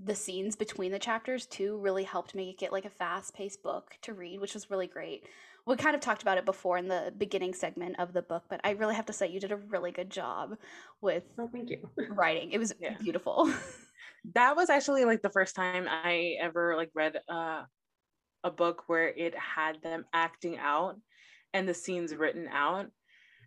the 0.06 0.16
scenes 0.16 0.56
between 0.56 0.92
the 0.92 1.00
chapters 1.00 1.46
too 1.46 1.78
really 1.78 2.04
helped 2.04 2.36
make 2.36 2.62
it 2.62 2.72
like 2.72 2.86
a 2.86 2.90
fast-paced 2.90 3.64
book 3.64 3.96
to 4.02 4.14
read 4.14 4.40
which 4.40 4.54
was 4.54 4.70
really 4.70 4.88
great. 4.88 5.24
We 5.66 5.78
kind 5.78 5.96
of 5.96 6.02
talked 6.02 6.22
about 6.22 6.38
it 6.38 6.44
before 6.44 6.78
in 6.78 6.90
the 6.90 7.14
beginning 7.18 7.54
segment 7.54 7.98
of 8.00 8.14
the 8.14 8.22
book 8.22 8.44
but 8.50 8.60
i 8.64 8.72
really 8.72 8.96
have 8.96 9.06
to 9.08 9.14
say 9.14 9.28
you 9.28 9.40
did 9.40 9.52
a 9.52 9.58
really 9.58 9.92
good 9.92 10.10
job 10.10 10.58
with 11.02 11.24
oh, 11.40 11.50
thank 11.52 11.70
you. 11.70 11.90
writing. 12.10 12.52
It 12.52 12.60
was 12.60 12.74
yeah. 12.80 12.98
beautiful. 13.00 13.52
That 14.36 14.56
was 14.56 14.70
actually 14.70 15.04
like 15.04 15.22
the 15.22 15.30
first 15.30 15.54
time 15.54 15.86
i 15.90 16.36
ever 16.40 16.78
like 16.78 16.92
read 16.96 17.20
uh, 17.28 17.64
a 18.46 18.52
book 18.52 18.84
where 18.88 19.10
it 19.10 19.36
had 19.36 19.82
them 19.82 20.06
acting 20.14 20.58
out 20.58 20.96
and 21.54 21.68
the 21.68 21.74
scenes 21.74 22.16
written 22.16 22.48
out. 22.48 22.86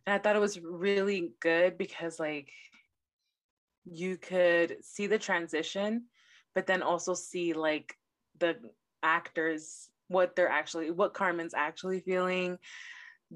And 0.06 0.14
i 0.14 0.18
thought 0.18 0.36
it 0.36 0.40
was 0.40 0.60
really 0.60 1.32
good 1.40 1.78
because 1.78 2.20
like 2.20 2.50
you 3.86 4.16
could 4.16 4.76
see 4.82 5.06
the 5.06 5.18
transition 5.18 6.04
but 6.56 6.66
then 6.66 6.82
also 6.82 7.12
see 7.14 7.52
like 7.52 7.94
the 8.40 8.56
actors 9.02 9.90
what 10.08 10.34
they're 10.34 10.48
actually 10.48 10.90
what 10.90 11.14
Carmen's 11.14 11.54
actually 11.54 12.00
feeling 12.00 12.58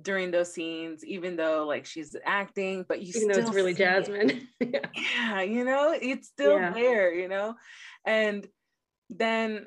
during 0.00 0.30
those 0.30 0.52
scenes, 0.52 1.04
even 1.04 1.36
though 1.36 1.66
like 1.66 1.84
she's 1.84 2.16
acting, 2.24 2.84
but 2.88 3.02
you 3.02 3.08
even 3.08 3.32
still 3.32 3.44
it's 3.44 3.54
really 3.54 3.74
Jasmine. 3.74 4.48
It. 4.60 4.86
yeah, 5.16 5.42
you 5.42 5.64
know, 5.64 5.96
it's 6.00 6.28
still 6.28 6.58
yeah. 6.58 6.72
there, 6.72 7.12
you 7.12 7.28
know, 7.28 7.54
and 8.06 8.46
then 9.10 9.66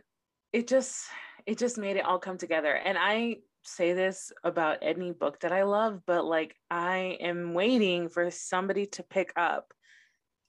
it 0.52 0.68
just 0.68 1.06
it 1.46 1.58
just 1.58 1.78
made 1.78 1.98
it 1.98 2.06
all 2.06 2.20
come 2.20 2.38
together. 2.38 2.74
And 2.74 2.98
I 2.98 3.38
say 3.66 3.94
this 3.94 4.32
about 4.44 4.80
any 4.82 5.12
book 5.12 5.42
that 5.42 5.52
I 5.52 5.64
love, 5.64 6.02
but 6.08 6.26
like 6.26 6.56
I 6.72 7.18
am 7.20 7.54
waiting 7.54 8.10
for 8.10 8.32
somebody 8.32 8.88
to 8.88 9.04
pick 9.04 9.32
up 9.36 9.74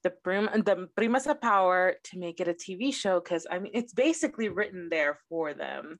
the 0.04 0.10
prim 0.10 0.48
the 0.64 0.88
primas 0.96 1.26
of 1.26 1.40
power 1.40 1.94
to 2.04 2.18
make 2.18 2.38
it 2.40 2.46
a 2.46 2.54
tv 2.54 2.94
show 2.94 3.18
because 3.18 3.46
i 3.50 3.58
mean 3.58 3.72
it's 3.74 3.92
basically 3.92 4.48
written 4.48 4.88
there 4.90 5.18
for 5.28 5.54
them. 5.54 5.98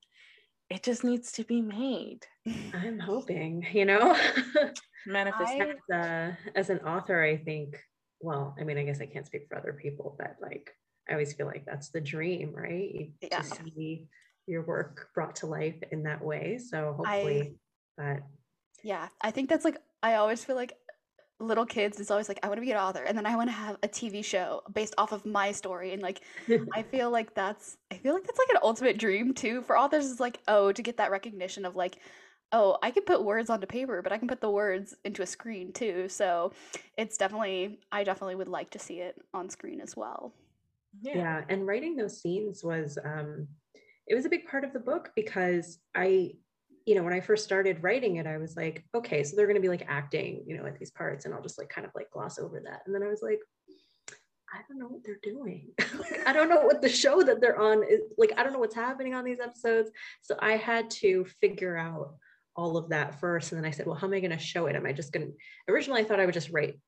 It 0.67 0.81
just 0.81 1.03
needs 1.03 1.31
to 1.33 1.43
be 1.43 1.61
made. 1.61 2.25
I'm 2.73 2.97
hoping 2.97 3.67
you 3.71 3.85
know? 3.85 4.17
Manifest. 5.05 5.53
I, 5.91 5.95
uh, 5.95 6.31
as 6.55 6.69
an 6.69 6.79
author 6.79 7.21
i 7.21 7.37
think 7.37 7.77
well 8.21 8.55
i 8.59 8.63
mean 8.63 8.77
i 8.77 8.83
guess 8.83 9.01
i 9.01 9.05
can't 9.05 9.27
speak 9.27 9.43
for 9.47 9.57
other 9.57 9.73
people 9.73 10.15
but 10.17 10.35
like 10.41 10.71
i 11.07 11.13
always 11.13 11.33
feel 11.33 11.45
like 11.45 11.65
that's 11.65 11.89
the 11.89 12.01
dream 12.01 12.53
right? 12.55 13.11
Yeah. 13.21 13.41
to 13.41 13.43
see 13.43 14.07
your 14.47 14.63
work 14.63 15.09
brought 15.13 15.35
to 15.37 15.47
life 15.47 15.79
in 15.91 16.03
that 16.03 16.23
way. 16.23 16.59
So 16.59 16.93
hopefully 16.97 17.57
I, 17.99 18.03
that 18.03 18.23
yeah 18.83 19.07
i 19.21 19.31
think 19.31 19.49
that's 19.49 19.65
like 19.65 19.77
i 20.03 20.15
always 20.15 20.43
feel 20.43 20.55
like 20.55 20.73
little 21.39 21.65
kids 21.65 21.99
is 21.99 22.09
always 22.09 22.29
like 22.29 22.39
i 22.43 22.47
want 22.47 22.57
to 22.57 22.61
be 22.61 22.71
an 22.71 22.77
author 22.77 23.03
and 23.03 23.17
then 23.17 23.25
i 23.25 23.35
want 23.35 23.49
to 23.49 23.53
have 23.53 23.77
a 23.83 23.87
tv 23.87 24.23
show 24.23 24.61
based 24.73 24.95
off 24.97 25.11
of 25.11 25.25
my 25.25 25.51
story 25.51 25.91
and 25.91 26.01
like 26.01 26.21
i 26.73 26.81
feel 26.91 27.09
like 27.09 27.33
that's 27.33 27.77
i 27.91 27.97
feel 27.97 28.13
like 28.13 28.23
that's 28.23 28.39
like 28.39 28.49
an 28.49 28.61
ultimate 28.63 28.97
dream 28.97 29.33
too 29.33 29.61
for 29.61 29.77
authors 29.77 30.05
is 30.05 30.19
like 30.19 30.39
oh 30.47 30.71
to 30.71 30.81
get 30.81 30.95
that 30.97 31.11
recognition 31.11 31.65
of 31.65 31.75
like 31.75 31.99
oh 32.53 32.77
i 32.81 32.89
can 32.89 33.03
put 33.03 33.23
words 33.23 33.49
onto 33.49 33.67
paper 33.67 34.01
but 34.01 34.13
i 34.13 34.17
can 34.17 34.29
put 34.29 34.39
the 34.39 34.49
words 34.49 34.95
into 35.03 35.21
a 35.21 35.25
screen 35.25 35.73
too 35.73 36.07
so 36.07 36.53
it's 36.97 37.17
definitely 37.17 37.79
i 37.91 38.03
definitely 38.03 38.35
would 38.35 38.47
like 38.47 38.69
to 38.69 38.79
see 38.79 38.99
it 39.01 39.21
on 39.33 39.49
screen 39.49 39.81
as 39.81 39.95
well. 39.95 40.33
Yeah, 41.01 41.17
yeah 41.17 41.41
and 41.49 41.67
writing 41.67 41.97
those 41.97 42.21
scenes 42.21 42.63
was 42.63 42.97
um 43.03 43.47
it 44.07 44.15
was 44.15 44.25
a 44.25 44.29
big 44.29 44.47
part 44.47 44.63
of 44.63 44.71
the 44.71 44.79
book 44.79 45.11
because 45.15 45.79
i 45.95 46.31
you 46.85 46.93
know, 46.93 47.03
when 47.03 47.13
I 47.13 47.19
first 47.19 47.43
started 47.43 47.83
writing 47.83 48.17
it, 48.17 48.27
I 48.27 48.37
was 48.37 48.55
like, 48.55 48.85
okay, 48.93 49.23
so 49.23 49.35
they're 49.35 49.47
going 49.47 49.55
to 49.55 49.61
be 49.61 49.69
like 49.69 49.85
acting, 49.87 50.43
you 50.45 50.55
know, 50.55 50.65
at 50.65 50.77
these 50.77 50.91
parts, 50.91 51.25
and 51.25 51.33
I'll 51.33 51.41
just 51.41 51.57
like 51.57 51.69
kind 51.69 51.85
of 51.85 51.91
like 51.95 52.11
gloss 52.11 52.37
over 52.37 52.61
that. 52.63 52.81
And 52.85 52.93
then 52.93 53.01
I 53.01 53.07
was 53.07 53.23
like, 53.23 53.39
I 54.53 54.59
don't 54.69 54.79
know 54.79 54.87
what 54.87 55.03
they're 55.03 55.19
doing. 55.21 55.69
I 56.27 56.31
don't 56.31 56.47
know 56.47 56.61
what 56.61 56.81
the 56.81 56.89
show 56.89 57.23
that 57.23 57.41
they're 57.41 57.59
on 57.59 57.83
is 57.83 58.01
like. 58.17 58.33
I 58.37 58.43
don't 58.43 58.53
know 58.53 58.59
what's 58.59 58.75
happening 58.75 59.15
on 59.15 59.25
these 59.25 59.39
episodes. 59.43 59.89
So 60.21 60.35
I 60.39 60.53
had 60.53 60.89
to 60.91 61.25
figure 61.41 61.75
out 61.75 62.15
all 62.55 62.77
of 62.77 62.89
that 62.89 63.19
first. 63.19 63.51
And 63.51 63.61
then 63.61 63.67
I 63.67 63.71
said, 63.71 63.85
well, 63.85 63.95
how 63.95 64.07
am 64.07 64.13
I 64.13 64.19
going 64.19 64.31
to 64.31 64.39
show 64.39 64.67
it? 64.67 64.75
Am 64.75 64.85
I 64.85 64.93
just 64.93 65.11
going 65.11 65.27
to? 65.27 65.73
Originally, 65.73 66.01
I 66.01 66.03
thought 66.05 66.19
I 66.19 66.25
would 66.25 66.33
just 66.33 66.51
write 66.51 66.79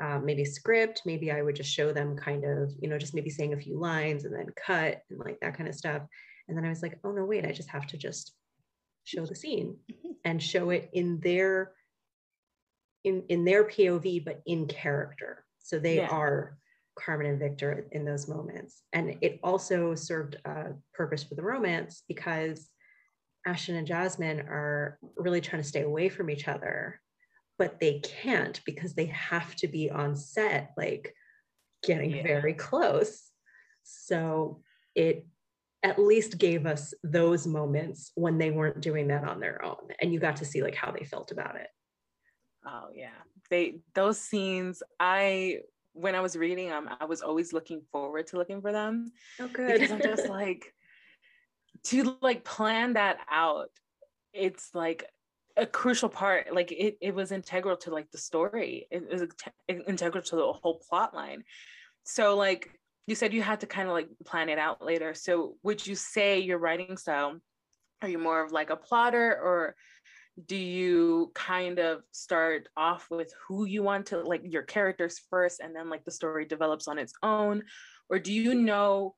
um, 0.00 0.24
maybe 0.24 0.44
script. 0.44 1.02
Maybe 1.04 1.32
I 1.32 1.42
would 1.42 1.56
just 1.56 1.72
show 1.72 1.92
them 1.92 2.16
kind 2.16 2.44
of, 2.44 2.72
you 2.80 2.88
know, 2.88 2.98
just 2.98 3.14
maybe 3.14 3.30
saying 3.30 3.54
a 3.54 3.60
few 3.60 3.78
lines 3.78 4.24
and 4.24 4.34
then 4.34 4.46
cut 4.54 5.00
and 5.10 5.18
like 5.18 5.40
that 5.40 5.56
kind 5.56 5.68
of 5.68 5.74
stuff. 5.74 6.02
And 6.48 6.56
then 6.56 6.64
I 6.64 6.68
was 6.68 6.82
like, 6.82 6.98
oh 7.02 7.12
no, 7.12 7.24
wait, 7.24 7.46
I 7.46 7.52
just 7.52 7.70
have 7.70 7.86
to 7.88 7.96
just 7.96 8.34
show 9.04 9.26
the 9.26 9.34
scene 9.34 9.76
mm-hmm. 9.90 10.12
and 10.24 10.42
show 10.42 10.70
it 10.70 10.90
in 10.92 11.20
their 11.20 11.72
in 13.04 13.24
in 13.28 13.44
their 13.44 13.64
POV 13.64 14.24
but 14.24 14.42
in 14.46 14.66
character. 14.66 15.44
So 15.58 15.78
they 15.78 15.96
yeah. 15.96 16.08
are 16.08 16.56
Carmen 16.98 17.26
and 17.26 17.38
Victor 17.38 17.86
in 17.92 18.04
those 18.04 18.28
moments. 18.28 18.82
And 18.92 19.16
it 19.20 19.40
also 19.42 19.94
served 19.94 20.36
a 20.44 20.72
purpose 20.92 21.22
for 21.22 21.34
the 21.34 21.42
romance 21.42 22.02
because 22.08 22.68
Ashton 23.46 23.76
and 23.76 23.86
Jasmine 23.86 24.40
are 24.40 24.98
really 25.16 25.40
trying 25.40 25.62
to 25.62 25.68
stay 25.68 25.82
away 25.82 26.08
from 26.08 26.30
each 26.30 26.48
other, 26.48 27.00
but 27.58 27.80
they 27.80 28.00
can't 28.00 28.60
because 28.64 28.94
they 28.94 29.06
have 29.06 29.54
to 29.56 29.68
be 29.68 29.90
on 29.90 30.14
set, 30.14 30.72
like 30.76 31.14
getting 31.82 32.10
yeah. 32.10 32.22
very 32.22 32.54
close. 32.54 33.30
So 33.82 34.60
it 34.94 35.26
at 35.82 35.98
least 35.98 36.38
gave 36.38 36.66
us 36.66 36.94
those 37.02 37.46
moments 37.46 38.12
when 38.14 38.38
they 38.38 38.50
weren't 38.50 38.80
doing 38.80 39.08
that 39.08 39.24
on 39.24 39.40
their 39.40 39.64
own 39.64 39.88
and 40.00 40.12
you 40.12 40.20
got 40.20 40.36
to 40.36 40.44
see 40.44 40.62
like 40.62 40.74
how 40.74 40.90
they 40.90 41.04
felt 41.04 41.32
about 41.32 41.56
it. 41.56 41.68
Oh 42.64 42.88
yeah. 42.94 43.08
They 43.50 43.80
those 43.94 44.18
scenes 44.18 44.82
i 44.98 45.58
when 45.92 46.14
i 46.14 46.20
was 46.20 46.36
reading 46.36 46.70
them 46.70 46.88
i 47.00 47.04
was 47.04 47.20
always 47.20 47.52
looking 47.52 47.82
forward 47.92 48.26
to 48.26 48.38
looking 48.38 48.62
for 48.62 48.72
them 48.72 49.12
oh 49.40 49.48
good 49.48 49.78
because 49.78 49.90
i'm 49.90 50.00
just 50.00 50.26
like 50.30 50.72
to 51.82 52.16
like 52.22 52.44
plan 52.44 52.94
that 52.94 53.18
out 53.30 53.68
it's 54.32 54.70
like 54.72 55.04
a 55.56 55.66
crucial 55.66 56.08
part 56.08 56.54
like 56.54 56.72
it, 56.72 56.96
it 57.00 57.14
was 57.14 57.32
integral 57.32 57.76
to 57.76 57.90
like 57.90 58.10
the 58.10 58.18
story. 58.18 58.86
It 58.90 59.10
was 59.10 59.24
integral 59.68 60.22
to 60.24 60.36
the 60.36 60.52
whole 60.52 60.80
plot 60.88 61.14
line. 61.14 61.44
So 62.04 62.36
like 62.36 62.70
you 63.06 63.14
said 63.14 63.32
you 63.32 63.42
had 63.42 63.60
to 63.60 63.66
kind 63.66 63.88
of 63.88 63.94
like 63.94 64.08
plan 64.24 64.48
it 64.48 64.58
out 64.58 64.84
later. 64.84 65.14
So 65.14 65.56
would 65.62 65.86
you 65.86 65.94
say 65.94 66.40
your 66.40 66.58
writing 66.58 66.96
style, 66.96 67.40
are 68.00 68.08
you 68.08 68.18
more 68.18 68.44
of 68.44 68.52
like 68.52 68.70
a 68.70 68.76
plotter 68.76 69.38
or 69.42 69.74
do 70.46 70.56
you 70.56 71.30
kind 71.34 71.78
of 71.78 72.02
start 72.10 72.68
off 72.76 73.06
with 73.10 73.32
who 73.46 73.66
you 73.66 73.82
want 73.82 74.06
to 74.06 74.20
like 74.20 74.40
your 74.44 74.62
characters 74.62 75.20
first 75.30 75.60
and 75.60 75.76
then 75.76 75.90
like 75.90 76.04
the 76.04 76.10
story 76.10 76.46
develops 76.46 76.88
on 76.88 76.98
its 76.98 77.12
own? 77.22 77.62
Or 78.08 78.18
do 78.18 78.32
you 78.32 78.54
know 78.54 79.14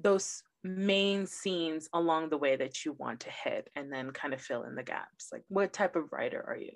those 0.00 0.42
main 0.62 1.26
scenes 1.26 1.88
along 1.92 2.30
the 2.30 2.38
way 2.38 2.56
that 2.56 2.84
you 2.84 2.92
want 2.92 3.20
to 3.20 3.30
hit 3.30 3.68
and 3.74 3.92
then 3.92 4.10
kind 4.12 4.32
of 4.32 4.40
fill 4.40 4.62
in 4.64 4.74
the 4.74 4.82
gaps? 4.82 5.28
Like 5.32 5.42
what 5.48 5.72
type 5.72 5.96
of 5.96 6.12
writer 6.12 6.44
are 6.46 6.56
you? 6.56 6.72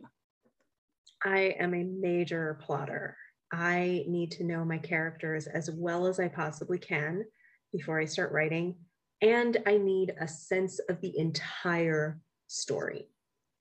I 1.25 1.55
am 1.59 1.75
a 1.75 1.85
major 1.85 2.59
plotter. 2.63 3.17
I 3.53 4.05
need 4.07 4.33
to 4.33 4.45
know 4.45 4.65
my 4.65 4.79
characters 4.79 5.47
as 5.47 5.71
well 5.71 6.07
as 6.07 6.21
I 6.21 6.29
possibly 6.29 6.79
can 6.79 7.25
before 7.73 8.01
I 8.01 8.05
start 8.05 8.33
writing. 8.33 8.77
And 9.21 9.57
I 9.67 9.79
need 9.79 10.15
a 10.21 10.29
sense 10.29 10.79
of 10.89 11.01
the 11.01 11.19
entire 11.19 12.21
story. 12.47 13.09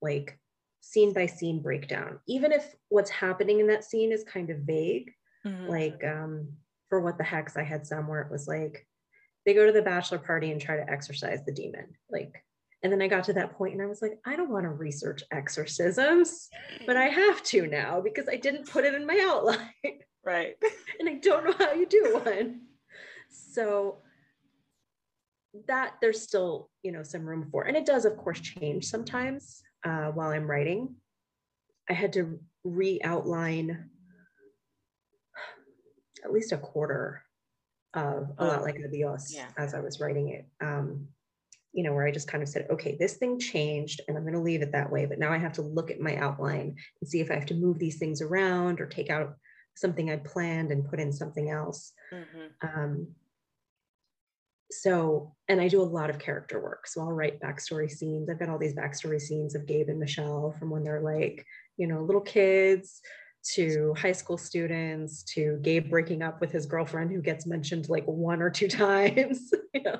Like, 0.01 0.39
scene 0.81 1.14
by 1.14 1.26
scene 1.26 1.61
breakdown, 1.61 2.19
even 2.27 2.51
if 2.51 2.76
what's 2.89 3.09
happening 3.09 3.59
in 3.59 3.68
that 3.68 3.84
scene 3.84 4.11
is 4.11 4.23
kind 4.23 4.49
of 4.49 4.59
vague. 4.59 5.11
Mhm. 5.45 5.68
Like 5.68 6.03
um, 6.03 6.53
for 6.89 7.01
what 7.01 7.18
the 7.18 7.23
hex, 7.23 7.57
I 7.57 7.64
had 7.64 7.85
somewhere 7.85 8.22
it 8.22 8.31
was 8.31 8.47
like 8.47 8.88
they 9.45 9.53
go 9.53 9.65
to 9.65 9.72
the 9.72 9.81
bachelor 9.81 10.19
party 10.19 10.51
and 10.51 10.61
try 10.61 10.77
to 10.77 10.89
exorcise 10.89 11.43
the 11.45 11.53
demon. 11.53 11.95
Like, 12.09 12.43
and 12.84 12.91
then 12.91 13.02
I 13.02 13.08
got 13.08 13.24
to 13.26 13.34
that 13.34 13.54
point 13.58 13.74
and 13.74 13.82
I 13.82 13.88
was 13.88 14.02
like, 14.02 14.20
I 14.26 14.36
don't 14.36 14.52
want 14.52 14.66
to 14.66 14.70
research 14.70 15.24
exorcisms, 15.32 16.49
but 16.86 16.95
I 16.95 17.06
have 17.06 17.41
to 17.44 17.68
now 17.68 18.02
because 18.02 18.28
I 18.30 18.36
didn't 18.38 18.70
put 18.70 18.86
it 18.86 18.94
in 18.94 19.06
my 19.06 19.20
outline 19.22 19.99
right. 20.26 20.56
and 20.99 21.10
I 21.10 21.16
don't 21.16 21.45
know 21.45 21.54
how 21.58 21.74
you 21.74 21.86
do 21.88 22.22
one. 22.24 22.62
So 23.30 23.98
that 25.68 25.95
there's 26.02 26.22
still, 26.22 26.70
you 26.84 26.91
know, 26.91 27.04
some 27.04 27.26
room 27.26 27.48
for, 27.52 27.64
and 27.64 27.76
it 27.76 27.86
does, 27.86 28.06
of 28.06 28.18
course, 28.18 28.40
change 28.40 28.86
sometimes 28.86 29.64
uh, 29.84 30.08
while 30.12 30.30
I'm 30.30 30.49
writing. 30.49 30.95
I 31.90 31.94
had 31.94 32.14
to 32.14 32.40
re-outline 32.64 33.90
at 36.24 36.34
least 36.34 36.52
a 36.52 36.58
quarter 36.58 37.24
of 37.94 38.30
a 38.38 38.45
lot 38.45 38.60
Oh, 38.60 38.64
like 38.64 38.80
Adios 38.86 39.34
yeah. 39.34 39.48
as 39.58 39.74
I 39.74 39.80
was 39.80 39.99
writing 39.99 40.30
it. 40.30 40.45
Um, 40.62 41.08
you 41.78 41.84
know, 41.84 41.94
where 41.94 42.08
I 42.08 42.12
just 42.12 42.28
kind 42.28 42.41
of 42.41 42.49
said, 42.49 42.66
okay, 42.72 42.98
this 42.99 43.18
thing 43.18 43.38
changed 43.38 44.02
and 44.08 44.18
I'm 44.18 44.24
going 44.24 44.34
to 44.34 44.40
leave 44.40 44.64
it 44.64 44.72
that 44.72 44.91
way. 44.91 45.06
But 45.06 45.20
now 45.20 45.32
I 45.32 45.38
have 45.38 45.54
to 45.54 45.62
look 45.62 45.91
at 45.91 45.99
my 45.99 46.16
outline 46.16 46.76
and 46.99 47.08
see 47.08 47.20
if 47.20 47.30
I 47.30 47.36
have 47.36 47.45
to 47.45 47.54
move 47.54 47.78
these 47.78 47.99
things 47.99 48.20
around 48.20 48.82
or 48.82 48.88
take 48.88 49.12
out 49.12 49.36
something 49.76 50.10
I'd 50.10 50.24
planned 50.24 50.72
and 50.72 50.90
put 50.90 50.99
in 50.99 51.14
something 51.14 51.52
else. 51.52 51.94
Mhm. 52.12 52.49
Um, 52.64 53.08
so, 54.72 55.36
and 55.48 55.62
I 55.62 55.68
do 55.68 55.80
a 55.80 55.84
lot 55.84 56.10
of 56.10 56.18
character 56.18 56.60
work. 56.60 56.88
So 56.88 57.02
I'll 57.02 57.12
write 57.12 57.40
backstory 57.40 57.91
scenes. 57.91 58.28
I've 58.28 58.40
got 58.40 58.49
all 58.49 58.58
these 58.58 58.76
backstory 58.76 59.22
scenes 59.22 59.54
of 59.54 59.68
Gabe 59.68 59.90
and 59.90 59.99
Michelle 59.99 60.56
from 60.58 60.72
when 60.72 60.84
they're 60.84 61.02
like, 61.02 61.45
you 61.78 61.86
know, 61.86 62.02
little 62.02 62.22
kids 62.22 63.02
to 63.54 63.94
high 63.95 64.14
school 64.14 64.40
students 64.40 65.22
to 65.36 65.60
Gabe 65.62 65.91
breaking 65.91 66.24
up 66.24 66.41
with 66.41 66.52
his 66.52 66.66
girlfriend 66.66 67.12
who 67.12 67.22
gets 67.22 67.45
mentioned 67.45 67.88
like 67.88 68.06
one 68.06 68.41
or 68.41 68.49
two 68.49 68.68
times. 68.86 69.54
you 69.76 69.84
know, 69.84 69.99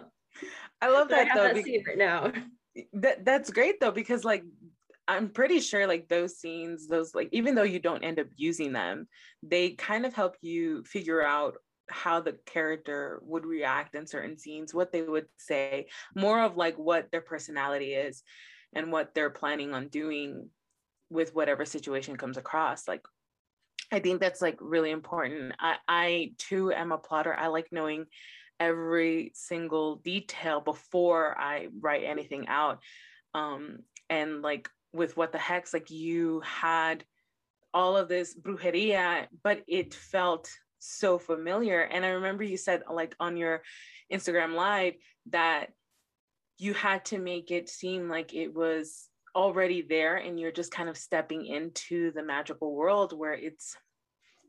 I 0.82 0.90
love 0.90 1.08
I 1.12 1.16
that 1.16 1.28
have 1.30 1.38
though. 1.38 1.44
that 1.44 1.56
be- 1.56 1.64
scene 1.64 1.84
right 1.88 1.98
now. 1.98 2.32
that 2.94 3.26
that's 3.26 3.50
great 3.50 3.80
though 3.80 3.92
because 3.92 4.24
like 4.24 4.44
i'm 5.08 5.30
pretty 5.30 5.60
sure 5.60 5.88
like 5.88 6.08
those 6.10 6.38
scenes 6.38 6.88
those 6.88 7.16
like 7.16 7.28
even 7.32 7.56
though 7.56 7.64
you 7.64 7.80
don't 7.80 8.04
end 8.04 8.20
up 8.20 8.28
using 8.36 8.72
them 8.72 9.08
they 9.42 9.72
kind 9.72 10.06
of 10.06 10.14
help 10.14 10.36
you 10.42 10.84
figure 10.84 11.24
out 11.26 11.56
how 11.90 12.20
the 12.20 12.34
character 12.46 13.20
would 13.24 13.46
react 13.48 13.96
in 13.96 14.06
certain 14.06 14.38
scenes 14.38 14.76
what 14.76 14.92
they 14.92 15.02
would 15.02 15.26
say 15.38 15.88
more 16.16 16.40
of 16.42 16.56
like 16.56 16.78
what 16.78 17.10
their 17.12 17.22
personality 17.22 17.94
is 17.94 18.22
and 18.76 18.92
what 18.92 19.16
they're 19.16 19.32
planning 19.32 19.74
on 19.74 19.88
doing 19.88 20.50
with 21.10 21.34
whatever 21.34 21.66
situation 21.66 22.16
comes 22.16 22.38
across 22.38 22.88
like 22.88 23.02
i 23.92 24.00
think 24.00 24.20
that's 24.20 24.42
like 24.42 24.58
really 24.60 24.92
important 24.92 25.54
i 25.60 25.78
i 25.88 26.32
too 26.38 26.72
am 26.72 26.92
a 26.92 26.98
plotter 26.98 27.34
i 27.34 27.48
like 27.48 27.70
knowing 27.72 28.06
every 28.60 29.32
single 29.36 29.98
detail 29.98 30.62
before 30.62 31.38
I 31.40 31.68
write 31.80 32.04
anything 32.04 32.48
out. 32.48 32.80
Um, 33.34 33.80
and 34.10 34.42
like 34.42 34.70
with 34.94 35.18
what 35.18 35.32
the 35.32 35.38
hex, 35.38 35.74
like 35.74 35.92
you 35.92 36.42
had 36.42 37.04
all 37.74 37.98
of 37.98 38.08
this 38.08 38.36
brujeria, 38.36 39.28
but 39.44 39.64
it 39.68 39.94
felt 39.94 40.50
so 40.80 41.18
familiar. 41.18 41.82
And 41.82 42.06
I 42.06 42.10
remember 42.10 42.44
you 42.44 42.58
said 42.58 42.84
like 42.92 43.16
on 43.20 43.38
your 43.38 43.62
Instagram 44.12 44.56
live 44.56 44.94
that 45.30 45.68
you 46.58 46.74
had 46.74 47.06
to 47.06 47.20
make 47.20 47.52
it 47.52 47.70
seem 47.70 48.10
like 48.10 48.34
it 48.34 48.54
was 48.54 49.10
already 49.36 49.84
there 49.84 50.18
and 50.18 50.40
you're 50.40 50.52
just 50.52 50.72
kind 50.72 50.90
of 50.90 50.98
stepping 50.98 51.46
into 51.46 52.12
the 52.12 52.24
magical 52.24 52.74
world 52.74 53.16
where 53.16 53.34
it's 53.34 53.76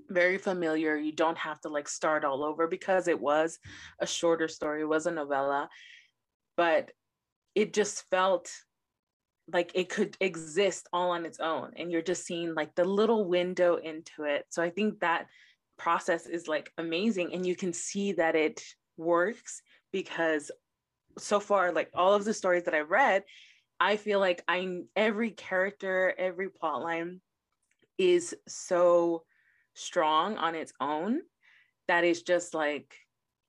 very 0.08 0.38
familiar. 0.38 0.96
You 0.96 1.12
don't 1.12 1.38
have 1.38 1.60
to 1.62 1.68
like 1.68 1.88
start 1.88 2.24
all 2.24 2.44
over 2.44 2.66
because 2.66 3.08
it 3.08 3.20
was 3.20 3.58
a 4.00 4.06
shorter 4.06 4.48
story, 4.48 4.82
it 4.82 4.88
was 4.88 5.06
a 5.06 5.10
novella, 5.10 5.68
but 6.56 6.90
it 7.54 7.72
just 7.72 8.08
felt 8.10 8.50
like 9.52 9.72
it 9.74 9.88
could 9.88 10.16
exist 10.20 10.88
all 10.92 11.10
on 11.10 11.24
its 11.24 11.40
own. 11.40 11.72
And 11.76 11.90
you're 11.90 12.02
just 12.02 12.26
seeing 12.26 12.54
like 12.54 12.74
the 12.74 12.84
little 12.84 13.24
window 13.24 13.76
into 13.76 14.24
it. 14.24 14.44
So 14.50 14.62
I 14.62 14.70
think 14.70 15.00
that 15.00 15.26
process 15.78 16.26
is 16.26 16.48
like 16.48 16.70
amazing. 16.76 17.32
And 17.32 17.46
you 17.46 17.56
can 17.56 17.72
see 17.72 18.12
that 18.12 18.36
it 18.36 18.62
works 18.96 19.62
because 19.92 20.50
so 21.16 21.40
far, 21.40 21.72
like 21.72 21.90
all 21.94 22.14
of 22.14 22.24
the 22.24 22.34
stories 22.34 22.64
that 22.64 22.74
I've 22.74 22.90
read, 22.90 23.24
I 23.80 23.96
feel 23.96 24.20
like 24.20 24.42
I 24.48 24.80
every 24.96 25.30
character, 25.30 26.14
every 26.18 26.50
plot 26.50 26.82
line 26.82 27.20
is 27.96 28.34
so 28.46 29.24
strong 29.78 30.36
on 30.36 30.54
its 30.54 30.72
own 30.80 31.20
that 31.86 32.04
is 32.04 32.22
just 32.22 32.54
like 32.54 32.94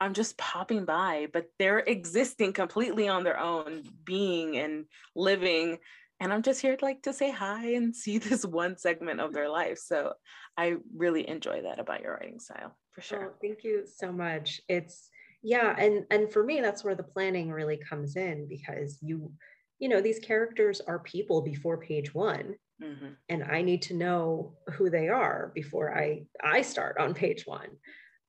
I'm 0.01 0.13
just 0.13 0.37
popping 0.37 0.85
by, 0.85 1.27
but 1.33 1.47
they're 1.59 1.79
existing 1.79 2.53
completely 2.53 3.09
on 3.09 3.25
their 3.25 3.37
own, 3.37 3.83
being 4.05 4.57
and 4.57 4.85
living. 5.13 5.77
And 6.21 6.31
I'm 6.31 6.41
just 6.41 6.61
here 6.61 6.77
like 6.81 7.01
to 7.01 7.11
say 7.11 7.31
hi 7.31 7.73
and 7.73 7.93
see 7.95 8.17
this 8.17 8.45
one 8.45 8.77
segment 8.77 9.19
of 9.19 9.33
their 9.33 9.49
life. 9.49 9.77
So 9.77 10.13
I 10.57 10.77
really 10.95 11.27
enjoy 11.27 11.63
that 11.63 11.79
about 11.79 12.01
your 12.01 12.13
writing 12.13 12.39
style 12.39 12.77
for 12.91 13.01
sure. 13.01 13.33
Oh, 13.33 13.37
thank 13.41 13.63
you 13.63 13.83
so 13.85 14.11
much. 14.11 14.61
It's 14.67 15.09
yeah, 15.41 15.75
and 15.77 16.05
and 16.11 16.31
for 16.31 16.43
me, 16.43 16.59
that's 16.59 16.83
where 16.83 16.95
the 16.95 17.03
planning 17.03 17.49
really 17.49 17.77
comes 17.77 18.17
in 18.17 18.47
because 18.47 18.99
you, 19.01 19.31
you 19.79 19.87
know, 19.87 20.01
these 20.01 20.19
characters 20.19 20.81
are 20.81 20.99
people 20.99 21.41
before 21.41 21.77
page 21.77 22.13
one, 22.13 22.55
Mhm. 22.81 23.15
and 23.27 23.43
I 23.43 23.61
need 23.61 23.81
to 23.83 23.93
know 23.93 24.57
who 24.73 24.89
they 24.89 25.09
are 25.09 25.51
before 25.53 25.93
I 25.97 26.25
I 26.41 26.61
start 26.61 26.97
on 26.97 27.13
page 27.13 27.45
one. 27.45 27.69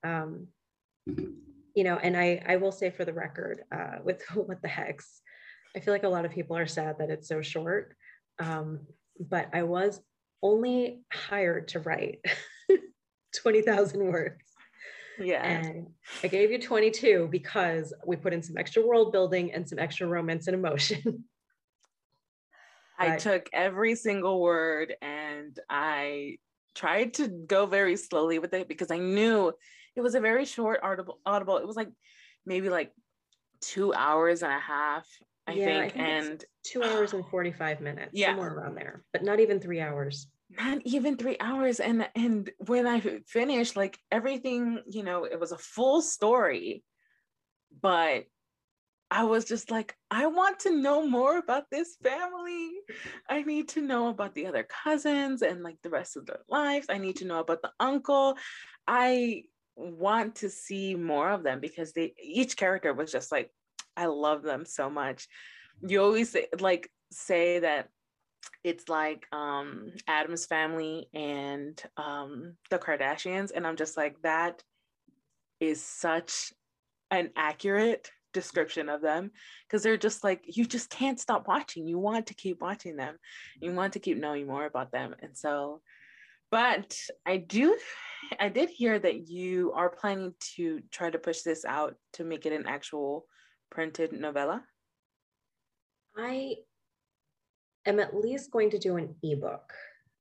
Um, 0.03 0.49
you 1.07 1.85
know, 1.85 1.97
and 1.97 2.17
I 2.17 2.43
I 2.47 2.57
will 2.57 2.73
say 2.73 2.91
for 2.91 3.05
the 3.05 3.13
record, 3.13 3.63
uh, 3.73 3.99
with 4.03 4.23
what 4.35 4.61
the 4.63 4.69
hex, 4.69 5.21
I 5.77 5.81
feel 5.81 5.95
like 5.95 6.05
a 6.05 6.09
lot 6.09 6.25
of 6.25 6.33
people 6.33 6.57
are 6.57 6.67
sad 6.67 6.99
that 6.99 7.11
it's 7.11 7.29
so 7.29 7.43
short, 7.43 7.95
um, 8.39 8.87
but 9.19 9.49
I 9.53 9.63
was 9.63 10.01
only 10.43 11.05
hired 11.13 11.69
to 11.69 11.81
write 11.81 12.25
twenty 13.41 13.63
thousand 13.63 14.05
words. 14.05 14.43
Yeah. 15.19 15.45
And 15.45 15.89
I 16.23 16.29
gave 16.29 16.51
you 16.51 16.59
22 16.59 17.29
because 17.31 17.93
we 18.07 18.17
put 18.17 18.33
in 18.33 18.43
some 18.43 18.57
extra 18.57 18.85
world 18.85 19.13
building 19.13 19.53
and 19.53 19.69
some 19.69 19.79
extra 19.79 20.07
romance 20.07 20.47
and 20.47 20.55
emotion. 20.57 21.25
I 23.01 23.17
took 23.17 23.49
every 23.53 23.95
single 23.95 24.41
word 24.41 24.95
and 25.01 25.59
I 25.69 26.37
tried 26.75 27.15
to 27.15 27.29
go 27.29 27.67
very 27.67 27.97
slowly 27.97 28.39
with 28.39 28.55
it 28.55 28.69
because 28.69 28.91
I 28.91 28.99
knew 28.99 29.53
it 29.97 30.01
was 30.01 30.15
a 30.15 30.21
very 30.21 30.45
short 30.45 30.81
audible 30.83 31.19
audible. 31.27 31.57
It 31.57 31.67
was 31.67 31.77
like 31.77 31.89
maybe 32.47 32.69
like 32.69 32.93
two 33.61 33.93
hours 33.95 34.43
and 34.43 34.53
a 34.53 34.59
half, 34.61 35.07
I 35.47 35.55
Yeah, 35.55 35.79
I 35.79 35.83
think. 35.89 35.93
think 35.95 36.05
and 36.05 36.45
Two 36.63 36.83
hours 36.83 37.15
and 37.15 37.25
45 37.27 37.81
minutes, 37.81 38.11
Yeah. 38.15 38.29
somewhere 38.29 38.53
around 38.53 38.75
there, 38.77 39.05
but 39.13 39.25
not 39.25 39.41
even 39.41 39.61
three 39.61 39.81
hours. 39.81 40.27
not 40.51 40.83
even 40.85 41.17
three 41.17 41.37
hours. 41.41 41.81
And 41.81 42.09
and 42.15 42.51
when 42.67 42.87
I 42.87 43.01
finished, 43.27 43.77
like 43.77 43.99
everything, 44.11 44.83
you 44.89 45.03
know, 45.03 45.25
it 45.25 45.39
was 45.41 45.53
a 45.53 45.59
full 45.59 46.03
story, 46.03 46.83
but 47.81 48.25
I 49.11 49.25
was 49.25 49.45
just 49.45 49.71
like, 49.71 49.97
I 50.11 50.27
want 50.27 50.61
to 50.61 50.77
know 50.77 51.07
more 51.07 51.39
about 51.39 51.65
this 51.71 51.97
family. 52.03 52.71
I 53.29 53.43
need 53.43 53.69
to 53.71 53.81
know 53.81 54.09
about 54.09 54.35
the 54.35 54.47
other 54.47 54.63
cousins 54.85 55.43
and 55.43 55.63
like 55.63 55.79
the 55.83 55.91
rest 55.91 56.17
of 56.17 56.27
their 56.27 56.41
lives. 56.49 56.87
I 56.89 56.99
need 56.99 57.17
to 57.17 57.25
know 57.25 57.41
about 57.41 57.63
the 57.63 57.73
uncle. 57.81 58.37
I 58.87 59.45
want 59.75 60.37
to 60.37 60.49
see 60.49 60.95
more 60.95 61.31
of 61.31 61.43
them 61.43 61.59
because 61.59 61.93
they 61.93 62.15
each 62.23 62.57
character 62.57 62.95
was 62.95 63.11
just 63.11 63.33
like, 63.33 63.51
I 63.97 64.07
love 64.07 64.43
them 64.43 64.65
so 64.65 64.89
much. 64.89 65.27
You 65.87 66.03
always 66.03 66.31
say, 66.31 66.47
like 66.61 66.89
say 67.11 67.59
that 67.59 67.89
it's 68.63 68.89
like 68.89 69.27
um 69.33 69.93
Addams 70.07 70.47
family 70.47 71.09
and 71.13 71.83
um 71.97 72.55
the 72.71 72.79
Kardashians. 72.79 73.51
And 73.55 73.67
I'm 73.67 73.77
just 73.77 73.97
like, 73.97 74.23
that 74.23 74.63
is 75.59 75.83
such 75.83 76.53
an 77.11 77.31
accurate 77.37 78.11
description 78.33 78.89
of 78.89 79.01
them 79.01 79.31
because 79.67 79.83
they're 79.83 79.97
just 79.97 80.23
like 80.23 80.43
you 80.47 80.65
just 80.65 80.91
can't 80.91 81.19
stop 81.19 81.49
watching 81.49 81.87
you 81.87 81.99
want 81.99 82.27
to 82.27 82.35
keep 82.35 82.61
watching 82.61 82.97
them 82.97 83.17
you 83.61 83.73
want 83.73 83.93
to 83.93 83.99
keep 83.99 84.17
knowing 84.19 84.47
more 84.47 84.67
about 84.67 84.93
them 84.93 85.15
and 85.21 85.37
so 85.37 85.81
but 86.51 86.97
i 87.27 87.37
do 87.37 87.77
i 88.39 88.49
did 88.49 88.69
hear 88.69 88.99
that 88.99 89.29
you 89.29 89.73
are 89.73 89.91
planning 89.91 90.33
to 90.39 90.81
try 90.91 91.11
to 91.11 91.19
push 91.19 91.43
this 91.43 91.65
out 91.65 91.95
to 92.13 92.25
make 92.25 92.47
it 92.47 92.53
an 92.53 92.67
actual 92.67 93.25
printed 93.71 94.13
novella 94.13 94.63
I 96.17 96.57
am 97.87 98.01
at 98.01 98.17
least 98.17 98.51
going 98.51 98.71
to 98.71 98.79
do 98.79 98.97
an 98.97 99.15
ebook. 99.23 99.73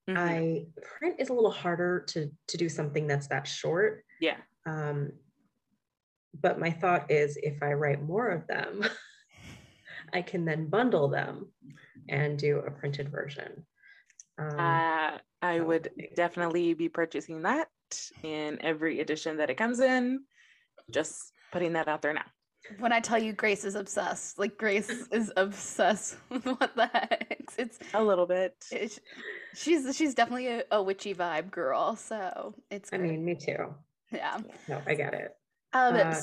Mhm. 0.10 0.18
I 0.18 0.68
print 0.82 1.20
is 1.20 1.30
a 1.30 1.34
little 1.34 1.52
harder 1.52 2.02
to 2.10 2.32
to 2.48 2.58
do 2.58 2.70
something 2.70 3.08
that's 3.08 3.28
that 3.28 3.48
short. 3.48 4.06
yeah 4.20 4.38
Um, 4.66 5.12
but 6.40 6.60
my 6.60 6.72
thought 6.72 7.10
is 7.12 7.38
if 7.42 7.62
I 7.64 7.74
write 7.74 8.02
more 8.04 8.30
of 8.30 8.48
them, 8.48 8.86
I 10.14 10.22
can 10.22 10.46
then 10.46 10.68
bundle 10.68 11.08
them 11.10 11.52
and 12.08 12.38
do 12.38 12.60
a 12.60 12.72
printed 12.72 13.10
version. 13.10 13.66
Um, 14.38 14.60
Uh, 14.60 15.18
I 15.42 15.58
so- 15.60 15.64
would 15.66 15.92
definitely 16.16 16.74
be 16.74 16.90
purchasing 16.90 17.44
that 17.44 17.68
in 18.24 18.60
every 18.62 19.00
edition 19.00 19.38
that 19.38 19.50
it 19.50 19.56
comes 19.56 19.80
in. 19.80 20.24
Just 20.92 21.32
putting 21.52 21.74
that 21.74 21.88
out 21.88 22.02
there 22.02 22.14
now. 22.14 22.26
When 22.78 22.92
I 22.92 23.00
tell 23.00 23.18
you 23.22 23.32
Grace 23.34 23.64
is 23.64 23.76
obsessed, 23.76 24.38
like 24.38 24.58
Grace 24.58 24.90
is 25.12 25.32
obsessed 25.38 26.18
with 26.30 26.46
what 26.46 26.76
the 26.76 26.88
hex. 26.88 27.56
It's, 27.58 27.80
A 27.94 28.04
little 28.04 28.26
bit. 28.26 28.54
it's 28.72 29.00
she's 29.56 29.96
she's 29.96 30.14
definitely 30.14 30.48
a, 30.48 30.64
a 30.72 30.84
witchy 30.84 31.14
vibe 31.16 31.52
girl. 31.52 31.96
So 31.96 32.54
it's 32.70 32.90
I 32.94 32.98
mean, 32.98 33.24
me 33.24 33.36
too. 33.36 33.74
yeah. 34.12 34.40
No, 34.68 34.82
I 34.86 34.94
get 34.96 35.14
it. 35.14 35.32
Um, 35.74 35.96
Uh, 35.96 36.22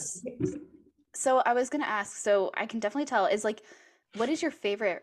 so 1.14 1.38
I 1.38 1.54
was 1.54 1.70
gonna 1.70 1.84
ask. 1.84 2.16
So 2.16 2.50
I 2.56 2.66
can 2.66 2.80
definitely 2.80 3.06
tell 3.06 3.26
is 3.26 3.44
like, 3.44 3.62
what 4.16 4.28
is 4.28 4.42
your 4.42 4.50
favorite 4.50 5.02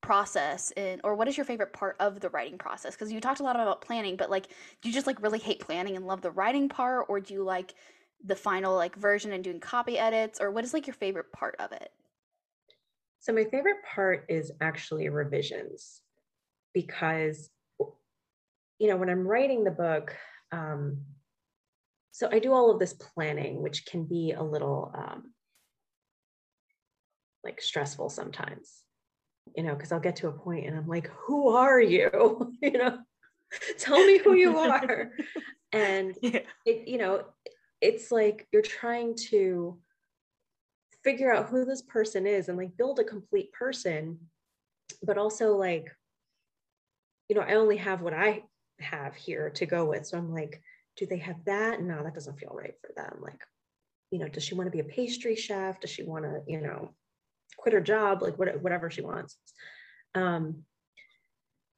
process 0.00 0.70
in, 0.76 1.00
or 1.02 1.14
what 1.14 1.28
is 1.28 1.36
your 1.36 1.46
favorite 1.46 1.72
part 1.72 1.96
of 1.98 2.20
the 2.20 2.28
writing 2.30 2.58
process? 2.58 2.94
Because 2.94 3.10
you 3.10 3.20
talked 3.20 3.40
a 3.40 3.42
lot 3.42 3.56
about 3.56 3.80
planning, 3.80 4.16
but 4.16 4.28
like, 4.30 4.48
do 4.82 4.88
you 4.88 4.92
just 4.92 5.06
like 5.06 5.22
really 5.22 5.38
hate 5.38 5.60
planning 5.60 5.96
and 5.96 6.06
love 6.06 6.20
the 6.20 6.30
writing 6.30 6.68
part, 6.68 7.06
or 7.08 7.20
do 7.20 7.32
you 7.32 7.42
like 7.42 7.74
the 8.22 8.36
final 8.36 8.74
like 8.74 8.96
version 8.96 9.32
and 9.32 9.42
doing 9.44 9.60
copy 9.60 9.98
edits, 9.98 10.40
or 10.40 10.50
what 10.50 10.64
is 10.64 10.74
like 10.74 10.86
your 10.86 10.94
favorite 10.94 11.32
part 11.32 11.56
of 11.58 11.72
it? 11.72 11.90
So 13.20 13.32
my 13.32 13.44
favorite 13.44 13.82
part 13.94 14.26
is 14.28 14.52
actually 14.60 15.08
revisions 15.08 16.02
because 16.74 17.48
you 18.78 18.88
know 18.88 18.96
when 18.96 19.08
I'm 19.08 19.26
writing 19.26 19.64
the 19.64 19.70
book, 19.70 20.14
um, 20.52 20.98
so 22.14 22.28
I 22.30 22.38
do 22.38 22.52
all 22.52 22.70
of 22.70 22.78
this 22.78 22.92
planning, 22.92 23.60
which 23.60 23.86
can 23.86 24.04
be 24.04 24.30
a 24.36 24.42
little 24.42 24.92
um, 24.94 25.32
like 27.42 27.60
stressful 27.60 28.08
sometimes, 28.08 28.84
you 29.56 29.64
know, 29.64 29.74
because 29.74 29.90
I'll 29.90 29.98
get 29.98 30.14
to 30.16 30.28
a 30.28 30.32
point 30.32 30.64
and 30.64 30.76
I'm 30.76 30.86
like, 30.86 31.08
who 31.08 31.48
are 31.48 31.80
you? 31.80 32.52
you 32.62 32.70
know, 32.70 32.98
tell 33.78 33.98
me 34.06 34.18
who 34.18 34.34
you 34.34 34.56
are. 34.56 35.10
and 35.72 36.16
Yeah. 36.22 36.40
it 36.64 36.86
you 36.86 36.98
know 36.98 37.24
it's 37.80 38.12
like 38.12 38.46
you're 38.52 38.62
trying 38.62 39.16
to 39.30 39.76
figure 41.02 41.34
out 41.34 41.48
who 41.48 41.64
this 41.64 41.82
person 41.82 42.28
is 42.28 42.48
and 42.48 42.56
like 42.56 42.76
build 42.76 43.00
a 43.00 43.04
complete 43.04 43.52
person 43.52 44.18
but 45.02 45.18
also 45.18 45.56
like 45.56 45.90
you 47.28 47.34
know 47.34 47.42
i 47.42 47.54
only 47.54 47.76
have 47.76 48.02
what 48.02 48.14
i 48.14 48.44
have 48.78 49.16
here 49.16 49.50
to 49.50 49.66
go 49.66 49.84
with 49.84 50.06
so 50.06 50.16
i'm 50.16 50.32
like 50.32 50.62
do 50.96 51.06
they 51.06 51.18
have 51.18 51.44
that? 51.46 51.82
No 51.82 52.02
that 52.02 52.14
doesn't 52.14 52.38
feel 52.38 52.52
right 52.54 52.74
for 52.80 52.92
them. 52.96 53.18
Like 53.20 53.40
you 54.10 54.18
know 54.18 54.28
does 54.28 54.44
she 54.44 54.54
want 54.54 54.66
to 54.66 54.72
be 54.72 54.80
a 54.80 54.84
pastry 54.84 55.36
chef? 55.36 55.80
Does 55.80 55.90
she 55.90 56.02
want 56.02 56.24
to 56.24 56.42
you 56.46 56.60
know 56.60 56.90
quit 57.56 57.74
her 57.74 57.80
job? 57.80 58.22
Like 58.22 58.38
what, 58.38 58.60
whatever 58.62 58.90
she 58.90 59.02
wants. 59.02 59.36
Um 60.14 60.64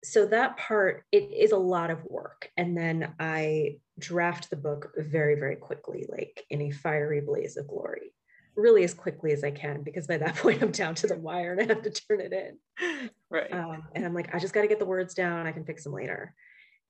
so 0.05 0.27
that 0.27 0.57
part 0.57 1.05
it 1.11 1.33
is 1.33 1.53
a 1.53 1.59
lot 1.59 1.91
of 1.91 2.05
work. 2.05 2.51
And 2.57 2.77
then 2.77 3.15
i 3.19 3.77
draft 3.99 4.51
the 4.51 4.57
book 4.57 4.93
very 4.99 5.37
very 5.37 5.57
quickly 5.57 6.07
like 6.11 6.45
in 6.51 6.61
a 6.63 6.71
fiery 6.71 7.21
blaze 7.21 7.57
of 7.57 7.67
glory 7.67 8.13
really 8.55 8.85
as 8.85 8.93
quickly 8.93 9.33
as 9.33 9.43
i 9.43 9.51
can 9.51 9.83
because 9.83 10.07
by 10.07 10.19
that 10.19 10.37
point 10.37 10.63
i'm 10.63 10.71
down 10.71 10.95
to 10.95 11.07
the 11.07 11.17
wire 11.17 11.53
and 11.53 11.61
i 11.61 11.65
have 11.65 11.83
to 11.83 11.91
turn 11.91 12.21
it 12.21 12.33
in. 12.33 13.11
Right. 13.31 13.53
um, 13.53 13.85
and 13.95 14.05
i'm 14.05 14.15
like 14.15 14.35
i 14.35 14.39
just 14.39 14.53
got 14.53 14.63
to 14.63 14.69
get 14.69 14.79
the 14.79 14.85
words 14.85 15.15
down. 15.15 15.47
I 15.47 15.53
can 15.53 15.65
fix 15.65 15.85
them 15.85 15.93
later 15.93 16.35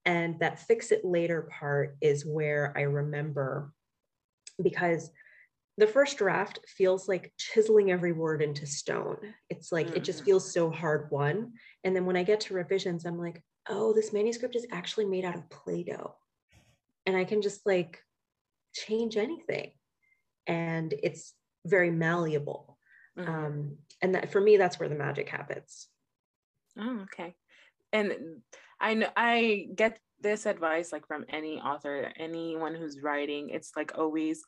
and 0.07 0.39
that 0.41 0.61
fix 0.61 0.93
it 0.93 1.05
later 1.05 1.43
part 1.43 1.97
is 2.01 2.25
where 2.25 2.73
i 2.77 2.83
remember 2.83 3.73
because 4.63 5.11
the 5.79 5.87
first 5.87 6.17
draft 6.17 6.59
feels 6.67 7.07
like 7.07 7.33
chiseling 7.37 7.91
every 7.91 8.13
word 8.13 8.41
into 8.41 8.67
stone 8.67 9.19
it's 9.51 9.71
like 9.73 9.89
it 9.95 10.05
just 10.05 10.23
Mhm. 10.23 10.25
feels 10.25 10.53
so 10.53 10.71
hard 10.71 11.11
won 11.11 11.53
and 11.85 11.95
then 11.95 12.07
when 12.07 12.17
i 12.17 12.23
get 12.23 12.41
to 12.41 12.55
revisions 12.55 13.05
i'm 13.05 13.19
like 13.19 13.43
oh 13.69 13.93
this 13.93 14.13
manuscript 14.13 14.57
is 14.57 14.67
actually 14.73 15.05
made 15.05 15.25
out 15.25 15.35
of 15.37 15.51
play-doh 15.51 16.15
and 17.05 17.17
i 17.17 17.25
can 17.25 17.43
just 17.43 17.67
like 17.67 18.03
change 18.73 19.17
anything 19.17 19.73
and 20.47 20.95
it's 21.03 21.35
very 21.67 21.91
malleable 21.91 22.79
Mhm. 23.19 23.29
um, 23.29 23.77
and 24.03 24.15
that 24.15 24.31
for 24.31 24.41
me 24.41 24.57
that's 24.57 24.79
where 24.79 24.89
the 24.89 24.95
magic 24.95 25.29
happens 25.29 25.89
Oh, 26.79 27.01
okay. 27.05 27.35
And 27.95 28.43
I 28.81 28.95
know 28.95 29.09
I 29.17 29.69
get 29.75 29.99
this 30.21 30.47
advice 30.47 30.93
like 30.93 31.07
from 31.07 31.25
any 31.29 31.61
author, 31.61 32.13
anyone 32.19 32.75
who's 32.75 33.03
writing. 33.03 33.51
It's 33.51 33.73
like 33.77 33.93
always 33.97 34.43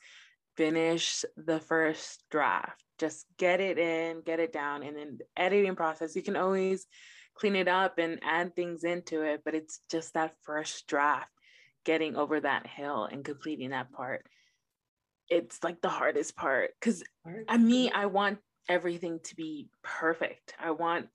finish 0.56 1.24
the 1.36 1.60
first 1.60 2.24
draft. 2.30 2.82
Just 2.98 3.26
get 3.38 3.60
it 3.60 3.78
in, 3.78 4.22
get 4.22 4.40
it 4.40 4.52
down, 4.52 4.82
and 4.82 4.96
then 4.96 5.18
the 5.18 5.42
editing 5.42 5.76
process. 5.76 6.16
You 6.16 6.22
can 6.22 6.36
always 6.36 6.86
clean 7.34 7.54
it 7.54 7.68
up 7.68 7.98
and 7.98 8.18
add 8.22 8.56
things 8.56 8.82
into 8.82 9.22
it, 9.22 9.42
but 9.44 9.54
it's 9.54 9.80
just 9.90 10.14
that 10.14 10.34
first 10.42 10.86
draft, 10.88 11.30
getting 11.84 12.16
over 12.16 12.40
that 12.40 12.66
hill 12.66 13.04
and 13.04 13.24
completing 13.24 13.70
that 13.70 13.92
part. 13.92 14.26
It's 15.28 15.62
like 15.62 15.80
the 15.80 15.88
hardest 15.88 16.34
part 16.36 16.70
because 16.80 17.04
I 17.48 17.56
me, 17.56 17.90
I 17.90 18.06
want 18.06 18.38
everything 18.68 19.20
to 19.24 19.36
be 19.36 19.68
perfect. 19.84 20.54
I 20.58 20.72
want 20.72 21.08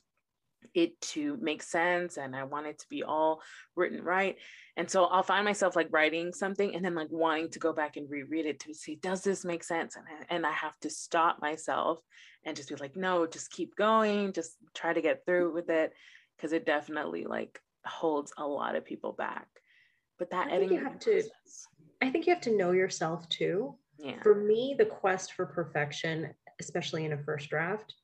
it 0.73 0.99
to 1.02 1.38
make 1.41 1.61
sense 1.64 2.18
and 2.18 2.35
I 2.35 2.44
want 2.44 2.68
it 2.68 2.80
to 2.80 2.85
be 2.90 3.03
all 3.03 3.41
written 3.76 4.03
right. 4.03 4.38
And 4.77 4.90
so 4.90 5.06
I'll 5.06 5.23
find 5.23 5.45
myself 5.45 5.76
like 5.76 5.88
writing 5.91 6.34
something 6.34 6.73
and 6.76 6.84
then 6.84 6.95
like 6.95 7.11
wanting 7.11 7.49
to 7.52 7.60
go 7.60 7.73
back 7.73 7.98
and 7.98 8.10
reread 8.10 8.45
it 8.45 8.60
to 8.61 8.73
see, 8.73 8.95
does 8.95 9.22
this 9.22 9.45
make 9.45 9.64
sense? 9.64 9.95
And, 9.95 10.06
I- 10.07 10.35
and 10.35 10.45
I 10.45 10.52
have 10.52 10.80
to 10.80 10.90
stop 10.90 11.41
myself 11.41 11.99
and 12.45 12.56
just 12.56 12.69
be 12.69 12.76
like, 12.76 12.95
no, 12.95 13.26
just 13.27 13.52
keep 13.52 13.76
going, 13.76 14.34
just 14.34 14.57
try 14.73 14.94
to 14.94 15.02
get 15.02 15.26
through 15.26 15.53
with 15.53 15.69
it. 15.69 15.94
Cause 16.40 16.52
it 16.52 16.65
definitely 16.65 17.26
like 17.26 17.60
holds 17.85 18.34
a 18.38 18.45
lot 18.45 18.76
of 18.76 18.84
people 18.84 19.14
back. 19.14 19.48
But 20.19 20.31
that 20.31 20.48
I 20.48 20.57
think 20.57 20.72
you 20.72 20.77
editing 20.77 20.84
have 20.84 20.99
to- 20.99 21.11
process, 21.11 21.68
i 22.02 22.10
think 22.10 22.26
you 22.27 22.34
have 22.34 22.41
to 22.41 22.57
know 22.57 22.72
yourself 22.72 23.27
too 23.30 23.73
yeah. 23.98 24.22
for 24.22 24.35
me 24.35 24.76
the 24.77 24.85
quest 24.85 25.34
for 25.34 25.45
perfection 25.45 26.34
especially 26.60 27.06
in 27.06 27.14
a 27.14 27.18
first 27.23 27.49
draft 27.49 27.95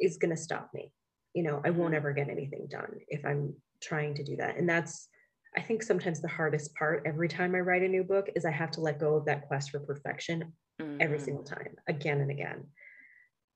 is 0.00 0.16
going 0.16 0.34
to 0.34 0.36
stop 0.36 0.70
me 0.74 0.92
you 1.34 1.42
know 1.42 1.60
i 1.64 1.70
won't 1.70 1.92
Mhm. 1.92 1.96
ever 1.96 2.12
get 2.12 2.28
anything 2.28 2.66
done 2.68 3.00
if 3.08 3.24
i'm 3.24 3.54
trying 3.80 4.14
to 4.14 4.24
do 4.24 4.36
that 4.36 4.56
and 4.56 4.68
that's 4.68 5.08
i 5.56 5.60
think 5.60 5.82
sometimes 5.82 6.20
the 6.20 6.28
hardest 6.28 6.74
part 6.74 7.02
every 7.06 7.28
time 7.28 7.54
i 7.54 7.60
write 7.60 7.82
a 7.82 7.88
new 7.88 8.04
book 8.04 8.28
is 8.34 8.44
i 8.44 8.50
have 8.50 8.70
to 8.72 8.80
let 8.80 8.98
go 8.98 9.14
of 9.16 9.24
that 9.26 9.46
quest 9.46 9.70
for 9.70 9.80
perfection 9.80 10.52
every 10.98 11.18
Mhm. 11.18 11.24
single 11.24 11.44
time 11.44 11.76
again 11.86 12.20
and 12.20 12.30
again 12.30 12.66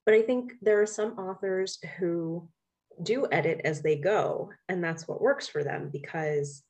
but 0.07 0.15
i 0.15 0.23
think 0.23 0.53
there 0.63 0.81
are 0.81 0.87
some 0.87 1.19
authors 1.19 1.79
who 1.99 2.49
do 3.03 3.27
edit 3.33 3.61
as 3.65 3.83
they 3.83 3.97
go 3.97 4.53
and 4.69 4.83
that's 4.83 5.09
what 5.09 5.21
works 5.21 5.49
for 5.49 5.65
them 5.65 5.91
because 5.91 6.63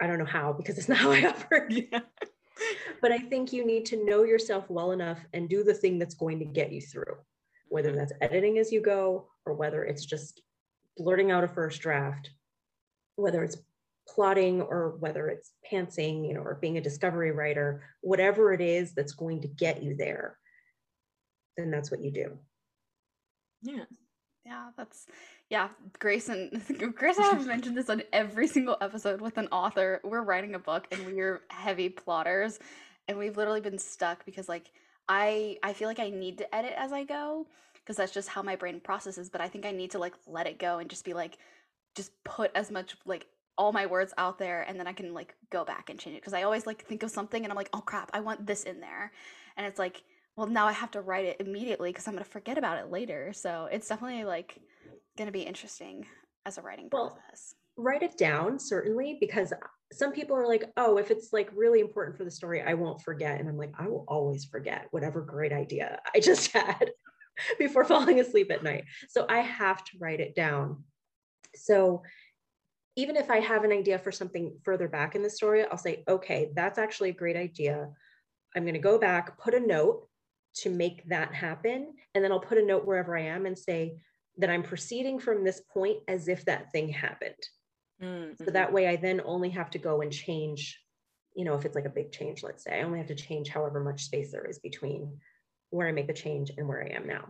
i 0.00 0.06
don't 0.06 0.18
know 0.18 0.24
how 0.24 0.52
because 0.52 0.78
it's 0.78 0.88
not 0.92 0.98
how 0.98 1.10
i 1.10 1.26
operate 1.26 1.88
Yeah. 1.92 2.00
but 3.00 3.12
I 3.12 3.18
think 3.18 3.52
you 3.52 3.64
need 3.64 3.86
to 3.86 4.04
know 4.04 4.24
yourself 4.24 4.68
well 4.68 4.90
enough 4.92 5.20
and 5.32 5.48
do 5.48 5.62
the 5.62 5.74
thing 5.74 5.98
that's 5.98 6.14
going 6.14 6.40
to 6.40 6.44
get 6.44 6.72
you 6.72 6.80
through, 6.80 7.16
whether 7.68 7.92
that's 7.92 8.12
editing 8.20 8.58
as 8.58 8.72
you 8.72 8.80
go 8.80 9.28
or 9.46 9.54
whether 9.54 9.84
it's 9.84 10.04
just 10.04 10.42
blurting 10.96 11.30
out 11.30 11.44
a 11.44 11.48
first 11.48 11.80
draft, 11.80 12.30
whether 13.16 13.42
it's 13.42 13.56
plotting 14.06 14.62
or 14.62 14.96
whether 15.00 15.28
it's 15.28 15.52
pantsing, 15.70 16.26
you 16.26 16.34
know, 16.34 16.40
or 16.40 16.58
being 16.60 16.78
a 16.78 16.82
discovery 16.82 17.30
writer, 17.30 17.82
whatever 18.00 18.52
it 18.52 18.60
is 18.60 18.94
that's 18.94 19.12
going 19.12 19.40
to 19.42 19.48
get 19.48 19.82
you 19.82 19.94
there, 19.96 20.38
then 21.56 21.70
that's 21.70 21.90
what 21.90 22.02
you 22.02 22.10
do. 22.10 22.38
Yeah. 23.62 23.84
Yeah, 24.44 24.70
that's 24.78 25.06
yeah. 25.50 25.68
Grace 25.98 26.30
and 26.30 26.50
Grace 26.94 27.18
and 27.18 27.26
I 27.26 27.30
have 27.30 27.46
mentioned 27.46 27.76
this 27.76 27.90
on 27.90 28.02
every 28.14 28.46
single 28.46 28.78
episode 28.80 29.20
with 29.20 29.36
an 29.36 29.48
author. 29.48 30.00
We're 30.02 30.22
writing 30.22 30.54
a 30.54 30.58
book 30.58 30.86
and 30.90 31.04
we're 31.04 31.42
heavy 31.50 31.90
plotters, 31.90 32.58
and 33.08 33.18
we've 33.18 33.36
literally 33.36 33.60
been 33.60 33.78
stuck 33.78 34.24
because 34.24 34.48
like 34.48 34.70
I 35.08 35.58
I 35.62 35.72
feel 35.72 35.88
like 35.88 36.00
I 36.00 36.10
need 36.10 36.38
to 36.38 36.54
edit 36.54 36.74
as 36.76 36.92
I 36.92 37.04
go 37.04 37.46
because 37.74 37.96
that's 37.96 38.12
just 38.12 38.28
how 38.28 38.42
my 38.42 38.56
brain 38.56 38.80
processes. 38.80 39.28
But 39.28 39.40
I 39.40 39.48
think 39.48 39.66
I 39.66 39.70
need 39.70 39.92
to 39.92 39.98
like 39.98 40.14
let 40.26 40.46
it 40.46 40.58
go 40.58 40.78
and 40.78 40.90
just 40.90 41.04
be 41.04 41.14
like, 41.14 41.38
just 41.94 42.12
put 42.24 42.50
as 42.54 42.70
much 42.70 42.96
like 43.06 43.26
all 43.56 43.72
my 43.72 43.86
words 43.86 44.14
out 44.18 44.38
there, 44.38 44.62
and 44.62 44.78
then 44.78 44.86
I 44.86 44.92
can 44.92 45.14
like 45.14 45.34
go 45.50 45.64
back 45.64 45.90
and 45.90 45.98
change 45.98 46.16
it 46.16 46.20
because 46.20 46.34
I 46.34 46.42
always 46.42 46.66
like 46.66 46.84
think 46.84 47.02
of 47.02 47.10
something 47.10 47.42
and 47.42 47.50
I'm 47.50 47.56
like, 47.56 47.70
oh 47.72 47.80
crap, 47.80 48.10
I 48.12 48.20
want 48.20 48.46
this 48.46 48.64
in 48.64 48.80
there, 48.80 49.12
and 49.56 49.66
it's 49.66 49.78
like 49.78 50.02
well 50.36 50.46
now 50.46 50.68
i 50.68 50.72
have 50.72 50.92
to 50.92 51.00
write 51.00 51.24
it 51.24 51.40
immediately 51.40 51.90
because 51.90 52.06
i'm 52.06 52.14
going 52.14 52.22
to 52.22 52.30
forget 52.30 52.56
about 52.56 52.78
it 52.78 52.92
later 52.92 53.32
so 53.32 53.68
it's 53.72 53.88
definitely 53.88 54.22
like 54.22 54.60
going 55.16 55.26
to 55.26 55.32
be 55.32 55.40
interesting 55.40 56.06
as 56.46 56.58
a 56.58 56.62
writing 56.62 56.88
Well, 56.92 57.10
process 57.10 57.56
Write 57.80 58.02
it 58.02 58.18
down, 58.18 58.58
certainly, 58.58 59.18
because 59.20 59.52
some 59.92 60.12
people 60.12 60.36
are 60.36 60.46
like, 60.46 60.70
oh, 60.76 60.98
if 60.98 61.10
it's 61.10 61.32
like 61.32 61.50
really 61.54 61.80
important 61.80 62.16
for 62.16 62.24
the 62.24 62.30
story, 62.30 62.62
I 62.62 62.74
won't 62.74 63.02
forget. 63.02 63.40
And 63.40 63.48
I'm 63.48 63.56
like, 63.56 63.72
I 63.78 63.88
will 63.88 64.04
always 64.06 64.44
forget 64.44 64.86
whatever 64.90 65.22
great 65.22 65.52
idea 65.52 66.00
I 66.14 66.20
just 66.20 66.52
had 66.52 66.90
before 67.58 67.84
falling 67.84 68.20
asleep 68.20 68.50
at 68.50 68.62
night. 68.62 68.84
So 69.08 69.24
I 69.28 69.38
have 69.38 69.84
to 69.84 69.98
write 69.98 70.20
it 70.20 70.34
down. 70.34 70.84
So 71.54 72.02
even 72.96 73.16
if 73.16 73.30
I 73.30 73.40
have 73.40 73.64
an 73.64 73.72
idea 73.72 73.98
for 73.98 74.12
something 74.12 74.58
further 74.64 74.88
back 74.88 75.14
in 75.14 75.22
the 75.22 75.30
story, 75.30 75.64
I'll 75.64 75.78
say, 75.78 76.02
okay, 76.08 76.50
that's 76.54 76.78
actually 76.78 77.10
a 77.10 77.14
great 77.14 77.36
idea. 77.36 77.88
I'm 78.56 78.64
going 78.64 78.74
to 78.74 78.80
go 78.80 78.98
back, 78.98 79.38
put 79.38 79.54
a 79.54 79.60
note 79.60 80.08
to 80.56 80.70
make 80.70 81.08
that 81.08 81.32
happen. 81.32 81.94
And 82.14 82.24
then 82.24 82.32
I'll 82.32 82.40
put 82.40 82.58
a 82.58 82.64
note 82.64 82.84
wherever 82.84 83.16
I 83.16 83.22
am 83.22 83.46
and 83.46 83.56
say, 83.56 84.00
that 84.38 84.50
I'm 84.50 84.62
proceeding 84.62 85.18
from 85.18 85.44
this 85.44 85.60
point 85.72 85.98
as 86.06 86.28
if 86.28 86.44
that 86.44 86.70
thing 86.72 86.88
happened. 86.88 87.34
Mm-hmm. 88.02 88.44
So 88.44 88.50
that 88.50 88.72
way 88.72 88.86
I 88.86 88.96
then 88.96 89.20
only 89.24 89.50
have 89.50 89.70
to 89.70 89.78
go 89.78 90.02
and 90.02 90.12
change, 90.12 90.80
you 91.34 91.44
know, 91.44 91.54
if 91.54 91.64
it's 91.64 91.74
like 91.74 91.84
a 91.84 91.90
big 91.90 92.12
change, 92.12 92.42
let's 92.42 92.64
say, 92.64 92.78
I 92.78 92.82
only 92.82 92.98
have 92.98 93.08
to 93.08 93.14
change 93.14 93.48
however 93.48 93.82
much 93.82 94.04
space 94.04 94.32
there 94.32 94.46
is 94.46 94.58
between 94.58 95.18
where 95.70 95.88
I 95.88 95.92
make 95.92 96.06
the 96.06 96.12
change 96.12 96.50
and 96.56 96.68
where 96.68 96.82
I 96.82 96.94
am 96.94 97.06
now. 97.06 97.28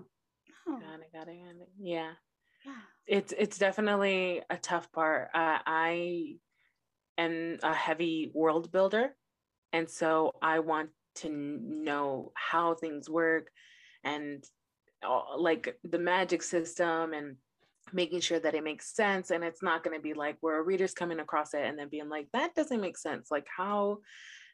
Oh, 0.67 0.79
Got 0.79 1.01
it, 1.01 1.13
got 1.13 1.29
it, 1.29 1.39
got 1.43 1.63
it. 1.63 1.69
Yeah. 1.81 2.13
yeah. 2.65 2.73
it's 3.07 3.33
it's 3.37 3.59
definitely 3.59 4.43
a 4.51 4.57
tough 4.59 4.93
part. 4.93 5.31
Uh, 5.35 5.59
I 5.67 6.37
am 7.17 7.59
a 7.63 7.73
heavy 7.73 8.31
world 8.35 8.71
builder, 8.71 9.17
and 9.73 9.89
so 9.89 10.35
I 10.43 10.59
want 10.61 10.91
to 11.17 11.31
know 11.31 12.33
how 12.35 12.75
things 12.75 13.09
work, 13.09 13.51
and 14.05 14.45
uh, 15.03 15.39
like 15.39 15.79
the 15.83 15.99
magic 15.99 16.43
system, 16.43 17.15
and 17.15 17.37
making 17.93 18.21
sure 18.21 18.41
that 18.41 18.55
it 18.55 18.65
makes 18.65 18.95
sense. 18.95 19.31
And 19.31 19.45
it's 19.45 19.63
not 19.63 19.85
going 19.85 19.97
to 19.97 20.03
be 20.03 20.15
like 20.15 20.37
where 20.41 20.59
a 20.59 20.63
reader's 20.63 20.95
coming 20.95 21.21
across 21.21 21.55
it 21.55 21.63
and 21.65 21.79
then 21.79 21.89
being 21.89 22.09
like, 22.09 22.29
that 22.33 22.55
doesn't 22.55 22.81
make 22.81 22.97
sense. 22.97 23.31
Like 23.31 23.47
how 23.55 23.99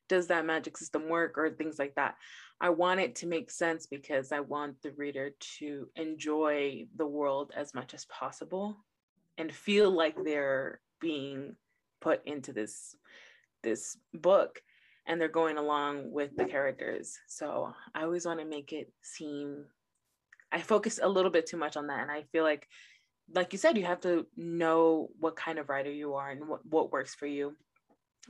does 0.08 0.26
that 0.28 0.46
magic 0.46 0.76
system 0.76 1.08
work 1.08 1.38
or 1.38 1.50
things 1.50 1.78
like 1.78 1.94
that. 1.94 2.16
I 2.60 2.70
want 2.70 3.00
it 3.00 3.16
to 3.16 3.26
make 3.26 3.50
sense 3.50 3.86
because 3.86 4.32
I 4.32 4.40
want 4.40 4.80
the 4.82 4.92
reader 4.92 5.30
to 5.58 5.88
enjoy 5.96 6.86
the 6.96 7.06
world 7.06 7.52
as 7.56 7.74
much 7.74 7.94
as 7.94 8.04
possible 8.06 8.76
and 9.38 9.52
feel 9.52 9.90
like 9.90 10.16
they're 10.22 10.80
being 11.00 11.56
put 12.00 12.24
into 12.26 12.52
this 12.52 12.96
this 13.62 13.96
book 14.12 14.60
and 15.06 15.20
they're 15.20 15.28
going 15.28 15.56
along 15.56 16.10
with 16.12 16.36
the 16.36 16.44
characters. 16.44 17.18
So 17.26 17.72
I 17.94 18.02
always 18.04 18.26
want 18.26 18.40
to 18.40 18.46
make 18.46 18.72
it 18.72 18.92
seem 19.02 19.64
I 20.52 20.60
focus 20.60 21.00
a 21.02 21.08
little 21.08 21.30
bit 21.30 21.46
too 21.46 21.56
much 21.56 21.76
on 21.76 21.88
that 21.88 22.02
and 22.02 22.10
I 22.10 22.24
feel 22.30 22.44
like 22.44 22.68
like 23.32 23.52
you 23.52 23.58
said 23.58 23.76
you 23.76 23.84
have 23.84 24.00
to 24.00 24.26
know 24.36 25.08
what 25.18 25.36
kind 25.36 25.58
of 25.58 25.68
writer 25.68 25.90
you 25.90 26.14
are 26.14 26.30
and 26.30 26.48
what, 26.48 26.64
what 26.66 26.92
works 26.92 27.14
for 27.14 27.26
you 27.26 27.54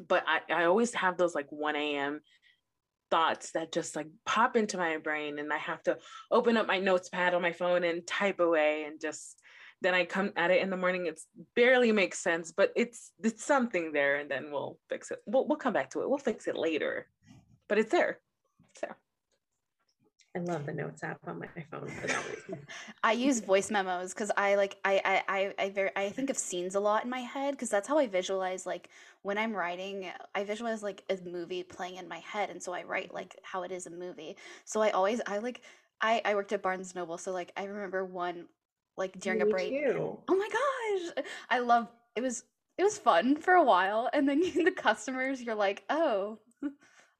but 0.08 0.24
I, 0.26 0.40
I 0.52 0.64
always 0.64 0.92
have 0.94 1.16
those 1.16 1.34
like 1.34 1.50
1 1.50 1.76
a.m 1.76 2.20
thoughts 3.10 3.52
that 3.52 3.70
just 3.70 3.94
like 3.94 4.08
pop 4.24 4.56
into 4.56 4.76
my 4.76 4.96
brain 4.96 5.38
and 5.38 5.52
I 5.52 5.58
have 5.58 5.82
to 5.84 5.98
open 6.30 6.56
up 6.56 6.66
my 6.66 6.78
notes 6.78 7.08
pad 7.08 7.34
on 7.34 7.42
my 7.42 7.52
phone 7.52 7.84
and 7.84 8.06
type 8.06 8.40
away 8.40 8.84
and 8.84 9.00
just 9.00 9.40
then 9.84 9.94
I 9.94 10.04
come 10.04 10.32
at 10.36 10.50
it 10.50 10.62
in 10.62 10.70
the 10.70 10.76
morning. 10.76 11.06
It's 11.06 11.26
barely 11.54 11.92
makes 11.92 12.18
sense, 12.18 12.52
but 12.52 12.72
it's 12.74 13.12
it's 13.22 13.44
something 13.44 13.92
there, 13.92 14.16
and 14.16 14.30
then 14.30 14.50
we'll 14.50 14.78
fix 14.88 15.10
it. 15.10 15.18
We'll 15.26 15.46
we'll 15.46 15.58
come 15.58 15.74
back 15.74 15.90
to 15.90 16.00
it. 16.00 16.08
We'll 16.08 16.18
fix 16.18 16.46
it 16.46 16.56
later, 16.56 17.06
but 17.68 17.78
it's 17.78 17.90
there. 17.90 18.18
It's 18.72 18.80
there. 18.80 18.96
I 20.36 20.40
love 20.40 20.66
the 20.66 20.72
notes 20.72 21.04
app 21.04 21.20
on 21.28 21.38
my 21.38 21.46
phone 21.70 21.88
for 21.88 22.06
that 22.08 22.24
reason. 22.28 22.66
I 23.04 23.12
use 23.12 23.38
voice 23.40 23.70
memos 23.70 24.12
because 24.12 24.32
I 24.36 24.56
like 24.56 24.76
I 24.84 25.00
I 25.04 25.22
I 25.28 25.54
I, 25.64 25.70
very, 25.70 25.90
I 25.94 26.08
think 26.08 26.28
of 26.28 26.36
scenes 26.36 26.74
a 26.74 26.80
lot 26.80 27.04
in 27.04 27.10
my 27.10 27.20
head 27.20 27.52
because 27.52 27.70
that's 27.70 27.86
how 27.86 27.98
I 27.98 28.08
visualize 28.08 28.66
like 28.66 28.88
when 29.22 29.38
I'm 29.38 29.54
writing. 29.54 30.10
I 30.34 30.42
visualize 30.42 30.82
like 30.82 31.04
a 31.08 31.18
movie 31.24 31.62
playing 31.62 31.96
in 31.96 32.08
my 32.08 32.18
head, 32.18 32.50
and 32.50 32.60
so 32.60 32.72
I 32.72 32.82
write 32.82 33.08
mm-hmm. 33.08 33.16
like 33.16 33.38
how 33.42 33.62
it 33.62 33.70
is 33.70 33.86
a 33.86 33.90
movie. 33.90 34.36
So 34.64 34.82
I 34.82 34.90
always 34.90 35.20
I 35.26 35.38
like 35.38 35.62
I 36.00 36.20
I 36.24 36.34
worked 36.34 36.52
at 36.52 36.62
Barnes 36.62 36.96
Noble, 36.96 37.16
so 37.16 37.30
like 37.30 37.52
I 37.56 37.64
remember 37.64 38.04
one 38.04 38.46
like 38.96 39.18
during 39.20 39.40
a 39.40 39.46
break. 39.46 39.70
too. 39.70 40.18
Oh 40.26 40.34
my 40.34 40.48
gosh, 40.48 41.24
I 41.48 41.60
love 41.60 41.86
it 42.16 42.22
was 42.22 42.42
it 42.76 42.82
was 42.82 42.98
fun 42.98 43.36
for 43.36 43.54
a 43.54 43.62
while, 43.62 44.10
and 44.12 44.28
then 44.28 44.40
the 44.64 44.72
customers 44.72 45.40
you're 45.40 45.54
like 45.54 45.84
oh. 45.90 46.38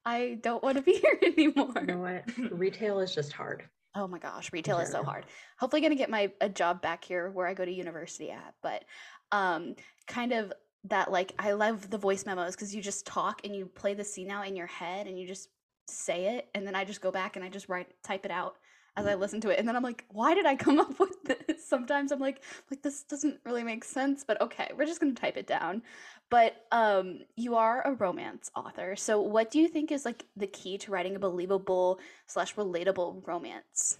I 0.05 0.39
don't 0.43 0.62
want 0.62 0.76
to 0.76 0.82
be 0.82 0.93
here 0.98 1.18
anymore. 1.22 1.72
You 1.81 1.86
know 1.86 1.98
what? 1.98 2.24
Retail 2.51 3.01
is 3.01 3.14
just 3.14 3.32
hard. 3.32 3.64
Oh 3.97 4.09
my 4.09 4.18
gosh, 4.18 4.52
retail 4.52 4.81
is 4.81 4.90
so 4.90 5.05
hard. 5.05 5.24
Hopefully 5.59 5.81
gonna 5.81 5.94
get 5.94 6.10
my 6.10 6.32
a 6.40 6.48
job 6.48 6.82
back 6.82 7.05
here 7.05 7.31
where 7.31 7.47
I 7.47 7.55
go 7.55 7.64
to 7.64 7.70
university 7.70 8.31
at, 8.31 8.55
but 8.60 8.85
um 9.31 9.76
kind 10.09 10.32
of 10.32 10.52
that 10.85 11.12
like 11.12 11.32
I 11.39 11.52
love 11.52 11.90
the 11.90 11.98
voice 11.98 12.26
memos 12.26 12.56
because 12.56 12.74
you 12.74 12.82
just 12.82 13.06
talk 13.06 13.40
and 13.44 13.55
you 13.55 13.66
play 13.66 13.94
the 13.94 14.05
scene 14.05 14.31
out 14.31 14.48
in 14.48 14.56
your 14.56 14.66
head 14.66 15.06
and 15.06 15.18
you 15.18 15.26
just 15.26 15.48
say 15.86 16.36
it 16.36 16.48
and 16.55 16.66
then 16.66 16.74
I 16.74 16.85
just 16.85 17.01
go 17.01 17.10
back 17.10 17.36
and 17.36 17.44
I 17.44 17.48
just 17.48 17.68
write 17.68 17.89
type 18.02 18.24
it 18.24 18.31
out 18.31 18.56
as 18.96 19.06
I 19.06 19.14
listen 19.14 19.40
to 19.42 19.50
it 19.50 19.58
and 19.58 19.66
then 19.66 19.76
I'm 19.76 19.82
like, 19.82 20.04
why 20.10 20.34
did 20.34 20.46
I 20.46 20.56
come 20.56 20.78
up 20.80 20.98
with 20.98 21.22
this? 21.24 21.66
Sometimes 21.66 22.12
I'm 22.12 22.20
like 22.20 22.42
like 22.70 22.82
this 22.82 23.02
doesn't 23.02 23.40
really 23.44 23.64
make 23.64 23.84
sense, 23.84 24.24
but 24.26 24.40
okay, 24.40 24.70
we're 24.76 24.86
just 24.86 25.00
gonna 25.00 25.14
type 25.14 25.36
it 25.36 25.46
down. 25.46 25.82
But 26.30 26.54
um 26.72 27.20
you 27.36 27.56
are 27.56 27.86
a 27.86 27.94
romance 27.94 28.50
author. 28.54 28.96
So 28.96 29.20
what 29.20 29.50
do 29.50 29.58
you 29.58 29.68
think 29.68 29.92
is 29.92 30.04
like 30.04 30.24
the 30.36 30.46
key 30.46 30.78
to 30.78 30.90
writing 30.90 31.16
a 31.16 31.18
believable 31.18 31.98
slash 32.26 32.54
relatable 32.54 33.26
romance? 33.26 33.98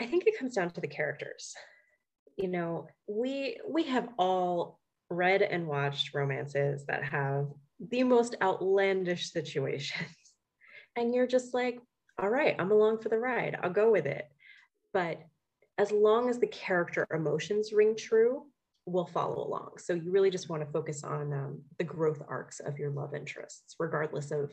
I 0.00 0.06
think 0.06 0.26
it 0.26 0.38
comes 0.38 0.54
down 0.54 0.70
to 0.70 0.80
the 0.80 0.88
characters. 0.88 1.54
You 2.36 2.48
know, 2.48 2.88
we 3.08 3.58
we 3.68 3.84
have 3.84 4.08
all 4.18 4.78
read 5.10 5.42
and 5.42 5.66
watched 5.66 6.14
romances 6.14 6.84
that 6.86 7.04
have 7.04 7.46
the 7.80 8.02
most 8.02 8.36
outlandish 8.42 9.32
situations. 9.32 10.08
And 10.98 11.14
you're 11.14 11.26
just 11.26 11.52
like, 11.52 11.78
all 12.18 12.28
right, 12.28 12.56
I'm 12.58 12.70
along 12.70 12.98
for 12.98 13.08
the 13.08 13.18
ride. 13.18 13.58
I'll 13.62 13.70
go 13.70 13.90
with 13.90 14.06
it. 14.06 14.24
But 14.92 15.20
as 15.78 15.90
long 15.92 16.30
as 16.30 16.38
the 16.38 16.46
character 16.46 17.06
emotions 17.12 17.72
ring 17.72 17.96
true, 17.96 18.44
we'll 18.86 19.06
follow 19.06 19.46
along. 19.46 19.72
So 19.78 19.94
you 19.94 20.10
really 20.10 20.30
just 20.30 20.48
want 20.48 20.64
to 20.64 20.72
focus 20.72 21.04
on 21.04 21.32
um, 21.32 21.62
the 21.78 21.84
growth 21.84 22.22
arcs 22.28 22.60
of 22.60 22.78
your 22.78 22.90
love 22.90 23.14
interests, 23.14 23.74
regardless 23.78 24.30
of 24.30 24.52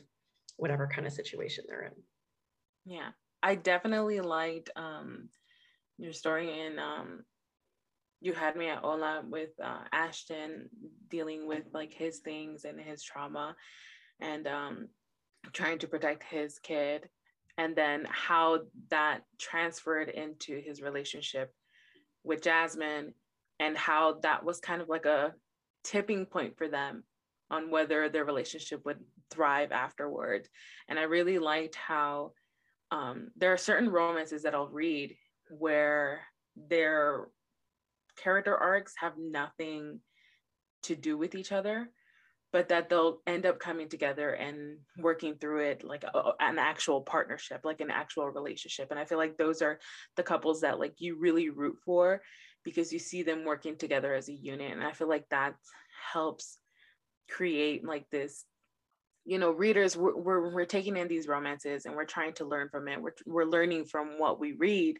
whatever 0.56 0.86
kind 0.86 1.06
of 1.06 1.12
situation 1.12 1.64
they're 1.68 1.84
in. 1.84 2.94
Yeah, 2.94 3.10
I 3.42 3.54
definitely 3.54 4.20
liked 4.20 4.70
um, 4.76 5.28
your 5.98 6.12
story 6.12 6.60
in 6.60 6.78
um, 6.78 7.24
you 8.24 8.32
had 8.32 8.56
me 8.56 8.68
at 8.68 8.78
Hola 8.78 9.22
with 9.28 9.50
uh, 9.62 9.80
Ashton 9.92 10.70
dealing 11.10 11.46
with 11.46 11.64
like 11.74 11.92
his 11.92 12.20
things 12.20 12.64
and 12.64 12.80
his 12.80 13.02
trauma, 13.02 13.54
and 14.18 14.46
um, 14.46 14.88
trying 15.52 15.78
to 15.80 15.88
protect 15.88 16.24
his 16.24 16.58
kid, 16.58 17.08
and 17.56 17.76
then 17.76 18.06
how 18.10 18.60
that 18.90 19.22
transferred 19.38 20.08
into 20.08 20.60
his 20.60 20.82
relationship 20.82 21.52
with 22.24 22.42
Jasmine, 22.42 23.14
and 23.60 23.76
how 23.76 24.18
that 24.22 24.44
was 24.44 24.58
kind 24.60 24.82
of 24.82 24.88
like 24.88 25.06
a 25.06 25.34
tipping 25.84 26.26
point 26.26 26.56
for 26.58 26.68
them 26.68 27.04
on 27.50 27.70
whether 27.70 28.08
their 28.08 28.24
relationship 28.24 28.84
would 28.84 28.98
thrive 29.30 29.70
afterward. 29.70 30.48
And 30.88 30.98
I 30.98 31.02
really 31.02 31.38
liked 31.38 31.76
how 31.76 32.32
um, 32.90 33.28
there 33.36 33.52
are 33.52 33.58
certain 33.58 33.90
romances 33.90 34.42
that 34.42 34.54
I'll 34.54 34.68
read 34.68 35.16
where 35.50 36.22
their 36.56 37.28
character 38.16 38.56
arcs 38.56 38.94
have 38.96 39.14
nothing 39.18 40.00
to 40.84 40.96
do 40.96 41.16
with 41.16 41.34
each 41.34 41.52
other, 41.52 41.90
but 42.54 42.68
that 42.68 42.88
they'll 42.88 43.18
end 43.26 43.46
up 43.46 43.58
coming 43.58 43.88
together 43.88 44.30
and 44.30 44.78
working 44.96 45.34
through 45.34 45.58
it 45.58 45.82
like 45.82 46.04
a, 46.04 46.30
an 46.38 46.56
actual 46.56 47.00
partnership, 47.00 47.62
like 47.64 47.80
an 47.80 47.90
actual 47.90 48.30
relationship. 48.30 48.92
And 48.92 49.00
I 49.00 49.04
feel 49.04 49.18
like 49.18 49.36
those 49.36 49.60
are 49.60 49.80
the 50.14 50.22
couples 50.22 50.60
that 50.60 50.78
like 50.78 50.94
you 50.98 51.18
really 51.18 51.50
root 51.50 51.78
for 51.84 52.22
because 52.62 52.92
you 52.92 53.00
see 53.00 53.24
them 53.24 53.44
working 53.44 53.76
together 53.76 54.14
as 54.14 54.28
a 54.28 54.32
unit. 54.32 54.70
And 54.70 54.84
I 54.84 54.92
feel 54.92 55.08
like 55.08 55.28
that 55.30 55.56
helps 56.12 56.60
create 57.28 57.84
like 57.84 58.08
this 58.10 58.44
you 59.24 59.38
know 59.38 59.50
readers 59.50 59.96
we're, 59.96 60.16
we're, 60.16 60.50
we're 60.50 60.64
taking 60.64 60.96
in 60.96 61.08
these 61.08 61.26
romances 61.26 61.86
and 61.86 61.94
we're 61.94 62.04
trying 62.04 62.32
to 62.34 62.44
learn 62.44 62.68
from 62.68 62.88
it. 62.88 63.00
We're, 63.00 63.14
we're 63.26 63.44
learning 63.44 63.86
from 63.86 64.18
what 64.18 64.38
we 64.38 64.52
read 64.52 64.98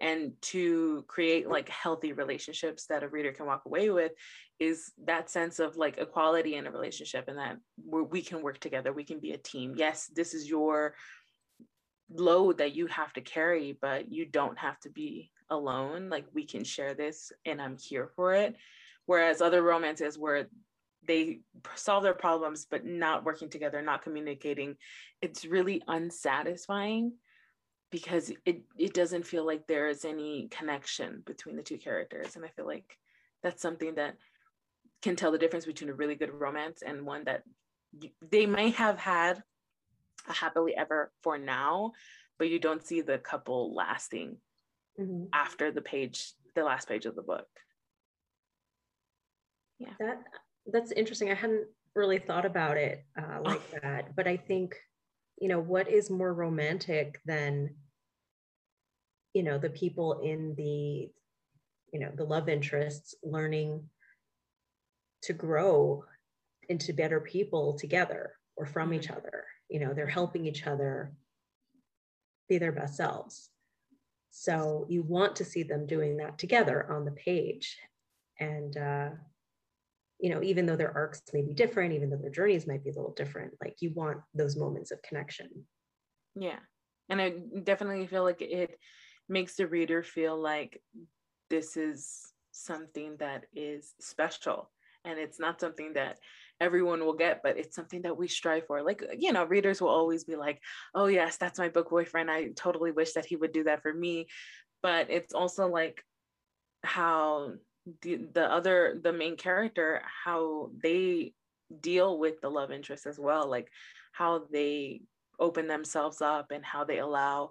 and 0.00 0.32
to 0.42 1.04
create 1.08 1.48
like 1.48 1.68
healthy 1.68 2.12
relationships 2.12 2.86
that 2.86 3.02
a 3.02 3.08
reader 3.08 3.32
can 3.32 3.46
walk 3.46 3.62
away 3.66 3.90
with 3.90 4.12
is 4.60 4.92
that 5.04 5.30
sense 5.30 5.58
of 5.58 5.76
like 5.76 5.98
equality 5.98 6.54
in 6.54 6.66
a 6.66 6.70
relationship 6.70 7.24
and 7.28 7.38
that 7.38 7.56
we 7.84 8.22
can 8.22 8.42
work 8.42 8.60
together. 8.60 8.92
We 8.92 9.04
can 9.04 9.18
be 9.18 9.32
a 9.32 9.38
team. 9.38 9.74
Yes 9.76 10.10
this 10.14 10.34
is 10.34 10.48
your 10.48 10.94
load 12.10 12.58
that 12.58 12.74
you 12.74 12.86
have 12.86 13.12
to 13.14 13.20
carry 13.20 13.76
but 13.80 14.12
you 14.12 14.26
don't 14.26 14.58
have 14.58 14.78
to 14.80 14.90
be 14.90 15.30
alone. 15.50 16.08
Like 16.08 16.26
we 16.32 16.46
can 16.46 16.64
share 16.64 16.94
this 16.94 17.32
and 17.44 17.60
i'm 17.60 17.76
here 17.76 18.10
for 18.14 18.34
it. 18.34 18.56
Whereas 19.06 19.42
other 19.42 19.62
romances 19.62 20.18
where 20.18 20.48
they 21.06 21.40
solve 21.74 22.02
their 22.02 22.14
problems 22.14 22.66
but 22.70 22.84
not 22.84 23.24
working 23.24 23.48
together 23.48 23.82
not 23.82 24.02
communicating 24.02 24.76
it's 25.22 25.44
really 25.44 25.82
unsatisfying 25.88 27.12
because 27.90 28.32
it 28.44 28.62
it 28.76 28.94
doesn't 28.94 29.26
feel 29.26 29.46
like 29.46 29.66
there 29.66 29.88
is 29.88 30.04
any 30.04 30.48
connection 30.50 31.22
between 31.26 31.56
the 31.56 31.62
two 31.62 31.78
characters 31.78 32.36
and 32.36 32.44
i 32.44 32.48
feel 32.48 32.66
like 32.66 32.98
that's 33.42 33.62
something 33.62 33.94
that 33.94 34.16
can 35.02 35.16
tell 35.16 35.32
the 35.32 35.38
difference 35.38 35.66
between 35.66 35.90
a 35.90 35.94
really 35.94 36.14
good 36.14 36.32
romance 36.32 36.82
and 36.84 37.04
one 37.04 37.24
that 37.24 37.42
they 38.30 38.46
may 38.46 38.70
have 38.70 38.98
had 38.98 39.42
a 40.28 40.32
happily 40.32 40.74
ever 40.76 41.12
for 41.22 41.38
now 41.38 41.92
but 42.38 42.48
you 42.48 42.58
don't 42.58 42.86
see 42.86 43.00
the 43.00 43.18
couple 43.18 43.74
lasting 43.74 44.36
Mhm. 44.98 45.28
after 45.32 45.72
the 45.72 45.82
page 45.82 46.32
the 46.54 46.62
last 46.62 46.88
page 46.88 47.04
of 47.06 47.14
the 47.16 47.22
book 47.22 47.48
Yeah. 49.78 49.94
That 49.98 50.22
that's 50.66 50.92
interesting. 50.92 51.30
I 51.30 51.34
hadn't 51.34 51.66
really 51.94 52.18
thought 52.18 52.44
about 52.46 52.76
it 52.76 53.04
uh, 53.18 53.40
like 53.42 53.62
that, 53.82 54.16
but 54.16 54.26
I 54.26 54.36
think, 54.36 54.74
you 55.40 55.48
know, 55.48 55.60
what 55.60 55.88
is 55.88 56.10
more 56.10 56.32
romantic 56.32 57.20
than 57.24 57.76
you 59.34 59.42
know 59.42 59.58
the 59.58 59.70
people 59.70 60.20
in 60.20 60.54
the 60.54 61.10
you 61.92 62.00
know 62.00 62.10
the 62.14 62.24
love 62.24 62.48
interests 62.48 63.16
learning 63.22 63.82
to 65.22 65.32
grow 65.32 66.04
into 66.68 66.92
better 66.92 67.20
people 67.20 67.74
together 67.74 68.36
or 68.56 68.64
from 68.64 68.94
each 68.94 69.08
Mhm. 69.08 69.16
other 69.16 69.44
you 69.68 69.80
know 69.80 69.92
they're 69.92 70.06
helping 70.06 70.46
each 70.46 70.66
other 70.66 71.12
be 72.48 72.58
their 72.58 72.72
best 72.72 72.96
selves 72.96 73.50
so 74.30 74.86
you 74.88 75.02
want 75.02 75.36
to 75.36 75.44
see 75.44 75.64
them 75.64 75.86
doing 75.86 76.16
that 76.18 76.38
together 76.38 76.90
on 76.90 77.04
the 77.04 77.12
page 77.12 77.76
and 78.38 78.76
uh 78.76 79.10
you 80.20 80.30
know 80.30 80.42
even 80.42 80.66
though 80.66 80.76
their 80.76 80.94
arcs 80.94 81.22
may 81.32 81.42
be 81.42 81.52
different 81.52 81.92
even 81.92 82.10
though 82.10 82.16
their 82.16 82.30
journeys 82.30 82.66
might 82.66 82.84
be 82.84 82.90
a 82.90 82.94
little 82.94 83.14
different 83.14 83.52
like 83.62 83.76
you 83.80 83.90
want 83.94 84.18
those 84.34 84.56
moments 84.56 84.90
of 84.90 85.02
connection 85.02 85.48
Yeah. 86.34 86.58
And 87.08 87.20
I 87.20 87.34
definitely 87.62 88.06
feel 88.06 88.22
like 88.22 88.40
it 88.40 88.78
makes 89.28 89.56
the 89.56 89.66
reader 89.66 90.02
feel 90.02 90.40
like 90.40 90.80
this 91.50 91.76
is 91.76 92.32
something 92.50 93.16
that 93.18 93.44
is 93.54 93.94
special 94.00 94.70
and 95.04 95.18
it's 95.18 95.38
not 95.38 95.60
something 95.60 95.92
that 95.94 96.18
everyone 96.60 97.04
will 97.04 97.14
get, 97.14 97.42
but 97.42 97.58
it's 97.58 97.76
something 97.76 98.02
that 98.02 98.16
we 98.16 98.26
strive 98.26 98.66
for. 98.66 98.82
Like, 98.82 99.04
you 99.18 99.32
know, 99.32 99.44
readers 99.44 99.82
will 99.82 99.90
always 99.90 100.24
be 100.24 100.34
like, 100.34 100.60
oh, 100.94 101.06
yes, 101.06 101.36
that's 101.36 101.58
my 101.58 101.68
book 101.68 101.90
boyfriend. 101.90 102.30
I 102.30 102.48
totally 102.56 102.90
wish 102.90 103.12
that 103.12 103.26
he 103.26 103.36
would 103.36 103.52
do 103.52 103.64
that 103.64 103.82
for 103.82 103.92
me. 103.92 104.28
But 104.82 105.10
it's 105.10 105.34
also 105.34 105.68
like 105.68 106.02
how 106.82 107.52
the, 108.02 108.20
the 108.32 108.50
other, 108.50 108.98
the 109.02 109.12
main 109.12 109.36
character, 109.36 110.02
how 110.24 110.70
they 110.82 111.34
deal 111.80 112.18
with 112.18 112.40
the 112.40 112.48
love 112.48 112.70
interest 112.70 113.06
as 113.06 113.18
well. 113.18 113.48
Like, 113.48 113.68
how 114.12 114.44
they 114.52 115.02
open 115.38 115.66
themselves 115.66 116.22
up 116.22 116.50
and 116.52 116.64
how 116.64 116.84
they 116.84 116.98
allow 116.98 117.50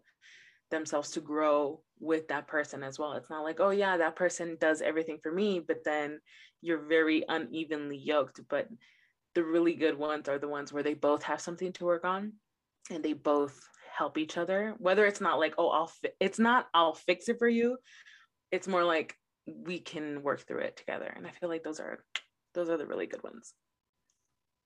themselves 0.71 1.11
to 1.11 1.21
grow 1.21 1.81
with 1.99 2.27
that 2.29 2.47
person 2.47 2.83
as 2.83 2.97
well. 2.97 3.13
It's 3.13 3.29
not 3.29 3.43
like, 3.43 3.59
oh 3.59 3.69
yeah, 3.69 3.97
that 3.97 4.15
person 4.15 4.57
does 4.59 4.81
everything 4.81 5.19
for 5.21 5.31
me, 5.31 5.59
but 5.59 5.83
then 5.83 6.19
you're 6.61 6.85
very 6.85 7.23
unevenly 7.27 7.97
yoked. 7.97 8.39
But 8.49 8.67
the 9.35 9.43
really 9.43 9.73
good 9.73 9.97
ones 9.97 10.27
are 10.29 10.39
the 10.39 10.47
ones 10.47 10.71
where 10.71 10.83
they 10.83 10.93
both 10.93 11.23
have 11.23 11.41
something 11.41 11.73
to 11.73 11.85
work 11.85 12.05
on 12.05 12.33
and 12.89 13.03
they 13.03 13.13
both 13.13 13.59
help 13.95 14.17
each 14.17 14.37
other. 14.37 14.73
Whether 14.77 15.05
it's 15.05 15.21
not 15.21 15.39
like, 15.39 15.55
oh, 15.57 15.69
I'll 15.69 15.87
fi- 15.87 16.09
it's 16.19 16.39
not 16.39 16.67
I'll 16.73 16.95
fix 16.95 17.29
it 17.29 17.39
for 17.39 17.47
you. 17.47 17.77
It's 18.51 18.67
more 18.67 18.83
like 18.83 19.15
we 19.45 19.79
can 19.79 20.23
work 20.23 20.41
through 20.41 20.59
it 20.59 20.77
together. 20.77 21.11
And 21.15 21.27
I 21.27 21.31
feel 21.31 21.49
like 21.49 21.63
those 21.63 21.79
are 21.79 22.03
those 22.53 22.69
are 22.69 22.77
the 22.77 22.85
really 22.87 23.07
good 23.07 23.23
ones. 23.23 23.53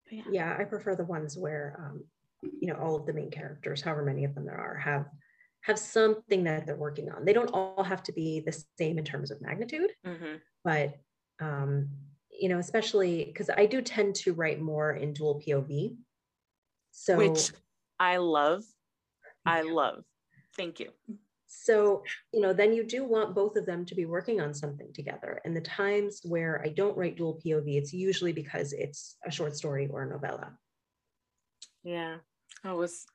Yeah. 0.09 0.23
yeah 0.31 0.55
i 0.57 0.63
prefer 0.63 0.95
the 0.95 1.03
ones 1.03 1.37
where 1.37 1.75
um 1.79 2.05
you 2.61 2.69
know 2.71 2.79
all 2.79 2.95
of 2.95 3.05
the 3.05 3.11
main 3.11 3.29
characters 3.29 3.81
however 3.81 4.03
many 4.05 4.23
of 4.23 4.33
them 4.35 4.45
there 4.45 4.55
are 4.55 4.77
have 4.77 5.05
have 5.63 5.77
something 5.77 6.45
that 6.45 6.65
they're 6.65 6.77
working 6.77 7.11
on 7.11 7.25
they 7.25 7.33
don't 7.33 7.49
all 7.49 7.83
have 7.83 8.01
to 8.03 8.13
be 8.13 8.39
the 8.39 8.53
same 8.77 8.97
in 8.97 9.03
terms 9.03 9.31
of 9.31 9.41
magnitude 9.41 9.91
Mhm. 10.05 10.39
but 10.63 10.93
um 11.41 11.89
you 12.31 12.47
know 12.47 12.57
especially 12.57 13.25
because 13.25 13.49
i 13.49 13.65
do 13.65 13.81
tend 13.81 14.15
to 14.15 14.33
write 14.33 14.61
more 14.61 14.93
in 14.93 15.11
dual 15.11 15.41
pov 15.45 15.97
so 16.91 17.17
Which 17.17 17.51
I 17.99 18.17
love. 18.17 18.63
I 19.45 19.61
love. 19.63 20.05
Thank 20.55 20.79
you. 20.79 20.91
So 21.48 22.03
you 22.34 22.41
know 22.41 22.53
then 22.53 22.74
you 22.74 22.84
do 22.84 23.03
want 23.06 23.34
both 23.36 23.56
of 23.56 23.65
them 23.65 23.86
to 23.86 23.95
be 23.95 24.06
working 24.06 24.41
on 24.41 24.53
something 24.53 24.91
together 24.94 25.40
and 25.45 25.56
the 25.56 25.61
times 25.61 26.22
where 26.24 26.61
i 26.64 26.69
don't 26.69 26.98
write 26.98 27.15
dual 27.18 27.40
pov 27.44 27.64
it's 27.68 27.94
usually 27.94 28.34
because 28.34 28.74
it's 28.74 29.15
a 29.26 29.32
short 29.32 29.56
story 29.56 29.88
or 29.91 30.03
a 30.03 30.10
novella 30.10 30.57
Yeah. 31.84 32.18
I 32.64 32.74
was 32.74 33.06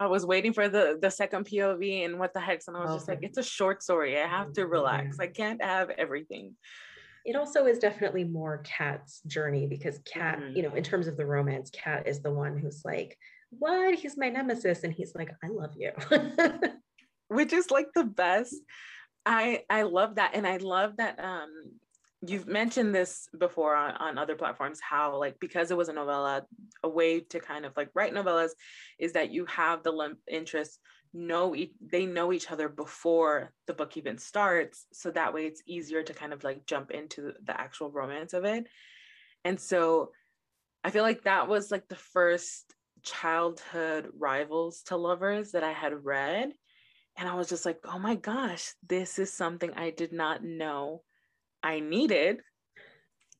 I 0.00 0.06
was 0.06 0.26
waiting 0.26 0.52
for 0.52 0.68
the 0.68 0.98
the 1.00 1.10
second 1.10 1.46
POV 1.46 2.04
and 2.04 2.18
what 2.18 2.34
the 2.34 2.40
hex 2.40 2.66
and 2.68 2.76
I 2.76 2.80
was 2.80 2.94
just 2.96 3.08
like 3.08 3.20
it's 3.22 3.38
a 3.38 3.42
short 3.42 3.82
story. 3.82 4.20
I 4.20 4.26
have 4.26 4.52
to 4.54 4.66
relax. 4.66 5.16
Yeah. 5.18 5.24
I 5.24 5.28
can't 5.28 5.62
have 5.62 5.90
everything. 5.90 6.56
it 7.24 7.36
also 7.36 7.66
is 7.66 7.78
definitely 7.78 8.24
more 8.24 8.58
Kat's 8.64 9.20
journey 9.26 9.66
because 9.74 9.96
Kat, 10.12 10.38
Mhm. 10.40 10.56
you 10.56 10.62
know, 10.64 10.74
in 10.74 10.82
terms 10.82 11.06
of 11.06 11.16
the 11.16 11.26
romance, 11.36 11.70
Kat 11.70 12.08
is 12.08 12.20
the 12.22 12.32
one 12.32 12.58
who's 12.58 12.82
like, 12.84 13.16
What? 13.50 13.94
He's 13.94 14.16
my 14.16 14.28
nemesis. 14.30 14.82
And 14.84 14.92
he's 14.92 15.14
like, 15.14 15.30
I 15.44 15.48
love 15.48 15.74
you. 15.82 15.92
Which 17.30 17.52
is 17.52 17.70
like 17.70 17.88
the 17.94 18.04
best. 18.04 18.56
I 19.24 19.62
I 19.70 19.82
love 19.82 20.16
that 20.16 20.32
and 20.34 20.46
I 20.46 20.56
love 20.58 20.96
that 20.96 21.18
um 21.22 21.50
you've 22.26 22.46
mentioned 22.46 22.94
this 22.94 23.28
before 23.38 23.74
on, 23.74 23.92
on 23.96 24.18
other 24.18 24.34
platforms 24.34 24.78
how 24.80 25.16
like 25.18 25.38
because 25.40 25.70
it 25.70 25.76
was 25.76 25.88
a 25.88 25.92
novella 25.92 26.44
a 26.82 26.88
way 26.88 27.20
to 27.20 27.40
kind 27.40 27.64
of 27.64 27.74
like 27.76 27.90
write 27.94 28.12
novellas 28.12 28.50
is 28.98 29.12
that 29.12 29.30
you 29.30 29.46
have 29.46 29.82
the 29.82 29.90
love 29.90 30.12
interest 30.28 30.78
know 31.14 31.54
e- 31.56 31.72
they 31.80 32.06
know 32.06 32.32
each 32.32 32.50
other 32.50 32.68
before 32.68 33.52
the 33.66 33.74
book 33.74 33.96
even 33.96 34.18
starts 34.18 34.86
so 34.92 35.10
that 35.10 35.32
way 35.32 35.46
it's 35.46 35.62
easier 35.66 36.02
to 36.02 36.14
kind 36.14 36.32
of 36.32 36.44
like 36.44 36.66
jump 36.66 36.90
into 36.90 37.32
the 37.44 37.58
actual 37.58 37.90
romance 37.90 38.32
of 38.32 38.44
it 38.44 38.66
and 39.44 39.58
so 39.58 40.10
i 40.84 40.90
feel 40.90 41.02
like 41.02 41.22
that 41.22 41.48
was 41.48 41.70
like 41.70 41.88
the 41.88 41.96
first 41.96 42.74
childhood 43.02 44.10
rivals 44.18 44.82
to 44.82 44.96
lovers 44.96 45.52
that 45.52 45.64
i 45.64 45.72
had 45.72 46.04
read 46.04 46.52
and 47.16 47.28
i 47.28 47.34
was 47.34 47.48
just 47.48 47.66
like 47.66 47.78
oh 47.84 47.98
my 47.98 48.14
gosh 48.14 48.72
this 48.88 49.18
is 49.18 49.32
something 49.32 49.72
i 49.74 49.90
did 49.90 50.12
not 50.12 50.42
know 50.42 51.02
i 51.62 51.80
needed. 51.80 52.40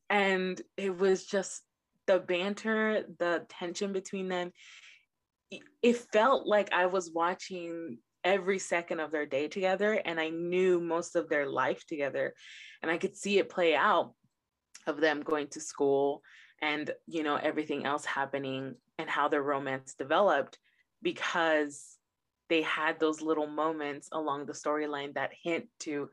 And 0.09 0.61
it 0.75 0.97
was 0.97 1.25
just 1.25 1.61
the 2.05 2.19
banter 2.19 3.05
the 3.19 3.45
tension 3.49 3.93
between 3.93 4.27
them 4.27 4.51
it- 5.81 5.97
felt 6.11 6.47
like 6.47 6.71
I 6.73 6.87
was 6.87 7.11
watching 7.11 7.97
every 8.23 8.59
second 8.59 8.99
of 8.99 9.11
their 9.11 9.25
day 9.25 9.47
together 9.47 9.93
and 9.93 10.19
I 10.19 10.29
knew 10.29 10.79
most 10.79 11.15
of 11.15 11.29
their 11.29 11.47
life 11.49 11.85
together 11.87 12.33
and 12.81 12.91
I 12.91 12.97
could 12.97 13.15
see 13.15 13.39
it 13.39 13.49
play 13.49 13.75
out 13.75 14.13
of 14.85 14.99
them 14.99 15.21
going 15.21 15.47
to 15.49 15.61
school 15.61 16.21
and 16.61 16.91
you 17.07 17.23
know 17.23 17.35
everything 17.35 17.85
else 17.85 18.05
happening 18.05 18.75
and 18.99 19.09
how 19.09 19.27
their 19.27 19.41
romance 19.41 19.95
developed 19.95 20.59
because 21.01 21.97
they 22.51 22.61
had 22.63 22.99
those 22.99 23.21
little 23.21 23.47
moments 23.47 24.09
along 24.11 24.45
the 24.45 24.51
storyline 24.51 25.13
that 25.13 25.31
hint 25.41 25.67
to 25.79 26.09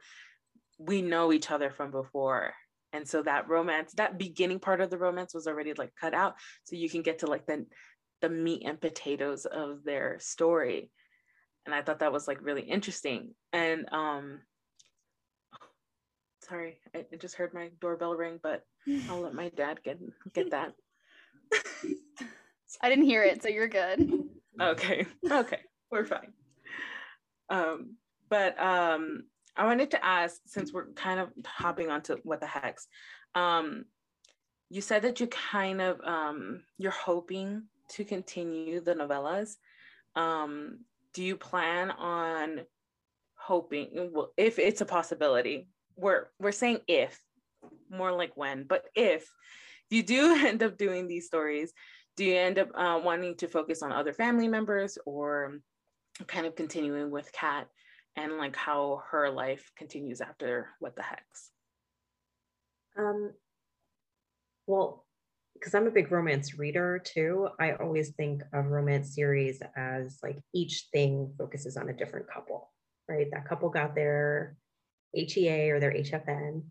we 0.78 1.02
know 1.02 1.32
each 1.32 1.50
other 1.50 1.68
from 1.68 1.90
before. 1.90 2.54
And 2.92 3.06
so 3.06 3.22
that 3.24 3.48
romance 3.48 3.92
that 3.96 4.18
beginning 4.18 4.60
part 4.60 4.80
of 4.80 4.88
the 4.88 4.98
romance 4.98 5.34
was 5.34 5.48
already 5.48 5.74
like 5.74 5.92
cut 6.00 6.14
out. 6.14 6.34
So 6.62 6.76
you 6.76 6.88
can 6.88 7.02
get 7.02 7.18
to 7.18 7.26
like 7.26 7.44
the 7.46 7.66
the 8.20 8.28
meat 8.28 8.62
and 8.64 8.80
potatoes 8.80 9.46
of 9.46 9.82
their 9.84 10.18
story. 10.20 10.92
And 11.66 11.74
i 11.74 11.82
thought 11.82 11.98
that 11.98 12.12
was 12.12 12.28
like 12.28 12.40
really 12.40 12.62
interesting. 12.62 13.34
And 13.52 13.92
um 13.92 14.40
sorry 16.48 16.78
i, 16.94 17.04
I 17.12 17.16
just 17.16 17.34
heard 17.34 17.52
my 17.52 17.68
doorbell 17.78 18.14
ring 18.14 18.38
but 18.42 18.62
i'll 19.10 19.20
let 19.20 19.34
my 19.42 19.48
dad 19.50 19.80
get 19.82 19.98
get 20.34 20.52
that. 20.52 20.72
I 22.80 22.88
didn't 22.88 23.06
hear 23.06 23.24
it, 23.24 23.42
so 23.42 23.48
you're 23.48 23.66
good. 23.66 24.08
okay 24.60 25.04
okay 25.30 25.60
we're 25.90 26.04
fine. 26.04 26.32
Um 27.50 27.96
but 28.30 28.60
um 28.60 29.24
i 29.56 29.64
wanted 29.64 29.90
to 29.90 30.04
ask 30.04 30.40
since 30.46 30.72
we're 30.72 30.92
kind 30.92 31.18
of 31.18 31.30
hopping 31.46 31.90
onto 31.90 32.16
what 32.22 32.40
the 32.40 32.46
hex 32.46 32.86
um 33.34 33.84
you 34.70 34.80
said 34.80 35.02
that 35.02 35.20
you 35.20 35.26
kind 35.28 35.80
of 35.80 36.00
um 36.04 36.62
you're 36.76 36.90
hoping 36.90 37.62
to 37.88 38.04
continue 38.04 38.80
the 38.80 38.94
novellas. 38.94 39.56
Um 40.14 40.80
do 41.14 41.22
you 41.22 41.36
plan 41.36 41.90
on 41.90 42.60
hoping 43.34 44.10
well 44.12 44.32
if 44.36 44.58
it's 44.58 44.80
a 44.82 44.86
possibility 44.86 45.68
we're 45.96 46.26
we're 46.38 46.52
saying 46.52 46.78
if 46.86 47.18
more 47.90 48.12
like 48.12 48.36
when 48.36 48.64
but 48.64 48.84
if 48.94 49.26
you 49.90 50.02
do 50.02 50.34
end 50.46 50.62
up 50.62 50.76
doing 50.76 51.08
these 51.08 51.26
stories 51.26 51.72
do 52.16 52.24
you 52.24 52.36
end 52.36 52.58
up 52.58 52.68
uh, 52.74 53.00
wanting 53.02 53.36
to 53.36 53.48
focus 53.48 53.82
on 53.82 53.92
other 53.92 54.12
family 54.12 54.48
members 54.48 54.98
or 55.06 55.60
kind 56.26 56.46
of 56.46 56.56
continuing 56.56 57.10
with 57.10 57.32
kat 57.32 57.68
and 58.16 58.38
like 58.38 58.56
how 58.56 59.02
her 59.10 59.30
life 59.30 59.70
continues 59.76 60.20
after 60.20 60.70
what 60.80 60.96
the 60.96 61.02
hex 61.02 61.50
um, 62.98 63.32
well, 64.66 65.06
because 65.54 65.74
I'm 65.74 65.86
a 65.86 65.90
big 65.90 66.12
romance 66.12 66.58
reader 66.58 67.00
too, 67.02 67.48
I 67.58 67.72
always 67.72 68.10
think 68.10 68.42
of 68.52 68.66
romance 68.66 69.14
series 69.14 69.60
as 69.76 70.18
like 70.22 70.38
each 70.54 70.86
thing 70.92 71.32
focuses 71.38 71.76
on 71.76 71.88
a 71.88 71.92
different 71.92 72.28
couple, 72.28 72.70
right? 73.08 73.26
That 73.32 73.48
couple 73.48 73.70
got 73.70 73.94
their 73.94 74.56
HEA 75.14 75.70
or 75.70 75.80
their 75.80 75.92
HFN, 75.92 76.62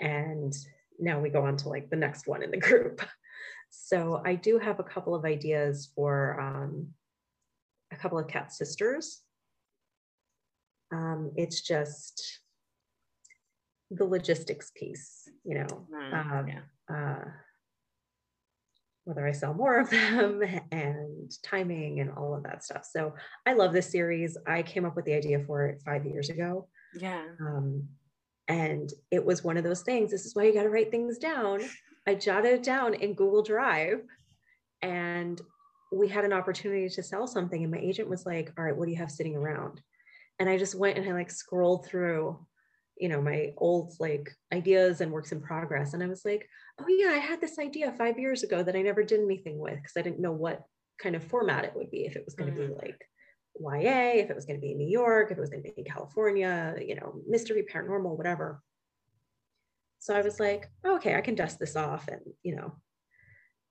and 0.00 0.52
now 0.98 1.20
we 1.20 1.30
go 1.30 1.44
on 1.44 1.56
to 1.58 1.68
like 1.68 1.90
the 1.90 1.96
next 1.96 2.26
one 2.26 2.42
in 2.42 2.50
the 2.50 2.58
group. 2.58 3.00
So 3.76 4.22
I 4.24 4.36
do 4.36 4.60
have 4.60 4.78
a 4.78 4.84
couple 4.84 5.16
of 5.16 5.24
ideas 5.24 5.90
for 5.96 6.40
um, 6.40 6.86
a 7.94 7.98
couple 8.00 8.18
of 8.18 8.28
Kat 8.28 8.52
sisters. 8.52 9.22
Um, 10.92 11.32
it's 11.36 11.62
just 11.62 12.40
the 13.90 14.04
logistics 14.04 14.70
piece, 14.76 15.28
you 15.44 15.54
know. 15.54 15.86
Mm, 15.92 16.38
Um, 16.40 16.48
yeah 16.48 16.60
uh, 16.88 17.24
whether 19.04 19.26
I 19.26 19.32
sell 19.32 19.52
more 19.52 19.78
of 19.78 19.90
them 19.90 20.42
and 20.72 21.30
timing 21.42 22.00
and 22.00 22.10
all 22.10 22.34
of 22.34 22.42
that 22.44 22.64
stuff. 22.64 22.88
So 22.90 23.14
I 23.44 23.52
love 23.52 23.72
this 23.72 23.90
series. 23.90 24.36
I 24.46 24.62
came 24.62 24.84
up 24.86 24.96
with 24.96 25.04
the 25.04 25.14
idea 25.14 25.40
for 25.46 25.66
it 25.66 25.82
five 25.84 26.06
years 26.06 26.30
ago. 26.30 26.68
Yeah. 26.98 27.22
Um, 27.40 27.86
and 28.48 28.90
it 29.10 29.24
was 29.24 29.44
one 29.44 29.56
of 29.58 29.64
those 29.64 29.82
things. 29.82 30.10
This 30.10 30.24
is 30.24 30.34
why 30.34 30.44
you 30.44 30.54
got 30.54 30.62
to 30.62 30.70
write 30.70 30.90
things 30.90 31.18
down. 31.18 31.60
I 32.06 32.14
jotted 32.14 32.52
it 32.52 32.62
down 32.62 32.94
in 32.94 33.14
Google 33.14 33.42
Drive 33.42 34.00
and 34.80 35.40
we 35.92 36.08
had 36.08 36.24
an 36.24 36.32
opportunity 36.32 36.88
to 36.88 37.02
sell 37.02 37.26
something. 37.26 37.62
And 37.62 37.72
my 37.72 37.78
agent 37.78 38.08
was 38.08 38.26
like, 38.26 38.52
All 38.58 38.64
right, 38.64 38.76
what 38.76 38.86
do 38.86 38.92
you 38.92 38.98
have 38.98 39.10
sitting 39.10 39.36
around? 39.36 39.80
And 40.38 40.48
I 40.48 40.58
just 40.58 40.74
went 40.74 40.98
and 40.98 41.08
I 41.08 41.12
like 41.12 41.30
scrolled 41.30 41.86
through 41.86 42.38
you 42.96 43.08
know 43.08 43.20
my 43.20 43.52
old 43.56 43.92
like 43.98 44.30
ideas 44.52 45.00
and 45.00 45.10
works 45.10 45.32
in 45.32 45.40
progress 45.40 45.94
and 45.94 46.02
i 46.02 46.06
was 46.06 46.24
like 46.24 46.48
oh 46.80 46.86
yeah 46.88 47.10
i 47.10 47.18
had 47.18 47.40
this 47.40 47.58
idea 47.58 47.92
five 47.92 48.18
years 48.18 48.42
ago 48.42 48.62
that 48.62 48.76
i 48.76 48.82
never 48.82 49.02
did 49.02 49.20
anything 49.20 49.58
with 49.58 49.74
because 49.74 49.92
i 49.96 50.02
didn't 50.02 50.20
know 50.20 50.32
what 50.32 50.62
kind 51.00 51.16
of 51.16 51.24
format 51.24 51.64
it 51.64 51.72
would 51.74 51.90
be 51.90 52.04
if 52.04 52.16
it 52.16 52.24
was 52.24 52.34
going 52.34 52.52
to 52.52 52.60
mm-hmm. 52.60 52.72
be 52.72 52.86
like 52.86 53.00
ya 53.80 54.20
if 54.20 54.30
it 54.30 54.36
was 54.36 54.44
going 54.44 54.58
to 54.58 54.60
be 54.60 54.72
in 54.72 54.78
new 54.78 54.88
york 54.88 55.30
if 55.30 55.38
it 55.38 55.40
was 55.40 55.50
going 55.50 55.62
to 55.62 55.70
be 55.70 55.80
in 55.80 55.84
california 55.84 56.74
you 56.80 56.94
know 56.94 57.20
mystery 57.28 57.64
paranormal 57.72 58.16
whatever 58.16 58.60
so 59.98 60.14
i 60.14 60.20
was 60.20 60.38
like 60.38 60.70
oh, 60.84 60.96
okay 60.96 61.16
i 61.16 61.20
can 61.20 61.34
dust 61.34 61.58
this 61.58 61.76
off 61.76 62.08
and 62.08 62.20
you 62.42 62.54
know 62.54 62.72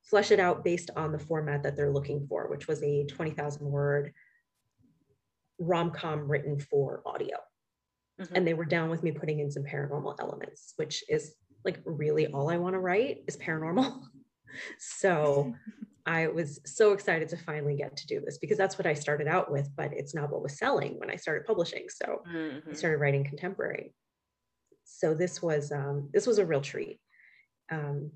flesh 0.03 0.31
it 0.31 0.39
out 0.39 0.63
based 0.63 0.89
on 0.95 1.11
the 1.11 1.19
format 1.19 1.63
that 1.63 1.75
they're 1.75 1.93
looking 1.93 2.25
for 2.27 2.49
which 2.49 2.67
was 2.67 2.81
a 2.83 3.05
20000 3.05 3.65
word 3.65 4.13
rom-com 5.59 6.29
written 6.29 6.59
for 6.59 7.01
audio 7.05 7.37
Mm-hmm. 8.21 8.35
And 8.35 8.47
they 8.47 8.53
were 8.53 8.65
down 8.65 8.89
with 8.89 9.03
me 9.03 9.11
putting 9.11 9.39
in 9.39 9.51
some 9.51 9.63
paranormal 9.63 10.15
elements, 10.19 10.73
which 10.75 11.03
is 11.09 11.33
like 11.65 11.79
really 11.85 12.27
all 12.27 12.49
I 12.49 12.57
want 12.57 12.73
to 12.73 12.79
write 12.79 13.23
is 13.27 13.37
paranormal. 13.37 14.01
so 14.79 15.53
I 16.05 16.27
was 16.27 16.59
so 16.65 16.91
excited 16.91 17.29
to 17.29 17.37
finally 17.37 17.77
get 17.77 17.95
to 17.95 18.07
do 18.07 18.19
this 18.19 18.37
because 18.37 18.57
that's 18.57 18.77
what 18.77 18.85
I 18.85 18.93
started 18.93 19.27
out 19.27 19.49
with, 19.49 19.69
but 19.75 19.93
it's 19.93 20.13
not 20.13 20.31
what 20.31 20.43
was 20.43 20.57
selling 20.57 20.99
when 20.99 21.09
I 21.09 21.15
started 21.15 21.45
publishing. 21.45 21.85
So 21.87 22.23
mm-hmm. 22.29 22.69
I 22.69 22.73
started 22.73 22.97
writing 22.97 23.23
contemporary. 23.23 23.93
So 24.83 25.13
this 25.13 25.41
was 25.41 25.71
um, 25.71 26.09
this 26.13 26.27
was 26.27 26.37
a 26.37 26.45
real 26.45 26.61
treat. 26.61 26.99
Um, 27.71 28.11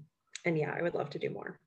and 0.46 0.58
yeah, 0.58 0.76
I 0.78 0.82
would 0.84 0.94
love 0.94 1.10
to 1.12 1.20
do 1.20 1.30
more. 1.30 1.60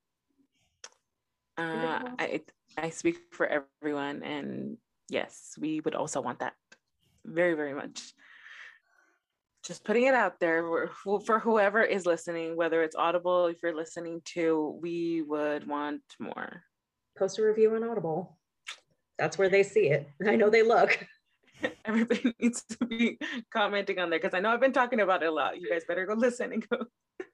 Uh, 1.57 2.01
I 2.19 2.41
I 2.77 2.89
speak 2.89 3.17
for 3.31 3.47
everyone, 3.47 4.23
and 4.23 4.77
yes, 5.09 5.55
we 5.59 5.81
would 5.81 5.95
also 5.95 6.21
want 6.21 6.39
that 6.39 6.53
very 7.25 7.53
very 7.53 7.73
much 7.73 8.13
just 9.63 9.83
putting 9.83 10.05
it 10.05 10.15
out 10.15 10.39
there 10.39 10.89
for 11.03 11.39
whoever 11.39 11.83
is 11.83 12.07
listening, 12.07 12.55
whether 12.55 12.81
it's 12.81 12.95
Audible, 12.95 13.45
if 13.45 13.57
you're 13.61 13.75
listening 13.75 14.19
to, 14.25 14.75
we 14.81 15.21
would 15.21 15.67
want 15.67 16.01
more. 16.19 16.63
Post 17.15 17.37
a 17.37 17.43
review 17.43 17.75
on 17.75 17.83
Audible. 17.83 18.39
That's 19.19 19.37
where 19.37 19.49
they 19.49 19.61
see 19.61 19.89
it. 19.89 20.09
I 20.25 20.35
know 20.35 20.49
they 20.49 20.63
look. 20.63 21.05
Everybody 21.85 22.33
needs 22.39 22.63
to 22.63 22.85
be 22.85 23.17
commenting 23.53 23.99
on 23.99 24.09
there 24.09 24.19
because 24.19 24.33
I 24.33 24.39
know 24.39 24.49
I've 24.49 24.59
been 24.59 24.73
talking 24.73 24.99
about 24.99 25.23
it 25.23 25.27
a 25.27 25.31
lot. 25.31 25.59
You 25.59 25.69
guys 25.69 25.83
better 25.87 26.05
go 26.05 26.13
listen 26.13 26.53
and 26.53 26.67
go. 26.67 26.77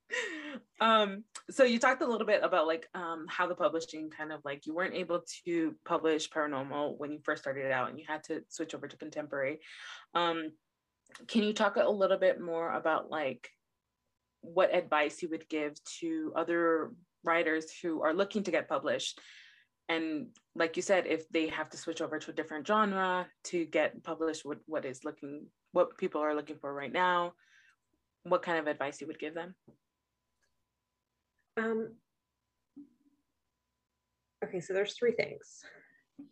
um, 0.79 1.23
so 1.49 1.63
you 1.63 1.79
talked 1.79 2.01
a 2.01 2.07
little 2.07 2.27
bit 2.27 2.41
about 2.43 2.67
like 2.67 2.87
um, 2.93 3.25
how 3.27 3.47
the 3.47 3.55
publishing 3.55 4.09
kind 4.09 4.31
of 4.31 4.41
like 4.45 4.65
you 4.65 4.75
weren't 4.75 4.93
able 4.93 5.23
to 5.45 5.75
publish 5.85 6.29
paranormal 6.29 6.97
when 6.97 7.11
you 7.11 7.19
first 7.23 7.41
started 7.41 7.71
out 7.71 7.89
and 7.89 7.99
you 7.99 8.05
had 8.07 8.23
to 8.25 8.43
switch 8.49 8.75
over 8.75 8.87
to 8.87 8.97
contemporary. 8.97 9.59
Um, 10.13 10.51
can 11.27 11.43
you 11.43 11.53
talk 11.53 11.77
a 11.77 11.89
little 11.89 12.17
bit 12.17 12.39
more 12.39 12.71
about 12.73 13.09
like 13.09 13.49
what 14.41 14.75
advice 14.75 15.21
you 15.21 15.29
would 15.29 15.49
give 15.49 15.73
to 15.99 16.31
other 16.35 16.91
writers 17.23 17.65
who 17.81 18.01
are 18.03 18.13
looking 18.13 18.43
to 18.43 18.51
get 18.51 18.69
published 18.69 19.19
and 19.89 20.27
like 20.55 20.75
you 20.75 20.81
said 20.81 21.05
if 21.07 21.27
they 21.29 21.47
have 21.47 21.69
to 21.69 21.77
switch 21.77 22.01
over 22.01 22.19
to 22.19 22.31
a 22.31 22.33
different 22.33 22.67
genre 22.67 23.27
to 23.43 23.65
get 23.65 24.03
published 24.03 24.45
what, 24.45 24.59
what 24.65 24.85
is 24.85 25.03
looking 25.03 25.45
what 25.71 25.97
people 25.97 26.21
are 26.21 26.35
looking 26.35 26.57
for 26.57 26.73
right 26.73 26.93
now 26.93 27.33
what 28.23 28.43
kind 28.43 28.59
of 28.59 28.67
advice 28.67 29.01
you 29.01 29.07
would 29.07 29.19
give 29.19 29.33
them 29.33 29.55
um, 31.57 31.93
okay 34.43 34.59
so 34.59 34.73
there's 34.73 34.93
three 34.93 35.13
things 35.13 35.63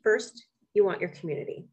first 0.03 0.45
you 0.73 0.85
want 0.85 1.01
your 1.01 1.09
community 1.09 1.67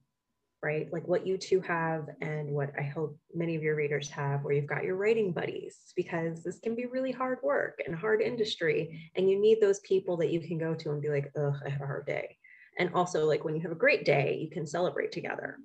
right? 0.62 0.86
Like 0.92 1.06
what 1.08 1.26
you 1.26 1.36
two 1.36 1.60
have 1.62 2.06
and 2.20 2.48
what 2.50 2.70
I 2.78 2.82
hope 2.82 3.18
many 3.34 3.56
of 3.56 3.62
your 3.62 3.74
readers 3.74 4.08
have, 4.10 4.42
where 4.42 4.54
you've 4.54 4.66
got 4.66 4.84
your 4.84 4.94
writing 4.94 5.32
buddies, 5.32 5.92
because 5.96 6.44
this 6.44 6.60
can 6.60 6.76
be 6.76 6.86
really 6.86 7.10
hard 7.10 7.38
work 7.42 7.80
and 7.84 7.94
hard 7.94 8.22
industry. 8.22 9.10
And 9.16 9.28
you 9.28 9.40
need 9.40 9.60
those 9.60 9.80
people 9.80 10.16
that 10.18 10.30
you 10.30 10.40
can 10.40 10.58
go 10.58 10.74
to 10.74 10.90
and 10.92 11.02
be 11.02 11.08
like, 11.08 11.32
ugh, 11.36 11.54
I 11.66 11.70
had 11.70 11.80
a 11.80 11.86
hard 11.86 12.06
day. 12.06 12.36
And 12.78 12.94
also, 12.94 13.26
like 13.26 13.44
when 13.44 13.56
you 13.56 13.60
have 13.62 13.72
a 13.72 13.76
great 13.76 14.04
day, 14.04 14.38
you 14.40 14.50
can 14.50 14.66
celebrate 14.66 15.12
together. 15.12 15.58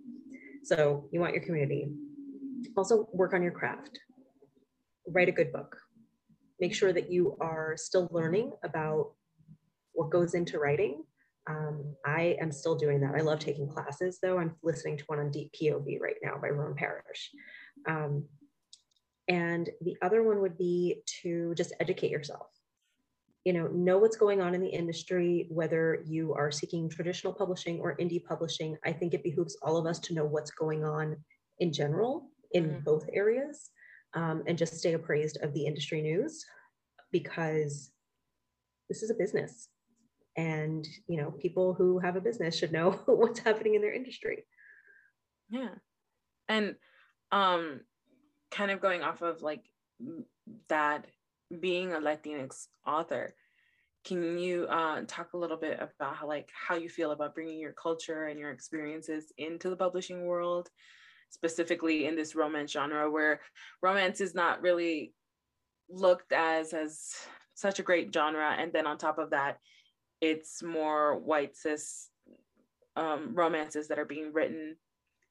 So 0.64 1.07
you 1.11 1.19
want 1.19 1.34
your 1.34 1.43
community. 1.43 1.89
Also, 2.76 3.07
work 3.14 3.34
on 3.34 3.43
your 3.43 3.51
craft. 3.51 3.99
Write 5.07 5.30
a 5.30 5.31
good 5.31 5.53
book. 5.53 5.77
Make 6.59 6.73
sure 6.73 6.93
that 6.93 7.11
you 7.11 7.38
are 7.39 7.75
still 7.77 8.07
learning 8.11 8.53
about 8.63 9.13
what 9.93 10.09
goes 10.09 10.34
into 10.34 10.59
writing 10.59 11.03
um, 11.49 11.95
I 12.05 12.38
am 12.41 12.51
still 12.51 12.75
doing 12.75 12.99
that. 13.01 13.15
I 13.15 13.21
love 13.21 13.39
taking 13.39 13.67
classes 13.67 14.19
though. 14.21 14.38
I'm 14.38 14.55
listening 14.63 14.97
to 14.97 15.03
one 15.07 15.19
on 15.19 15.31
Deep 15.31 15.51
POV 15.53 15.99
right 15.99 16.17
now 16.21 16.38
by 16.41 16.49
Roan 16.49 16.75
Parrish. 16.75 17.31
Um, 17.88 18.25
and 19.29 19.69
the 19.81 19.95
other 20.01 20.23
one 20.23 20.41
would 20.41 20.57
be 20.57 21.03
to 21.21 21.53
just 21.55 21.73
educate 21.79 22.11
yourself. 22.11 22.47
You 23.45 23.53
know, 23.53 23.67
know 23.67 23.97
what's 23.97 24.17
going 24.17 24.41
on 24.41 24.55
in 24.55 24.61
the 24.61 24.69
industry, 24.69 25.47
whether 25.49 26.03
you 26.05 26.34
are 26.34 26.51
seeking 26.51 26.89
traditional 26.89 27.34
publishing 27.34 27.79
or 27.79 27.95
indie 27.95 28.23
publishing. 28.23 28.77
I 28.85 28.91
think 28.91 29.13
it 29.13 29.23
behooves 29.23 29.57
all 29.61 29.77
of 29.77 29.85
us 29.85 29.99
to 29.99 30.13
know 30.13 30.25
what's 30.25 30.51
going 30.51 30.84
on 30.84 31.15
in 31.59 31.71
general 31.71 32.29
in 32.51 32.65
mm-hmm. 32.65 32.79
both 32.84 33.07
areas 33.13 33.69
um, 34.13 34.43
and 34.47 34.57
just 34.57 34.77
stay 34.77 34.93
appraised 34.93 35.38
of 35.41 35.53
the 35.53 35.65
industry 35.65 36.01
news 36.01 36.45
because 37.11 37.91
this 38.89 39.03
is 39.03 39.09
a 39.09 39.15
business. 39.15 39.69
And 40.35 40.88
you 41.07 41.17
know 41.17 41.31
people 41.31 41.73
who 41.73 41.97
have 41.99 42.15
a 42.15 42.21
business 42.21 42.55
should 42.55 42.71
know 42.71 42.91
what's 43.05 43.39
happening 43.39 43.75
in 43.75 43.81
their 43.81 43.93
industry. 43.93 44.45
Yeah. 45.49 45.75
And 46.47 46.75
um 47.31 47.81
kind 48.51 48.71
of 48.71 48.79
going 48.79 49.01
off 49.01 49.21
of 49.21 49.41
like 49.41 49.63
that 50.69 51.05
being 51.59 51.93
a 51.93 51.99
latinx 51.99 52.67
author 52.85 53.34
can 54.05 54.38
you 54.38 54.65
uh, 54.69 55.01
talk 55.05 55.34
a 55.34 55.38
little 55.38 55.57
bit 55.57 55.79
about 55.81 56.15
how 56.15 56.27
like 56.27 56.49
how 56.53 56.75
you 56.75 56.88
feel 56.88 57.11
about 57.11 57.35
bringing 57.35 57.59
your 57.59 57.73
culture 57.73 58.27
and 58.27 58.39
your 58.39 58.51
experiences 58.51 59.34
into 59.38 59.69
the 59.69 59.75
publishing 59.75 60.25
world 60.25 60.69
specifically 61.29 62.05
in 62.05 62.15
this 62.15 62.35
romance 62.35 62.71
genre 62.71 63.09
where 63.09 63.41
romance 63.81 64.21
is 64.21 64.33
not 64.33 64.61
really 64.61 65.13
looked 65.89 66.31
as 66.31 66.73
as 66.73 67.13
such 67.53 67.79
a 67.79 67.83
great 67.83 68.13
genre. 68.13 68.55
And 68.57 68.71
then 68.71 68.87
on 68.87 68.97
top 68.97 69.17
of 69.17 69.31
that 69.31 69.57
it's 70.21 70.63
more 70.63 71.17
white 71.17 71.55
cis 71.55 72.09
um, 72.95 73.35
romances 73.35 73.87
that 73.87 73.99
are 73.99 74.05
being 74.05 74.33
written 74.33 74.75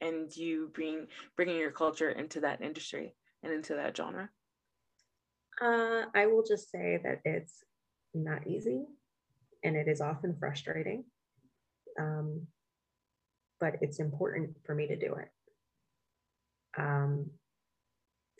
and 0.01 0.35
you 0.37 0.71
bring 0.75 1.07
bringing 1.37 1.57
your 1.57 1.73
culture 1.73 2.11
into 2.11 2.41
that 2.41 2.63
industry 2.63 3.15
and 3.43 3.53
into 3.53 3.75
that 3.75 3.97
genre. 3.97 4.29
Uh, 5.61 6.03
i 6.15 6.27
will 6.27 6.45
just 6.47 6.71
say 6.71 7.01
that 7.03 7.21
it's 7.25 7.65
not 8.15 8.47
easy 8.47 8.85
and 9.65 9.75
it 9.75 9.89
is 9.89 10.01
often 10.01 10.37
frustrating. 10.39 11.05
Um, 11.99 12.47
but 13.59 13.77
it's 13.81 14.01
important 14.01 14.51
for 14.67 14.75
me 14.75 14.87
to 14.87 14.97
do 14.97 15.15
it 15.15 15.31
um, 16.79 17.31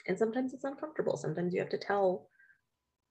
and 0.07 0.19
sometimes 0.19 0.53
it's 0.55 0.65
uncomfortable 0.65 1.17
sometimes 1.17 1.53
you 1.55 1.61
have 1.61 1.71
to 1.71 1.79
tell 1.79 2.29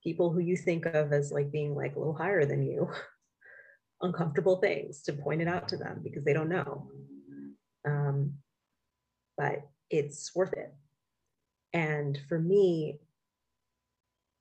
people 0.06 0.32
who 0.32 0.40
you 0.40 0.56
think 0.56 0.86
of 0.86 1.12
as 1.12 1.32
like 1.32 1.52
being 1.52 1.76
like 1.76 1.96
a 1.96 2.00
little 2.00 2.14
higher 2.14 2.46
than 2.46 2.64
you 2.64 2.88
uncomfortable 4.02 4.58
things 4.58 5.02
to 5.02 5.14
point 5.14 5.42
it 5.42 5.48
out 5.48 5.68
to 5.70 5.78
them 5.78 6.02
because 6.04 6.24
they 6.24 6.34
don't 6.34 6.50
know. 6.50 6.90
Um, 7.88 8.36
but 9.38 9.68
it's 9.90 10.34
worth 10.36 10.54
it. 10.54 10.74
And 11.74 12.20
for 12.30 12.40
me, 12.40 13.00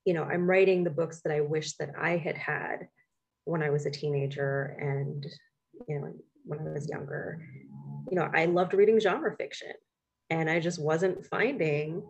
you 0.05 0.13
know, 0.13 0.23
I'm 0.23 0.47
writing 0.47 0.83
the 0.83 0.89
books 0.89 1.21
that 1.21 1.33
I 1.33 1.41
wish 1.41 1.73
that 1.77 1.91
I 1.99 2.17
had 2.17 2.37
had 2.37 2.87
when 3.45 3.63
I 3.63 3.71
was 3.71 3.85
a 3.85 3.91
teenager 3.91 4.77
and, 4.79 5.25
you 5.87 5.99
know, 5.99 6.13
when 6.45 6.59
I 6.59 6.71
was 6.71 6.87
younger. 6.87 7.43
You 8.09 8.17
know, 8.17 8.29
I 8.33 8.45
loved 8.45 8.73
reading 8.73 8.99
genre 8.99 9.35
fiction 9.35 9.73
and 10.29 10.49
I 10.49 10.59
just 10.59 10.81
wasn't 10.81 11.25
finding 11.25 12.03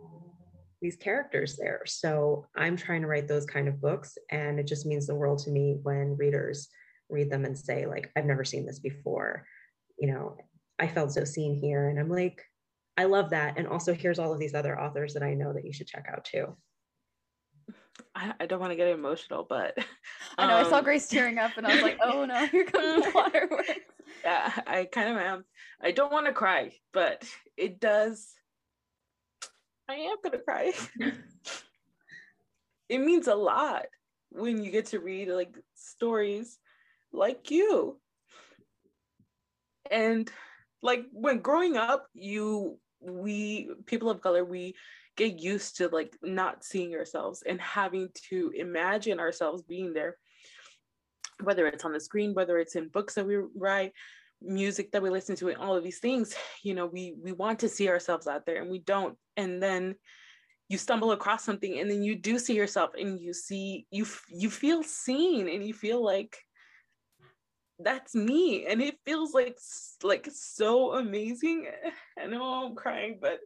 these 0.80 0.96
characters 0.96 1.56
there. 1.56 1.82
So 1.86 2.46
I'm 2.56 2.76
trying 2.76 3.02
to 3.02 3.06
write 3.06 3.28
those 3.28 3.46
kind 3.46 3.66
of 3.66 3.80
books. 3.80 4.16
And 4.30 4.60
it 4.60 4.66
just 4.66 4.86
means 4.86 5.06
the 5.06 5.14
world 5.14 5.38
to 5.40 5.50
me 5.50 5.78
when 5.82 6.16
readers 6.16 6.68
read 7.08 7.30
them 7.30 7.44
and 7.44 7.58
say 7.58 7.86
like 7.86 8.10
i've 8.16 8.24
never 8.24 8.44
seen 8.44 8.66
this 8.66 8.78
before 8.78 9.46
you 9.98 10.10
know 10.10 10.36
i 10.78 10.86
felt 10.86 11.12
so 11.12 11.24
seen 11.24 11.54
here 11.54 11.88
and 11.88 11.98
i'm 11.98 12.10
like 12.10 12.42
i 12.96 13.04
love 13.04 13.30
that 13.30 13.54
and 13.56 13.66
also 13.66 13.94
here's 13.94 14.18
all 14.18 14.32
of 14.32 14.38
these 14.38 14.54
other 14.54 14.80
authors 14.80 15.14
that 15.14 15.22
i 15.22 15.34
know 15.34 15.52
that 15.52 15.64
you 15.64 15.72
should 15.72 15.86
check 15.86 16.06
out 16.12 16.24
too 16.24 16.56
I, 18.14 18.32
I 18.40 18.46
don't 18.46 18.60
want 18.60 18.72
to 18.72 18.76
get 18.76 18.88
emotional, 18.88 19.46
but 19.48 19.76
I 20.38 20.46
know 20.46 20.56
I 20.56 20.68
saw 20.68 20.78
um, 20.78 20.84
Grace 20.84 21.08
tearing 21.08 21.38
up, 21.38 21.56
and 21.56 21.66
I 21.66 21.74
was 21.74 21.82
like, 21.82 21.98
"Oh 22.02 22.26
no, 22.26 22.46
here 22.46 22.64
comes 22.64 23.04
the 23.04 23.10
waterworks." 23.14 23.95
Yeah, 24.26 24.50
I 24.66 24.86
kind 24.86 25.10
of 25.10 25.16
am. 25.18 25.44
I 25.80 25.92
don't 25.92 26.10
want 26.12 26.26
to 26.26 26.32
cry, 26.32 26.72
but 26.92 27.24
it 27.56 27.78
does. 27.78 28.34
I 29.88 29.94
am 29.94 30.16
gonna 30.22 30.38
cry. 30.38 30.72
it 32.88 32.98
means 32.98 33.28
a 33.28 33.36
lot 33.36 33.86
when 34.30 34.64
you 34.64 34.72
get 34.72 34.86
to 34.86 34.98
read 34.98 35.28
like 35.28 35.56
stories 35.76 36.58
like 37.12 37.52
you. 37.52 38.00
And 39.92 40.28
like 40.82 41.04
when 41.12 41.38
growing 41.38 41.76
up, 41.76 42.08
you 42.12 42.80
we 43.00 43.70
people 43.86 44.10
of 44.10 44.22
color, 44.22 44.44
we 44.44 44.74
get 45.16 45.38
used 45.38 45.76
to 45.76 45.86
like 45.86 46.16
not 46.20 46.64
seeing 46.64 46.96
ourselves 46.96 47.44
and 47.46 47.60
having 47.60 48.08
to 48.30 48.50
imagine 48.56 49.20
ourselves 49.20 49.62
being 49.62 49.92
there 49.92 50.16
whether 51.42 51.66
it's 51.66 51.84
on 51.84 51.92
the 51.92 52.00
screen 52.00 52.34
whether 52.34 52.58
it's 52.58 52.76
in 52.76 52.88
books 52.88 53.14
that 53.14 53.26
we 53.26 53.36
write 53.54 53.92
music 54.42 54.92
that 54.92 55.02
we 55.02 55.10
listen 55.10 55.34
to 55.36 55.48
and 55.48 55.58
all 55.58 55.74
of 55.74 55.82
these 55.82 55.98
things 55.98 56.34
you 56.62 56.74
know 56.74 56.86
we 56.86 57.14
we 57.22 57.32
want 57.32 57.58
to 57.58 57.68
see 57.68 57.88
ourselves 57.88 58.26
out 58.26 58.44
there 58.46 58.60
and 58.60 58.70
we 58.70 58.78
don't. 58.80 59.16
And 59.36 59.62
then 59.62 59.96
you 60.68 60.78
stumble 60.78 61.12
across 61.12 61.44
something 61.44 61.78
and 61.78 61.90
then 61.90 62.02
you 62.02 62.16
do 62.16 62.38
see 62.38 62.54
yourself 62.54 62.90
and 62.98 63.20
you 63.20 63.32
see 63.32 63.86
you 63.90 64.06
you 64.28 64.50
feel 64.50 64.82
seen 64.82 65.48
and 65.48 65.64
you 65.64 65.72
feel 65.72 66.04
like 66.04 66.36
that's 67.78 68.14
me. 68.14 68.66
And 68.66 68.82
it 68.82 68.96
feels 69.04 69.32
like 69.32 69.58
like 70.02 70.28
so 70.32 70.94
amazing. 70.94 71.68
I 72.18 72.26
know 72.26 72.66
i'm 72.66 72.74
crying 72.74 73.18
but 73.20 73.38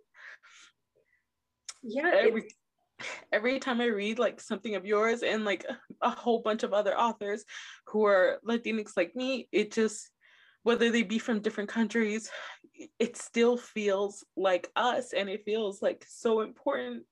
yeah 1.83 2.29
every 3.32 3.59
time 3.59 3.81
I 3.81 3.86
read 3.86 4.18
like 4.18 4.40
something 4.40 4.74
of 4.74 4.86
yours 4.86 5.22
and 5.22 5.44
like 5.44 5.64
a 6.02 6.10
whole 6.10 6.40
bunch 6.43 6.62
of 6.62 6.72
other 6.72 6.98
authors 6.98 7.44
who 7.86 8.05
are 8.05 8.40
Latinx 8.47 8.97
like 8.97 9.14
me, 9.16 9.48
it 9.52 9.72
just 9.72 10.10
whether 10.62 10.90
they 10.90 11.02
be 11.02 11.18
from 11.18 11.40
different 11.40 11.70
countries, 11.70 12.31
it 12.98 13.16
still 13.16 13.56
feels 13.56 14.24
like 14.36 14.70
us 14.77 15.12
and 15.12 15.28
it 15.28 15.44
feels 15.44 15.81
like 15.81 16.05
so 16.09 16.40
important. 16.40 17.05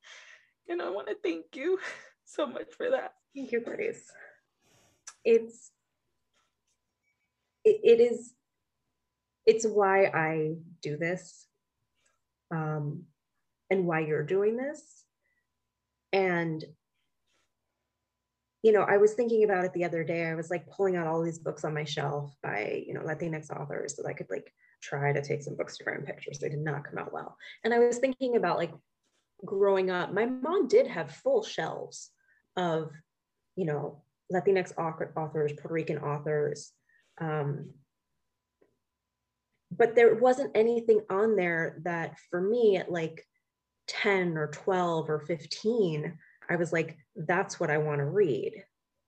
And 0.69 0.83
I 0.83 0.91
want 0.91 1.09
to 1.09 1.17
thank 1.23 1.45
you 1.55 1.79
so 2.25 2.47
much 2.47 2.73
for 2.77 2.91
that. 2.91 3.15
Thank 3.35 3.53
you, 3.53 3.61
Grace. 3.61 4.05
It's 5.25 5.71
it, 7.65 7.81
it 7.83 8.01
is 8.01 8.33
it's 9.47 9.67
why 9.67 10.07
I 10.07 10.57
do 10.83 10.97
this. 10.97 11.47
Um 12.51 13.05
and 13.71 13.87
why 13.87 14.01
you're 14.01 14.25
doing 14.25 14.57
this. 14.57 15.05
And, 16.13 16.65
you 18.63 18.73
know, 18.73 18.83
I 18.83 18.97
was 18.97 19.15
thinking 19.15 19.45
about 19.45 19.65
it 19.65 19.73
the 19.73 19.85
other 19.85 20.05
day. 20.05 20.27
I 20.27 20.35
was 20.35 20.51
like 20.51 20.69
pulling 20.69 20.97
out 20.97 21.07
all 21.07 21.23
these 21.23 21.39
books 21.39 21.65
on 21.65 21.75
my 21.75 21.85
shelf 21.85 22.35
by, 22.43 22.83
you 22.87 22.95
know, 22.95 23.01
Latinx 23.01 23.51
authors 23.51 23.97
so 23.97 24.03
that 24.03 24.09
I 24.09 24.15
could 24.15 24.31
like 24.31 24.53
try 24.83 25.13
to 25.13 25.23
take 25.23 25.43
some 25.43 25.57
books 25.57 25.77
to 25.77 25.85
Bookstagram 25.85 26.07
pictures. 26.07 26.39
They 26.39 26.49
did 26.49 26.61
not 26.61 26.85
come 26.85 26.99
out 26.99 27.13
well. 27.13 27.37
And 27.65 27.75
I 27.75 27.79
was 27.79 27.99
thinking 27.99 28.37
about 28.37 28.59
like 28.59 28.73
growing 29.45 29.91
up, 29.91 30.13
my 30.13 30.27
mom 30.27 30.69
did 30.69 30.87
have 30.87 31.15
full 31.15 31.43
shelves 31.43 32.11
of, 32.57 32.91
you 33.57 33.67
know, 33.67 34.03
Latinx 34.33 34.77
authors, 34.77 35.53
Puerto 35.53 35.75
Rican 35.75 35.99
authors. 35.99 36.73
Um, 37.21 37.71
but 39.71 39.95
there 39.95 40.15
wasn't 40.15 40.57
anything 40.57 41.03
on 41.11 41.37
there 41.37 41.81
that 41.85 42.19
for 42.31 42.41
me 42.41 42.83
like 42.89 43.27
10 43.89 44.37
or 44.37 44.49
12 44.49 45.11
or 45.11 45.21
15 45.21 46.17
i 46.49 46.57
was 46.57 46.73
like 46.73 46.97
that's 47.17 47.59
what 47.59 47.71
i 47.71 47.79
want 47.79 47.99
to 47.99 48.05
read. 48.05 48.65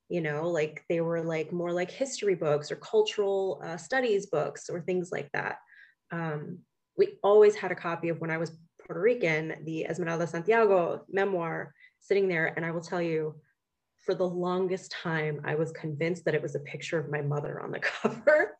You 0.09 0.21
know 0.21 0.49
like 0.49 0.85
they 0.89 1.01
were 1.01 1.23
like 1.23 1.53
more 1.53 1.73
like 1.73 1.91
history 1.91 2.35
books 2.35 2.73
or 2.73 2.77
cultural 2.77 3.63
uh, 3.65 3.77
studies 3.77 4.27
books 4.27 4.69
or 4.69 4.81
things 4.81 5.13
like 5.13 5.31
that. 5.33 5.59
Um, 6.11 6.59
we 7.01 7.19
always 7.23 7.55
had 7.55 7.73
a 7.73 7.77
copy 7.77 8.09
of 8.11 8.21
when 8.21 8.31
i 8.31 8.37
was 8.37 8.53
puerto 8.85 9.01
rican 9.01 9.55
the 9.65 9.85
esmeralda 9.85 10.27
santiago 10.27 11.05
memoir 11.09 11.73
sitting 12.01 12.29
there 12.29 12.53
and 12.57 12.65
i 12.65 12.71
will 12.71 12.81
tell 12.81 13.01
you 13.01 13.35
for 14.05 14.15
the 14.15 14.27
longest 14.27 14.91
time 14.91 15.41
i 15.45 15.55
was 15.55 15.73
convinced 15.73 16.25
that 16.25 16.35
it 16.35 16.43
was 16.43 16.55
a 16.55 16.61
picture 16.61 16.99
of 16.99 17.11
my 17.11 17.23
mother 17.23 17.61
on 17.63 17.71
the 17.71 17.81
cover 18.03 18.59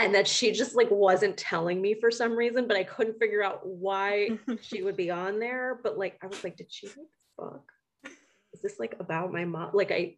and 0.00 0.14
that 0.14 0.26
she 0.26 0.50
just 0.50 0.74
like 0.74 0.90
wasn't 0.90 1.36
telling 1.36 1.80
me 1.80 1.94
for 1.94 2.10
some 2.10 2.34
reason, 2.34 2.66
but 2.66 2.76
I 2.76 2.84
couldn't 2.84 3.18
figure 3.18 3.42
out 3.42 3.66
why 3.66 4.30
she 4.62 4.82
would 4.82 4.96
be 4.96 5.10
on 5.10 5.38
there. 5.38 5.78
But 5.82 5.98
like, 5.98 6.18
I 6.22 6.26
was 6.26 6.42
like, 6.42 6.56
did 6.56 6.72
she 6.72 6.88
like 6.88 7.06
fuck? 7.36 7.64
Is 8.54 8.62
this 8.62 8.78
like 8.78 8.96
about 8.98 9.30
my 9.30 9.44
mom? 9.44 9.70
Like, 9.74 9.90
I, 9.90 10.16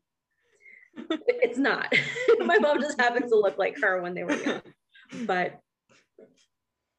it's 1.11 1.59
not. 1.59 1.93
my 2.39 2.59
mom 2.59 2.81
just 2.81 3.01
happens 3.01 3.31
to 3.33 3.39
look 3.39 3.59
like 3.59 3.81
her 3.81 4.01
when 4.01 4.15
they 4.15 4.23
were 4.23 4.37
young. 4.37 4.63
But, 5.27 5.61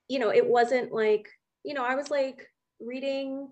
you 0.10 0.20
know, 0.20 0.30
it 0.30 0.46
wasn't 0.46 0.92
like, 0.92 1.30
you 1.64 1.74
know, 1.74 1.84
I 1.84 1.96
was 1.96 2.12
like 2.12 2.48
reading 2.82 3.48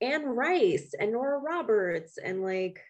Anne 0.00 0.24
Rice 0.24 0.94
and 0.98 1.12
Nora 1.12 1.38
Roberts 1.38 2.18
and 2.18 2.42
like 2.42 2.80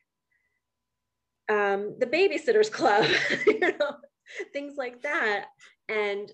um, 1.48 1.97
the 1.98 2.06
Babysitters 2.06 2.70
Club, 2.70 3.06
you 3.47 3.59
know, 3.60 3.97
things 4.52 4.74
like 4.76 5.02
that. 5.02 5.46
And 5.88 6.30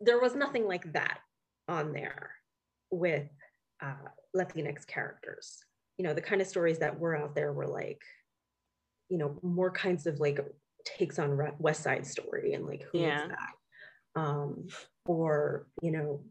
there 0.00 0.20
was 0.20 0.34
nothing 0.34 0.66
like 0.66 0.92
that 0.92 1.18
on 1.68 1.92
there 1.92 2.32
with 2.90 3.28
uh, 3.82 4.08
Latinx 4.36 4.86
characters. 4.86 5.58
You 5.98 6.04
know, 6.04 6.14
the 6.14 6.22
kind 6.22 6.40
of 6.40 6.46
stories 6.46 6.78
that 6.78 6.98
were 6.98 7.16
out 7.16 7.34
there 7.34 7.52
were 7.52 7.66
like, 7.66 8.00
you 9.08 9.18
know, 9.18 9.38
more 9.42 9.70
kinds 9.70 10.06
of 10.06 10.20
like 10.20 10.40
takes 10.84 11.18
on 11.18 11.38
West 11.58 11.82
Side 11.82 12.06
Story 12.06 12.54
and 12.54 12.66
like 12.66 12.84
who 12.90 13.00
yeah. 13.00 13.24
is 13.24 13.28
that? 13.28 14.20
Um, 14.20 14.66
or 15.06 15.66
you 15.82 15.90
know, 15.90 16.22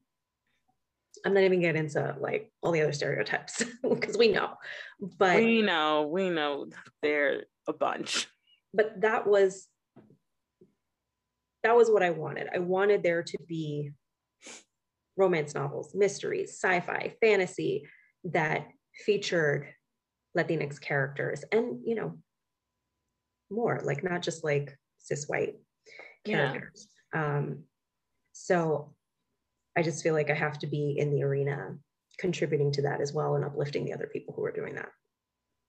I'm 1.25 1.33
not 1.33 1.43
even 1.43 1.61
getting 1.61 1.85
into 1.85 2.15
like 2.19 2.51
all 2.61 2.71
the 2.71 2.81
other 2.81 2.93
stereotypes 2.93 3.63
because 3.83 4.17
we 4.17 4.29
know, 4.29 4.53
but 5.17 5.37
we 5.37 5.61
know, 5.61 6.09
we 6.11 6.29
know 6.29 6.67
they're 7.01 7.43
a 7.67 7.73
bunch. 7.73 8.27
But 8.73 9.01
that 9.01 9.27
was 9.27 9.67
that 11.63 11.75
was 11.75 11.89
what 11.89 12.03
I 12.03 12.11
wanted. 12.11 12.47
I 12.53 12.59
wanted 12.59 13.03
there 13.03 13.23
to 13.23 13.37
be 13.47 13.91
romance 15.17 15.53
novels, 15.53 15.93
mysteries, 15.93 16.51
sci-fi, 16.51 17.15
fantasy 17.21 17.87
that 18.23 18.67
featured 19.05 19.67
Latinx 20.37 20.79
characters 20.79 21.43
and, 21.51 21.79
you 21.85 21.95
know, 21.95 22.17
more 23.49 23.81
like 23.83 24.03
not 24.03 24.21
just 24.21 24.43
like 24.43 24.77
cis 24.99 25.27
white 25.27 25.55
characters. 26.25 26.87
Yeah. 27.13 27.37
Um, 27.37 27.63
so 28.33 28.93
I 29.77 29.81
just 29.81 30.03
feel 30.03 30.13
like 30.13 30.29
I 30.29 30.35
have 30.35 30.59
to 30.59 30.67
be 30.67 30.95
in 30.97 31.11
the 31.11 31.23
arena 31.23 31.75
contributing 32.17 32.71
to 32.73 32.81
that 32.83 33.01
as 33.01 33.13
well 33.13 33.35
and 33.35 33.43
uplifting 33.43 33.85
the 33.85 33.93
other 33.93 34.09
people 34.11 34.33
who 34.35 34.45
are 34.45 34.51
doing 34.51 34.75
that. 34.75 34.89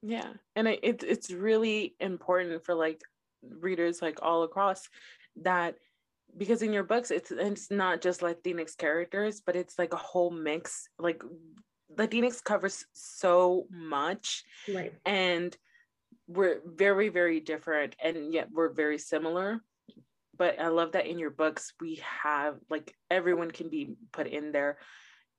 Yeah. 0.02 0.32
And 0.56 0.68
it, 0.68 1.02
it's 1.02 1.30
really 1.30 1.94
important 2.00 2.64
for 2.64 2.74
like 2.74 3.00
readers 3.42 4.02
like 4.02 4.18
all 4.22 4.42
across 4.42 4.88
that 5.40 5.76
because 6.36 6.62
in 6.62 6.72
your 6.72 6.84
books 6.84 7.10
it's 7.10 7.30
it's 7.30 7.70
not 7.70 8.00
just 8.00 8.20
latinx 8.20 8.76
characters 8.76 9.42
but 9.44 9.56
it's 9.56 9.78
like 9.78 9.92
a 9.92 9.96
whole 9.96 10.30
mix 10.30 10.88
like 10.98 11.22
latinx 11.96 12.42
covers 12.42 12.84
so 12.92 13.66
much 13.70 14.44
right. 14.72 14.92
and 15.04 15.56
we're 16.30 16.60
very 16.64 17.08
very 17.08 17.40
different 17.40 17.96
and 18.02 18.32
yet 18.32 18.48
we're 18.52 18.72
very 18.72 18.98
similar. 18.98 19.60
But 20.38 20.58
i 20.58 20.68
love 20.68 20.92
that 20.92 21.06
in 21.06 21.18
your 21.18 21.30
books 21.30 21.72
we 21.80 22.00
have 22.22 22.56
like 22.70 22.94
everyone 23.10 23.50
can 23.50 23.68
be 23.68 23.94
put 24.12 24.26
in 24.26 24.52
there. 24.52 24.78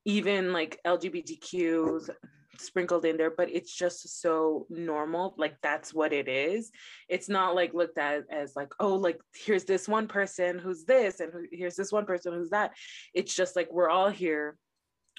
Even 0.05 0.51
like 0.51 0.79
lgbtqs 0.85 2.09
sprinkled 2.57 3.05
in 3.05 3.17
there, 3.17 3.31
but 3.31 3.49
it's 3.49 3.73
just 3.73 4.21
so 4.21 4.65
normal. 4.69 5.33
Like 5.37 5.55
that's 5.61 5.93
what 5.93 6.13
it 6.13 6.27
is. 6.27 6.71
It's 7.09 7.29
not 7.29 7.55
like 7.55 7.73
looked 7.73 7.97
at 7.97 8.23
as 8.31 8.55
like, 8.55 8.73
oh, 8.79 8.95
like 8.95 9.19
here's 9.33 9.65
this 9.65 9.87
one 9.87 10.07
person 10.07 10.59
who's 10.59 10.85
this, 10.85 11.19
and 11.19 11.31
here's 11.51 11.75
this 11.75 11.91
one 11.91 12.05
person 12.05 12.33
who's 12.33 12.49
that. 12.49 12.71
It's 13.13 13.33
just 13.33 13.55
like 13.55 13.69
we're 13.71 13.89
all 13.89 14.09
here, 14.09 14.57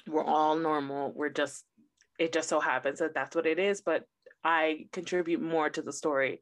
we're 0.07 0.23
all 0.23 0.55
normal. 0.55 1.11
We're 1.15 1.29
just, 1.29 1.63
it 2.19 2.33
just 2.33 2.49
so 2.49 2.59
happens 2.59 2.99
that 2.99 3.13
that's 3.13 3.35
what 3.35 3.45
it 3.45 3.59
is. 3.59 3.81
But 3.81 4.03
I 4.43 4.87
contribute 4.91 5.41
more 5.41 5.69
to 5.69 5.81
the 5.81 5.93
story 5.93 6.41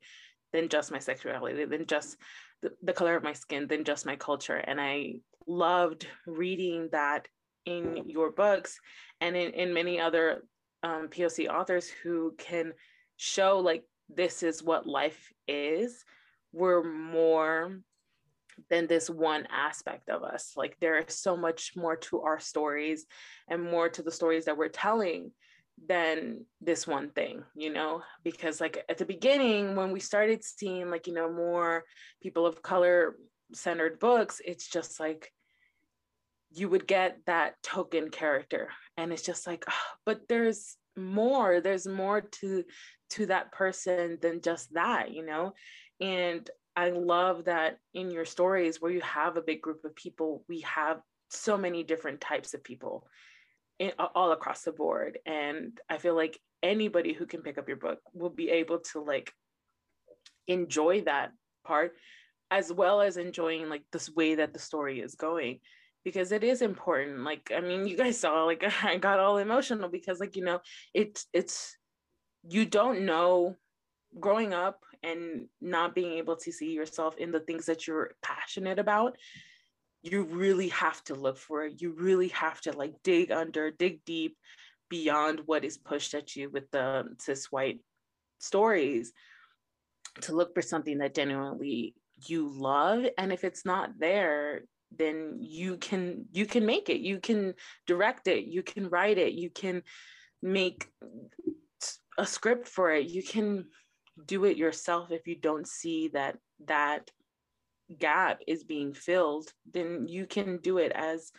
than 0.54 0.70
just 0.70 0.92
my 0.92 1.00
sexuality, 1.00 1.66
than 1.66 1.86
just 1.86 2.18
the, 2.62 2.72
the 2.84 2.94
color 2.94 3.16
of 3.16 3.24
my 3.24 3.34
skin, 3.34 3.68
than 3.68 3.84
just 3.84 4.06
my 4.06 4.16
culture. 4.16 4.58
And 4.58 4.80
I 4.82 5.16
loved 5.48 6.08
reading 6.28 6.90
that 6.92 7.28
in 7.66 8.10
your 8.10 8.32
books 8.32 8.80
and 9.20 9.36
in, 9.36 9.52
in 9.52 9.74
many 9.74 10.00
other 10.00 10.44
um, 10.84 11.08
POC 11.08 11.50
authors 11.50 11.90
who 11.90 12.34
can 12.38 12.74
show 13.18 13.60
like 13.60 13.84
this 14.10 14.44
is 14.44 14.64
what 14.64 14.88
life 14.88 15.32
is. 15.48 16.04
We're 16.54 16.84
more 16.84 17.80
than 18.70 18.88
this 18.88 19.10
one 19.10 19.48
aspect 19.52 20.10
of 20.10 20.24
us. 20.24 20.54
Like 20.56 20.78
there 20.80 20.98
is 20.98 21.16
so 21.16 21.38
much 21.38 21.74
more 21.76 21.96
to 21.98 22.22
our 22.22 22.40
stories 22.40 23.06
and 23.50 23.64
more 23.64 23.90
to 23.90 24.02
the 24.02 24.12
stories 24.12 24.46
that 24.46 24.58
we're 24.58 24.70
telling 24.70 25.32
than 25.88 26.46
this 26.60 26.86
one 26.86 27.10
thing, 27.10 27.44
you 27.56 27.72
know, 27.72 28.04
because 28.24 28.62
like 28.62 28.84
at 28.90 28.98
the 28.98 29.06
beginning 29.06 29.76
when 29.76 29.92
we 29.92 30.00
started 30.00 30.44
seeing 30.44 30.90
like, 30.92 31.08
you 31.08 31.14
know, 31.14 31.32
more 31.32 31.84
people 32.22 32.46
of 32.46 32.62
color 32.62 33.16
centered 33.54 34.00
books, 34.00 34.42
it's 34.46 34.68
just 34.68 35.00
like 35.00 35.32
you 36.54 36.70
would 36.70 36.88
get 36.88 37.20
that 37.26 37.56
token 37.64 38.10
character 38.10 38.70
and 38.98 39.12
it's 39.12 39.22
just 39.22 39.48
like 39.48 39.64
oh, 39.70 39.94
but 40.06 40.22
there's 40.28 40.76
more 40.98 41.62
there's 41.62 41.88
more 41.88 42.22
to 42.22 42.64
to 43.10 43.26
that 43.26 43.52
person 43.52 44.18
than 44.22 44.42
just 44.42 44.74
that 44.74 45.14
you 45.14 45.26
know? 45.26 45.54
And 46.00 46.50
i 46.76 46.90
love 46.90 47.46
that 47.46 47.78
in 47.94 48.12
your 48.12 48.26
stories 48.26 48.82
where 48.82 48.92
you 48.92 49.02
have 49.02 49.36
a 49.36 49.42
big 49.42 49.62
group 49.62 49.84
of 49.84 49.96
people 49.96 50.44
we 50.48 50.62
have 50.62 51.02
so 51.30 51.58
many 51.58 51.84
different 51.84 52.22
types 52.22 52.54
of 52.54 52.64
people 52.64 53.08
in, 53.80 53.92
all 54.16 54.32
across 54.32 54.62
the 54.62 54.72
board 54.72 55.20
and 55.26 55.80
i 55.90 55.98
feel 55.98 56.16
like 56.16 56.40
anybody 56.64 57.14
who 57.14 57.26
can 57.26 57.42
pick 57.42 57.58
up 57.58 57.68
your 57.68 57.78
book 57.78 58.00
will 58.14 58.30
be 58.30 58.50
able 58.50 58.80
to 58.80 59.02
like 59.02 59.34
enjoy 60.48 61.02
that 61.02 61.32
part 61.66 61.94
as 62.50 62.72
well 62.72 63.02
as 63.02 63.18
enjoying 63.18 63.70
like 63.70 63.84
this 63.92 64.10
way 64.10 64.36
that 64.36 64.54
the 64.54 64.60
story 64.60 65.00
is 65.00 65.16
going 65.16 65.60
because 66.04 66.32
it 66.32 66.44
is 66.44 66.62
important 66.62 67.24
like 67.24 67.52
i 67.56 67.62
mean 67.62 67.88
you 67.88 67.98
guys 67.98 68.20
saw 68.20 68.44
like 68.44 68.64
i 68.84 68.98
got 68.98 69.20
all 69.20 69.38
emotional 69.38 69.90
because 69.90 70.20
like 70.20 70.36
you 70.36 70.44
know 70.44 70.60
it's 70.94 71.28
it's 71.34 71.78
you 72.48 72.66
don't 72.66 73.02
know 73.02 73.56
growing 74.20 74.54
up 74.54 74.84
and 75.04 75.48
not 75.62 75.96
being 75.96 76.14
able 76.14 76.36
to 76.36 76.52
see 76.52 76.72
yourself 76.72 77.18
in 77.18 77.32
the 77.32 77.40
things 77.40 77.66
that 77.66 77.88
you're 77.88 78.12
passionate 78.22 78.78
about 78.78 79.16
you 80.04 80.24
really 80.24 80.70
have 80.70 81.04
to 81.06 81.16
look 81.16 81.38
for 81.38 81.66
it. 81.66 81.82
You 81.82 81.92
really 81.92 82.30
have 82.30 82.60
to 82.62 82.72
like 82.72 82.94
dig 83.04 83.32
under 83.32 83.72
dig 83.72 84.04
deep 84.06 84.38
beyond 84.90 85.42
what 85.46 85.64
is 85.64 85.78
pushed 85.78 86.14
at 86.14 86.36
you 86.36 86.50
with 86.50 86.70
the 86.72 87.06
cis 87.20 87.52
white 87.52 87.80
stories 88.40 89.14
to 90.22 90.36
look 90.36 90.54
for 90.54 90.62
something 90.62 90.98
that 90.98 91.16
genuinely 91.16 91.94
you 92.28 92.50
love. 92.50 93.06
And 93.18 93.32
if 93.32 93.44
it's 93.44 93.66
not 93.66 94.00
there 94.00 94.62
then 94.98 95.38
you 95.40 95.78
can 95.78 96.26
you 96.32 96.46
can 96.46 96.66
make 96.66 96.90
it. 96.90 97.00
You 97.00 97.20
can 97.20 97.54
direct 97.88 98.28
it. 98.28 98.46
You 98.46 98.64
can 98.64 98.90
write 98.90 99.18
it. 99.18 99.34
You 99.34 99.50
can 99.50 99.84
make 100.42 100.88
a 102.18 102.26
script 102.26 102.68
for 102.68 102.92
it. 102.92 103.08
You 103.08 103.24
can 103.24 103.66
do 104.26 104.46
it 104.46 104.58
yourself 104.58 105.12
if 105.12 105.28
you 105.28 105.36
don't 105.36 105.68
see 105.68 106.10
that 106.10 106.38
that 106.68 107.10
gap 108.00 108.40
is 108.48 108.64
being 108.64 108.94
filled 108.94 109.52
then 109.74 110.08
you 110.08 110.26
can 110.26 110.58
do 110.58 110.78
it 110.78 110.92
as 110.94 111.32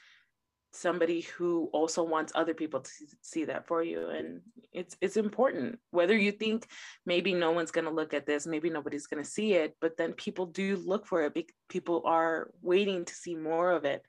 somebody 0.73 1.21
who 1.21 1.69
also 1.73 2.03
wants 2.03 2.33
other 2.35 2.55
people 2.55 2.81
to 2.81 2.91
see 3.21 3.45
that 3.45 3.67
for 3.67 3.83
you 3.83 4.09
and 4.09 4.41
it's 4.73 4.97
it's 5.01 5.19
important. 5.19 5.79
Whether 5.91 6.17
you 6.17 6.33
think 6.33 6.67
maybe 7.05 7.35
no 7.35 7.53
one's 7.53 7.71
going 7.71 7.85
to 7.85 7.91
look 7.91 8.15
at 8.15 8.27
this 8.27 8.47
maybe 8.47 8.71
nobody's 8.71 9.07
going 9.07 9.23
to 9.23 9.29
see 9.29 9.53
it 9.53 9.77
but 9.81 9.97
then 9.97 10.15
people 10.15 10.47
do 10.47 10.77
look 10.77 11.07
for 11.07 11.23
it 11.23 11.51
people 11.69 12.03
are 12.07 12.51
waiting 12.63 13.05
to 13.05 13.15
see 13.15 13.35
more 13.35 13.71
of 13.71 13.85
it 13.85 14.03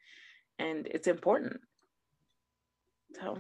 and 0.58 0.88
it's 0.88 1.08
important. 1.08 1.60
So 3.22 3.38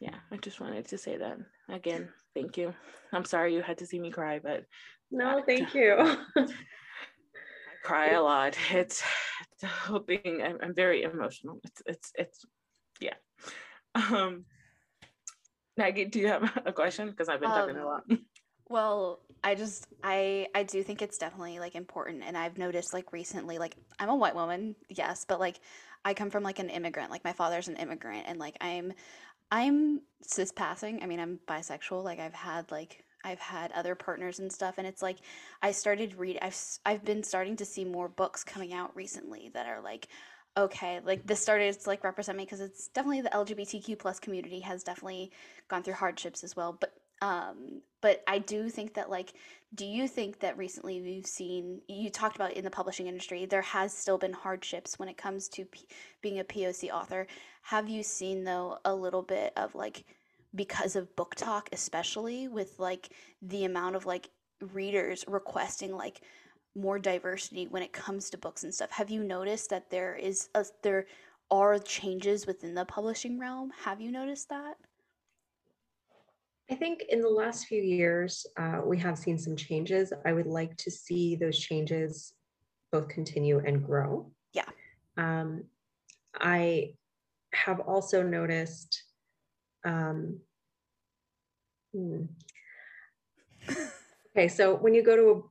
yeah 0.00 0.16
i 0.32 0.36
just 0.36 0.60
wanted 0.60 0.86
to 0.86 0.98
say 0.98 1.16
that. 1.16 1.38
Again 1.68 2.08
thank 2.34 2.56
you. 2.56 2.72
I'm 3.12 3.24
sorry 3.24 3.54
you 3.54 3.62
had 3.62 3.78
to 3.78 3.86
see 3.86 3.98
me 3.98 4.10
cry 4.10 4.38
but 4.38 4.64
no 5.10 5.42
thank 5.44 5.74
you. 5.74 5.96
I 6.36 6.46
cry 7.82 8.10
a 8.10 8.22
lot. 8.22 8.56
It's, 8.70 9.02
the 9.60 9.66
whole 9.66 10.00
thing 10.00 10.42
I'm, 10.44 10.58
I'm 10.62 10.74
very 10.74 11.02
emotional. 11.02 11.60
It's 11.64 11.82
it's 11.86 12.12
it's 12.16 12.46
yeah. 13.00 13.14
Um, 13.94 14.44
Maggie, 15.76 16.04
do 16.04 16.20
you 16.20 16.28
have 16.28 16.62
a 16.66 16.72
question? 16.72 17.10
Because 17.10 17.28
I've 17.28 17.40
been 17.40 17.50
talking 17.50 17.76
um, 17.76 17.82
a 17.82 17.86
lot. 17.86 18.02
Well, 18.68 19.20
I 19.42 19.54
just 19.56 19.88
I 20.04 20.46
I 20.54 20.62
do 20.62 20.82
think 20.82 21.02
it's 21.02 21.18
definitely 21.18 21.58
like 21.58 21.74
important 21.74 22.22
and 22.24 22.36
I've 22.36 22.56
noticed 22.56 22.92
like 22.94 23.12
recently 23.12 23.58
like 23.58 23.74
I'm 23.98 24.08
a 24.08 24.14
white 24.14 24.34
woman, 24.34 24.76
yes, 24.88 25.24
but 25.26 25.40
like 25.40 25.58
I 26.04 26.14
come 26.14 26.30
from 26.30 26.44
like 26.44 26.60
an 26.60 26.70
immigrant. 26.70 27.10
Like 27.10 27.24
my 27.24 27.32
father's 27.32 27.68
an 27.68 27.76
immigrant 27.76 28.26
and 28.28 28.38
like 28.38 28.56
I'm 28.60 28.92
I'm 29.50 30.02
cis 30.22 30.52
passing. 30.52 31.02
I 31.02 31.06
mean, 31.06 31.18
I'm 31.18 31.40
bisexual. 31.48 32.04
Like 32.04 32.20
I've 32.20 32.34
had 32.34 32.70
like 32.70 33.04
I've 33.24 33.40
had 33.40 33.72
other 33.72 33.94
partners 33.94 34.38
and 34.38 34.52
stuff 34.52 34.76
and 34.78 34.86
it's 34.86 35.02
like 35.02 35.18
I 35.62 35.72
started 35.72 36.14
read 36.14 36.38
I've 36.40 36.56
I've 36.86 37.04
been 37.04 37.22
starting 37.22 37.56
to 37.56 37.64
see 37.64 37.84
more 37.84 38.08
books 38.08 38.44
coming 38.44 38.72
out 38.72 38.94
recently 38.94 39.50
that 39.52 39.66
are 39.66 39.80
like 39.80 40.08
okay, 40.56 41.00
like 41.04 41.26
this 41.26 41.40
started 41.40 41.78
to 41.78 41.88
like 41.88 42.04
represent 42.04 42.36
me 42.36 42.44
because 42.44 42.60
it's 42.60 42.88
definitely 42.88 43.20
the 43.20 43.30
LGBTQ 43.30 43.98
plus 43.98 44.18
community 44.18 44.60
has 44.60 44.82
definitely 44.82 45.30
gone 45.68 45.82
through 45.82 45.94
hardships 45.94 46.44
as 46.44 46.56
well. 46.56 46.76
But 46.78 46.92
um, 47.22 47.82
but 48.00 48.22
I 48.26 48.38
do 48.38 48.70
think 48.70 48.94
that 48.94 49.10
like, 49.10 49.34
do 49.74 49.84
you 49.84 50.08
think 50.08 50.40
that 50.40 50.56
recently 50.56 51.02
we've 51.02 51.26
seen 51.26 51.82
you 51.86 52.08
talked 52.08 52.36
about 52.36 52.54
in 52.54 52.64
the 52.64 52.70
publishing 52.70 53.08
industry 53.08 53.44
there 53.44 53.62
has 53.62 53.92
still 53.92 54.16
been 54.16 54.32
hardships 54.32 54.98
when 54.98 55.08
it 55.08 55.18
comes 55.18 55.48
to 55.50 55.66
P- 55.66 55.86
being 56.22 56.40
a 56.40 56.44
POC 56.44 56.90
author? 56.90 57.26
Have 57.62 57.88
you 57.88 58.02
seen 58.02 58.44
though 58.44 58.78
a 58.84 58.94
little 58.94 59.22
bit 59.22 59.52
of 59.56 59.74
like 59.74 60.04
because 60.54 60.96
of 60.96 61.14
BookTok 61.14 61.66
especially 61.72 62.48
with 62.48 62.78
like 62.78 63.10
the 63.42 63.64
amount 63.64 63.96
of 63.96 64.06
like 64.06 64.30
readers 64.72 65.24
requesting 65.28 65.94
like 65.94 66.22
more 66.76 66.98
diversity 66.98 67.66
when 67.68 67.82
it 67.82 67.92
comes 67.92 68.30
to 68.30 68.38
books 68.38 68.64
and 68.64 68.74
stuff. 68.74 68.90
Have 68.90 69.10
you 69.10 69.24
noticed 69.24 69.70
that 69.70 69.90
there 69.90 70.14
is 70.14 70.48
a, 70.54 70.64
there 70.82 71.06
are 71.50 71.78
changes 71.78 72.46
within 72.46 72.74
the 72.74 72.84
publishing 72.84 73.38
realm? 73.38 73.72
Have 73.84 74.00
you 74.00 74.10
noticed 74.12 74.48
that? 74.50 74.74
I 76.70 76.76
think 76.76 77.02
in 77.08 77.20
the 77.20 77.28
last 77.28 77.66
few 77.66 77.82
years, 77.82 78.46
uh, 78.56 78.80
we 78.84 78.96
have 78.98 79.18
seen 79.18 79.36
some 79.36 79.56
changes. 79.56 80.12
I 80.24 80.32
would 80.32 80.46
like 80.46 80.76
to 80.76 80.90
see 80.90 81.34
those 81.34 81.58
changes 81.58 82.32
both 82.92 83.08
continue 83.08 83.60
and 83.66 83.84
grow. 83.84 84.30
Yeah. 84.52 84.68
Um, 85.16 85.64
I 86.38 86.94
have 87.52 87.80
also 87.80 88.22
noticed. 88.22 89.02
Um, 89.84 90.38
hmm. 91.92 92.22
okay, 94.36 94.46
so 94.46 94.76
when 94.76 94.94
you 94.94 95.02
go 95.02 95.16
to 95.16 95.49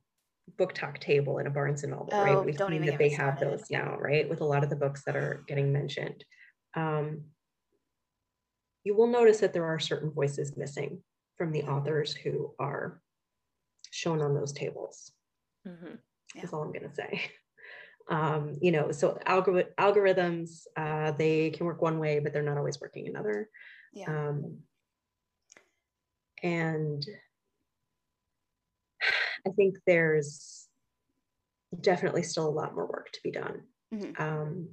BookTok 0.59 0.99
table 0.99 1.39
in 1.39 1.47
a 1.47 1.49
Barnes 1.49 1.83
and 1.83 1.93
Noble, 1.93 2.09
oh, 2.11 2.23
right? 2.23 2.45
We've 2.45 2.57
seen 2.57 2.85
that 2.85 2.97
they 2.97 3.09
have 3.09 3.39
those 3.39 3.63
now, 3.71 3.97
right? 3.97 4.29
With 4.29 4.41
a 4.41 4.45
lot 4.45 4.63
of 4.63 4.69
the 4.69 4.75
books 4.75 5.03
that 5.05 5.15
are 5.15 5.43
getting 5.47 5.71
mentioned. 5.71 6.23
Um, 6.75 7.21
you 8.83 8.95
will 8.95 9.07
notice 9.07 9.39
that 9.39 9.53
there 9.53 9.65
are 9.65 9.79
certain 9.79 10.11
voices 10.11 10.57
missing 10.57 11.01
from 11.37 11.51
the 11.51 11.63
authors 11.63 12.13
who 12.13 12.53
are 12.59 13.01
shown 13.91 14.21
on 14.21 14.35
those 14.35 14.51
tables. 14.51 15.11
Mm-hmm. 15.67 15.95
Yeah. 16.35 16.41
That's 16.41 16.53
all 16.53 16.63
I'm 16.63 16.73
going 16.73 16.89
to 16.89 16.95
say. 16.95 17.21
Um, 18.11 18.55
you 18.59 18.71
know, 18.71 18.91
so 18.91 19.19
algor- 19.27 19.71
algorithms, 19.79 20.63
uh, 20.75 21.11
they 21.11 21.51
can 21.51 21.67
work 21.67 21.79
one 21.79 21.99
way, 21.99 22.17
but 22.17 22.33
they're 22.33 22.41
not 22.41 22.57
always 22.57 22.81
working 22.81 23.07
another. 23.07 23.47
Yeah. 23.93 24.09
Um, 24.09 24.61
and 26.41 27.05
I 29.49 29.53
think 29.53 29.77
there's 29.85 30.67
definitely 31.81 32.23
still 32.23 32.47
a 32.47 32.49
lot 32.49 32.75
more 32.75 32.87
work 32.87 33.11
to 33.13 33.19
be 33.23 33.31
done. 33.31 33.61
Mm-hmm. 33.93 34.21
Um, 34.21 34.69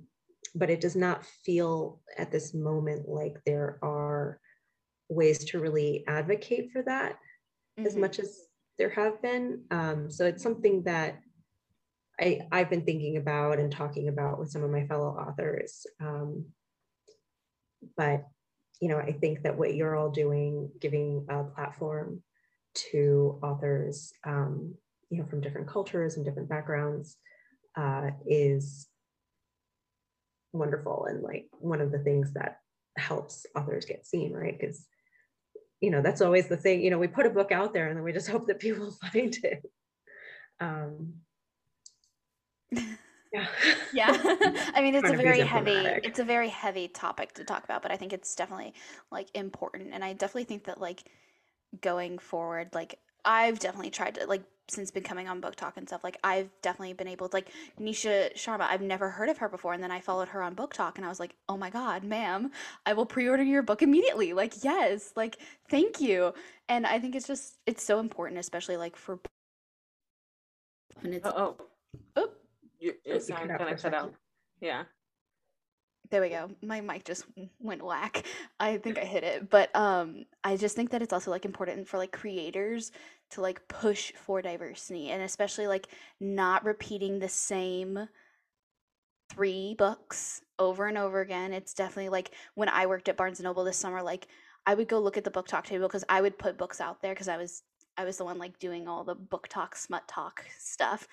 but 0.54 0.70
it 0.70 0.80
does 0.80 0.96
not 0.96 1.24
feel 1.44 2.00
at 2.16 2.30
this 2.30 2.54
moment 2.54 3.08
like 3.08 3.36
there 3.44 3.78
are 3.82 4.40
ways 5.08 5.44
to 5.44 5.60
really 5.60 6.04
advocate 6.08 6.70
for 6.72 6.82
that 6.82 7.12
mm-hmm. 7.78 7.86
as 7.86 7.96
much 7.96 8.18
as 8.18 8.46
there 8.78 8.90
have 8.90 9.20
been. 9.22 9.62
Um, 9.70 10.10
so 10.10 10.26
it's 10.26 10.42
something 10.42 10.82
that 10.84 11.20
I, 12.20 12.40
I've 12.50 12.70
been 12.70 12.84
thinking 12.84 13.18
about 13.18 13.58
and 13.58 13.70
talking 13.70 14.08
about 14.08 14.38
with 14.38 14.50
some 14.50 14.62
of 14.62 14.70
my 14.70 14.86
fellow 14.86 15.08
authors. 15.08 15.86
Um, 16.00 16.46
but 17.96 18.24
you 18.80 18.88
know, 18.88 18.98
I 18.98 19.12
think 19.12 19.42
that 19.42 19.56
what 19.56 19.74
you're 19.74 19.96
all 19.96 20.10
doing, 20.10 20.70
giving 20.80 21.26
a 21.28 21.44
platform 21.44 22.22
to 22.92 23.38
authors, 23.42 24.12
um, 24.24 24.74
you 25.10 25.18
know, 25.18 25.26
from 25.26 25.40
different 25.40 25.68
cultures 25.68 26.16
and 26.16 26.24
different 26.24 26.48
backgrounds, 26.48 27.16
uh, 27.76 28.10
is 28.26 28.88
wonderful 30.52 31.06
and 31.06 31.22
like 31.22 31.46
one 31.58 31.80
of 31.80 31.92
the 31.92 31.98
things 31.98 32.32
that 32.32 32.60
helps 32.96 33.46
authors 33.54 33.84
get 33.84 34.06
seen, 34.06 34.32
right? 34.32 34.58
Because 34.58 34.86
you 35.80 35.90
know 35.90 36.00
that's 36.00 36.22
always 36.22 36.48
the 36.48 36.56
thing. 36.56 36.80
You 36.80 36.90
know, 36.90 36.98
we 36.98 37.08
put 37.08 37.26
a 37.26 37.30
book 37.30 37.52
out 37.52 37.74
there 37.74 37.88
and 37.88 37.96
then 37.96 38.04
we 38.04 38.12
just 38.12 38.28
hope 38.30 38.46
that 38.46 38.58
people 38.60 38.90
find 39.12 39.36
it. 39.42 39.62
Um, 40.60 41.14
yeah 43.32 43.46
yeah 43.92 44.16
i 44.74 44.80
mean 44.80 44.94
it's 44.94 45.10
a 45.10 45.16
very 45.16 45.40
heavy 45.40 45.86
it's 46.02 46.18
a 46.18 46.24
very 46.24 46.48
heavy 46.48 46.88
topic 46.88 47.32
to 47.32 47.44
talk 47.44 47.64
about 47.64 47.82
but 47.82 47.90
i 47.90 47.96
think 47.96 48.12
it's 48.12 48.34
definitely 48.34 48.72
like 49.10 49.28
important 49.34 49.90
and 49.92 50.04
i 50.04 50.12
definitely 50.12 50.44
think 50.44 50.64
that 50.64 50.80
like 50.80 51.04
going 51.80 52.18
forward 52.18 52.68
like 52.72 52.98
I've 53.24 53.58
definitely 53.58 53.90
tried 53.90 54.14
to 54.16 54.26
like 54.26 54.42
since 54.68 54.90
becoming 54.90 55.28
on 55.28 55.40
BookTok 55.40 55.76
and 55.76 55.86
stuff 55.86 56.02
like 56.02 56.18
i've 56.24 56.48
definitely 56.60 56.92
been 56.92 57.06
able 57.06 57.28
to 57.28 57.36
like 57.36 57.50
nisha 57.80 58.34
sharma 58.34 58.62
i've 58.62 58.80
never 58.80 59.10
heard 59.10 59.28
of 59.28 59.38
her 59.38 59.48
before 59.48 59.72
and 59.72 59.82
then 59.82 59.92
i 59.92 60.00
followed 60.00 60.28
her 60.28 60.42
on 60.42 60.56
BookTok 60.56 60.96
and 60.96 61.04
i 61.04 61.08
was 61.08 61.20
like 61.20 61.34
oh 61.48 61.56
my 61.56 61.70
god 61.70 62.02
ma'am 62.02 62.50
i 62.84 62.92
will 62.92 63.06
pre-order 63.06 63.42
your 63.44 63.62
book 63.62 63.82
immediately. 63.82 64.32
Like 64.32 64.64
yes 64.64 65.12
like 65.16 65.38
thank 65.70 66.00
you. 66.00 66.34
And 66.68 66.86
i 66.86 66.98
think 66.98 67.14
it's 67.14 67.26
just 67.26 67.58
it's 67.66 67.84
so 67.84 68.00
important 68.00 68.40
especially 68.40 68.76
like 68.76 68.96
for 68.96 69.20
and 71.02 71.14
it's 71.14 71.26
Oh, 71.26 71.32
oh. 71.36 71.56
oh. 72.16 72.28
You, 72.78 72.94
you 73.04 73.14
it 73.14 73.22
sound 73.22 73.42
cut 73.42 73.50
out 73.52 73.58
kind 73.60 73.72
of 73.74 73.82
cut 73.82 73.94
out. 73.94 74.14
Yeah. 74.60 74.84
There 76.10 76.20
we 76.20 76.28
go. 76.28 76.50
My 76.62 76.80
mic 76.80 77.04
just 77.04 77.24
went 77.58 77.82
whack. 77.82 78.24
I 78.60 78.76
think 78.78 78.98
i 78.98 79.04
hit 79.04 79.24
it. 79.24 79.50
But 79.50 79.74
um 79.74 80.24
i 80.44 80.56
just 80.56 80.76
think 80.76 80.90
that 80.90 81.02
it's 81.02 81.12
also 81.12 81.30
like 81.30 81.44
important 81.44 81.88
for 81.88 81.98
like 81.98 82.12
creators 82.12 82.92
to 83.30 83.40
like 83.40 83.66
push 83.68 84.12
for 84.12 84.40
diversity 84.42 85.10
and 85.10 85.22
especially 85.22 85.66
like 85.66 85.88
not 86.20 86.64
repeating 86.64 87.18
the 87.18 87.28
same 87.28 88.08
three 89.32 89.74
books 89.76 90.42
over 90.58 90.86
and 90.86 90.96
over 90.96 91.20
again. 91.20 91.52
It's 91.52 91.74
definitely 91.74 92.10
like 92.10 92.30
when 92.54 92.68
i 92.68 92.86
worked 92.86 93.08
at 93.08 93.16
barnes 93.16 93.40
and 93.40 93.44
noble 93.44 93.64
this 93.64 93.76
summer 93.76 94.02
like 94.02 94.28
i 94.66 94.74
would 94.74 94.88
go 94.88 95.00
look 95.00 95.16
at 95.16 95.24
the 95.24 95.30
BookTok 95.30 95.64
table 95.64 95.88
because 95.88 96.04
i 96.08 96.20
would 96.20 96.38
put 96.38 96.58
books 96.58 96.80
out 96.80 97.02
there 97.02 97.14
because 97.14 97.28
i 97.28 97.36
was 97.36 97.62
i 97.96 98.04
was 98.04 98.16
the 98.18 98.24
one 98.24 98.38
like 98.38 98.58
doing 98.58 98.86
all 98.86 99.02
the 99.04 99.16
BookTok 99.16 99.76
smut 99.76 100.06
talk 100.06 100.44
stuff. 100.58 101.08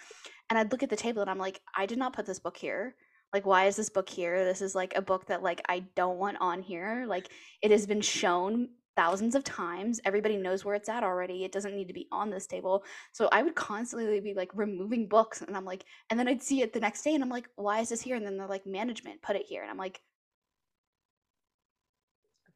And 0.49 0.59
i'd 0.59 0.71
look 0.71 0.83
at 0.83 0.89
the 0.89 0.95
table 0.95 1.21
and 1.21 1.31
i'm 1.31 1.39
like 1.39 1.61
i 1.75 1.85
did 1.85 1.97
not 1.97 2.13
put 2.13 2.25
this 2.27 2.39
book 2.39 2.57
here 2.57 2.95
like 3.33 3.45
why 3.45 3.65
is 3.65 3.75
this 3.75 3.89
book 3.89 4.09
here? 4.09 4.45
This 4.45 4.61
is 4.61 4.75
like 4.75 4.93
a 4.95 5.01
book 5.01 5.25
that 5.27 5.43
like 5.43 5.61
i 5.67 5.79
don't 5.95 6.17
want 6.17 6.37
on 6.39 6.61
here. 6.61 7.05
Like 7.07 7.29
it 7.61 7.71
has 7.71 7.85
been 7.85 8.01
shown 8.01 8.69
thousands 8.95 9.33
of 9.35 9.43
times. 9.43 9.99
Everybody 10.05 10.37
knows 10.37 10.63
where 10.63 10.75
it's 10.75 10.89
at 10.89 11.03
already. 11.03 11.43
It 11.43 11.51
doesn't 11.51 11.75
need 11.75 11.87
to 11.87 11.93
be 11.93 12.07
on 12.11 12.29
this 12.29 12.47
table. 12.47 12.83
So 13.11 13.27
i 13.31 13.41
would 13.41 13.55
constantly 13.55 14.19
be 14.19 14.33
like 14.33 14.51
removing 14.53 15.07
books 15.07 15.41
and 15.41 15.57
i'm 15.57 15.65
like 15.65 15.85
and 16.09 16.19
then 16.19 16.27
i'd 16.27 16.43
see 16.43 16.61
it 16.61 16.73
the 16.73 16.79
next 16.79 17.01
day 17.03 17.15
and 17.15 17.23
i'm 17.23 17.29
like 17.29 17.49
why 17.55 17.79
is 17.79 17.89
this 17.89 18.01
here? 18.01 18.15
And 18.15 18.25
then 18.25 18.37
they're 18.37 18.47
like 18.47 18.65
management 18.67 19.21
put 19.21 19.35
it 19.35 19.45
here. 19.47 19.61
And 19.61 19.71
i'm 19.71 19.77
like 19.77 19.99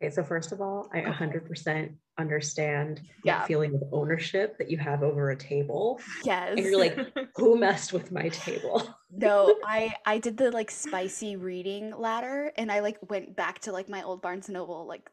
Okay, 0.02 0.12
so 0.14 0.24
first 0.24 0.52
of 0.52 0.62
all, 0.62 0.90
I 0.94 1.02
100% 1.02 1.92
understand 2.20 3.02
Yeah. 3.24 3.40
that 3.40 3.48
feeling 3.48 3.74
of 3.76 3.82
ownership 3.92 4.58
that 4.60 4.70
you 4.70 4.78
have 4.78 5.02
over 5.04 5.32
a 5.32 5.36
table. 5.36 6.00
yes 6.24 6.50
And 6.52 6.60
you're 6.60 6.78
like, 6.78 6.98
who 7.36 7.58
messed 7.58 7.94
with 7.94 8.12
my 8.12 8.30
table? 8.30 8.96
no 9.10 9.56
i 9.66 9.96
i 10.06 10.18
did 10.18 10.36
the 10.36 10.52
like 10.52 10.70
spicy 10.70 11.38
reading 11.38 11.98
ladder 11.98 12.52
and 12.58 12.70
i 12.70 12.82
like 12.82 12.98
went 13.10 13.34
back 13.38 13.58
to 13.58 13.72
like 13.72 13.88
my 13.88 14.04
old 14.04 14.22
barnes 14.22 14.50
and 14.50 14.54
noble 14.54 14.86
like 14.86 15.10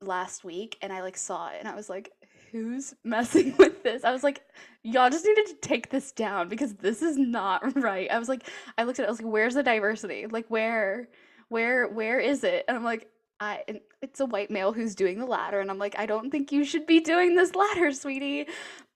last 0.00 0.42
week 0.42 0.76
and 0.82 0.92
i 0.92 1.00
like 1.02 1.16
saw 1.16 1.48
it 1.50 1.56
and 1.60 1.68
i 1.68 1.74
was 1.76 1.88
like 1.88 2.10
who's 2.50 2.94
messing 3.04 3.54
with 3.56 3.80
this 3.84 4.02
i 4.02 4.10
was 4.10 4.24
like 4.24 4.42
y'all 4.82 5.08
just 5.08 5.24
needed 5.24 5.46
to 5.46 5.54
take 5.62 5.88
this 5.88 6.10
down 6.10 6.48
because 6.48 6.74
this 6.74 7.00
is 7.00 7.16
not 7.16 7.62
right 7.80 8.10
i 8.10 8.18
was 8.18 8.28
like 8.28 8.42
i 8.76 8.82
looked 8.82 8.98
at 8.98 9.04
it 9.04 9.06
i 9.06 9.10
was 9.10 9.22
like 9.22 9.32
where's 9.32 9.54
the 9.54 9.62
diversity 9.62 10.26
like 10.26 10.46
where 10.48 11.08
where 11.48 11.86
where 11.86 12.18
is 12.18 12.42
it 12.42 12.64
and 12.66 12.76
i'm 12.76 12.82
like 12.84 13.06
i 13.40 13.62
it's 14.02 14.20
a 14.20 14.26
white 14.26 14.50
male 14.50 14.72
who's 14.72 14.94
doing 14.94 15.18
the 15.18 15.26
ladder 15.26 15.60
and 15.60 15.70
i'm 15.70 15.78
like 15.78 15.98
i 15.98 16.06
don't 16.06 16.30
think 16.30 16.50
you 16.52 16.64
should 16.64 16.86
be 16.86 17.00
doing 17.00 17.36
this 17.36 17.54
ladder 17.54 17.92
sweetie 17.92 18.46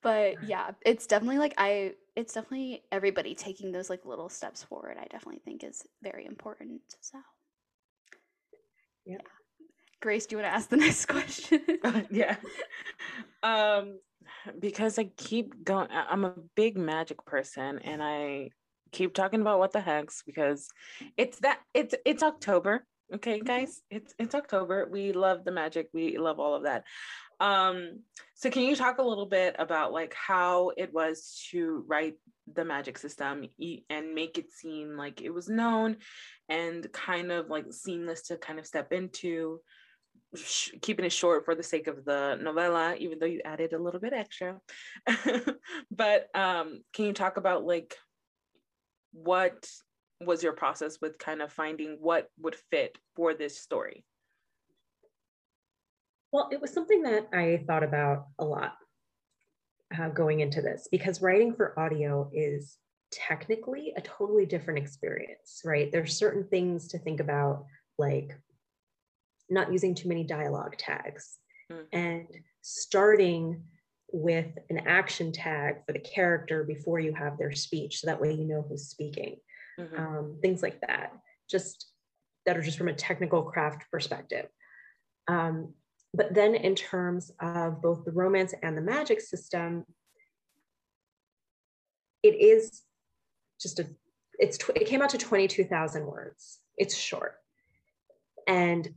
but 0.03 0.43
yeah 0.47 0.71
it's 0.85 1.07
definitely 1.07 1.39
like 1.39 1.55
i 1.59 1.93
it's 2.17 2.35
definitely 2.35 2.83
everybody 2.93 3.35
taking 3.35 3.73
those 3.73 3.89
like 3.89 4.05
little 4.05 4.29
steps 4.29 4.63
forward 4.63 4.97
i 4.99 5.05
definitely 5.11 5.41
think 5.45 5.63
is 5.65 5.85
very 6.03 6.27
important 6.27 6.81
so 7.01 7.19
Yeah. 9.05 9.19
grace 10.01 10.27
do 10.27 10.37
you 10.37 10.43
want 10.43 10.51
to 10.53 10.57
ask 10.57 10.69
the 10.69 10.77
next 10.87 11.07
question 11.07 11.61
yeah. 12.11 12.37
Um, 13.43 13.99
because 14.59 14.99
I 14.99 15.05
keep 15.17 15.65
going. 15.65 15.89
I'm 15.91 16.25
a 16.25 16.35
big 16.55 16.77
magic 16.77 17.25
person, 17.25 17.79
and 17.81 18.03
I 18.03 18.51
keep 18.93 19.15
talking 19.15 19.41
about 19.41 19.59
what 19.59 19.73
the 19.73 19.81
hex 19.81 20.23
because 20.25 20.69
it's 21.17 21.39
that 21.41 21.59
it's 21.75 21.95
it's 22.05 22.23
October. 22.23 22.87
Okay, 23.15 23.41
guys, 23.41 23.83
it's 23.91 24.15
it's 24.19 24.35
October. 24.35 24.89
We 24.91 25.13
love 25.13 25.45
the 25.45 25.53
magic. 25.53 25.89
We 25.93 26.17
love 26.17 26.41
all 26.41 26.55
of 26.55 26.63
that. 26.63 26.85
Um, 27.41 28.01
so 28.35 28.49
can 28.51 28.63
you 28.63 28.75
talk 28.75 28.99
a 28.99 29.03
little 29.03 29.27
bit 29.27 29.55
about 29.59 29.93
like 29.93 30.15
how 30.15 30.71
it 30.79 30.95
was 30.95 31.47
to 31.51 31.85
write 31.87 32.15
the 32.55 32.65
magic 32.65 32.97
system 32.97 33.45
and 33.91 34.15
make 34.15 34.39
it 34.39 34.51
seem 34.51 34.97
like 34.97 35.21
it 35.21 35.31
was 35.31 35.49
known 35.49 35.97
and 36.49 36.91
kind 36.93 37.31
of 37.31 37.51
like 37.51 37.67
seamless 37.71 38.23
to 38.29 38.39
kind 38.39 38.59
of 38.59 38.67
step 38.67 38.93
into 38.93 39.61
sh- 40.35 40.71
keeping 40.81 41.05
it 41.05 41.13
short 41.13 41.45
for 41.45 41.55
the 41.55 41.63
sake 41.63 41.89
of 41.89 42.05
the 42.07 42.39
novella, 42.41 42.95
even 42.99 43.19
though 43.19 43.27
you 43.27 43.43
added 43.45 43.75
a 43.75 43.83
little 43.83 44.01
bit 44.01 44.15
extra. 44.15 44.59
but 45.91 46.29
um, 46.35 46.81
can 46.95 47.07
you 47.07 47.13
talk 47.13 47.37
about 47.37 47.65
like 47.65 47.95
what 49.13 49.69
was 50.27 50.43
your 50.43 50.53
process 50.53 51.01
with 51.01 51.19
kind 51.19 51.43
of 51.43 51.53
finding 51.53 51.99
what 52.01 52.31
would 52.39 52.57
fit 52.71 52.99
for 53.15 53.35
this 53.35 53.59
story? 53.59 54.05
Well, 56.33 56.49
it 56.51 56.61
was 56.61 56.73
something 56.73 57.03
that 57.03 57.29
I 57.33 57.63
thought 57.67 57.85
about 57.85 58.29
a 58.39 58.45
lot 58.45 58.77
uh, 59.99 60.09
going 60.09 60.41
into 60.41 60.63
this 60.63 60.89
because 60.91 61.21
writing 61.21 61.55
for 61.55 61.79
audio 61.79 62.31
is 62.33 62.79
technically 63.11 63.93
a 63.97 64.01
totally 64.01 64.47
different 64.47 64.79
experience, 64.79 65.61
right? 65.65 65.93
There's 65.93 66.17
certain 66.17 66.45
things 66.49 66.89
to 66.89 66.99
think 66.99 67.21
about, 67.21 67.67
like 67.99 68.33
not 69.51 69.71
using 69.71 69.95
too 69.95 70.09
many 70.09 70.25
dialogue 70.25 70.77
tags 70.79 71.39
Mhm. 71.71 71.87
and 71.93 72.29
starting 72.63 73.63
with 74.11 74.59
an 74.71 74.79
action 74.87 75.33
tag 75.33 75.85
for 75.85 75.93
the 75.93 75.99
character 75.99 76.65
before 76.65 76.99
you 76.99 77.13
have 77.13 77.37
their 77.37 77.53
speech. 77.53 78.01
So 78.01 78.07
that 78.07 78.21
way 78.21 78.33
you 78.33 78.47
know 78.47 78.63
who's 78.63 78.89
speaking 78.89 79.41
Mhm. 79.79 79.99
um, 79.99 80.39
things 80.43 80.63
like 80.63 80.81
that, 80.83 81.13
just 81.49 81.93
that 82.47 82.57
are 82.57 82.63
just 82.63 82.79
from 82.79 82.89
a 82.89 82.95
technical 82.95 83.43
craft 83.43 83.91
perspective. 83.91 84.49
Um, 85.29 85.75
but 86.15 86.35
then, 86.35 86.55
in 86.55 86.75
terms 86.75 87.31
of 87.41 87.81
both 87.81 88.05
the 88.05 88.13
romance 88.13 88.55
and 88.63 88.77
the 88.77 88.83
magic 88.83 89.21
system, 89.21 89.87
it 92.23 92.35
is 92.35 92.83
just 93.61 93.79
a. 93.79 93.87
It's 94.39 94.59
tw- 94.59 94.77
it 94.77 94.87
came 94.87 95.03
out 95.03 95.11
to 95.11 95.19
twenty 95.19 95.49
two 95.49 95.65
thousand 95.65 96.07
words. 96.07 96.59
It's 96.77 96.97
short, 96.97 97.37
and 98.47 98.95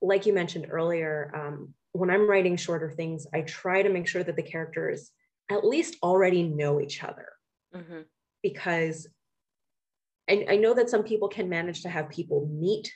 like 0.00 0.26
you 0.26 0.32
mentioned 0.32 0.66
earlier, 0.70 1.30
um, 1.34 1.74
when 1.92 2.10
I'm 2.10 2.28
writing 2.28 2.56
shorter 2.56 2.90
things, 2.90 3.26
I 3.32 3.42
try 3.42 3.82
to 3.82 3.88
make 3.88 4.06
sure 4.06 4.22
that 4.22 4.36
the 4.36 4.42
characters 4.42 5.10
at 5.50 5.64
least 5.64 5.96
already 6.02 6.42
know 6.42 6.80
each 6.80 7.02
other 7.02 7.28
Mhm. 7.74 8.04
because 8.42 9.08
I, 10.28 10.46
I 10.50 10.56
know 10.56 10.74
that 10.74 10.90
some 10.90 11.02
people 11.02 11.28
can 11.28 11.48
manage 11.48 11.82
to 11.82 11.88
have 11.88 12.08
people 12.10 12.48
meet 12.52 12.92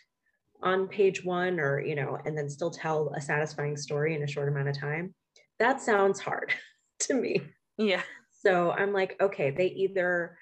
on 0.63 0.87
page 0.87 1.25
one 1.25 1.59
or 1.59 1.81
you 1.81 1.95
know 1.95 2.19
and 2.25 2.37
then 2.37 2.49
still 2.49 2.71
tell 2.71 3.13
a 3.17 3.21
satisfying 3.21 3.77
story 3.77 4.15
in 4.15 4.23
a 4.23 4.27
short 4.29 4.49
amount 4.49 4.69
of 4.69 4.79
time 4.79 5.15
that 5.59 5.81
sounds 5.81 6.21
hard 6.21 6.53
to 7.01 7.15
me 7.15 7.43
Yeah. 7.77 8.03
so 8.31 8.71
i'm 8.71 8.93
like 8.93 9.17
okay 9.21 9.51
they 9.51 9.67
either 9.67 10.39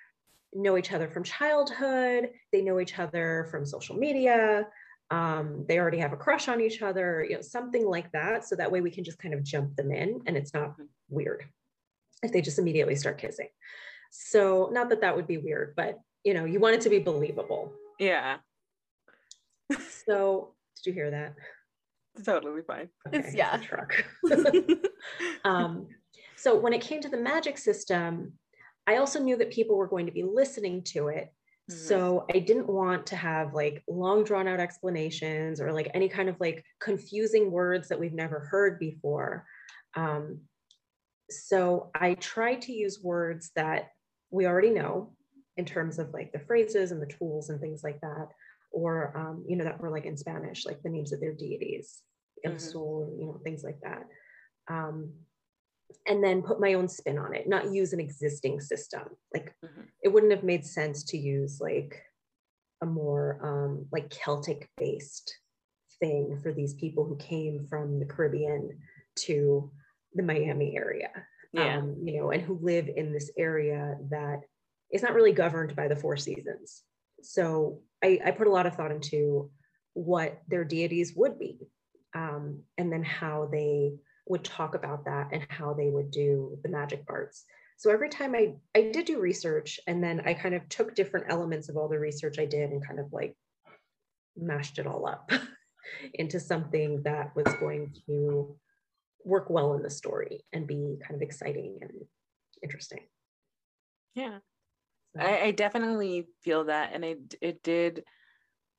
know 0.53 0.77
each 0.77 0.93
other 0.93 1.09
from 1.09 1.23
childhood 1.25 2.31
they 2.53 2.61
know 2.61 2.81
each 2.81 2.99
other 2.99 3.49
from 3.51 3.65
social 3.65 3.97
media 3.97 4.67
um, 5.13 5.65
they 5.69 5.79
already 5.81 5.99
have 5.99 6.13
a 6.13 6.17
crush 6.17 6.47
on 6.49 6.61
each 6.61 6.83
other 6.83 7.25
you 7.29 7.37
know 7.37 7.41
something 7.43 7.87
like 7.87 8.13
that 8.13 8.45
so 8.47 8.57
that 8.57 8.71
way 8.71 8.81
we 8.81 8.91
can 8.91 9.05
just 9.05 9.19
kind 9.19 9.35
of 9.35 9.43
jump 9.43 9.75
them 9.77 9.91
in 9.91 10.21
and 10.27 10.37
it's 10.37 10.53
not 10.55 10.77
Mhm. 10.77 10.87
weird 11.09 11.45
if 12.23 12.33
they 12.33 12.43
just 12.43 12.59
immediately 12.59 12.95
start 12.95 13.19
kissing 13.19 13.49
so 14.11 14.69
not 14.73 14.91
that 14.91 15.01
that 15.01 15.17
would 15.17 15.27
be 15.27 15.39
weird 15.39 15.75
but 15.77 15.99
you 16.25 16.35
know 16.35 16.45
you 16.45 16.61
want 16.61 16.75
it 16.75 16.81
to 16.83 16.91
be 16.91 16.99
believable 16.99 17.73
Yeah. 17.99 18.39
so 20.05 20.55
did 20.77 20.87
you 20.87 20.93
hear 20.93 21.11
that 21.11 21.35
Totally 22.25 22.63
fine. 22.63 22.89
It's- 23.13 23.33
the 23.33 23.39
yeah. 23.39 23.57
truck 23.59 24.05
um, 25.45 25.87
so 26.37 26.59
when 26.59 26.73
it 26.73 26.81
came 26.81 27.01
to 27.01 27.09
the 27.09 27.17
magic 27.17 27.57
system 27.59 28.33
i 28.87 28.97
also 28.97 29.21
knew 29.21 29.37
that 29.37 29.51
people 29.51 29.77
were 29.77 29.87
going 29.89 30.07
to 30.07 30.13
be 30.13 30.23
listening 30.23 30.83
to 30.85 31.09
it 31.09 31.33
Mhm. 31.71 31.75
so 31.75 32.27
i 32.35 32.39
didn't 32.41 32.67
want 32.67 33.07
to 33.07 33.17
have 33.17 33.55
like 33.55 33.85
long 33.87 34.25
drawn 34.25 34.49
out 34.49 34.59
explanations 34.61 35.61
or 35.61 35.73
like 35.73 35.89
any 35.95 36.09
kind 36.09 36.29
of 36.29 36.37
like 36.41 36.65
confusing 36.81 37.51
words 37.53 37.89
that 37.89 38.01
we've 38.01 38.13
never 38.25 38.41
heard 38.41 38.79
before 38.81 39.47
um, 39.95 40.41
so 41.31 41.91
i 41.95 42.15
tried 42.15 42.63
to 42.63 42.73
use 42.73 43.01
words 43.03 43.53
that 43.55 43.91
we 44.31 44.47
already 44.47 44.71
know 44.71 45.15
in 45.61 45.67
terms 45.67 45.99
of 45.99 46.07
like 46.19 46.33
the 46.33 46.39
phrases 46.49 46.91
and 46.91 47.01
the 47.03 47.15
tools 47.19 47.51
and 47.51 47.61
things 47.61 47.83
like 47.85 48.01
that 48.01 48.29
or 48.73 48.93
um, 49.21 49.45
you 49.49 49.57
know 49.57 49.65
that 49.65 49.81
were 49.81 49.91
like 49.97 50.07
in 50.07 50.17
spanish 50.17 50.65
like 50.65 50.81
the 50.83 50.89
names 50.97 51.13
of 51.13 51.21
their 51.21 51.35
deities 51.35 51.87
el 52.47 52.53
Mhm. 52.53 52.61
sol 52.61 53.15
you 53.19 53.27
know 53.27 53.39
things 53.45 53.63
like 53.69 53.81
that 53.89 54.05
um, 54.77 54.97
and 56.11 56.19
then 56.25 56.43
put 56.51 56.61
my 56.67 56.73
own 56.79 56.89
spin 56.89 57.19
on 57.19 57.35
it 57.39 57.47
not 57.55 57.71
use 57.81 57.93
an 57.93 58.01
existing 58.01 58.57
system 58.71 59.05
like 59.35 59.49
Mhm. 59.67 59.85
it 60.05 60.09
wouldn't 60.13 60.33
have 60.37 60.45
made 60.53 60.65
sense 60.65 60.99
to 61.11 61.19
use 61.19 61.61
like 61.71 61.93
a 62.81 62.87
more 62.87 63.25
um, 63.51 63.73
like 63.93 64.09
celtic 64.23 64.61
based 64.79 65.29
thing 66.01 66.25
for 66.43 66.51
these 66.59 66.73
people 66.83 67.05
who 67.05 67.17
came 67.33 67.57
from 67.71 67.99
the 68.01 68.07
caribbean 68.15 68.65
to 69.27 69.71
the 70.15 70.23
miami 70.23 70.71
area 70.85 71.11
Yeah. 71.53 71.79
um, 71.79 71.87
you 72.07 72.13
know, 72.17 72.31
and 72.35 72.43
who 72.47 72.55
live 72.73 72.87
in 73.01 73.07
this 73.13 73.29
area 73.49 73.83
that 74.17 74.41
is 74.93 75.03
not 75.03 75.15
really 75.15 75.33
governed 75.33 75.77
by 75.77 75.89
the 75.89 75.97
four 75.97 76.17
seasons. 76.17 76.83
So 77.23 77.81
I, 78.03 78.21
I 78.25 78.31
put 78.31 78.47
a 78.47 78.51
lot 78.51 78.67
of 78.67 78.75
thought 78.75 78.93
into 78.93 79.51
what 79.95 80.41
their 80.49 80.65
deities 80.65 81.15
would 81.17 81.39
be, 81.39 81.59
um, 82.15 82.63
and 82.79 82.93
then 82.93 83.03
how 83.03 83.49
they 83.51 83.93
would 84.27 84.45
talk 84.45 84.75
about 84.75 85.05
that 85.05 85.29
and 85.33 85.45
how 85.49 85.75
they 85.75 85.89
would 85.89 86.11
do 86.11 86.59
the 86.63 86.69
magic 86.69 87.07
parts. 87.07 87.45
So 87.77 87.91
every 87.91 88.11
time 88.11 88.35
I 88.35 88.55
I 88.75 88.91
did 88.93 89.07
do 89.07 89.21
research, 89.21 89.81
and 89.87 90.03
then 90.03 90.21
I 90.27 90.35
kind 90.35 90.55
of 90.55 90.69
took 90.69 90.95
different 90.95 91.27
elements 91.31 91.69
of 91.69 91.77
all 91.77 91.89
the 91.89 91.99
research 91.99 92.39
I 92.39 92.45
did 92.45 92.71
and 92.71 92.87
kind 92.87 93.01
of 93.01 93.13
like 93.13 93.35
mashed 94.37 94.79
it 94.79 94.87
all 94.87 95.07
up 95.07 95.31
into 96.15 96.39
something 96.41 97.03
that 97.05 97.35
was 97.35 97.53
going 97.59 97.95
to 98.07 98.57
work 99.25 99.51
well 99.51 99.75
in 99.75 99.83
the 99.83 99.91
story 99.91 100.45
and 100.53 100.67
be 100.67 100.97
kind 101.07 101.15
of 101.15 101.23
exciting 101.23 101.79
and 101.83 101.91
interesting. 102.63 103.01
Yeah. 104.15 104.39
So, 105.17 105.23
I, 105.23 105.45
I 105.45 105.51
definitely 105.51 106.29
feel 106.43 106.65
that, 106.65 106.91
and 106.93 107.05
it 107.05 107.35
it 107.41 107.63
did 107.63 108.05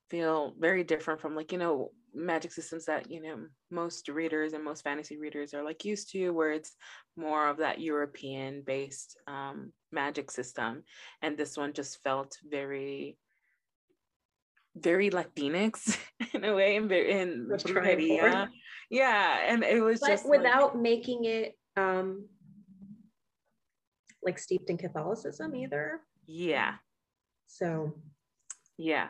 feel 0.10 0.54
very 0.60 0.84
different 0.84 1.22
from 1.22 1.36
like 1.36 1.52
you 1.52 1.58
know 1.58 1.92
magic 2.14 2.52
systems 2.52 2.86
that 2.86 3.10
you 3.10 3.22
know 3.22 3.38
most 3.70 4.10
readers 4.10 4.54
and 4.54 4.64
most 4.64 4.84
fantasy 4.84 5.18
readers 5.18 5.54
are 5.54 5.64
like 5.64 5.84
used 5.86 6.12
to, 6.12 6.30
where 6.32 6.52
it's 6.52 6.76
more 7.18 7.48
of 7.48 7.58
that 7.58 7.80
European 7.82 8.62
based 8.62 9.18
um, 9.28 9.74
magic 9.92 10.32
system, 10.32 10.84
and 11.22 11.38
this 11.38 11.58
one 11.58 11.74
just 11.74 12.02
felt 12.04 12.38
very 12.50 13.18
very 14.76 15.10
Latinx 15.10 15.98
in 16.34 16.46
a 16.46 16.56
way, 16.56 16.78
and 16.78 16.88
very 16.88 17.12
in 17.12 17.48
Was 17.50 17.64
brujeria. 17.64 18.48
Yeah, 18.90 19.40
and 19.48 19.64
it 19.64 19.82
was 19.82 20.00
but 20.00 20.08
just 20.08 20.26
like- 20.26 20.40
without 20.40 20.78
making 20.80 21.26
it 21.26 21.58
um 21.78 22.28
like 24.24 24.38
steeped 24.38 24.70
in 24.70 24.78
Catholicism 24.78 25.56
either. 25.56 26.00
Yeah. 26.32 26.76
So 27.48 27.94
yeah. 28.78 29.10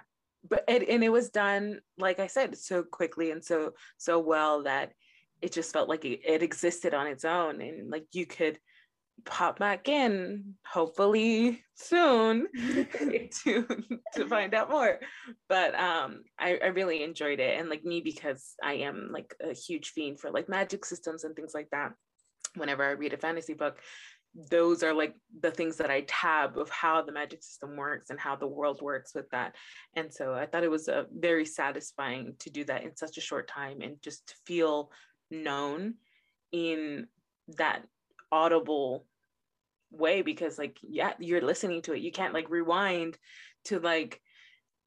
But 0.49 0.63
it, 0.67 0.89
and 0.89 1.03
it 1.03 1.11
was 1.11 1.29
done 1.29 1.81
like 1.99 2.19
i 2.19 2.25
said 2.25 2.57
so 2.57 2.81
quickly 2.81 3.29
and 3.29 3.45
so 3.45 3.73
so 3.99 4.17
well 4.17 4.63
that 4.63 4.91
it 5.39 5.51
just 5.51 5.71
felt 5.71 5.87
like 5.87 6.03
it, 6.03 6.21
it 6.25 6.41
existed 6.41 6.95
on 6.95 7.05
its 7.05 7.25
own 7.25 7.61
and 7.61 7.91
like 7.91 8.05
you 8.11 8.25
could 8.25 8.57
pop 9.23 9.59
back 9.59 9.87
in 9.87 10.55
hopefully 10.65 11.63
soon 11.75 12.47
to 12.55 13.67
to 14.15 14.27
find 14.27 14.55
out 14.55 14.71
more. 14.71 14.99
But 15.47 15.75
um 15.75 16.23
I, 16.39 16.57
I 16.63 16.67
really 16.67 17.03
enjoyed 17.03 17.39
it 17.39 17.59
and 17.59 17.69
like 17.69 17.83
me 17.83 18.01
because 18.01 18.55
i 18.63 18.73
am 18.73 19.09
like 19.11 19.35
a 19.47 19.53
huge 19.53 19.89
fiend 19.89 20.19
for 20.19 20.31
like 20.31 20.49
magic 20.49 20.85
systems 20.85 21.23
and 21.23 21.35
things 21.35 21.53
like 21.53 21.69
that. 21.71 21.91
Whenever 22.55 22.83
i 22.83 22.91
read 22.91 23.13
a 23.13 23.17
fantasy 23.17 23.53
book 23.53 23.77
those 24.33 24.81
are 24.81 24.93
like 24.93 25.15
the 25.41 25.51
things 25.51 25.77
that 25.77 25.91
I 25.91 26.05
tab 26.07 26.57
of 26.57 26.69
how 26.69 27.01
the 27.01 27.11
magic 27.11 27.43
system 27.43 27.75
works 27.75 28.09
and 28.09 28.19
how 28.19 28.35
the 28.35 28.47
world 28.47 28.81
works 28.81 29.13
with 29.13 29.29
that. 29.31 29.55
And 29.95 30.11
so 30.11 30.33
I 30.33 30.45
thought 30.45 30.63
it 30.63 30.71
was 30.71 30.87
a 30.87 31.05
very 31.13 31.45
satisfying 31.45 32.35
to 32.39 32.49
do 32.49 32.63
that 32.65 32.83
in 32.83 32.95
such 32.95 33.17
a 33.17 33.21
short 33.21 33.49
time 33.49 33.81
and 33.81 34.01
just 34.01 34.27
to 34.27 34.35
feel 34.45 34.91
known 35.29 35.95
in 36.51 37.07
that 37.57 37.83
audible 38.31 39.05
way 39.91 40.21
because 40.21 40.57
like 40.57 40.77
yeah 40.81 41.11
you're 41.19 41.41
listening 41.41 41.81
to 41.81 41.93
it. 41.93 42.01
You 42.01 42.11
can't 42.11 42.33
like 42.33 42.49
rewind 42.49 43.17
to 43.65 43.79
like 43.79 44.21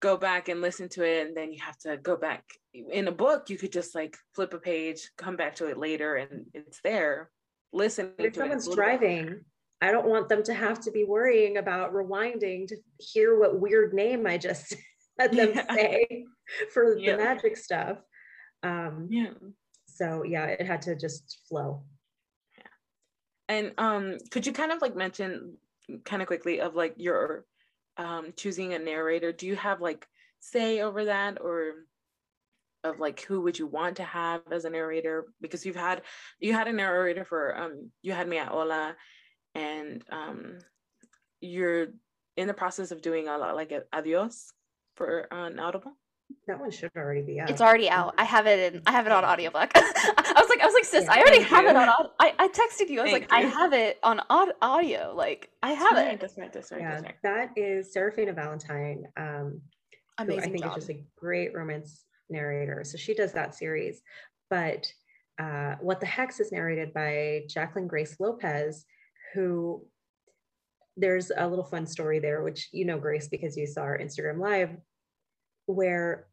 go 0.00 0.16
back 0.16 0.48
and 0.48 0.62
listen 0.62 0.88
to 0.88 1.04
it 1.04 1.26
and 1.26 1.36
then 1.36 1.52
you 1.52 1.62
have 1.62 1.76
to 1.80 1.98
go 1.98 2.16
back. 2.16 2.44
In 2.72 3.08
a 3.08 3.12
book 3.12 3.50
you 3.50 3.58
could 3.58 3.72
just 3.72 3.94
like 3.94 4.16
flip 4.34 4.54
a 4.54 4.58
page 4.58 5.10
come 5.18 5.36
back 5.36 5.56
to 5.56 5.66
it 5.66 5.76
later 5.76 6.16
and 6.16 6.46
it's 6.54 6.80
there 6.82 7.30
listening 7.74 8.12
if 8.18 8.32
to 8.34 8.40
someone's 8.40 8.68
bit- 8.68 8.76
driving, 8.76 9.40
I 9.80 9.90
don't 9.92 10.06
want 10.06 10.28
them 10.28 10.42
to 10.44 10.54
have 10.54 10.80
to 10.82 10.90
be 10.90 11.04
worrying 11.04 11.58
about 11.58 11.92
rewinding 11.92 12.68
to 12.68 12.76
hear 12.98 13.38
what 13.38 13.60
weird 13.60 13.92
name 13.92 14.26
I 14.26 14.38
just 14.38 14.74
had 15.18 15.32
them 15.32 15.52
Yeah. 15.54 15.74
say 15.74 16.24
for 16.72 16.96
Yeah. 16.96 17.12
the 17.16 17.22
magic 17.22 17.56
stuff. 17.56 17.98
Um, 18.62 19.08
yeah 19.10 19.32
so 19.86 20.24
yeah, 20.24 20.46
it 20.46 20.66
had 20.66 20.82
to 20.82 20.96
just 20.96 21.40
flow. 21.48 21.84
yeah 22.56 22.64
And 23.48 23.72
um, 23.78 24.16
could 24.30 24.46
you 24.46 24.52
kind 24.52 24.72
of 24.72 24.80
like 24.82 24.96
mention 24.96 25.56
kind 26.04 26.20
of 26.22 26.26
quickly 26.28 26.60
of 26.60 26.74
like 26.74 26.94
your 26.96 27.44
um 27.96 28.32
choosing 28.36 28.72
a 28.74 28.78
narrator? 28.78 29.32
Do 29.32 29.46
you 29.46 29.56
have 29.56 29.80
like 29.80 30.06
say 30.40 30.80
over 30.80 31.04
that 31.06 31.40
or 31.40 31.84
of 32.84 33.00
like 33.00 33.22
who 33.22 33.40
would 33.40 33.58
you 33.58 33.66
want 33.66 33.96
to 33.96 34.04
have 34.04 34.42
as 34.50 34.64
a 34.64 34.70
narrator? 34.70 35.26
Because 35.40 35.66
you've 35.66 35.74
had 35.76 36.02
you 36.38 36.52
had 36.52 36.68
a 36.68 36.72
narrator 36.72 37.24
for 37.24 37.56
um 37.56 37.90
you 38.02 38.12
had 38.12 38.28
me 38.28 38.38
at 38.38 38.48
Hola 38.48 38.94
and 39.54 40.04
um 40.10 40.58
you're 41.40 41.88
in 42.36 42.46
the 42.46 42.54
process 42.54 42.90
of 42.90 43.02
doing 43.02 43.28
a 43.28 43.38
lot 43.38 43.54
like 43.56 43.72
adios 43.92 44.52
for 44.94 45.26
an 45.30 45.58
audible. 45.58 45.92
That 46.46 46.58
one 46.58 46.70
should 46.70 46.90
already 46.96 47.22
be 47.22 47.38
out. 47.38 47.50
It's 47.50 47.60
already 47.60 47.88
out. 47.88 48.14
I 48.18 48.24
have 48.24 48.46
it 48.46 48.74
in 48.74 48.82
I 48.86 48.92
have 48.92 49.06
it 49.06 49.12
on 49.12 49.24
audiobook. 49.24 49.70
I 49.74 50.32
was 50.36 50.48
like 50.48 50.60
I 50.60 50.66
was 50.66 50.74
like 50.74 50.84
sis, 50.84 51.04
Yeah, 51.04 51.12
I 51.12 51.18
already 51.20 51.38
thank 51.38 51.48
have 51.48 51.64
it 51.66 51.76
on 51.76 51.88
I, 52.20 52.34
I 52.38 52.48
texted 52.48 52.88
you. 52.90 53.00
I 53.00 53.04
was 53.04 53.12
Thank 53.12 53.30
like 53.30 53.32
I 53.32 53.46
have 53.46 53.72
it 53.72 53.98
on 54.02 54.20
audio. 54.30 55.12
Like 55.14 55.50
I 55.62 55.72
have 55.72 55.94
That's 55.94 56.06
right, 56.06 56.14
it. 56.14 56.20
That's 56.20 56.38
right. 56.38 56.52
That's 56.52 56.72
right. 56.72 56.80
yeah, 56.80 56.90
That's 56.90 57.02
right. 57.04 57.14
that 57.22 57.50
is 57.56 57.92
Seraphine 57.92 58.34
Valentine. 58.34 59.04
Um, 59.16 59.60
who 60.18 60.24
Amazing 60.24 60.42
I 60.42 60.52
think 60.52 60.64
job. 60.64 60.78
is 60.78 60.86
just 60.86 60.90
a 60.90 61.04
great 61.18 61.54
romance 61.54 62.04
narrator. 62.28 62.84
So 62.84 62.96
she 62.96 63.14
does 63.14 63.32
that 63.32 63.54
series. 63.54 64.00
But 64.50 64.90
uh, 65.38 65.76
What 65.80 66.00
the 66.00 66.06
Hex 66.06 66.40
is 66.40 66.52
narrated 66.52 66.92
by 66.94 67.42
Jacqueline 67.48 67.88
Grace 67.88 68.16
Lopez, 68.20 68.84
who 69.34 69.84
there's 70.96 71.32
a 71.36 71.46
little 71.46 71.64
fun 71.64 71.86
story 71.86 72.20
there, 72.20 72.42
which 72.42 72.68
you 72.72 72.84
know, 72.84 72.98
Grace, 72.98 73.28
because 73.28 73.56
you 73.56 73.66
saw 73.66 73.82
our 73.82 73.98
Instagram 73.98 74.38
live, 74.38 74.76
where 75.66 76.28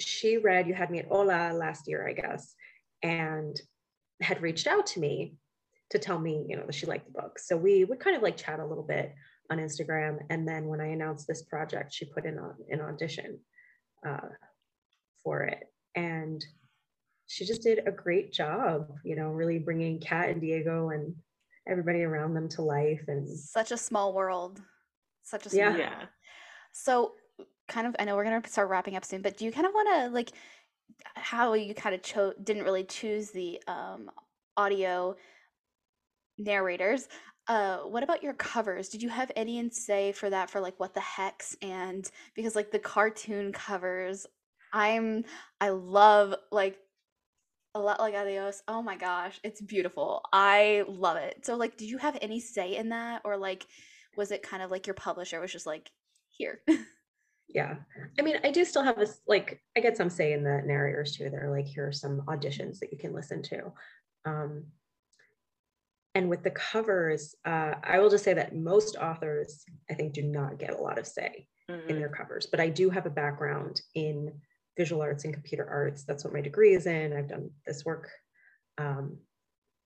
she 0.00 0.36
read 0.36 0.66
You 0.66 0.74
Had 0.74 0.90
Me 0.90 0.98
at 0.98 1.06
Hola 1.06 1.52
last 1.54 1.88
year, 1.88 2.06
I 2.06 2.12
guess, 2.12 2.54
and 3.02 3.58
had 4.20 4.42
reached 4.42 4.66
out 4.66 4.86
to 4.88 5.00
me 5.00 5.36
to 5.90 5.98
tell 5.98 6.18
me, 6.18 6.44
you 6.48 6.56
know, 6.56 6.66
that 6.66 6.74
she 6.74 6.86
liked 6.86 7.06
the 7.06 7.20
book. 7.20 7.38
So 7.38 7.56
we 7.56 7.84
would 7.84 8.00
kind 8.00 8.16
of 8.16 8.22
like 8.22 8.36
chat 8.36 8.60
a 8.60 8.66
little 8.66 8.84
bit 8.84 9.14
on 9.50 9.58
Instagram. 9.58 10.18
And 10.30 10.46
then 10.46 10.66
when 10.66 10.80
I 10.80 10.88
announced 10.88 11.26
this 11.26 11.42
project, 11.42 11.92
she 11.92 12.04
put 12.06 12.24
in 12.24 12.38
a, 12.38 12.52
an 12.70 12.80
audition 12.80 13.38
uh, 14.06 14.28
for 15.24 15.42
it. 15.42 15.64
And 15.96 16.44
she 17.26 17.44
just 17.44 17.62
did 17.62 17.88
a 17.88 17.90
great 17.90 18.32
job, 18.32 18.92
you 19.04 19.16
know, 19.16 19.30
really 19.30 19.58
bringing 19.58 19.98
Kat 19.98 20.28
and 20.28 20.40
Diego 20.40 20.90
and 20.90 21.14
everybody 21.68 22.02
around 22.02 22.34
them 22.34 22.48
to 22.50 22.62
life. 22.62 23.02
And 23.08 23.26
Such 23.26 23.72
a 23.72 23.76
small 23.76 24.12
world. 24.12 24.60
Such 25.22 25.46
a 25.46 25.50
small 25.50 25.60
Yeah. 25.60 25.76
Yeah. 25.76 26.02
So 26.72 27.14
kind 27.66 27.86
of 27.86 27.96
I 27.98 28.04
know 28.04 28.14
we're 28.14 28.24
gonna 28.24 28.46
start 28.46 28.68
wrapping 28.68 28.96
up 28.96 29.04
soon, 29.04 29.22
but 29.22 29.36
do 29.36 29.44
you 29.44 29.52
kind 29.52 29.66
of 29.66 29.72
wanna 29.74 30.10
like 30.10 30.32
how 31.14 31.54
you 31.54 31.74
kind 31.74 31.94
of 31.94 32.02
chose 32.02 32.34
didn't 32.42 32.64
really 32.64 32.84
choose 32.84 33.30
the 33.30 33.60
um 33.66 34.10
audio 34.56 35.16
narrators. 36.38 37.08
Uh 37.48 37.78
what 37.78 38.02
about 38.02 38.22
your 38.22 38.34
covers? 38.34 38.88
Did 38.90 39.02
you 39.02 39.08
have 39.08 39.32
any 39.34 39.68
say 39.70 40.12
for 40.12 40.28
that 40.30 40.50
for 40.50 40.60
like 40.60 40.78
what 40.78 40.94
the 40.94 41.00
hex 41.00 41.56
and 41.62 42.08
because 42.34 42.54
like 42.54 42.70
the 42.70 42.78
cartoon 42.78 43.52
covers 43.52 44.26
I'm 44.74 45.24
I 45.60 45.70
love 45.70 46.34
like 46.52 46.78
a 47.74 47.80
lot 47.80 48.00
like 48.00 48.14
adios. 48.14 48.62
Oh 48.68 48.82
my 48.82 48.96
gosh, 48.96 49.40
it's 49.42 49.60
beautiful. 49.62 50.22
I 50.32 50.84
love 50.88 51.16
it. 51.16 51.46
So 51.46 51.56
like 51.56 51.76
did 51.76 51.88
you 51.88 51.98
have 51.98 52.18
any 52.20 52.40
say 52.40 52.76
in 52.76 52.90
that 52.90 53.22
or 53.24 53.36
like 53.36 53.66
was 54.16 54.30
it 54.30 54.42
kind 54.42 54.62
of 54.62 54.70
like 54.70 54.86
your 54.86 54.94
publisher 54.94 55.40
was 55.40 55.52
just 55.52 55.66
like 55.66 55.90
here? 56.28 56.60
yeah, 57.48 57.76
I 58.18 58.22
mean, 58.22 58.36
I 58.44 58.50
do 58.50 58.64
still 58.64 58.82
have 58.82 58.96
this, 58.96 59.20
like, 59.28 59.60
I 59.76 59.80
get 59.80 59.96
some 59.96 60.10
say 60.10 60.32
in 60.32 60.42
the 60.42 60.62
narrators 60.64 61.16
too. 61.16 61.30
They're 61.30 61.50
like, 61.50 61.66
here 61.66 61.86
are 61.88 61.92
some 61.92 62.22
auditions 62.22 62.78
that 62.80 62.90
you 62.92 62.98
can 62.98 63.12
listen 63.12 63.42
to. 63.42 63.72
Um, 64.24 64.64
and 66.14 66.28
with 66.28 66.42
the 66.42 66.50
covers, 66.52 67.34
uh, 67.44 67.74
I 67.82 67.98
will 67.98 68.08
just 68.10 68.24
say 68.24 68.34
that 68.34 68.54
most 68.56 68.96
authors, 68.96 69.64
I 69.90 69.94
think, 69.94 70.14
do 70.14 70.22
not 70.22 70.58
get 70.58 70.74
a 70.74 70.80
lot 70.80 70.98
of 70.98 71.06
say. 71.06 71.46
in 71.68 71.76
Mhm. 71.96 71.98
their 71.98 72.08
covers. 72.10 72.46
But 72.46 72.60
I 72.60 72.68
do 72.68 72.90
have 72.90 73.06
a 73.06 73.10
background 73.10 73.80
in 73.94 74.40
visual 74.76 75.02
arts 75.02 75.24
and 75.24 75.32
computer 75.34 75.66
arts. 75.68 76.04
That's 76.04 76.24
what 76.24 76.32
my 76.32 76.40
degree 76.40 76.74
is 76.74 76.86
in. 76.86 77.12
I've 77.12 77.28
done 77.28 77.50
this 77.66 77.84
work. 77.84 78.10
Um, 78.78 79.18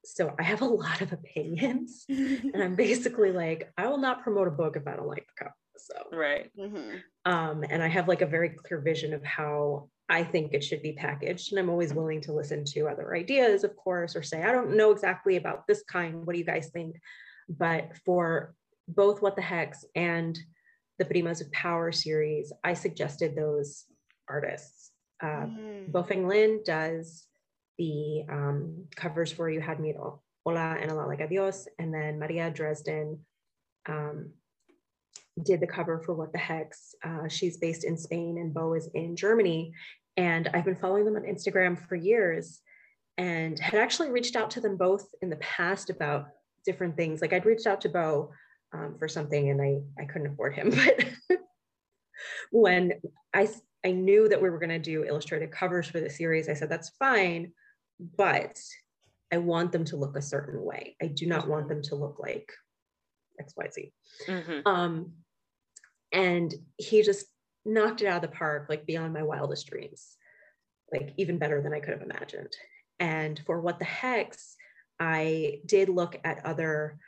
so 0.05 0.35
I 0.39 0.43
have 0.43 0.63
a 0.63 0.67
lot 0.67 1.01
of 1.03 1.13
opinions. 1.13 2.07
And 2.09 2.63
I'm 2.63 2.75
basically 2.77 3.33
like, 3.33 3.71
I 3.77 3.89
will 3.89 3.99
not 3.99 4.23
promote 4.23 4.49
a 4.49 4.53
book 4.53 4.77
if 4.77 4.87
I 4.87 4.97
don't 4.97 5.09
like 5.09 5.27
the 5.27 5.45
cover. 5.45 5.55
So, 5.77 5.95
Right. 6.17 6.51
Mhm. 6.59 7.01
um, 7.25 7.65
and 7.69 7.83
I 7.83 7.89
have 7.89 8.09
like 8.09 8.23
a 8.23 8.27
very 8.27 8.51
clear 8.51 8.81
vision 8.81 9.13
of 9.15 9.23
how 9.25 9.91
I 10.09 10.25
think 10.25 10.55
it 10.55 10.65
should 10.65 10.83
be 10.83 10.95
packaged. 10.95 11.53
And 11.53 11.59
I'm 11.59 11.69
always 11.69 11.93
willing 11.93 12.21
to 12.23 12.33
listen 12.33 12.65
to 12.73 12.89
other 12.89 13.15
ideas, 13.15 13.63
of 13.63 13.77
course, 13.77 14.17
or 14.17 14.23
say, 14.23 14.43
I 14.43 14.53
don't 14.53 14.77
know 14.77 14.91
exactly 14.91 15.37
about 15.37 15.67
this 15.67 15.83
kind. 15.85 16.27
What 16.27 16.33
do 16.33 16.39
you 16.39 16.47
guys 16.47 16.71
think? 16.73 16.97
But 17.49 17.97
for 18.07 18.55
both 18.89 19.21
What 19.21 19.37
the 19.37 19.43
Hex 19.43 19.85
and 19.95 20.39
the 20.99 21.05
Primas 21.05 21.41
of 21.43 21.53
Power 21.53 21.93
series, 21.93 22.53
I 22.65 22.73
suggested 22.75 23.37
those 23.37 23.85
artists. 24.29 24.78
Uh, 25.21 25.47
Mhm. 25.47 25.91
Bofeng 25.91 26.29
Lin 26.29 26.63
does 26.65 27.27
the 27.79 28.25
um, 28.29 28.87
covers 28.97 29.33
for 29.33 29.49
You 29.51 29.61
Had 29.61 29.81
Me 29.81 29.91
at 29.91 29.97
Hola 29.97 30.77
and 30.81 30.91
a 30.91 30.95
lot 30.95 31.09
like 31.09 31.21
Adios. 31.21 31.69
And 31.79 31.93
then 31.93 32.19
Maria 32.19 32.51
Dresden 32.51 33.25
um, 33.87 34.33
did 35.43 35.61
the 35.61 35.67
cover 35.67 36.01
for 36.01 36.15
What 36.15 36.33
the 36.33 36.39
Hex. 36.39 36.95
Uh, 37.05 37.29
she's 37.29 37.57
based 37.57 37.85
in 37.85 37.97
Spain 37.97 38.39
and 38.39 38.53
Bo 38.53 38.75
is 38.75 38.89
in 38.95 39.17
Germany. 39.17 39.73
And 40.17 40.49
I've 40.49 40.65
been 40.65 40.77
following 40.77 41.05
them 41.05 41.17
on 41.17 41.23
Instagram 41.23 41.79
for 41.89 41.95
years 41.95 42.61
and 43.17 43.59
had 43.59 43.81
actually 43.81 44.11
reached 44.11 44.37
out 44.37 44.51
to 44.53 44.61
them 44.61 44.77
both 44.77 45.07
in 45.23 45.31
the 45.31 45.37
past 45.37 45.91
about 45.91 46.29
different 46.65 46.97
things. 46.97 47.21
Like 47.21 47.33
I'd 47.33 47.47
reached 47.47 47.67
out 47.67 47.81
to 47.83 47.89
Bo 47.89 48.31
um, 48.73 48.97
for 48.99 49.09
something 49.09 49.51
and 49.51 49.63
I, 49.63 49.79
I 50.01 50.07
couldn't 50.07 50.33
afford 50.33 50.55
him. 50.55 50.73
But 51.31 51.39
when 52.51 52.95
I, 53.33 53.49
I 53.85 53.93
knew 53.93 54.29
that 54.29 54.43
we 54.43 54.51
were 54.51 54.59
going 54.59 54.71
to 54.71 54.79
do 54.79 55.05
illustrated 55.05 55.51
covers 55.51 55.87
for 55.87 56.01
the 56.01 56.11
series, 56.11 56.49
I 56.49 56.55
said, 56.55 56.69
that's 56.69 56.91
fine, 56.99 57.53
but 58.17 58.59
I 59.33 59.39
want 59.39 59.73
them 59.73 59.85
to 59.87 59.97
look 59.97 60.17
a 60.17 60.23
certain 60.23 60.65
way. 60.65 60.97
I 61.03 61.07
do 61.07 61.27
not 61.27 61.49
want 61.49 61.69
them 61.69 61.83
to 61.83 61.95
look 61.95 62.19
like 62.19 62.53
XYZ. 63.41 63.93
Mhm. 64.27 64.67
Um, 64.67 65.13
and 66.13 66.55
he 66.77 67.03
just 67.03 67.27
knocked 67.65 68.03
it 68.03 68.07
out 68.07 68.25
of 68.25 68.31
the 68.31 68.37
park, 68.37 68.67
like 68.69 68.87
beyond 68.87 69.13
my 69.13 69.23
wildest 69.23 69.67
dreams, 69.69 70.17
like 70.93 71.13
even 71.17 71.39
better 71.39 71.61
than 71.61 71.75
I 71.75 71.81
could 71.81 71.93
have 71.93 72.03
imagined. 72.03 72.57
And 72.99 73.39
for 73.47 73.61
what 73.61 73.79
the 73.79 73.85
hex, 73.85 74.57
I 74.99 75.61
did 75.67 75.89
look 75.89 76.19
at 76.25 76.45
other 76.45 76.99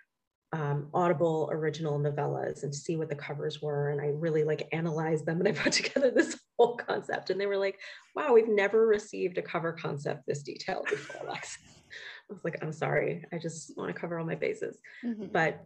um, 0.53 0.89
Audible 0.93 1.49
original 1.53 1.99
novellas 1.99 2.63
and 2.65 2.75
see 2.75 2.97
what 2.97 3.09
the 3.09 3.15
covers 3.15 3.63
were. 3.63 3.91
And 3.91 4.01
I 4.01 4.07
really 4.07 4.43
like 4.45 4.69
analyzed 4.73 5.25
them 5.27 5.39
and 5.39 5.49
I 5.49 5.53
put 5.63 5.73
together 5.73 6.11
this 6.11 6.39
whole 6.59 6.77
concept. 6.77 7.31
And 7.31 7.41
they 7.41 7.47
were 7.47 7.57
like, 7.57 7.79
wow, 8.17 8.33
we've 8.33 8.49
never 8.49 8.87
received 8.87 9.39
a 9.39 9.43
cover 9.43 9.73
concept 9.73 10.27
this 10.27 10.43
detailed 10.43 10.87
before, 10.89 11.27
Alex. 11.29 11.59
I 12.31 12.33
was 12.33 12.45
like, 12.45 12.59
I'm 12.63 12.73
sorry. 12.73 13.25
I 13.33 13.39
just 13.39 13.77
want 13.77 13.95
to 13.95 14.01
cover 14.01 14.19
all 14.19 14.27
my 14.27 14.35
bases 14.37 14.79
Mhm. 15.05 15.33
but 15.33 15.65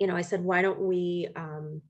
you 0.00 0.06
know 0.08 0.16
i 0.16 0.22
said 0.22 0.42
why 0.42 0.60
don't 0.60 0.80
we 0.80 1.28
um, 1.36 1.80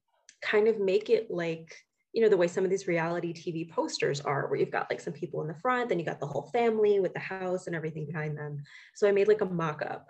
kind 0.43 0.69
of 0.69 0.79
make 0.79 1.09
it 1.09 1.31
like 1.31 1.75
you 2.13 2.23
know 2.23 2.29
the 2.29 2.37
way 2.37 2.47
some 2.47 2.65
of 2.65 2.71
these 2.71 2.87
reality 2.87 3.33
tv 3.33 3.71
posters 3.71 4.21
are 4.21 4.47
where 4.47 4.59
you've 4.59 4.71
got 4.71 4.91
like 4.91 5.01
some 5.01 5.13
people 5.13 5.41
in 5.41 5.49
the 5.49 5.55
front 5.55 5.89
then 5.89 5.99
you 5.99 6.05
got 6.05 6.21
the 6.21 6.27
whole 6.27 6.51
family 6.53 7.01
with 7.01 7.13
the 7.15 7.19
house 7.19 7.67
and 7.67 7.75
everything 7.75 8.07
behind 8.07 8.37
them 8.37 8.63
so 8.95 9.09
i 9.09 9.13
made 9.13 9.27
like 9.29 9.41
a 9.41 9.47
mock-up 9.47 10.07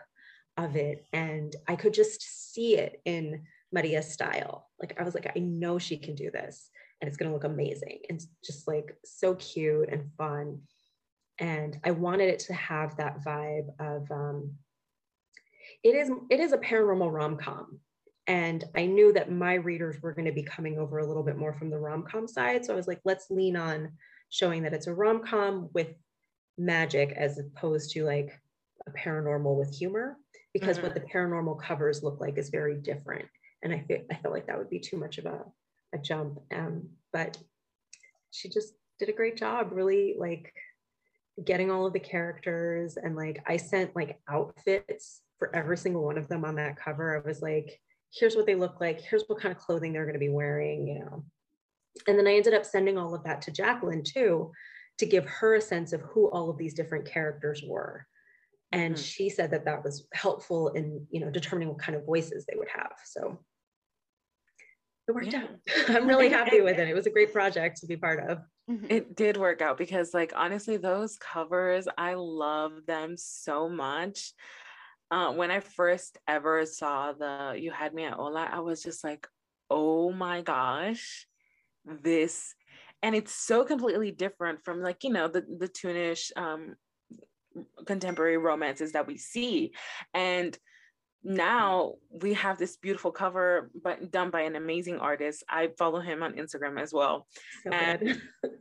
of 0.57 0.77
it 0.77 1.05
and 1.13 1.57
i 1.67 1.75
could 1.75 1.93
just 1.93 2.53
see 2.53 2.77
it 2.77 3.01
in 3.05 3.43
maria's 3.73 4.13
style. 4.13 4.69
Like 4.81 4.97
i 5.01 5.03
was 5.03 5.15
like 5.15 5.31
i 5.35 5.41
know 5.41 5.79
she 5.79 5.97
can 5.97 6.15
do 6.15 6.31
this 6.31 6.71
and 7.01 7.09
it's 7.09 7.17
going 7.17 7.29
to 7.29 7.35
look 7.35 7.45
amazing 7.45 8.01
and 8.09 8.23
just 8.45 8.69
like 8.69 8.97
so 9.05 9.35
cute 9.35 9.89
and 9.91 10.11
fun. 10.17 10.61
And 11.39 11.79
i 11.85 11.91
wanted 11.91 12.29
it 12.29 12.39
to 12.41 12.55
have 12.55 12.97
that 12.97 13.25
vibe 13.25 13.69
of 13.81 14.11
um, 14.11 14.53
it 15.83 15.95
is 15.95 16.11
it 16.31 16.41
is 16.41 16.53
a 16.53 16.59
paranormal 16.59 17.13
rom-com 17.13 17.81
and 18.27 18.65
i 18.75 18.87
knew 18.87 19.13
that 19.13 19.31
my 19.31 19.55
readers 19.55 20.01
were 20.01 20.15
going 20.15 20.25
to 20.25 20.33
be 20.33 20.43
coming 20.43 20.79
over 20.79 20.99
a 20.99 21.07
little 21.07 21.23
bit 21.23 21.37
more 21.37 21.53
from 21.53 21.71
the 21.71 21.79
rom-com 21.79 22.27
side 22.27 22.65
so 22.65 22.73
i 22.73 22.77
was 22.77 22.87
like 22.87 23.01
let's 23.05 23.31
lean 23.31 23.57
on 23.57 23.91
showing 24.31 24.63
that 24.63 24.73
it's 24.73 24.87
a 24.87 24.95
rom-com 24.95 25.69
with 25.75 25.89
magic 26.57 27.13
as 27.17 27.39
opposed 27.39 27.91
to 27.91 28.05
like 28.05 28.41
a 28.87 28.91
paranormal 28.93 29.57
with 29.57 29.75
humor 29.75 30.17
because 30.55 30.81
what 30.81 30.95
the 30.95 31.01
paranormal 31.01 31.61
covers 31.61 32.03
look 32.03 32.21
like 32.21 32.39
is 32.39 32.49
very 32.49 32.77
different 32.77 33.27
and 33.63 33.73
i 33.73 33.85
feel 33.87 33.99
i 34.11 34.15
felt 34.15 34.33
like 34.33 34.47
that 34.47 34.57
would 34.57 34.71
be 34.71 34.79
too 34.79 34.97
much 34.97 35.19
of 35.19 35.27
a, 35.27 35.45
a 35.95 35.99
jump 35.99 36.39
um, 36.53 36.89
but 37.13 37.37
she 38.31 38.49
just 38.49 38.73
did 38.99 39.11
a 39.11 39.13
great 39.13 39.37
job 39.37 39.69
really 39.73 40.15
like 40.19 40.53
getting 41.43 41.71
all 41.71 41.87
of 41.87 41.93
the 41.93 42.01
characters 42.01 42.97
and 42.97 43.17
like 43.17 43.43
I 43.47 43.57
sent 43.57 43.97
like 43.97 44.21
outfits 44.29 45.23
for 45.39 45.55
every 45.55 45.77
single 45.77 46.05
one 46.05 46.19
of 46.19 46.29
them 46.29 46.45
on 46.45 46.55
that 46.57 46.77
cover. 46.77 47.17
I 47.17 47.27
was 47.27 47.43
like, 47.43 47.81
here's 48.13 48.37
what 48.37 48.47
they 48.47 48.55
look 48.55 48.81
like, 48.81 49.01
here's 49.01 49.25
what 49.27 49.41
kind 49.41 49.53
of 49.53 49.61
clothing 49.61 49.93
they're 49.93 50.05
going 50.05 50.15
to 50.15 50.21
be 50.21 50.29
wearing, 50.29 50.87
you 50.87 51.01
know. 51.01 51.25
And 52.07 52.19
then 52.19 52.27
I 52.27 52.35
ended 52.35 52.55
up 52.55 52.65
sending 52.65 52.99
all 52.99 53.15
of 53.15 53.25
that 53.25 53.43
to 53.43 53.51
Jacqueline 53.51 54.05
too 54.05 54.53
to 54.99 55.07
give 55.07 55.27
her 55.27 55.57
a 55.57 55.61
sense 55.61 55.93
of 55.93 56.03
who 56.03 56.31
all 56.31 56.51
of 56.51 56.59
these 56.59 56.75
different 56.75 57.07
characters 57.07 57.63
were. 57.67 58.07
And 58.75 58.95
Mhm. 58.95 59.05
she 59.05 59.31
said 59.31 59.51
that 59.53 59.65
that 59.65 59.85
was 59.85 60.09
helpful 60.13 60.69
in, 60.71 61.07
you 61.11 61.21
know, 61.21 61.31
determining 61.31 61.69
what 61.69 61.79
kind 61.79 61.97
of 61.97 62.05
voices 62.05 62.45
they 62.47 62.57
would 62.57 62.69
have. 62.69 62.93
So 63.05 63.39
it 65.09 65.15
worked 65.15 65.33
Yeah. 65.33 65.45
out. 65.45 65.51
I'm 65.89 66.07
really 66.09 66.29
happy 66.29 66.61
with 66.61 66.79
it. 66.79 66.89
It 66.89 66.95
was 66.95 67.07
a 67.07 67.11
great 67.11 67.33
project 67.33 67.79
to 67.81 67.87
be 67.87 67.97
part 67.97 68.29
of. 68.29 68.39
Mhm. 68.69 68.91
It 68.91 69.15
did 69.15 69.37
work 69.37 69.61
out 69.61 69.77
because, 69.77 70.15
like, 70.15 70.33
honestly, 70.35 70.77
those 70.77 71.17
covers, 71.19 71.87
I 71.99 72.15
love 72.15 72.87
them 72.87 73.17
so 73.17 73.69
much. 73.69 74.33
Uh, 75.11 75.33
when 75.35 75.51
I 75.51 75.61
first 75.61 76.19
ever 76.27 76.65
saw 76.67 77.13
the 77.13 77.55
You 77.57 77.71
Had 77.71 77.95
Me 77.95 78.05
at 78.05 78.15
Hola, 78.15 78.49
I 78.51 78.61
was 78.61 78.83
just 78.83 79.05
like, 79.05 79.29
oh 79.71 80.11
my 80.13 80.43
gosh, 80.43 81.27
this. 81.85 82.55
And 83.03 83.15
it's 83.15 83.35
so 83.35 83.65
completely 83.65 84.11
different 84.11 84.65
from, 84.65 84.81
like, 84.81 85.05
you 85.05 85.11
know, 85.11 85.29
the, 85.29 85.43
the 85.43 85.69
Toonish 85.69 86.33
um, 86.37 86.75
contemporary 87.87 88.39
romances 88.39 88.93
that 88.93 89.07
we 89.07 89.17
see. 89.17 89.73
And 90.13 90.57
now 91.25 91.95
hmm. 92.13 92.19
we 92.21 92.35
have 92.35 92.59
this 92.59 92.77
beautiful 92.77 93.11
cover 93.11 93.71
but 93.83 94.11
done 94.11 94.31
by 94.31 94.43
an 94.43 94.57
amazing 94.57 94.99
artist. 94.99 95.43
I 95.49 95.71
follow 95.79 96.01
him 96.01 96.23
on 96.23 96.35
instagram 96.35 96.81
as 96.81 96.93
well. 96.93 97.27
So 97.63 97.71
And- 97.71 98.21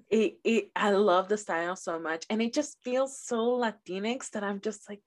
it, 0.10 0.38
it 0.44 0.72
I 0.76 0.92
love 0.92 1.28
the 1.28 1.38
style 1.38 1.76
so 1.76 2.00
much. 2.00 2.26
And 2.30 2.42
it 2.42 2.54
just 2.54 2.78
feels 2.84 3.22
so 3.22 3.60
Latinx 3.60 4.32
that 4.32 4.44
I'm 4.44 4.62
just 4.62 4.90
like 4.90 5.02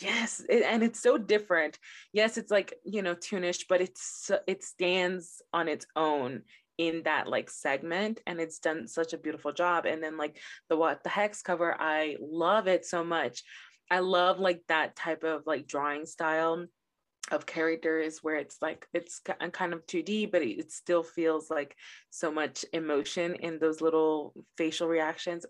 yes 0.00 0.40
it, 0.48 0.62
and 0.62 0.82
it's 0.82 1.00
so 1.00 1.18
different. 1.18 1.78
Yes 2.12 2.38
it's 2.38 2.50
like 2.50 2.74
you 2.84 3.02
know 3.02 3.14
Tunish 3.14 3.66
but 3.68 3.80
it's 3.80 4.30
it 4.46 4.62
stands 4.62 5.42
on 5.52 5.68
its 5.68 5.86
own 5.96 6.42
in 6.78 7.02
that 7.04 7.28
like 7.28 7.50
segment 7.50 8.20
and 8.26 8.40
it's 8.40 8.58
done 8.58 8.88
such 8.88 9.12
a 9.12 9.18
beautiful 9.18 9.52
job 9.52 9.84
and 9.84 10.02
then 10.02 10.16
like 10.16 10.38
the 10.68 10.76
what 10.76 11.02
the 11.02 11.08
hex 11.08 11.42
cover 11.42 11.76
I 11.78 12.16
love 12.20 12.66
it 12.66 12.84
so 12.84 13.04
much. 13.04 13.42
I 13.90 13.98
love 13.98 14.38
like 14.38 14.62
that 14.68 14.96
type 14.96 15.22
of 15.22 15.42
like 15.46 15.66
drawing 15.66 16.06
style 16.06 16.64
of 17.30 17.46
characters 17.46 18.18
where 18.22 18.36
it's 18.36 18.56
like 18.60 18.86
it's 18.92 19.20
uh, 19.28 19.48
kind 19.48 19.72
of 19.72 19.86
2D 19.86 20.30
but 20.30 20.42
it 20.42 20.72
still 20.72 21.02
feels 21.02 21.50
like 21.50 21.76
so 22.10 22.32
much 22.32 22.64
emotion 22.72 23.34
in 23.36 23.58
those 23.58 23.80
little 23.80 24.34
facial 24.56 24.88
reactions. 24.88 25.44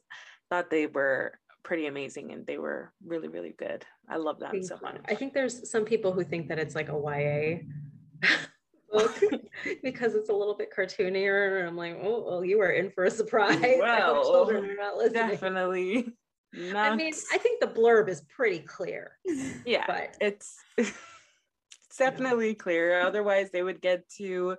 Thought 0.51 0.71
they 0.71 0.87
were 0.87 1.39
pretty 1.63 1.87
amazing 1.87 2.33
and 2.33 2.45
they 2.47 2.59
were 2.59 2.93
really 3.07 3.29
really 3.29 3.55
good. 3.57 3.85
I 4.09 4.17
love 4.17 4.41
them 4.41 4.51
Thank 4.51 4.65
so 4.65 4.75
you. 4.75 4.83
much. 4.83 5.01
I 5.09 5.15
think 5.15 5.35
there's 5.35 5.71
some 5.71 5.85
people 5.85 6.13
who 6.13 6.25
think 6.25 6.49
that 6.49 6.59
it's 6.59 6.75
like 6.75 6.89
a 6.89 6.93
YA 6.93 8.29
book 8.93 9.15
because 9.83 10.15
it's 10.15 10.29
a 10.29 10.35
little 10.35 10.57
bit 10.57 10.69
cartoonier. 10.75 11.59
And 11.61 11.69
I'm 11.69 11.77
like, 11.77 11.99
oh, 12.03 12.25
well, 12.27 12.45
you 12.45 12.61
are 12.61 12.71
in 12.71 12.91
for 12.91 13.05
a 13.05 13.11
surprise. 13.11 13.59
Well, 13.79 14.23
children 14.23 14.71
are 14.71 14.75
not 14.75 14.97
listening. 14.97 15.29
definitely 15.31 16.13
I 16.55 16.95
mean, 16.95 17.15
I 17.33 17.39
think 17.39 17.61
the 17.61 17.67
blurb 17.67 18.09
is 18.09 18.23
pretty 18.23 18.59
clear, 18.59 19.13
yeah 19.65 19.85
but 19.87 20.17
it's 20.21 20.57
it's 20.77 20.93
definitely 21.99 22.55
clear 22.55 23.01
otherwise 23.01 23.51
they 23.51 23.63
would 23.63 23.81
get 23.81 24.09
to 24.19 24.57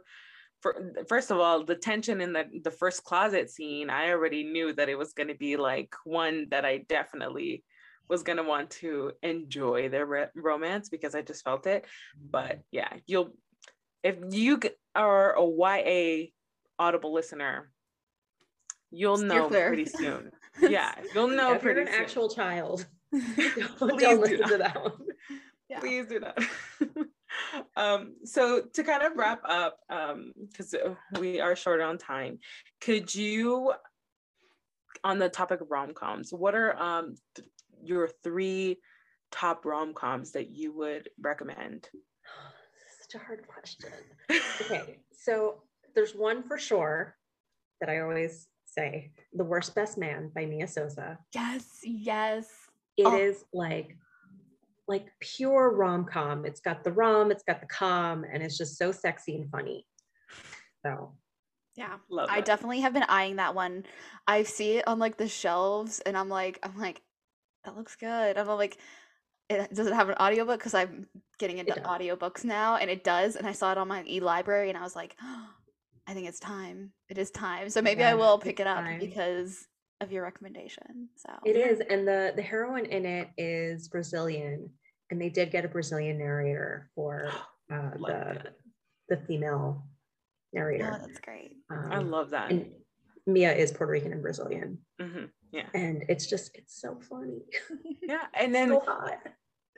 for, 0.61 0.93
first 1.07 1.29
of 1.29 1.37
all 1.37 1.63
the 1.63 1.75
tension 1.75 2.21
in 2.21 2.33
the 2.33 2.45
the 2.63 2.71
first 2.71 3.03
closet 3.03 3.49
scene 3.49 3.89
i 3.89 4.09
already 4.09 4.43
knew 4.43 4.73
that 4.73 4.89
it 4.89 4.97
was 4.97 5.13
going 5.13 5.27
to 5.27 5.35
be 5.35 5.57
like 5.57 5.93
one 6.03 6.47
that 6.51 6.65
i 6.65 6.77
definitely 6.89 7.63
was 8.09 8.23
going 8.23 8.37
to 8.37 8.43
want 8.43 8.69
to 8.69 9.11
enjoy 9.21 9.89
their 9.89 10.05
re- 10.05 10.27
romance 10.35 10.89
because 10.89 11.15
i 11.15 11.21
just 11.21 11.43
felt 11.43 11.67
it 11.67 11.85
but 12.31 12.59
yeah 12.71 12.93
you'll 13.07 13.33
if 14.03 14.17
you 14.31 14.59
are 14.95 15.35
a 15.37 16.21
ya 16.25 16.25
audible 16.79 17.13
listener 17.13 17.71
you'll 18.91 19.17
Steer 19.17 19.27
know 19.27 19.47
clear. 19.47 19.67
pretty 19.67 19.85
soon 19.85 20.31
yeah 20.61 20.93
you'll 21.13 21.27
know 21.27 21.53
if 21.53 21.63
you're 21.63 21.77
an 21.79 21.87
soon. 21.87 21.95
actual 21.95 22.29
child, 22.29 22.85
don't, 23.11 23.21
Please 23.77 24.01
don't 24.01 24.15
do 24.15 24.19
listen 24.21 24.39
not. 24.41 24.49
to 24.49 24.57
that 24.57 24.83
one. 24.83 24.93
Yeah. 25.69 25.79
please 25.79 26.05
do 26.07 26.19
not 26.19 26.37
um 27.75 28.15
so 28.25 28.61
to 28.73 28.83
kind 28.83 29.01
of 29.03 29.13
wrap 29.15 29.41
up 29.47 29.77
um 29.89 30.33
because 30.51 30.75
we 31.19 31.39
are 31.39 31.55
short 31.55 31.81
on 31.81 31.97
time 31.97 32.39
could 32.81 33.13
you 33.13 33.73
on 35.03 35.19
the 35.19 35.29
topic 35.29 35.61
of 35.61 35.71
rom-coms 35.71 36.31
what 36.31 36.53
are 36.55 36.75
um 36.81 37.15
th- 37.35 37.47
your 37.83 38.09
three 38.23 38.77
top 39.31 39.65
rom-coms 39.65 40.31
that 40.33 40.49
you 40.51 40.71
would 40.73 41.09
recommend 41.19 41.89
Such 43.13 43.21
a 43.21 43.25
hard 43.25 43.47
question. 43.47 43.91
Okay, 44.61 44.99
so 45.11 45.61
there's 45.93 46.15
one 46.15 46.41
for 46.47 46.57
sure 46.57 47.15
that 47.79 47.87
I 47.87 47.99
always 47.99 48.47
say, 48.65 49.11
"The 49.33 49.43
Worst 49.43 49.75
Best 49.75 49.99
Man" 49.99 50.31
by 50.33 50.47
Mia 50.47 50.67
Sosa. 50.67 51.19
yes, 51.35 51.79
yes. 51.83 52.49
It 52.97 53.05
Oh. 53.05 53.15
is 53.15 53.45
like 53.53 53.95
like 54.87 55.07
pure 55.19 55.69
rom-com. 55.75 56.45
It's 56.45 56.59
got 56.59 56.83
the 56.83 56.91
rom, 56.91 57.29
it's 57.29 57.43
got 57.43 57.61
the 57.61 57.67
com, 57.67 58.23
and 58.25 58.41
it's 58.41 58.57
just 58.57 58.77
so 58.77 58.91
sexy 58.91 59.35
and 59.35 59.49
funny. 59.51 59.85
So 60.83 61.15
Yeah. 61.75 61.99
love 62.09 62.29
I 62.31 62.37
that. 62.37 62.45
definitely 62.45 62.81
have 62.81 62.93
been 62.93 63.03
eyeing 63.03 63.35
that 63.35 63.53
one. 63.53 63.85
I 64.27 64.41
see 64.43 64.77
it 64.77 64.87
on 64.87 64.97
like 64.97 65.17
the 65.17 65.29
shelves 65.29 65.99
and 65.99 66.17
I'm 66.17 66.29
like, 66.29 66.57
I'm 66.63 66.77
like, 66.79 67.01
that 67.63 67.77
looks 67.77 67.95
good. 67.95 68.37
I'm 68.37 68.47
like, 68.47 68.77
it 69.49 69.73
does 69.73 69.87
it 69.87 69.93
have 69.93 70.09
an 70.09 70.15
audiobook 70.19 70.59
because 70.59 70.73
i'm 70.73 71.07
getting 71.39 71.57
into 71.57 71.73
does. 71.73 71.83
audiobooks 71.83 72.43
now 72.43 72.75
and 72.77 72.89
it 72.89 73.03
does 73.03 73.35
and 73.35 73.45
i 73.47 73.51
saw 73.51 73.71
it 73.71 73.77
on 73.77 73.87
my 73.87 74.03
e-library 74.07 74.69
and 74.69 74.77
i 74.77 74.81
was 74.81 74.95
like 74.95 75.15
i 76.07 76.13
think 76.13 76.27
it's 76.27 76.39
time 76.39 76.91
it 77.09 77.17
is 77.17 77.31
time 77.31 77.69
so 77.69 77.81
maybe 77.81 78.03
i 78.03 78.13
will 78.13 78.37
pick 78.37 78.59
it 78.59 78.67
up 78.67 78.83
time. 78.83 78.99
because 78.99 79.67
of 80.01 80.11
your 80.11 80.23
recommendation 80.23 81.07
so 81.15 81.29
It 81.45 81.55
is, 81.55 81.79
and 81.89 82.05
the 82.07 82.33
the 82.35 82.41
heroine 82.41 82.85
in 82.87 83.05
it 83.05 83.29
is 83.37 83.87
Brazilian, 83.87 84.69
and 85.09 85.21
they 85.21 85.29
did 85.29 85.49
get 85.49 85.63
a 85.63 85.69
Brazilian 85.69 86.17
narrator 86.17 86.89
for 86.93 87.31
uh, 87.71 87.91
the 87.91 87.99
that. 88.07 88.55
the 89.07 89.17
female 89.27 89.85
narrator 90.51 90.83
oh 90.83 90.87
narrator. 90.89 91.07
that's 91.07 91.19
great 91.21 91.55
I 91.69 91.97
Um, 91.97 92.11
love 92.11 92.31
that. 92.31 92.51
and 92.51 92.71
Mia 93.27 93.53
is 93.55 93.71
Puerto 93.71 93.93
Rican 93.93 94.11
and 94.11 94.21
Brazilian, 94.21 94.79
Mhm. 94.99 95.29
Yeah. 95.53 95.67
and 95.75 96.03
it's 96.09 96.25
just 96.27 96.51
it's 96.55 96.81
so 96.81 96.99
funny, 97.09 97.41
Yeah. 98.01 98.25
And 98.33 98.53
then 98.53 98.69
so 98.69 98.79
hot. 98.85 99.19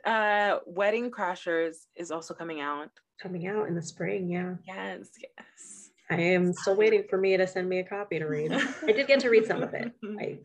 uh 0.04 0.58
Wedding 0.66 1.10
Crashers 1.10 1.76
is 1.96 2.10
also 2.10 2.32
coming 2.34 2.60
out. 2.60 2.90
Coming 3.22 3.46
out 3.46 3.68
in 3.68 3.74
the 3.74 3.82
spring, 3.82 4.28
yeah. 4.30 4.54
Yes, 4.66 5.10
yes. 5.20 5.90
I 6.10 6.20
am 6.20 6.52
still 6.52 6.76
waiting 6.76 7.04
for 7.10 7.18
Mia 7.18 7.38
to 7.38 7.46
send 7.46 7.68
me 7.68 7.80
a 7.80 7.84
copy 7.84 8.18
to 8.18 8.26
read. 8.26 8.52
I 8.52 8.92
did 8.92 9.06
get 9.06 9.20
to 9.20 9.28
read 9.30 9.44
some 9.46 9.62
of 9.62 9.74
it. 9.74 9.92
I 10.20 10.38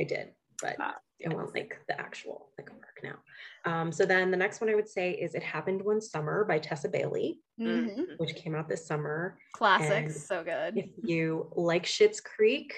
I 0.00 0.04
did, 0.04 0.28
but 0.62 0.76
Ah, 0.78 0.96
it 1.18 1.32
won't 1.34 1.54
like 1.54 1.78
the 1.88 1.98
actual 2.00 2.50
like 2.58 2.70
work 2.70 3.00
now. 3.02 3.16
Um, 3.64 3.90
so 3.90 4.04
then 4.06 4.30
the 4.30 4.36
next 4.36 4.60
one 4.60 4.70
I 4.70 4.74
would 4.76 4.88
say 4.88 5.10
is 5.12 5.34
It 5.34 5.42
Happened 5.42 5.82
One 5.82 6.00
Summer 6.00 6.44
by 6.44 6.58
Tessa 6.60 6.88
Bailey, 6.88 7.40
Mhm. 7.60 7.96
Mhm. 7.98 8.04
which 8.18 8.34
came 8.36 8.54
out 8.54 8.68
this 8.68 8.86
summer. 8.86 9.38
classics 9.54 10.26
so 10.28 10.44
good 10.44 10.76
If 10.78 10.90
you 11.02 11.50
like 11.56 11.84
Schitt's 11.84 12.20
Creek, 12.20 12.74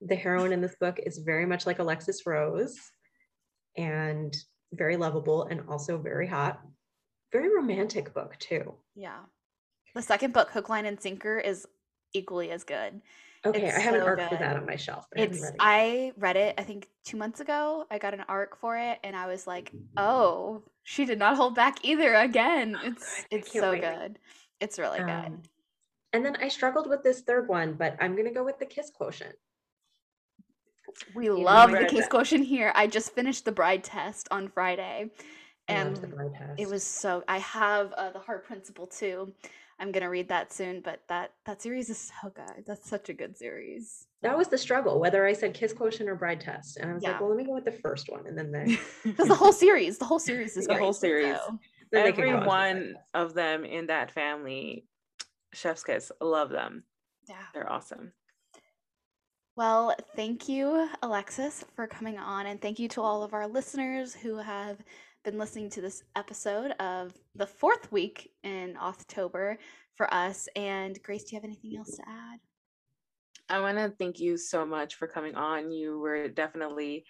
the 0.00 0.16
heroine 0.16 0.52
in 0.52 0.60
this 0.60 0.76
book 0.80 0.98
is 1.04 1.18
very 1.18 1.46
much 1.46 1.66
like 1.66 1.78
Alexis 1.78 2.24
Rose 2.26 2.76
and 3.76 4.34
very 4.72 4.96
lovable 4.96 5.44
and 5.44 5.62
also 5.68 5.98
very 5.98 6.26
hot. 6.26 6.60
Very 7.32 7.54
romantic 7.54 8.12
book 8.14 8.36
too. 8.38 8.74
yeah 8.96 9.20
the 9.94 10.02
second 10.02 10.32
book 10.32 10.50
hook 10.50 10.68
line 10.68 10.86
and 10.86 11.00
sinker 11.00 11.38
is 11.38 11.66
equally 12.12 12.50
as 12.50 12.64
good 12.64 13.00
Okay, 13.46 13.66
It's 13.68 13.78
I 13.78 13.80
have 13.80 13.94
an 13.94 14.00
so 14.02 14.06
arc 14.06 14.28
for 14.28 14.36
that 14.36 14.56
on 14.56 14.66
my 14.66 14.76
shelf. 14.76 15.06
but 15.10 15.20
I 15.20 15.24
it's 15.24 15.40
read 15.40 15.50
it 15.54 15.56
i 15.60 16.12
read 16.18 16.36
it 16.36 16.54
i 16.58 16.62
think 16.62 16.88
two 17.04 17.16
months 17.16 17.40
ago 17.40 17.86
i 17.90 17.98
got 17.98 18.14
an 18.14 18.24
arc 18.28 18.56
for 18.56 18.76
it 18.76 18.98
and 19.04 19.14
i 19.16 19.26
was 19.26 19.46
like 19.46 19.72
oh 19.96 20.62
she 20.82 21.04
did 21.04 21.18
not 21.18 21.36
hold 21.36 21.54
back 21.54 21.84
either 21.84 22.14
again 22.14 22.76
Oh, 22.76 22.86
it's 22.88 23.24
good. 23.30 23.38
It's 23.38 23.52
so 23.52 23.70
wait. 23.70 23.80
good 23.82 24.18
it's 24.60 24.78
really 24.78 24.98
good 24.98 25.08
Um, 25.08 25.42
and 26.12 26.24
then 26.24 26.36
I 26.36 26.48
struggled 26.48 26.88
with 26.88 27.04
this 27.04 27.20
third 27.20 27.46
one, 27.48 27.74
but 27.74 27.96
I'm 28.00 28.16
gonna 28.16 28.32
go 28.34 28.42
with 28.44 28.58
the 28.58 28.66
kiss 28.66 28.90
quotient. 28.90 29.36
We 31.14 31.28
know, 31.28 31.36
love 31.36 31.70
the 31.70 31.76
read 31.78 31.88
kiss 31.88 32.00
that. 32.02 32.10
quotient 32.10 32.46
here 32.46 32.72
i 32.74 32.86
just 32.86 33.12
finished 33.14 33.44
the 33.44 33.52
bride 33.52 33.82
test 33.84 34.28
on 34.30 34.48
friday 34.48 35.10
and 35.68 35.96
the 35.96 36.06
bride 36.06 36.32
test. 36.36 36.58
it 36.60 36.68
was 36.68 36.82
so 36.82 37.22
i 37.28 37.38
have 37.38 37.92
uh, 37.92 38.10
the 38.10 38.18
heart 38.18 38.44
principle 38.44 38.86
too 38.86 39.32
i'm 39.78 39.92
gonna 39.92 40.08
read 40.10 40.28
that 40.28 40.52
soon 40.52 40.80
but 40.80 41.00
that 41.08 41.32
that 41.46 41.60
series 41.62 41.88
is 41.90 42.10
so 42.22 42.30
good 42.30 42.64
that's 42.66 42.88
such 42.88 43.08
a 43.08 43.12
good 43.14 43.36
series 43.36 44.06
that 44.22 44.36
was 44.36 44.48
the 44.48 44.58
struggle 44.58 45.00
whether 45.00 45.24
I 45.26 45.32
said 45.32 45.54
kiss 45.54 45.72
quotient 45.72 46.06
or 46.10 46.14
bride 46.14 46.42
test, 46.42 46.76
and 46.76 46.90
I 46.90 46.94
was 46.94 47.02
Yeah. 47.02 47.12
like, 47.12 47.20
well, 47.20 47.30
let 47.30 47.38
me 47.38 47.44
go 47.44 47.54
with 47.54 47.64
the 47.64 47.72
first 47.72 48.10
one, 48.10 48.26
and 48.26 48.36
then 48.36 48.52
the 48.52 48.78
because 49.04 49.28
the 49.28 49.34
whole 49.34 49.50
series 49.52 49.96
the 49.96 50.04
whole 50.04 50.18
series 50.18 50.58
is 50.58 50.66
The 50.66 50.76
whole 50.76 50.92
series. 50.92 51.38
so- 51.38 51.58
then 51.90 52.04
they 52.04 52.12
can 52.12 52.24
Every 52.24 52.32
go 52.32 52.36
with 52.36 52.44
the 52.44 52.48
bride 52.50 52.66
one 52.76 52.94
of 53.14 53.32
them 53.32 53.64
in 53.64 53.86
that 53.86 54.10
family, 54.10 54.84
Chef's 55.54 55.84
Kiss, 55.84 56.12
love 56.20 56.50
them. 56.50 56.84
yeah 57.30 57.36
They're 57.54 57.72
awesome. 57.72 58.12
Well, 59.56 59.94
thank 60.16 60.48
you, 60.48 60.88
Alexis, 61.02 61.64
for 61.74 61.86
coming 61.86 62.18
on. 62.18 62.46
And 62.46 62.60
thank 62.60 62.78
you 62.78 62.88
to 62.88 63.02
all 63.02 63.22
of 63.22 63.34
our 63.34 63.46
listeners 63.46 64.14
who 64.14 64.36
have 64.36 64.78
been 65.24 65.38
listening 65.38 65.68
to 65.70 65.80
this 65.80 66.02
episode 66.16 66.70
of 66.80 67.12
the 67.34 67.46
fourth 67.46 67.90
week 67.92 68.30
in 68.42 68.76
October 68.80 69.58
for 69.96 70.12
us. 70.14 70.48
And 70.56 71.00
Grace, 71.02 71.24
do 71.24 71.34
you 71.34 71.40
have 71.40 71.44
anything 71.44 71.76
else 71.76 71.96
to 71.96 72.02
add? 72.08 72.38
I 73.50 73.60
want 73.60 73.76
to 73.78 73.92
thank 73.98 74.20
you 74.20 74.36
so 74.36 74.64
much 74.64 74.94
for 74.94 75.08
coming 75.08 75.34
on. 75.34 75.72
You 75.72 75.98
were 75.98 76.28
definitely 76.28 77.04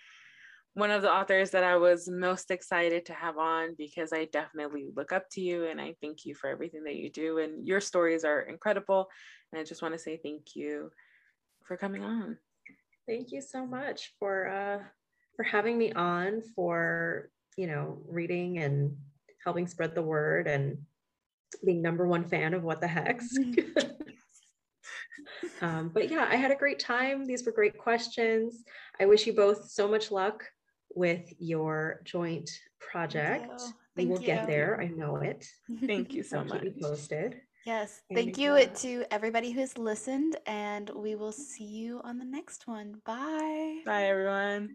one 0.75 0.91
of 0.91 1.03
the 1.03 1.13
authors 1.13 1.51
that 1.51 1.65
I 1.65 1.77
was 1.77 2.09
most 2.09 2.51
excited 2.51 3.05
to 3.07 3.13
have 3.13 3.37
on 3.37 3.75
because 3.77 4.13
I 4.13 4.25
definitely 4.27 4.89
look 4.97 5.13
up 5.13 5.25
to 5.33 5.41
you 5.41 5.67
and 5.67 5.81
I 5.81 5.95
thank 6.01 6.25
you 6.25 6.35
for 6.35 6.49
everything 6.49 6.85
that 6.85 6.97
you 6.97 7.11
do. 7.11 7.39
And 7.39 7.67
your 7.67 7.81
stories 7.81 8.25
are 8.25 8.41
incredible. 8.41 9.09
And 9.53 9.61
I 9.61 9.65
just 9.65 9.83
want 9.83 9.95
to 9.95 9.99
say 9.99 10.19
thank 10.23 10.57
you 10.57 10.91
for 11.71 11.77
coming 11.77 12.03
on. 12.03 12.37
Thank 13.07 13.31
you 13.31 13.41
so 13.41 13.65
much 13.65 14.13
for 14.19 14.49
uh, 14.49 14.83
for 15.37 15.45
having 15.45 15.79
me 15.79 15.93
on, 15.93 16.43
for 16.57 17.31
you 17.57 17.69
know 17.69 17.99
reading 18.09 18.59
and 18.59 18.97
helping 19.45 19.69
spread 19.69 19.95
the 19.95 20.03
word 20.03 20.49
and 20.49 20.79
being 21.65 21.81
number 21.81 22.09
one 22.09 22.25
fan 22.25 22.55
of 22.55 22.65
what 22.65 22.81
the 22.81 22.89
hex. 22.89 23.37
um, 25.61 25.93
but 25.95 26.11
yeah, 26.11 26.27
I 26.29 26.35
had 26.35 26.51
a 26.51 26.57
great 26.57 26.81
time. 26.81 27.25
These 27.25 27.47
were 27.47 27.53
great 27.53 27.79
questions. 27.79 28.65
I 28.99 29.07
wish 29.07 29.25
you 29.25 29.33
both 29.33 29.71
so 29.71 29.87
much 29.87 30.11
luck 30.11 30.43
with 30.97 31.33
your 31.39 32.01
joint 32.03 32.51
project. 32.81 33.47
you. 33.61 33.75
We 33.95 34.03
Thank 34.07 34.11
will 34.11 34.27
get 34.27 34.49
there. 34.49 34.81
I 34.81 34.89
know 34.89 35.17
it. 35.19 35.47
Thank 35.87 36.15
you 36.15 36.25
so 36.25 36.43
much. 36.43 36.63
keep 36.63 36.75
me 36.75 36.83
posted. 36.83 37.41
Yes. 37.65 38.03
Thank 38.13 38.39
you 38.39 38.57
yeah. 38.57 38.67
to 38.67 39.05
everybody 39.11 39.51
who's 39.51 39.77
listened. 39.77 40.37
And 40.47 40.91
we 40.91 41.15
will 41.15 41.33
see 41.33 41.65
you 41.65 42.01
on 42.05 42.19
the 42.19 42.25
next 42.25 42.67
one. 42.67 43.01
Bye. 43.05 43.81
Bye, 43.85 44.05
everyone. 44.05 44.71